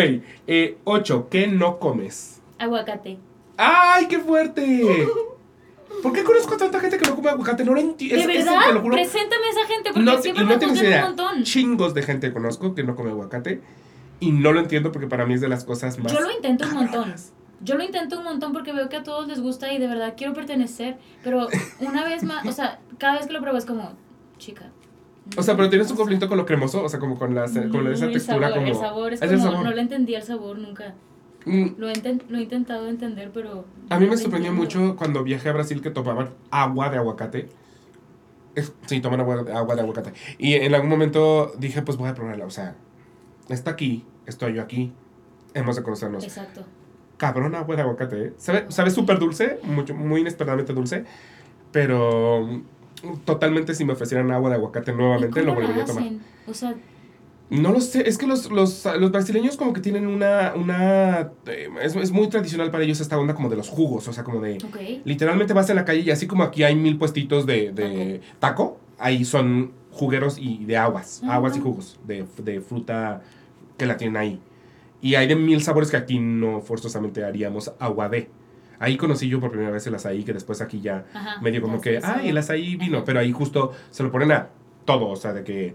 eh, 0.46 0.76
ocho, 0.84 1.28
¿qué 1.30 1.46
no 1.46 1.78
comes? 1.78 2.42
Aguacate. 2.58 3.16
¡Ay, 3.60 4.06
qué 4.08 4.18
fuerte! 4.18 5.06
¿Por 6.02 6.12
qué 6.12 6.24
conozco 6.24 6.54
a 6.54 6.56
tanta 6.56 6.80
gente 6.80 6.96
que 6.96 7.06
no 7.08 7.14
come 7.16 7.28
aguacate? 7.30 7.64
No 7.64 7.74
lo 7.74 7.80
entiendo. 7.80 8.16
¿De 8.16 8.22
Es- 8.32 8.38
es- 8.40 8.44
verdad? 8.46 8.60
te 8.68 8.72
lo 8.74 8.80
juro. 8.80 8.94
Preséntame 8.94 9.46
a 9.46 9.50
esa 9.50 9.66
gente 9.66 9.90
porque 9.92 10.00
No, 10.10 10.22
siempre 10.22 10.44
me 10.44 10.52
no 10.54 10.58
tienes 10.58 10.76
juzgan 10.78 10.90
idea. 10.92 11.02
un 11.02 11.16
montón. 11.16 11.42
Chingos 11.44 11.92
de 11.94 12.02
gente 12.02 12.32
conozco 12.32 12.74
que 12.74 12.82
no 12.84 12.96
come 12.96 13.10
aguacate. 13.10 13.60
Y 14.18 14.32
no 14.32 14.52
lo 14.52 14.60
entiendo 14.60 14.92
porque 14.92 15.08
para 15.08 15.26
mí 15.26 15.34
es 15.34 15.40
de 15.40 15.48
las 15.48 15.64
cosas 15.64 15.98
más. 15.98 16.12
Yo 16.12 16.20
lo 16.20 16.30
intento 16.30 16.64
un 16.66 16.74
montón. 16.74 17.14
Yo 17.62 17.74
lo 17.74 17.84
intento 17.84 18.16
un 18.18 18.24
montón 18.24 18.52
porque 18.54 18.72
veo 18.72 18.88
que 18.88 18.96
a 18.96 19.02
todos 19.02 19.26
les 19.28 19.40
gusta 19.40 19.72
y 19.72 19.78
de 19.78 19.86
verdad 19.88 20.14
quiero 20.16 20.32
pertenecer. 20.32 20.96
Pero 21.22 21.48
una 21.80 22.04
vez 22.04 22.22
más, 22.22 22.46
o 22.46 22.52
sea, 22.52 22.78
cada 22.98 23.14
vez 23.18 23.26
que 23.26 23.32
lo 23.34 23.40
pruebo 23.40 23.58
es 23.58 23.66
como, 23.66 23.92
chica. 24.38 24.70
O 25.36 25.42
sea, 25.42 25.54
pero 25.56 25.68
tienes 25.68 25.90
un 25.90 25.96
conflicto 25.98 26.28
con 26.28 26.38
lo 26.38 26.46
cremoso, 26.46 26.82
o 26.82 26.88
sea, 26.88 26.98
como 26.98 27.18
con, 27.18 27.34
la, 27.34 27.42
con 27.70 27.86
esa 27.92 28.06
el 28.06 28.12
textura 28.12 28.48
sabor, 28.48 28.54
como. 28.54 28.66
El 28.68 28.74
sabor 28.74 29.12
es 29.12 29.22
el 29.22 29.30
como, 29.30 29.42
sabor. 29.42 29.64
no 29.64 29.70
le 29.72 29.80
entendí 29.82 30.14
el 30.14 30.22
sabor 30.22 30.58
nunca. 30.58 30.94
Mm, 31.46 31.66
Lo 31.78 31.88
he, 31.88 31.92
inten- 31.94 32.22
lo 32.28 32.38
he 32.38 32.42
intentado 32.42 32.88
entender, 32.88 33.30
pero... 33.32 33.64
A 33.88 33.98
mí 33.98 34.06
me 34.06 34.16
sorprendió 34.16 34.52
mucho 34.52 34.94
cuando 34.96 35.24
viajé 35.24 35.48
a 35.48 35.52
Brasil 35.52 35.80
que 35.80 35.90
tomaban 35.90 36.30
agua 36.50 36.90
de 36.90 36.98
aguacate. 36.98 37.48
Es- 38.54 38.72
sí, 38.86 39.00
toman 39.00 39.20
agua, 39.20 39.44
agua 39.54 39.74
de 39.74 39.80
aguacate. 39.80 40.12
Y 40.38 40.54
en 40.54 40.74
algún 40.74 40.90
momento 40.90 41.52
dije, 41.58 41.82
pues 41.82 41.96
voy 41.96 42.08
a 42.08 42.14
probarla. 42.14 42.44
O 42.46 42.50
sea, 42.50 42.74
está 43.48 43.70
aquí, 43.70 44.04
estoy 44.26 44.54
yo 44.54 44.62
aquí. 44.62 44.92
Hemos 45.54 45.76
de 45.76 45.82
conocernos. 45.82 46.24
Exacto. 46.24 46.64
Cabrón 47.16 47.54
agua 47.54 47.76
de 47.76 47.82
aguacate, 47.82 48.22
¿eh? 48.26 48.32
Sabe 48.38 48.66
sabe 48.70 48.90
súper 48.90 49.18
dulce, 49.18 49.58
mucho, 49.62 49.94
muy 49.94 50.20
inesperadamente 50.20 50.72
dulce. 50.72 51.04
Pero 51.72 52.46
mm, 52.46 53.16
totalmente 53.24 53.74
si 53.74 53.84
me 53.84 53.92
ofrecieran 53.94 54.30
agua 54.30 54.50
de 54.50 54.56
aguacate 54.56 54.92
¿Y 54.92 54.94
nuevamente 54.94 55.42
lo 55.42 55.54
volvería 55.54 55.82
a 55.82 55.86
tomar. 55.86 56.04
O 56.46 56.54
sea, 56.54 56.74
No 57.50 57.72
lo 57.72 57.80
sé, 57.80 58.08
es 58.08 58.16
que 58.16 58.26
los, 58.28 58.50
los, 58.50 58.86
los 58.98 59.10
brasileños 59.10 59.56
como 59.56 59.72
que 59.72 59.80
tienen 59.80 60.06
una... 60.06 60.54
una 60.54 61.32
eh, 61.46 61.68
es, 61.82 61.96
es 61.96 62.12
muy 62.12 62.28
tradicional 62.28 62.70
para 62.70 62.84
ellos 62.84 63.00
esta 63.00 63.18
onda 63.18 63.34
como 63.34 63.48
de 63.48 63.56
los 63.56 63.68
jugos, 63.68 64.06
o 64.06 64.12
sea, 64.12 64.22
como 64.22 64.40
de... 64.40 64.56
ok. 64.56 65.04
Literalmente 65.04 65.52
vas 65.52 65.68
en 65.68 65.76
la 65.76 65.84
calle 65.84 66.00
y 66.00 66.10
así 66.10 66.26
como 66.28 66.44
aquí 66.44 66.62
hay 66.62 66.76
mil 66.76 66.96
puestitos 66.96 67.46
de, 67.46 67.72
de 67.72 68.20
taco, 68.38 68.78
ahí 68.98 69.24
son 69.24 69.72
jugueros 69.90 70.38
y 70.38 70.64
de 70.64 70.76
aguas, 70.76 71.22
aguas 71.28 71.56
y 71.56 71.60
jugos 71.60 71.98
de, 72.06 72.24
de 72.38 72.60
fruta 72.60 73.22
que 73.76 73.86
la 73.86 73.96
tienen 73.96 74.16
ahí. 74.16 74.40
Y 75.02 75.16
hay 75.16 75.26
de 75.26 75.34
mil 75.34 75.62
sabores 75.62 75.90
que 75.90 75.96
aquí 75.96 76.18
no 76.20 76.60
forzosamente 76.60 77.24
haríamos 77.24 77.72
agua 77.80 78.08
de. 78.08 78.30
Ahí 78.78 78.96
conocí 78.96 79.28
yo 79.28 79.40
por 79.40 79.50
primera 79.50 79.70
vez 79.70 79.86
el 79.86 79.94
azaí, 79.94 80.22
que 80.22 80.32
después 80.32 80.60
aquí 80.60 80.80
ya 80.80 81.04
Ajá. 81.12 81.40
medio 81.42 81.60
como 81.60 81.76
ya 81.78 81.82
que, 81.82 82.00
ay, 82.02 82.28
el 82.28 82.38
azaí 82.38 82.76
vino, 82.76 82.98
Ajá. 82.98 83.04
pero 83.06 83.18
ahí 83.20 83.32
justo 83.32 83.72
se 83.90 84.02
lo 84.02 84.12
ponen 84.12 84.30
a 84.32 84.48
todo, 84.84 85.08
o 85.08 85.16
sea, 85.16 85.32
de 85.32 85.42
que 85.44 85.74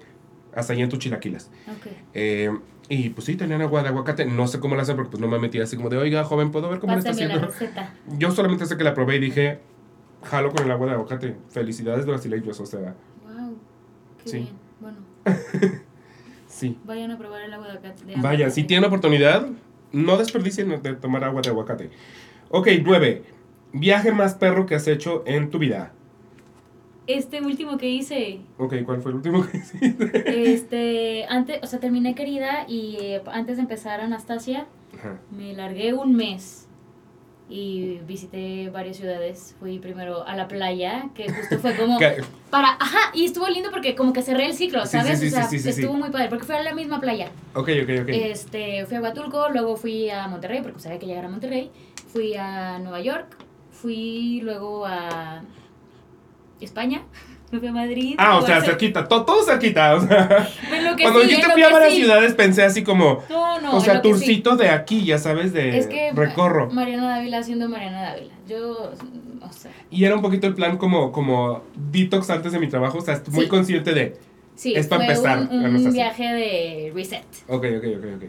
azaí 0.55 0.81
en 0.81 0.89
tus 0.89 0.99
chilaquilas. 0.99 1.49
Ok. 1.67 1.87
Eh, 2.13 2.49
y 2.89 3.09
pues 3.09 3.25
sí, 3.25 3.35
tenían 3.35 3.61
agua 3.61 3.81
de 3.83 3.89
aguacate, 3.89 4.25
no 4.25 4.47
sé 4.47 4.59
cómo 4.59 4.75
la 4.75 4.83
hacen 4.83 4.95
porque 4.95 5.11
pues 5.11 5.21
no 5.21 5.27
me 5.27 5.39
metí 5.39 5.59
así 5.59 5.75
como 5.75 5.89
de, 5.89 5.97
oiga, 5.97 6.23
joven, 6.23 6.51
¿puedo 6.51 6.69
ver 6.69 6.79
cómo 6.79 6.93
está 6.97 7.09
Pásame 7.11 7.27
la 7.35 7.47
haciendo? 7.47 7.87
Yo 8.17 8.31
solamente 8.31 8.65
sé 8.65 8.77
que 8.77 8.83
la 8.83 8.93
probé 8.93 9.15
y 9.15 9.19
dije, 9.19 9.59
jalo 10.23 10.51
con 10.51 10.65
el 10.65 10.71
agua 10.71 10.87
de 10.87 10.93
aguacate. 10.93 11.35
Felicidades 11.49 12.05
brasileños, 12.05 12.59
o 12.59 12.65
sea, 12.65 12.95
Wow. 13.23 13.57
Qué 14.23 14.29
Sí. 14.29 14.37
bien. 14.37 14.49
Bueno, 14.79 14.97
sí. 16.47 16.77
vayan 16.85 17.11
a 17.11 17.17
probar 17.17 17.41
el 17.41 17.53
agua 17.53 17.67
de 17.67 17.73
aguacate. 17.77 18.05
de 18.05 18.15
Vaya, 18.15 18.27
aguacate. 18.29 18.51
si 18.51 18.63
tienen 18.63 18.85
oportunidad, 18.85 19.47
no 19.91 20.17
desperdicien 20.17 20.81
de 20.81 20.93
tomar 20.95 21.23
agua 21.23 21.41
de 21.41 21.49
aguacate. 21.49 21.89
Ok, 22.49 22.67
nueve. 22.83 23.23
Viaje 23.73 24.11
más 24.11 24.35
perro 24.35 24.65
que 24.65 24.75
has 24.75 24.87
hecho 24.87 25.23
en 25.25 25.49
tu 25.49 25.59
vida. 25.59 25.91
Este 27.07 27.41
último 27.41 27.77
que 27.77 27.87
hice, 27.89 28.39
Ok, 28.57 28.75
¿cuál 28.85 29.01
fue 29.01 29.11
el 29.11 29.17
último 29.17 29.45
que 29.45 29.57
hiciste? 29.57 30.53
este, 30.53 31.25
antes, 31.29 31.59
o 31.61 31.67
sea, 31.67 31.79
terminé 31.79 32.15
querida 32.15 32.65
y 32.67 32.97
eh, 32.99 33.21
antes 33.31 33.57
de 33.57 33.61
empezar 33.61 34.01
Anastasia, 34.01 34.65
Ajá. 34.97 35.19
me 35.31 35.53
largué 35.53 35.93
un 35.93 36.15
mes 36.15 36.67
y 37.47 37.99
visité 38.07 38.69
varias 38.71 38.97
ciudades. 38.97 39.55
Fui 39.59 39.77
primero 39.77 40.25
a 40.25 40.35
la 40.35 40.47
playa, 40.47 41.09
que 41.13 41.31
justo 41.31 41.59
fue 41.59 41.75
como 41.75 41.99
para, 42.49 42.69
ajá, 42.79 43.11
y 43.13 43.25
estuvo 43.25 43.47
lindo 43.47 43.69
porque 43.69 43.93
como 43.93 44.11
que 44.13 44.23
cerré 44.23 44.47
el 44.47 44.53
ciclo, 44.53 44.85
¿sabes? 44.87 45.19
sí, 45.19 45.29
sí, 45.29 45.33
o 45.35 45.37
sea, 45.37 45.43
sí, 45.47 45.59
sí, 45.59 45.71
sí. 45.71 45.81
estuvo 45.81 45.93
muy 45.93 46.09
padre 46.09 46.27
porque 46.29 46.45
fue 46.45 46.55
a 46.57 46.63
la 46.63 46.73
misma 46.73 46.99
playa. 46.99 47.29
Ok, 47.53 47.69
ok, 47.83 47.89
ok. 48.01 48.09
Este, 48.09 48.85
fui 48.87 48.97
a 48.97 49.01
Huatulco, 49.01 49.49
luego 49.49 49.77
fui 49.77 50.09
a 50.09 50.27
Monterrey, 50.27 50.61
porque 50.63 50.79
sabía 50.79 50.97
que 50.97 51.05
llegar 51.05 51.25
a 51.25 51.29
Monterrey. 51.29 51.69
Fui 52.07 52.33
a 52.35 52.79
Nueva 52.79 53.01
York, 53.01 53.37
fui 53.71 54.39
luego 54.41 54.85
a 54.87 55.43
España, 56.61 57.03
me 57.51 57.59
fui 57.59 57.67
a 57.67 57.71
Madrid. 57.71 58.15
ah, 58.17 58.37
o 58.37 58.45
sea, 58.45 58.61
cerquita, 58.61 59.07
to- 59.07 59.23
todo 59.25 59.43
cerquita. 59.43 59.95
O 59.95 60.01
sea, 60.07 60.47
cuando 61.01 61.19
dijiste 61.21 61.49
fui 61.51 61.63
a 61.63 61.69
varias 61.69 61.93
ciudades 61.93 62.33
pensé 62.33 62.63
así 62.63 62.83
como, 62.83 63.23
No, 63.29 63.59
no, 63.61 63.77
o 63.77 63.81
sea, 63.81 64.01
turcito 64.01 64.55
de 64.55 64.69
aquí, 64.69 65.03
ya 65.05 65.17
sabes, 65.17 65.53
de 65.53 65.77
Es 65.77 65.87
que 65.87 66.11
recorro. 66.13 66.69
Mariana 66.71 67.09
Dávila 67.09 67.43
siendo 67.43 67.69
Mariana 67.69 68.01
Dávila. 68.01 68.33
Yo, 68.47 68.91
o 69.41 69.51
sea, 69.53 69.71
Y 69.91 70.03
era 70.05 70.15
un 70.15 70.21
poquito 70.21 70.47
el 70.47 70.53
plan 70.55 70.77
como, 70.77 71.11
como 71.11 71.61
detox 71.75 72.29
antes 72.29 72.51
de 72.51 72.59
mi 72.59 72.67
trabajo, 72.67 72.97
o 72.97 73.01
sea, 73.01 73.21
muy 73.31 73.43
Sí. 73.45 73.49
consciente 73.49 73.93
de, 73.93 74.17
sí, 74.55 74.73
Es 74.75 74.87
para 74.87 75.03
empezar, 75.05 75.47
un, 75.51 75.65
un 75.75 75.93
viaje 75.93 76.23
de 76.23 76.91
reset. 76.95 77.23
ok, 77.47 77.63
ok, 77.77 77.85
ok, 77.97 78.05
ok. 78.17 78.23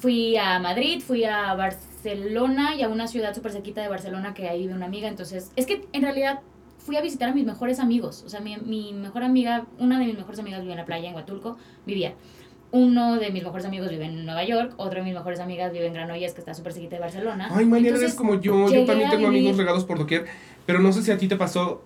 Fui 0.00 0.36
a 0.36 0.58
Madrid, 0.58 1.02
fui 1.06 1.24
a 1.24 1.52
Barcelona 1.54 2.74
y 2.74 2.82
a 2.82 2.88
una 2.88 3.06
ciudad 3.06 3.34
súper 3.34 3.52
cerquita 3.52 3.82
de 3.82 3.88
Barcelona 3.88 4.32
que 4.34 4.48
ahí 4.48 4.60
vive 4.62 4.72
una 4.74 4.86
amiga. 4.86 5.08
Entonces, 5.08 5.50
es 5.56 5.66
que 5.66 5.84
en 5.92 6.02
realidad 6.02 6.40
fui 6.84 6.96
a 6.96 7.00
visitar 7.00 7.28
a 7.28 7.34
mis 7.34 7.46
mejores 7.46 7.78
amigos. 7.78 8.22
O 8.26 8.28
sea, 8.28 8.40
mi, 8.40 8.56
mi 8.56 8.92
mejor 8.92 9.22
amiga, 9.22 9.66
una 9.78 9.98
de 9.98 10.06
mis 10.06 10.16
mejores 10.16 10.40
amigas 10.40 10.60
vive 10.62 10.72
en 10.72 10.78
la 10.78 10.84
playa 10.86 11.08
en 11.08 11.14
Huatulco, 11.14 11.56
vivía. 11.86 12.14
Uno 12.72 13.16
de 13.16 13.30
mis 13.32 13.42
mejores 13.42 13.66
amigos 13.66 13.90
vive 13.90 14.04
en 14.06 14.24
Nueva 14.24 14.44
York, 14.44 14.74
otro 14.76 15.00
de 15.00 15.04
mis 15.04 15.14
mejores 15.14 15.40
amigas 15.40 15.72
vive 15.72 15.86
en 15.86 15.92
Granollers, 15.94 16.34
que 16.34 16.40
está 16.40 16.54
súper 16.54 16.72
cerquita 16.72 16.96
de 16.96 17.00
Barcelona. 17.00 17.48
Ay, 17.50 17.66
Mariana, 17.66 17.98
eres 17.98 18.14
como 18.14 18.40
yo. 18.40 18.68
Yo 18.68 18.84
también 18.84 19.10
tengo 19.10 19.26
amigos 19.28 19.56
regados 19.56 19.84
por 19.84 19.98
doquier. 19.98 20.26
Pero 20.66 20.78
no 20.78 20.92
sé 20.92 21.02
si 21.02 21.10
a 21.10 21.18
ti 21.18 21.26
te 21.26 21.36
pasó 21.36 21.82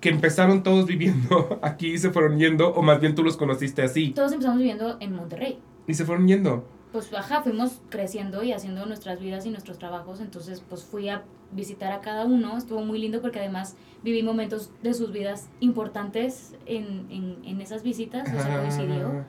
que 0.00 0.10
empezaron 0.10 0.62
todos 0.62 0.86
viviendo 0.86 1.58
aquí 1.62 1.92
y 1.94 1.98
se 1.98 2.10
fueron 2.10 2.38
yendo, 2.38 2.72
o 2.72 2.82
más 2.82 3.00
bien 3.00 3.16
tú 3.16 3.24
los 3.24 3.36
conociste 3.36 3.82
así 3.82 4.10
Todos 4.10 4.30
empezamos 4.30 4.58
viviendo 4.58 4.96
en 5.00 5.12
Monterrey. 5.12 5.58
y 5.88 5.94
se 5.94 6.04
fueron 6.04 6.28
yendo. 6.28 6.64
Pues, 6.92 7.12
ajá, 7.12 7.42
fuimos 7.42 7.80
creciendo 7.90 8.42
y 8.42 8.52
haciendo 8.52 8.86
nuestras 8.86 9.20
vidas 9.20 9.44
y 9.46 9.50
nuestros 9.50 9.78
trabajos. 9.78 10.20
Entonces, 10.20 10.62
pues 10.68 10.84
fui 10.84 11.08
a 11.08 11.22
visitar 11.52 11.92
a 11.92 12.00
cada 12.00 12.24
uno. 12.24 12.56
Estuvo 12.56 12.80
muy 12.80 12.98
lindo 12.98 13.20
porque 13.20 13.40
además 13.40 13.76
viví 14.02 14.22
momentos 14.22 14.70
de 14.82 14.94
sus 14.94 15.12
vidas 15.12 15.48
importantes 15.60 16.54
en, 16.66 17.06
en, 17.10 17.44
en 17.44 17.60
esas 17.60 17.82
visitas. 17.82 18.28
O 18.32 18.42
sea, 18.42 18.60
coincidió. 18.60 19.24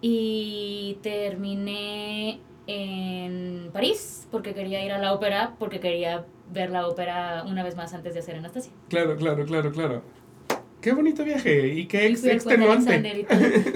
Y 0.00 0.98
terminé 1.02 2.40
en 2.66 3.70
París 3.72 4.28
porque 4.30 4.54
quería 4.54 4.84
ir 4.84 4.92
a 4.92 4.98
la 4.98 5.14
ópera, 5.14 5.54
porque 5.58 5.80
quería 5.80 6.26
ver 6.52 6.70
la 6.70 6.86
ópera 6.86 7.44
una 7.46 7.62
vez 7.62 7.76
más 7.76 7.94
antes 7.94 8.14
de 8.14 8.20
hacer 8.20 8.36
Anastasia. 8.36 8.72
Claro, 8.88 9.16
claro, 9.16 9.44
claro, 9.46 9.72
claro. 9.72 10.02
Qué 10.88 10.94
bonito 10.94 11.22
viaje 11.22 11.68
y 11.74 11.84
qué 11.86 12.08
Y 12.08 12.12
ex 12.12 12.24
extenuante. 12.24 13.26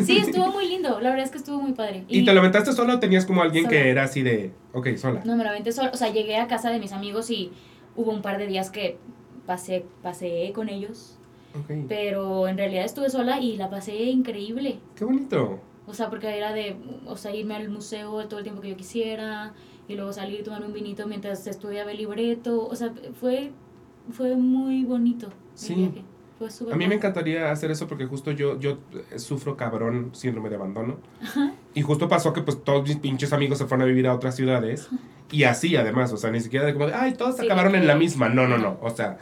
y. 0.01 0.03
Sí, 0.03 0.17
estuvo 0.17 0.51
muy 0.51 0.67
lindo. 0.67 0.99
La 0.99 1.11
verdad 1.11 1.27
es 1.27 1.31
que 1.31 1.37
estuvo 1.37 1.61
muy 1.61 1.73
padre. 1.73 2.05
¿Y 2.09 2.25
te 2.25 2.33
lo 2.33 2.41
aventaste 2.41 2.73
solo 2.73 2.95
o 2.95 2.99
tenías 3.01 3.27
como 3.27 3.43
alguien 3.43 3.69
que 3.69 3.77
Sola. 3.77 3.89
era 3.91 4.03
así 4.05 4.23
de, 4.23 4.53
ok, 4.73 4.97
sola? 4.97 5.21
No, 5.27 5.37
me 5.37 5.45
la 5.45 5.51
aventé 5.51 5.73
sola. 5.73 5.91
O 5.93 5.97
sea, 5.99 6.11
llegué 6.11 6.37
a 6.39 6.47
casa 6.47 6.71
de 6.71 6.79
mis 6.81 6.93
amigos 6.93 7.31
y 7.31 7.53
hubo 7.97 8.11
un 8.13 8.23
par 8.23 8.39
de 8.39 8.47
días 8.47 8.71
que 8.71 8.97
pasé, 9.45 9.85
pasé 10.03 10.53
con 10.55 10.71
ellos. 10.71 11.19
Ok. 11.55 11.85
Pero 11.87 12.49
en 12.49 12.57
realidad 12.57 12.87
estuve 12.87 13.11
sola 13.11 13.41
y 13.41 13.59
la 13.59 13.69
pasé 13.69 13.95
increíble. 14.05 14.79
Qué 14.97 15.05
bonito. 15.05 15.61
O 15.87 15.93
sea, 15.93 16.09
porque 16.09 16.35
era 16.35 16.55
de, 16.55 16.77
o 17.05 17.19
sea, 17.19 17.35
irme 17.37 17.57
al 17.57 17.69
museo 17.69 18.27
todo 18.27 18.39
el 18.39 18.45
tiempo 18.45 18.63
que 18.63 18.71
yo 18.71 18.77
quisiera 18.79 19.53
y 19.87 19.97
luego 19.97 20.15
salir 20.15 20.41
y 20.41 20.43
tomar 20.45 20.65
un 20.65 20.73
vinito 20.73 21.07
mientras 21.07 21.47
estudiaba 21.47 21.91
el 21.91 21.99
libreto. 21.99 22.67
O 22.67 22.75
sea, 22.75 22.91
fue, 23.21 23.51
fue 24.13 24.35
muy 24.35 24.85
bonito 24.85 25.27
el 25.27 25.33
Sí. 25.55 25.75
viaje. 25.75 26.05
A 26.71 26.77
mí 26.77 26.87
me 26.87 26.95
encantaría 26.95 27.51
hacer 27.51 27.71
eso 27.71 27.87
porque 27.87 28.07
justo 28.07 28.31
yo, 28.33 28.59
yo 28.59 28.79
eh, 29.11 29.19
sufro 29.19 29.57
cabrón 29.57 30.11
síndrome 30.13 30.49
de 30.49 30.57
abandono. 30.57 30.97
Y 31.75 31.83
justo 31.83 32.09
pasó 32.09 32.33
que 32.33 32.43
pues 32.43 32.63
todos 32.63 32.87
mis 32.87 32.97
pinches 32.97 33.33
amigos 33.33 33.59
se 33.59 33.67
fueron 33.67 33.83
a 33.83 33.87
vivir 33.87 34.07
a 34.07 34.15
otras 34.15 34.37
ciudades. 34.37 34.89
Y 35.31 35.45
así 35.45 35.77
además, 35.77 36.13
o 36.13 36.17
sea, 36.17 36.31
ni 36.31 36.41
siquiera 36.41 36.67
de 36.67 36.75
como, 36.75 36.87
ay, 36.95 37.15
todos 37.15 37.37
Sí, 37.37 37.47
acabaron 37.47 37.75
en 37.75 37.87
la 37.87 37.95
misma. 37.95 38.29
No, 38.29 38.47
no, 38.47 38.59
no. 38.59 38.79
O 38.83 38.91
sea, 38.91 39.19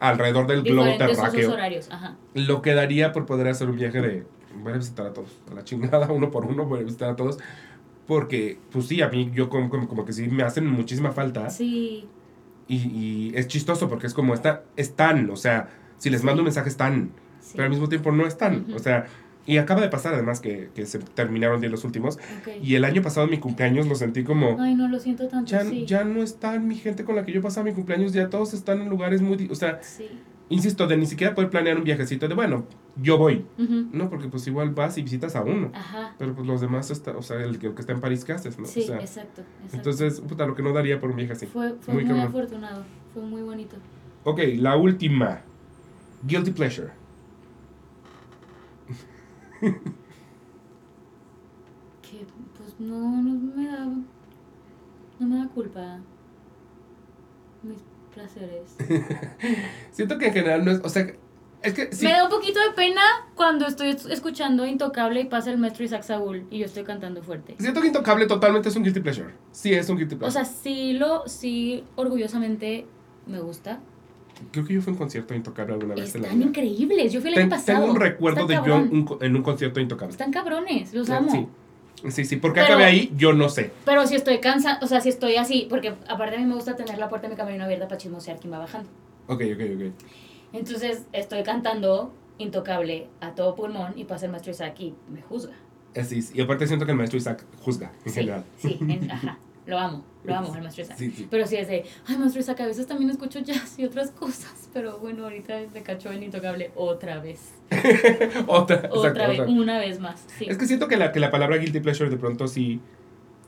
alrededor 0.00 0.46
del 0.46 0.62
globo 0.62 0.96
terráqueo. 0.98 1.52
horarios, 1.52 1.88
ajá. 1.90 2.16
Lo 2.34 2.60
que 2.62 2.74
daría 2.74 3.12
por 3.12 3.26
poder 3.26 3.48
hacer 3.48 3.68
un 3.68 3.76
viaje 3.76 4.00
de. 4.00 4.26
Voy 4.62 4.72
a 4.72 4.76
visitar 4.76 5.06
a 5.06 5.12
todos. 5.12 5.30
A 5.50 5.54
la 5.54 5.64
chingada, 5.64 6.06
uno 6.12 6.30
por 6.30 6.44
uno, 6.46 6.66
voy 6.66 6.80
a 6.80 6.82
visitar 6.82 7.10
a 7.10 7.16
todos. 7.16 7.38
Porque, 8.06 8.58
pues 8.70 8.86
sí, 8.86 9.02
a 9.02 9.08
mí, 9.08 9.30
yo 9.34 9.48
como, 9.48 9.68
como, 9.68 9.88
como 9.88 10.04
que 10.04 10.12
sí 10.12 10.28
me 10.28 10.42
hacen 10.42 10.66
muchísima 10.66 11.12
falta. 11.12 11.50
Sí, 11.50 12.06
Y, 12.68 12.76
y 12.76 13.32
es 13.34 13.48
chistoso 13.48 13.88
porque 13.88 14.06
es 14.06 14.14
como, 14.14 14.32
está, 14.34 14.62
están, 14.76 15.28
o 15.30 15.36
sea, 15.36 15.68
si 15.98 16.10
les 16.10 16.22
mando 16.24 16.42
un 16.42 16.44
mensaje 16.44 16.68
están, 16.68 17.10
sí. 17.40 17.52
pero 17.52 17.64
al 17.64 17.70
mismo 17.70 17.88
tiempo 17.88 18.12
no 18.12 18.26
están. 18.26 18.66
O 18.74 18.78
sea, 18.78 19.06
y 19.46 19.58
acaba 19.58 19.80
de 19.80 19.88
pasar 19.88 20.12
además 20.14 20.40
que, 20.40 20.70
que 20.74 20.86
se 20.86 20.98
terminaron 20.98 21.62
ya 21.62 21.68
los 21.68 21.84
últimos. 21.84 22.18
Y 22.62 22.74
el 22.74 22.84
año 22.84 23.00
pasado, 23.00 23.28
mi 23.28 23.38
cumpleaños, 23.38 23.86
lo 23.86 23.94
sentí 23.94 24.24
como. 24.24 24.60
Ay, 24.60 24.74
no 24.74 24.88
lo 24.88 24.98
siento 24.98 25.28
tanto, 25.28 25.50
Ya, 25.50 25.64
sí. 25.64 25.86
ya 25.86 26.04
no 26.04 26.22
están 26.22 26.66
mi 26.66 26.74
gente 26.74 27.04
con 27.04 27.14
la 27.14 27.24
que 27.24 27.32
yo 27.32 27.40
pasaba 27.40 27.64
mi 27.64 27.72
cumpleaños, 27.72 28.12
ya 28.12 28.28
todos 28.28 28.54
están 28.54 28.80
en 28.82 28.88
lugares 28.88 29.22
muy... 29.22 29.48
O 29.48 29.54
sea, 29.54 29.78
Sí. 29.82 30.08
insisto, 30.48 30.88
de 30.88 30.96
ni 30.96 31.06
siquiera 31.06 31.34
poder 31.34 31.50
planear 31.50 31.76
un 31.76 31.84
viajecito 31.84 32.26
de, 32.26 32.34
bueno, 32.34 32.64
yo 33.00 33.18
voy. 33.18 33.46
No, 33.92 34.10
porque 34.10 34.26
pues 34.28 34.46
igual 34.48 34.70
vas 34.70 34.98
y 34.98 35.02
visitas 35.02 35.36
a 35.36 35.42
uno. 35.42 35.70
Ajá. 35.74 36.14
Pero 36.18 36.34
pues 36.34 36.44
los 36.46 36.60
demás, 36.60 36.90
está, 36.90 37.16
o 37.16 37.22
sea, 37.22 37.36
el 37.40 37.60
que, 37.60 37.68
está 37.68 37.92
en 37.92 38.00
París, 38.00 38.24
¿qué 38.24 38.32
haces? 38.32 38.58
¿no? 38.58 38.66
Sí, 38.66 38.80
o 38.80 38.86
sea, 38.86 38.96
exacto, 38.96 39.42
exacto. 39.42 39.76
entonces, 39.76 40.20
puta, 40.22 40.44
lo 40.44 40.56
que 40.56 40.62
no 40.62 40.72
daría 40.72 40.98
por 40.98 41.10
un 41.10 41.16
viaje 41.16 41.34
así. 41.34 41.46
fue 41.46 41.74
fue 41.80 41.94
muy 41.94 42.04
muy, 42.04 42.20
afortunado, 42.20 42.84
fue 43.14 43.22
muy 43.22 43.42
bonito. 43.42 43.76
Ok, 44.24 44.40
la 44.56 44.76
última. 44.76 45.42
Guilty 46.26 46.50
pleasure. 46.50 46.90
Que 52.02 52.26
pues 52.56 52.74
no, 52.78 53.22
no 53.22 53.32
me 53.56 53.66
da 53.66 53.84
no 55.18 55.26
me 55.26 55.38
da 55.38 55.48
culpa 55.48 55.98
mis 57.62 57.78
placeres. 58.14 58.76
Siento 59.90 60.18
que 60.18 60.26
en 60.28 60.32
general 60.32 60.64
no 60.64 60.70
es... 60.70 60.80
O 60.84 60.88
sea, 60.88 61.06
es 61.62 61.72
que 61.74 61.92
sí. 61.92 62.04
Me 62.04 62.12
da 62.12 62.24
un 62.24 62.30
poquito 62.30 62.60
de 62.60 62.70
pena 62.76 63.00
cuando 63.34 63.66
estoy 63.66 63.88
es- 63.88 64.06
escuchando 64.06 64.66
Intocable 64.66 65.20
y 65.22 65.24
pasa 65.24 65.50
el 65.50 65.58
maestro 65.58 65.84
Isaac 65.84 66.02
Saúl 66.02 66.46
y 66.50 66.58
yo 66.58 66.66
estoy 66.66 66.84
cantando 66.84 67.22
fuerte. 67.22 67.56
Siento 67.58 67.80
que 67.80 67.88
Intocable 67.88 68.26
totalmente 68.26 68.68
es 68.68 68.76
un 68.76 68.84
guilty 68.84 69.00
pleasure. 69.00 69.34
Sí, 69.52 69.72
es 69.72 69.88
un 69.88 69.96
guilty 69.96 70.16
pleasure. 70.16 70.28
O 70.28 70.30
sea, 70.30 70.44
sí 70.44 70.92
lo, 70.92 71.26
sí 71.26 71.82
orgullosamente 71.96 72.86
me 73.26 73.40
gusta. 73.40 73.80
Creo 74.52 74.64
que 74.66 74.74
yo 74.74 74.82
fui 74.82 74.90
a 74.90 74.94
un 74.94 74.98
concierto 74.98 75.32
de 75.34 75.38
Intocable 75.38 75.74
alguna 75.74 75.94
vez 75.94 76.14
en 76.14 76.22
la 76.22 76.28
Están 76.28 76.38
vida. 76.40 76.48
increíbles. 76.48 77.12
Yo 77.12 77.20
fui 77.20 77.28
el 77.30 77.34
Ten- 77.34 77.42
año 77.44 77.50
pasado. 77.50 77.78
tengo 77.80 77.92
un 77.92 78.00
recuerdo 78.00 78.40
Están 78.42 78.48
de 78.48 78.54
yo 78.54 78.60
cabrón. 78.74 78.88
en 78.92 78.96
un 78.98 79.18
en 79.24 79.36
un 79.36 79.42
concierto 79.42 79.76
de 79.76 79.82
Intocable. 79.82 80.12
Están 80.12 80.30
cabrones, 80.32 80.92
los 80.94 81.08
amo. 81.10 81.30
Sí. 81.30 81.46
Sí, 82.10 82.24
sí, 82.26 82.36
porque 82.36 82.60
Pero- 82.60 82.74
acabé 82.74 82.84
ahí, 82.84 83.12
yo 83.16 83.32
no 83.32 83.48
sé. 83.48 83.72
Pero 83.86 84.06
si 84.06 84.14
estoy 84.16 84.38
cansada, 84.40 84.78
o 84.82 84.86
sea, 84.86 85.00
si 85.00 85.08
estoy 85.08 85.36
así, 85.36 85.66
porque 85.70 85.94
aparte 86.08 86.36
a 86.36 86.38
mí 86.38 86.44
me 86.44 86.54
gusta 86.54 86.76
tener 86.76 86.98
la 86.98 87.08
puerta 87.08 87.26
de 87.26 87.32
mi 87.34 87.36
camerino 87.38 87.64
abierta 87.64 87.88
para 87.88 87.96
chismosear 87.98 88.38
quién 88.38 88.52
va 88.52 88.58
bajando. 88.58 88.88
Ok, 89.28 89.40
ok, 89.54 89.60
ok. 89.74 89.92
Entonces 90.52 91.04
estoy 91.12 91.42
cantando 91.42 92.12
Intocable 92.38 93.06
a 93.22 93.34
todo 93.34 93.54
pulmón 93.54 93.94
y 93.96 94.04
pasa 94.04 94.26
el 94.26 94.30
maestro 94.32 94.52
Isaac 94.52 94.78
y 94.78 94.92
me 95.10 95.22
juzga. 95.22 95.54
Así 95.98 96.18
es. 96.18 96.34
Y 96.34 96.42
aparte 96.42 96.66
siento 96.66 96.84
que 96.84 96.92
el 96.92 96.98
maestro 96.98 97.16
Isaac 97.16 97.42
juzga, 97.62 97.90
en 98.04 98.12
Sí, 98.12 98.20
general. 98.20 98.44
sí, 98.58 98.78
en- 98.82 99.10
ajá. 99.10 99.38
Lo 99.64 99.78
amo, 99.78 100.04
lo 100.26 100.34
amo, 100.36 100.54
el 100.54 100.62
maestro 100.62 100.84
Isaac. 100.84 100.96
Sí, 100.98 101.10
sí. 101.10 101.26
Pero 101.30 101.46
sí 101.46 101.56
es 101.56 101.68
de, 101.68 101.84
ay, 102.06 102.18
maestro 102.18 102.40
Isaac, 102.40 102.60
a 102.60 102.66
veces 102.66 102.86
también 102.86 103.10
escucho 103.10 103.38
jazz 103.40 103.78
y 103.78 103.84
otras 103.84 104.10
cosas. 104.10 104.68
Pero 104.72 104.98
bueno, 104.98 105.24
ahorita 105.24 105.54
me 105.72 105.82
cachó 105.82 106.12
en 106.12 106.22
Intocable 106.22 106.70
otra 106.74 107.18
vez. 107.20 107.52
otra, 108.46 108.76
exacto, 108.76 109.00
Otra 109.00 109.28
vez, 109.28 109.40
otra. 109.40 109.52
una 109.52 109.78
vez 109.78 110.00
más. 110.00 110.24
Sí. 110.38 110.46
Es 110.48 110.58
que 110.58 110.66
siento 110.66 110.88
que 110.88 110.96
la, 110.96 111.12
que 111.12 111.20
la 111.20 111.30
palabra 111.30 111.56
guilty 111.56 111.80
pleasure 111.80 112.10
de 112.10 112.16
pronto 112.16 112.46
sí, 112.46 112.80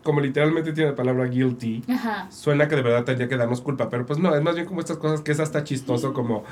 como 0.03 0.21
literalmente 0.21 0.73
tiene 0.73 0.91
la 0.91 0.97
palabra 0.97 1.25
guilty, 1.27 1.83
Ajá. 1.89 2.29
suena 2.31 2.67
que 2.69 2.77
de 2.77 2.83
verdad 2.83 3.05
tendría 3.05 3.29
que 3.29 3.37
darnos 3.37 3.61
culpa, 3.61 3.91
pero 3.91 4.07
pues 4.07 4.19
no, 4.19 4.35
es 4.35 4.43
más 4.43 4.55
bien 4.55 4.67
como 4.67 4.81
estas 4.81 4.97
cosas 4.97 5.21
que 5.21 5.33
es 5.33 5.41
hasta 5.41 5.65
chistoso, 5.65 6.13
como, 6.15 6.45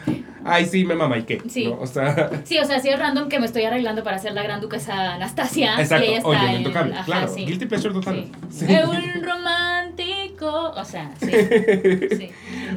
ay, 0.44 0.66
sí, 0.66 0.84
me 0.84 0.94
mama, 0.94 1.16
¿y 1.16 1.22
qué? 1.22 1.40
Sí. 1.48 1.66
¿No? 1.66 1.78
O 1.80 1.86
sea, 1.86 2.42
Sí, 2.44 2.58
o 2.58 2.64
sea, 2.64 2.80
sí 2.80 2.88
es 2.90 2.98
random 2.98 3.28
que 3.28 3.38
me 3.40 3.46
estoy 3.46 3.62
arreglando 3.64 4.02
para 4.02 4.18
ser 4.18 4.32
la 4.32 4.42
gran 4.42 4.60
duquesa 4.60 5.14
Anastasia. 5.14 5.80
exacto, 5.80 6.06
está 6.12 6.28
oye, 6.28 6.46
en- 6.50 6.56
intocable, 6.58 6.94
ajá, 6.94 7.04
claro, 7.04 7.28
sí. 7.28 7.46
guilty 7.46 7.66
pleasure 7.66 7.94
total. 7.94 8.26
Sí. 8.50 8.66
Sí. 8.66 8.72
Es 8.74 8.84
un 8.86 9.24
romántico. 9.24 10.72
O 10.76 10.84
sea, 10.84 11.10
sí. 11.18 11.30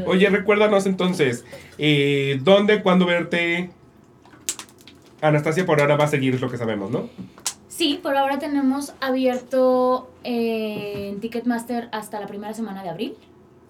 Oye, 0.05 0.29
recuérdanos 0.29 0.85
entonces, 0.85 1.43
eh, 1.77 2.39
¿dónde, 2.41 2.81
cuándo 2.81 3.05
verte? 3.05 3.69
Anastasia 5.21 5.65
por 5.65 5.81
ahora 5.81 5.97
va 5.97 6.05
a 6.05 6.07
seguir, 6.07 6.35
es 6.35 6.41
lo 6.41 6.49
que 6.49 6.57
sabemos, 6.57 6.89
¿no? 6.89 7.09
Sí, 7.80 7.97
por 8.03 8.18
ahora 8.18 8.39
tenemos 8.39 8.93
abierto 8.99 10.11
eh, 10.26 11.07
en 11.14 11.22
Ticketmaster 11.22 11.88
hasta 11.93 12.19
la 12.19 12.27
primera 12.27 12.53
semana 12.53 12.84
de 12.84 12.89
abril. 12.89 13.15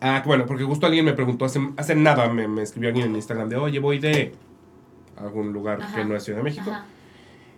Ah, 0.02 0.24
bueno, 0.26 0.48
porque 0.48 0.64
justo 0.64 0.88
alguien 0.88 1.06
me 1.06 1.14
preguntó 1.14 1.46
hace, 1.46 1.60
hace 1.78 1.94
nada, 1.94 2.28
me, 2.28 2.48
me 2.48 2.64
escribió 2.64 2.90
alguien 2.90 3.06
en 3.06 3.16
Instagram 3.16 3.50
de, 3.50 3.58
oye, 3.58 3.78
voy 3.78 4.00
de 4.00 4.34
algún 5.16 5.54
lugar 5.54 5.80
Ajá. 5.80 5.96
que 5.96 6.06
no 6.06 6.16
es 6.16 6.24
Ciudad 6.24 6.40
de 6.40 6.44
México. 6.44 6.72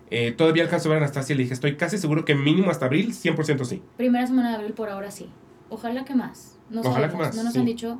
Eh, 0.09 0.33
todavía 0.33 0.63
alcanzo 0.63 0.89
a 0.89 0.91
ver 0.91 0.97
a 1.01 1.05
Anastasia 1.05 1.33
y 1.33 1.37
le 1.37 1.43
dije, 1.43 1.53
estoy 1.53 1.77
casi 1.77 1.97
seguro 1.97 2.25
que 2.25 2.35
mínimo 2.35 2.69
hasta 2.69 2.87
abril, 2.87 3.13
100% 3.13 3.63
sí. 3.63 3.81
Primera 3.95 4.27
semana 4.27 4.49
de 4.49 4.55
abril 4.55 4.73
por 4.73 4.89
ahora 4.89 5.09
sí. 5.09 5.29
Ojalá 5.69 6.03
que 6.03 6.15
más. 6.15 6.57
No 6.69 6.81
Ojalá 6.81 7.09
que 7.09 7.15
más, 7.15 7.33
no 7.33 7.43
nos 7.43 7.53
sí. 7.53 7.59
han 7.59 7.65
dicho. 7.65 7.97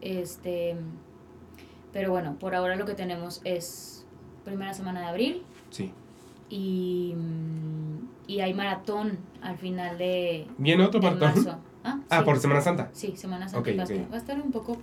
Este. 0.00 0.74
Pero 1.92 2.10
bueno, 2.10 2.34
por 2.40 2.56
ahora 2.56 2.74
lo 2.74 2.84
que 2.84 2.94
tenemos 2.94 3.42
es 3.44 4.04
primera 4.44 4.74
semana 4.74 5.02
de 5.02 5.06
abril 5.06 5.42
Sí. 5.70 5.92
Y, 6.48 7.14
mm, 7.16 8.08
y 8.28 8.40
hay 8.40 8.54
maratón 8.54 9.18
al 9.42 9.56
final 9.58 9.98
de, 9.98 10.46
¿Viene 10.58 10.84
otro 10.84 11.00
maratón? 11.00 11.32
Ah, 11.84 12.00
Ah, 12.10 12.18
sí. 12.18 12.24
por 12.24 12.38
Semana 12.38 12.60
Santa. 12.60 12.90
Sí, 12.92 13.14
Semana 13.16 13.48
Santa. 13.48 13.60
Ok, 13.70 13.76
va, 13.78 13.82
a 13.82 13.84
estar, 13.84 14.12
va 14.12 14.16
a 14.16 14.18
estar 14.18 14.40
un 14.40 14.50
poco. 14.50 14.76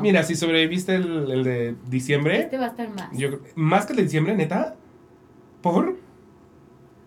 Mira, 0.00 0.22
si 0.22 0.36
sobreviviste 0.36 0.94
el, 0.94 1.30
el 1.30 1.44
de 1.44 1.76
diciembre, 1.88 2.40
Este 2.40 2.56
va 2.58 2.66
a 2.66 2.68
estar 2.68 2.88
más. 2.88 3.16
yo, 3.16 3.28
más 3.54 3.84
que 3.86 3.92
el 3.92 3.96
de 3.98 4.02
diciembre, 4.04 4.34
neta, 4.34 4.76
¿por? 5.60 5.98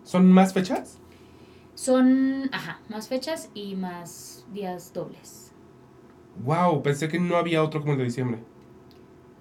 ¿Son 0.04 0.30
más 0.30 0.52
fechas? 0.52 0.98
Son, 1.74 2.48
ajá, 2.52 2.80
más 2.88 3.08
fechas 3.08 3.50
y 3.54 3.74
más 3.74 4.46
días 4.52 4.92
dobles. 4.92 5.52
Wow, 6.44 6.82
pensé 6.82 7.08
que 7.08 7.18
no 7.18 7.36
había 7.36 7.62
otro 7.62 7.80
como 7.80 7.92
el 7.92 7.98
de 7.98 8.04
diciembre. 8.04 8.38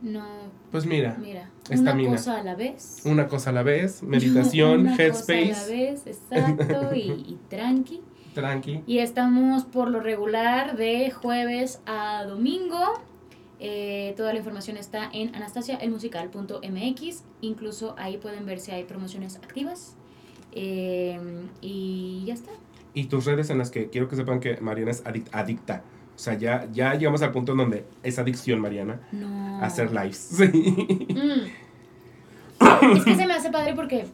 No, 0.06 0.24
Pues 0.72 0.86
mira, 0.86 1.18
mira, 1.20 1.50
una 1.72 1.98
cosa 1.98 2.38
a 2.38 2.44
la 2.44 2.54
vez. 2.56 3.02
una 3.06 3.28
cosa 3.28 3.50
a 3.50 3.54
la 3.54 3.64
vez, 3.64 4.04
meditación, 4.04 4.82
Una 4.88 4.96
headspace, 4.96 5.48
Cosa 5.50 5.64
a 5.64 5.68
la 5.68 5.76
vez, 5.76 6.08
exacto, 6.08 6.96
y, 6.96 7.00
y 7.00 7.40
tranqui. 7.50 8.02
tranqui. 8.36 8.84
Y 8.86 9.00
estamos 9.00 9.64
por 9.66 9.90
lo 9.90 10.00
regular 10.00 10.78
de 10.78 11.10
jueves 11.12 11.80
a 11.88 12.24
domingo. 12.26 12.80
Eh, 13.60 14.14
toda 14.18 14.32
la 14.34 14.38
información 14.40 14.78
está 14.78 15.10
en 15.12 15.34
anastasiaelmusical.mx. 15.36 17.24
Incluso 17.42 17.96
ahí 17.98 18.18
pueden 18.18 18.46
ver 18.46 18.60
si 18.60 18.72
hay 18.72 18.84
promociones 18.84 19.38
activas. 19.38 19.96
Eh, 20.52 21.20
y 21.62 22.24
ya 22.28 22.34
está. 22.36 22.52
Y 22.94 23.06
tus 23.06 23.26
redes 23.26 23.50
en 23.50 23.58
las 23.58 23.72
que 23.72 23.90
quiero 23.90 24.08
que 24.08 24.16
sepan 24.16 24.40
que 24.40 24.58
Mariana 24.62 24.92
es 24.92 25.04
adic- 25.04 25.30
adicta. 25.32 25.84
O 26.16 26.18
sea, 26.20 26.36
ya, 26.36 26.68
ya 26.72 26.94
llegamos 26.96 27.22
al 27.22 27.32
punto 27.32 27.52
en 27.52 27.58
donde 27.58 27.86
es 28.04 28.18
adicción, 28.20 28.60
Mariana, 28.62 29.02
No. 29.12 29.60
a 29.62 29.66
hacer 29.66 29.92
lives. 29.92 30.18
Sí. 30.18 30.48
Mm. 31.14 32.96
Es 32.98 33.04
que 33.04 33.16
se 33.16 33.26
me 33.28 33.34
hace 33.34 33.52
padre 33.52 33.74
porque 33.76 34.06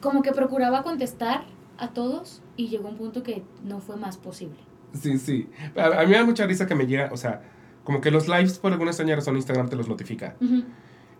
como 0.00 0.22
que 0.22 0.32
procuraba 0.32 0.82
contestar 0.82 1.44
a 1.78 1.88
todos 1.88 2.42
y 2.56 2.68
llegó 2.68 2.88
un 2.88 2.96
punto 2.96 3.22
que 3.22 3.42
no 3.64 3.80
fue 3.80 3.96
más 3.96 4.16
posible. 4.18 4.56
Sí, 5.00 5.18
sí. 5.18 5.48
A, 5.76 6.00
a 6.00 6.04
mí 6.04 6.10
me 6.10 6.16
da 6.16 6.24
mucha 6.24 6.46
risa 6.46 6.66
que 6.66 6.74
me 6.74 6.86
llega, 6.86 7.08
o 7.12 7.16
sea, 7.16 7.42
como 7.84 8.00
que 8.00 8.10
los 8.10 8.28
lives 8.28 8.58
por 8.58 8.72
alguna 8.72 8.90
extraña 8.90 9.16
razón 9.16 9.36
Instagram 9.36 9.68
te 9.68 9.76
los 9.76 9.88
notifica. 9.88 10.34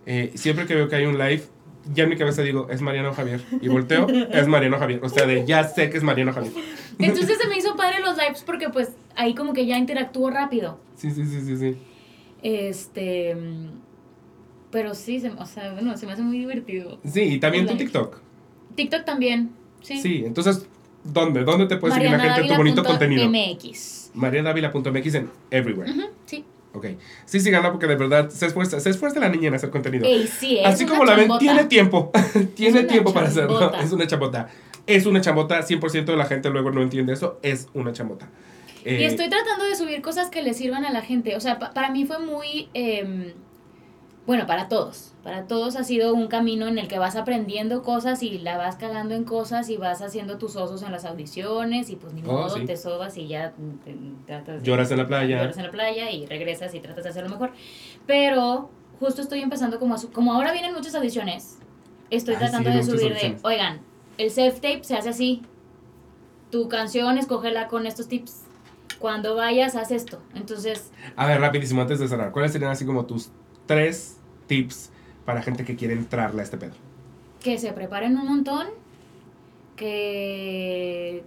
Eh, 0.07 0.33
siempre 0.35 0.67
que 0.67 0.75
veo 0.75 0.89
que 0.89 0.97
hay 0.97 1.07
un 1.07 1.19
live, 1.19 1.43
ya 1.93 2.05
en 2.05 2.11
mi 2.11 2.17
cabeza 2.17 2.43
digo, 2.43 2.69
es 2.71 2.81
Mariano 2.81 3.13
Javier. 3.13 3.41
Y 3.61 3.69
volteo, 3.69 4.07
es 4.09 4.47
Mariano 4.47 4.79
Javier. 4.79 5.01
O 5.03 5.09
sea, 5.09 5.27
de 5.27 5.47
ya 5.47 5.65
sé 5.65 5.91
que 5.91 5.97
es 5.97 6.03
Mariano 6.03 6.33
Javier. 6.33 6.53
Entonces 6.99 7.39
se 7.39 7.49
me 7.49 7.57
hizo 7.57 7.77
padre 7.77 8.01
los 8.01 8.17
lives 8.17 8.43
porque 8.45 8.69
pues 8.69 8.91
ahí 9.17 9.35
como 9.35 9.53
que 9.53 9.67
ya 9.67 9.79
interactúo 9.79 10.31
rápido. 10.31 10.79
Sí, 10.97 11.11
sí, 11.11 11.25
sí, 11.25 11.41
sí, 11.41 11.57
sí. 11.57 11.77
Este. 12.43 13.37
Pero 14.71 14.95
sí, 14.95 15.21
se, 15.21 15.31
o 15.31 15.47
sea, 15.47 15.73
bueno, 15.73 15.97
se 15.97 16.07
me 16.07 16.13
hace 16.13 16.23
muy 16.23 16.39
divertido. 16.39 16.99
Sí, 17.05 17.23
y 17.23 17.41
también 17.41 17.67
tu 17.67 17.73
Live. 17.73 17.85
TikTok. 17.85 18.21
TikTok 18.75 19.05
también. 19.05 19.51
Sí. 19.81 19.99
Sí, 20.03 20.23
entonces, 20.27 20.67
¿dónde? 21.05 21.45
¿Dónde 21.45 21.67
te 21.67 21.79
puede 21.79 21.95
seguir 21.95 22.11
la 22.11 22.19
gente 22.19 22.49
tu 22.49 22.57
bonito 22.57 22.85
contenido? 22.85 23.29
MX. 23.31 24.11
en 25.15 25.31
everywhere. 25.51 25.91
Ujú, 25.91 26.03
sí. 26.27 26.45
Ok. 26.75 26.87
Sí, 27.25 27.41
síganla 27.41 27.71
porque 27.73 27.87
de 27.87 27.97
verdad 27.97 28.29
se 28.29 28.47
esfuerza, 28.47 28.79
se 28.81 28.91
esfuerza 28.91 29.19
la 29.21 29.29
niña 29.29 29.49
en 29.49 29.55
hacer 29.55 29.71
contenido. 29.71 30.05
Ey, 30.07 30.27
sí, 30.27 30.59
es 30.59 30.67
Así 30.67 30.87
como 30.87 31.05
la 31.05 31.15
ven, 31.15 31.31
tiene 31.39 31.65
tiempo. 31.65 32.11
tiene 32.55 32.85
tiempo 32.85 33.13
para 33.13 33.29
hacerlo. 33.29 33.73
Es 33.75 33.91
una 33.93 34.07
chambota. 34.07 34.49
Es 34.87 35.07
una 35.07 35.21
chambota. 35.21 35.61
100% 35.67 36.05
de 36.05 36.17
la 36.17 36.27
gente 36.27 36.51
luego 36.51 36.71
no 36.71 36.83
entiende 36.83 37.13
eso. 37.15 37.39
Es 37.43 37.69
una 37.75 37.93
chambota. 37.93 38.29
Y 38.85 38.91
Eh, 38.91 39.07
estoy 39.07 39.29
tratando 39.29 39.65
de 39.65 39.75
subir 39.77 40.01
cosas 40.03 40.31
que 40.31 40.43
le 40.43 40.55
sirvan 40.55 40.85
a 40.85 40.91
la 40.93 41.03
gente. 41.03 41.37
O 41.37 41.41
sea, 41.41 41.59
pa- 41.59 41.73
para 41.73 41.91
mí 41.91 42.05
fue 42.07 42.19
muy... 42.21 42.69
em, 42.75 43.33
Bueno, 44.29 44.47
para 44.47 44.69
todos. 44.69 45.15
Para 45.25 45.47
todos 45.47 45.75
ha 45.77 45.85
sido 45.85 46.13
un 46.15 46.29
camino 46.29 46.69
en 46.69 46.79
el 46.79 46.87
que 46.87 46.99
vas 46.99 47.17
aprendiendo 47.17 47.83
cosas 47.83 48.23
y 48.23 48.39
la 48.39 48.59
vas 48.59 48.77
cagando 48.77 49.15
en 49.15 49.25
cosas 49.25 49.71
y 49.71 49.79
vas 49.79 50.03
haciendo 50.03 50.37
tus 50.37 50.55
osos 50.55 50.83
en 50.83 50.93
las 50.93 51.07
audiciones 51.07 51.89
y 51.89 51.97
pues 51.97 52.13
ni 52.13 52.21
Oh, 52.27 52.33
modo, 52.33 52.51
sí. 52.51 52.67
te 52.67 52.77
sobas 52.77 53.17
y 53.17 53.27
ya 53.27 53.55
te- 53.87 53.97
tratas 54.27 54.61
de... 54.61 54.67
Lloras 54.69 54.91
en 54.91 54.99
la 54.99 55.07
playa. 55.07 55.39
Lloras 55.41 55.57
en 55.57 55.65
la 55.65 55.71
playa 55.71 56.11
y 56.11 56.27
regresas 56.27 56.75
y 56.75 56.81
tratas 56.81 57.05
de 57.05 57.11
hacerlo 57.11 57.31
mejor. 57.31 57.53
Pero 58.07 58.69
justo 59.01 59.23
estoy 59.23 59.41
empezando 59.41 59.79
como 59.79 59.95
a 59.95 59.99
su- 59.99 60.13
como 60.13 60.35
ahora 60.35 60.53
vienen 60.53 60.75
muchas 60.75 60.95
audiciones, 60.95 61.57
estoy 62.11 62.35
Ay, 62.35 62.41
tratando 62.41 62.71
sí, 62.71 62.77
de 62.77 62.83
subir 62.85 63.15
de, 63.15 63.39
oigan, 63.45 63.81
el 64.19 64.31
self-tape 64.31 64.85
se 64.85 64.95
hace 64.95 65.09
así. 65.09 65.43
Tu 66.51 66.69
canción, 66.69 67.17
escógela 67.17 67.69
con 67.69 67.87
estos 67.87 68.09
tips. 68.09 68.43
Cuando 68.99 69.35
vayas, 69.37 69.75
haz 69.75 69.91
esto. 69.91 70.21
Entonces, 70.35 70.91
A 71.17 71.27
ver, 71.27 71.41
rapidísimo, 71.41 71.81
antes 71.81 71.99
de 71.99 72.09
cerrar, 72.09 72.31
¿cuáles 72.33 72.53
serían 72.53 72.71
así 72.73 72.85
como 72.85 73.07
tus 73.07 73.31
tres 73.67 74.18
tips 74.49 74.91
para 75.25 75.43
gente 75.43 75.65
que 75.65 75.77
quiere 75.77 75.95
entrarle 75.95 76.41
a 76.41 76.45
este 76.45 76.57
pedo? 76.57 76.75
que 77.41 77.59
se 77.59 77.73
preparen 77.73 78.17
un 78.17 78.27
montón, 78.27 78.67
que 79.77 81.23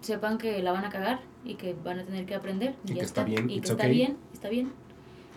sepan 0.00 0.38
que 0.38 0.62
la 0.62 0.72
van 0.72 0.84
a 0.84 0.90
cagar 0.90 1.20
y 1.44 1.54
que 1.54 1.74
van 1.84 2.00
a 2.00 2.04
tener 2.04 2.26
que 2.26 2.34
aprender. 2.34 2.74
Y 2.84 2.94
que 2.94 3.00
está 3.00 3.24
bien, 3.24 3.48
Y 3.48 3.60
que 3.60 3.68
está 3.68 3.74
okay. 3.74 3.90
bien, 3.90 4.16
está 4.32 4.48
bien. 4.48 4.72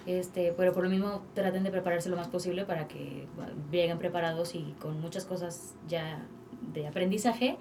Este, 0.05 0.53
pero 0.57 0.73
por 0.73 0.83
lo 0.83 0.89
mismo 0.89 1.21
traten 1.35 1.63
de 1.63 1.69
prepararse 1.69 2.09
lo 2.09 2.15
más 2.15 2.27
posible 2.27 2.65
para 2.65 2.87
que 2.87 3.27
lleguen 3.71 3.99
preparados 3.99 4.55
y 4.55 4.73
con 4.79 4.99
muchas 4.99 5.25
cosas 5.25 5.75
ya 5.87 6.25
de 6.73 6.87
aprendizaje. 6.87 7.57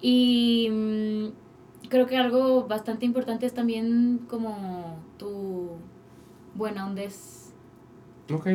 Y 0.00 0.68
mm, 0.70 1.88
creo 1.88 2.06
que 2.06 2.18
algo 2.18 2.66
bastante 2.66 3.06
importante 3.06 3.46
es 3.46 3.54
también 3.54 4.26
como 4.28 4.98
tu 5.16 5.78
buena 6.54 6.86
ondez 6.86 7.54
Ok, 8.30 8.48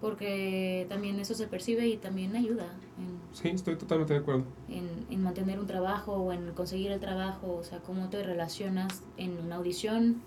porque 0.00 0.86
también 0.88 1.20
eso 1.20 1.34
se 1.34 1.46
percibe 1.46 1.86
y 1.86 1.96
también 1.98 2.34
ayuda 2.34 2.66
en, 2.98 3.18
sí, 3.32 3.48
estoy 3.48 3.76
totalmente 3.76 4.14
de 4.14 4.20
acuerdo. 4.20 4.44
en, 4.68 4.88
en 5.10 5.22
mantener 5.22 5.58
un 5.60 5.66
trabajo 5.66 6.12
o 6.14 6.32
en 6.32 6.52
conseguir 6.52 6.90
el 6.92 7.00
trabajo, 7.00 7.56
o 7.60 7.64
sea, 7.64 7.80
cómo 7.80 8.08
te 8.08 8.22
relacionas 8.22 9.02
en 9.16 9.38
una 9.38 9.56
audición, 9.56 10.22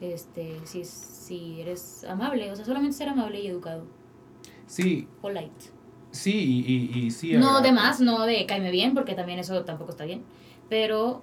este, 0.00 0.58
si, 0.64 0.84
si 0.84 1.60
eres 1.60 2.04
amable, 2.04 2.50
o 2.52 2.56
sea, 2.56 2.64
solamente 2.64 2.96
ser 2.96 3.08
amable 3.08 3.40
y 3.40 3.46
educado, 3.46 3.84
Sí, 4.66 5.06
polite. 5.20 5.70
sí, 6.10 6.32
y, 6.66 6.98
y, 7.00 7.06
y 7.06 7.10
sí. 7.10 7.32
No 7.36 7.60
de 7.60 7.72
más, 7.72 8.00
no 8.00 8.24
de 8.26 8.44
caime 8.46 8.70
bien, 8.70 8.94
porque 8.94 9.14
también 9.14 9.38
eso 9.38 9.64
tampoco 9.64 9.90
está 9.90 10.04
bien, 10.04 10.22
pero 10.68 11.22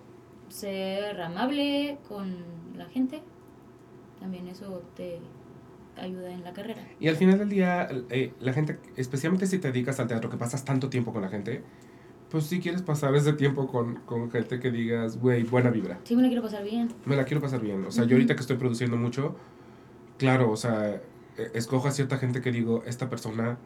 ser 0.50 1.22
amable 1.22 1.98
con 2.08 2.36
la 2.78 2.86
gente, 2.86 3.22
también 4.20 4.48
eso 4.48 4.84
te 4.96 5.20
ayuda 5.98 6.32
en 6.32 6.44
la 6.44 6.54
carrera. 6.54 6.82
Y 7.00 7.08
al 7.08 7.16
final 7.16 7.40
del 7.40 7.50
día, 7.50 7.88
eh, 8.10 8.34
la 8.40 8.54
gente, 8.54 8.78
especialmente 8.96 9.48
si 9.48 9.60
te 9.60 9.72
dedicas 9.72 10.00
al 10.00 10.08
teatro, 10.08 10.30
que 10.30 10.38
pasas 10.38 10.64
tanto 10.66 10.90
tiempo 10.90 11.12
con 11.14 11.22
la 11.22 11.30
gente, 11.30 11.64
pues 12.30 12.46
si 12.46 12.60
quieres 12.62 12.82
pasar 12.82 13.14
ese 13.16 13.34
tiempo 13.34 13.68
con, 13.68 13.96
con 14.06 14.32
gente 14.32 14.60
que 14.60 14.72
digas, 14.72 15.18
güey, 15.18 15.44
buena 15.44 15.70
vibra. 15.70 16.00
Sí, 16.04 16.16
me 16.16 16.22
lo 16.22 16.28
quiero 16.30 16.42
pasar 16.44 16.64
bien. 16.64 16.90
Me 17.06 17.16
la 17.16 17.26
quiero 17.26 17.42
pasar 17.42 17.60
bien. 17.62 17.84
O 17.86 17.92
sea, 17.92 18.04
yo 18.04 18.08
Ujú. 18.08 18.16
ahorita 18.16 18.36
que 18.36 18.42
estoy 18.42 18.56
produciendo 18.58 18.96
mucho, 18.98 19.36
claro, 20.18 20.50
o 20.52 20.56
sea, 20.58 20.90
eh, 21.38 21.52
escojo 21.54 21.88
a 21.88 21.92
cierta 21.92 22.18
gente 22.18 22.42
que 22.42 22.52
digo, 22.52 22.84
esta 22.86 23.10
persona 23.10 23.58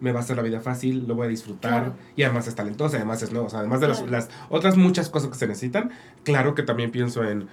me 0.00 0.10
va 0.12 0.18
a 0.20 0.22
hacer 0.22 0.36
la 0.36 0.42
vida 0.42 0.60
fácil, 0.60 1.06
lo 1.06 1.14
voy 1.14 1.26
a 1.26 1.30
disfrutar, 1.30 1.70
Claro. 1.84 1.94
y 2.16 2.24
además 2.24 2.48
es 2.48 2.56
talentosa, 2.56 2.96
además 2.96 3.22
es 3.22 3.30
nuevo, 3.32 3.46
o 3.46 3.50
sea, 3.50 3.60
además 3.60 3.80
de 3.80 3.86
las, 3.88 3.98
Claro. 3.98 4.10
las 4.12 4.30
otras 4.48 4.76
muchas 4.76 5.08
cosas 5.08 5.30
que 5.30 5.36
se 5.36 5.46
necesitan, 5.46 5.90
claro 6.24 6.56
que 6.56 6.64
también 6.64 6.90
pienso 6.90 7.22
en, 7.22 7.46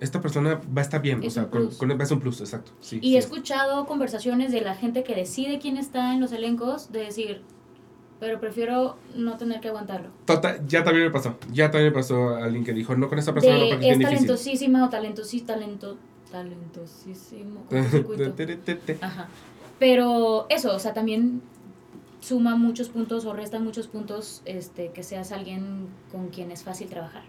esta 0.00 0.20
persona 0.20 0.60
va 0.76 0.80
a 0.80 0.84
estar 0.84 1.00
bien, 1.00 1.20
o 1.20 1.24
Es 1.26 1.34
sea, 1.34 1.44
un 1.44 1.48
con, 1.50 1.68
con- 1.70 1.90
va 1.98 2.02
a 2.02 2.06
ser 2.06 2.16
un 2.16 2.22
plus, 2.22 2.40
exacto. 2.40 2.72
Sí, 2.80 2.96
Y 3.02 3.10
sí. 3.10 3.16
he 3.16 3.18
escuchado 3.18 3.86
conversaciones 3.86 4.52
de 4.52 4.60
la 4.60 4.74
gente 4.74 5.02
que 5.04 5.14
decide 5.14 5.58
quién 5.58 5.76
está 5.76 6.12
en 6.14 6.20
los 6.20 6.32
elencos, 6.32 6.92
de 6.92 7.00
decir, 7.00 7.42
pero 8.20 8.40
prefiero 8.40 8.96
no 9.14 9.36
tener 9.36 9.60
que 9.60 9.68
aguantarlo. 9.68 10.08
Tota- 10.26 10.58
ya 10.66 10.84
también 10.84 11.06
me 11.06 11.10
pasó, 11.12 11.36
ya 11.52 11.70
también 11.70 11.92
me 11.92 11.94
pasó 11.94 12.36
alguien 12.36 12.64
que 12.64 12.72
dijo, 12.72 12.94
no 12.96 13.08
con 13.08 13.18
esta 13.18 13.32
persona 13.34 13.56
no 13.58 13.64
De, 13.64 13.70
porque 13.70 13.90
es 13.90 13.98
talentosísima 14.00 14.84
o 14.86 14.88
talentosí, 14.90 15.40
talento, 15.42 15.96
talentosísimo. 16.30 17.64
Ajá. 19.00 19.28
Pero 19.78 20.46
eso, 20.48 20.74
o 20.74 20.78
sea, 20.78 20.94
también 20.94 21.42
suma 22.20 22.56
muchos 22.56 22.88
puntos 22.88 23.24
o 23.26 23.32
resta 23.34 23.58
muchos 23.60 23.86
puntos 23.88 24.42
este, 24.46 24.90
que 24.90 25.02
seas 25.02 25.32
alguien 25.32 25.86
con 26.10 26.28
quien 26.28 26.50
es 26.50 26.62
fácil 26.64 26.88
trabajar. 26.88 27.22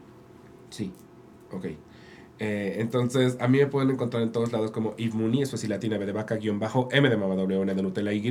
Sí, 0.69 0.91
ok. 1.51 1.65
Eh, 2.39 2.77
entonces, 2.79 3.37
a 3.39 3.47
mí 3.47 3.57
me 3.57 3.67
pueden 3.67 3.89
encontrar 3.89 4.21
en 4.21 4.31
todos 4.31 4.51
lados 4.51 4.71
como 4.71 4.95
Yves 4.97 5.15
Muni, 5.15 5.41
eso 5.41 5.57
sí, 5.57 5.67
latina, 5.67 5.97
B 5.97 6.05
de 6.05 6.11
vaca, 6.11 6.35
guion 6.35 6.59
bajo, 6.59 6.87
M 6.91 7.09
de 7.09 7.17
mama, 7.17 7.35
W, 7.35 7.61
N 7.61 7.73
de 7.73 7.81
Nutella, 7.81 8.13
Y. 8.13 8.27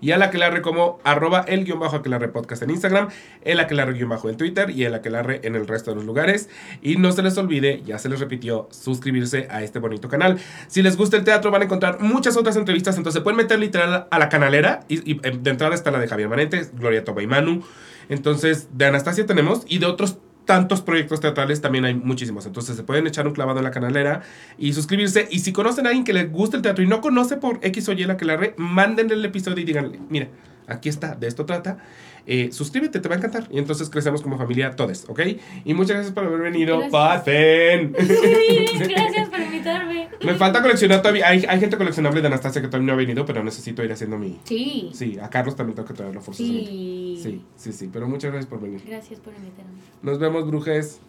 Y 0.00 0.12
a 0.12 0.18
la 0.18 0.30
que 0.30 0.38
la 0.38 0.62
como 0.62 0.98
arroba 1.04 1.44
el 1.48 1.64
guion 1.64 1.80
bajo 1.80 1.96
aquelarre 1.96 2.28
podcast 2.28 2.62
en 2.62 2.70
Instagram, 2.70 3.08
el 3.42 3.60
aquelarre 3.60 3.92
guion 3.94 4.08
bajo 4.08 4.30
en 4.30 4.36
Twitter 4.36 4.70
y 4.70 4.84
el 4.84 4.94
aquelarre 4.94 5.40
en 5.42 5.56
el 5.56 5.66
resto 5.66 5.90
de 5.90 5.96
los 5.96 6.04
lugares. 6.04 6.48
Y 6.80 6.96
no 6.96 7.12
se 7.12 7.22
les 7.22 7.36
olvide, 7.36 7.82
ya 7.84 7.98
se 7.98 8.08
les 8.08 8.20
repitió, 8.20 8.68
suscribirse 8.70 9.48
a 9.50 9.62
este 9.62 9.78
bonito 9.78 10.08
canal. 10.08 10.38
Si 10.68 10.82
les 10.82 10.96
gusta 10.96 11.16
el 11.16 11.24
teatro, 11.24 11.50
van 11.50 11.62
a 11.62 11.64
encontrar 11.64 12.00
muchas 12.00 12.36
otras 12.36 12.56
entrevistas, 12.56 12.96
entonces 12.96 13.22
pueden 13.22 13.36
meter 13.36 13.58
literal 13.58 14.06
a 14.10 14.18
la 14.18 14.28
canalera. 14.28 14.80
Y, 14.88 15.12
y, 15.12 15.20
eh, 15.22 15.38
de 15.38 15.50
entrada 15.50 15.74
está 15.74 15.90
la 15.90 15.98
de 15.98 16.08
Javier 16.08 16.28
Manente, 16.28 16.68
Gloria 16.74 17.04
Toba 17.04 17.22
y 17.22 17.26
Manu. 17.26 17.62
Entonces, 18.08 18.68
de 18.72 18.86
Anastasia 18.86 19.26
tenemos 19.26 19.62
y 19.66 19.78
de 19.78 19.86
otros 19.86 20.18
tantos 20.44 20.82
proyectos 20.82 21.20
teatrales 21.20 21.60
también 21.60 21.84
hay 21.84 21.94
muchísimos. 21.94 22.46
Entonces 22.46 22.76
se 22.76 22.82
pueden 22.82 23.06
echar 23.06 23.26
un 23.26 23.34
clavado 23.34 23.58
en 23.58 23.64
la 23.64 23.70
canalera 23.70 24.22
y 24.58 24.72
suscribirse. 24.72 25.28
Y 25.30 25.40
si 25.40 25.52
conocen 25.52 25.86
a 25.86 25.90
alguien 25.90 26.04
que 26.04 26.12
les 26.12 26.30
gusta 26.30 26.56
el 26.56 26.62
teatro 26.62 26.84
y 26.84 26.86
no 26.86 27.00
conoce 27.00 27.36
por 27.36 27.58
X 27.62 27.88
o 27.88 27.92
Y 27.92 28.04
la 28.04 28.16
que 28.16 28.24
la 28.24 28.36
re, 28.36 28.54
mándenle 28.56 29.14
el 29.14 29.24
episodio 29.24 29.60
y 29.60 29.64
díganle, 29.64 30.00
mira, 30.08 30.28
aquí 30.66 30.88
está, 30.88 31.14
de 31.14 31.26
esto 31.26 31.46
trata. 31.46 31.78
Eh, 32.26 32.50
suscríbete, 32.52 33.00
te 33.00 33.08
va 33.08 33.16
a 33.16 33.18
encantar. 33.18 33.46
Y 33.50 33.58
entonces 33.58 33.90
crecemos 33.90 34.22
como 34.22 34.38
familia 34.38 34.74
todos, 34.76 35.04
¿ok? 35.08 35.20
Y 35.64 35.74
muchas 35.74 35.96
gracias 35.96 36.14
por 36.14 36.24
haber 36.24 36.40
venido. 36.40 36.78
Gracias. 36.78 36.92
Pasen. 36.92 37.92
Gracias 37.92 39.28
por 39.28 39.40
invitarme. 39.42 40.08
Me 40.24 40.34
falta 40.34 40.62
coleccionar 40.62 41.02
todavía. 41.02 41.28
Hay, 41.28 41.44
hay 41.46 41.60
gente 41.60 41.76
coleccionable 41.76 42.20
de 42.20 42.26
Anastasia 42.26 42.62
que 42.62 42.68
todavía 42.68 42.86
no 42.86 42.92
ha 42.94 42.96
venido, 42.96 43.26
pero 43.26 43.44
necesito 43.44 43.84
ir 43.84 43.92
haciendo 43.92 44.18
mi... 44.18 44.38
Sí. 44.44 44.90
Sí, 44.94 45.18
a 45.20 45.28
Carlos 45.28 45.56
también 45.56 45.74
tengo 45.74 45.86
que 45.88 45.94
traerlo 45.94 46.20
forzosamente. 46.20 46.70
Sí. 46.70 47.20
Sí, 47.22 47.44
sí, 47.56 47.72
sí. 47.72 47.90
Pero 47.92 48.08
muchas 48.08 48.30
gracias 48.30 48.48
por 48.48 48.60
venir. 48.60 48.82
Gracias 48.86 49.20
por 49.20 49.34
invitarme. 49.34 49.72
Nos 50.02 50.18
vemos, 50.18 50.46
brujes. 50.46 51.00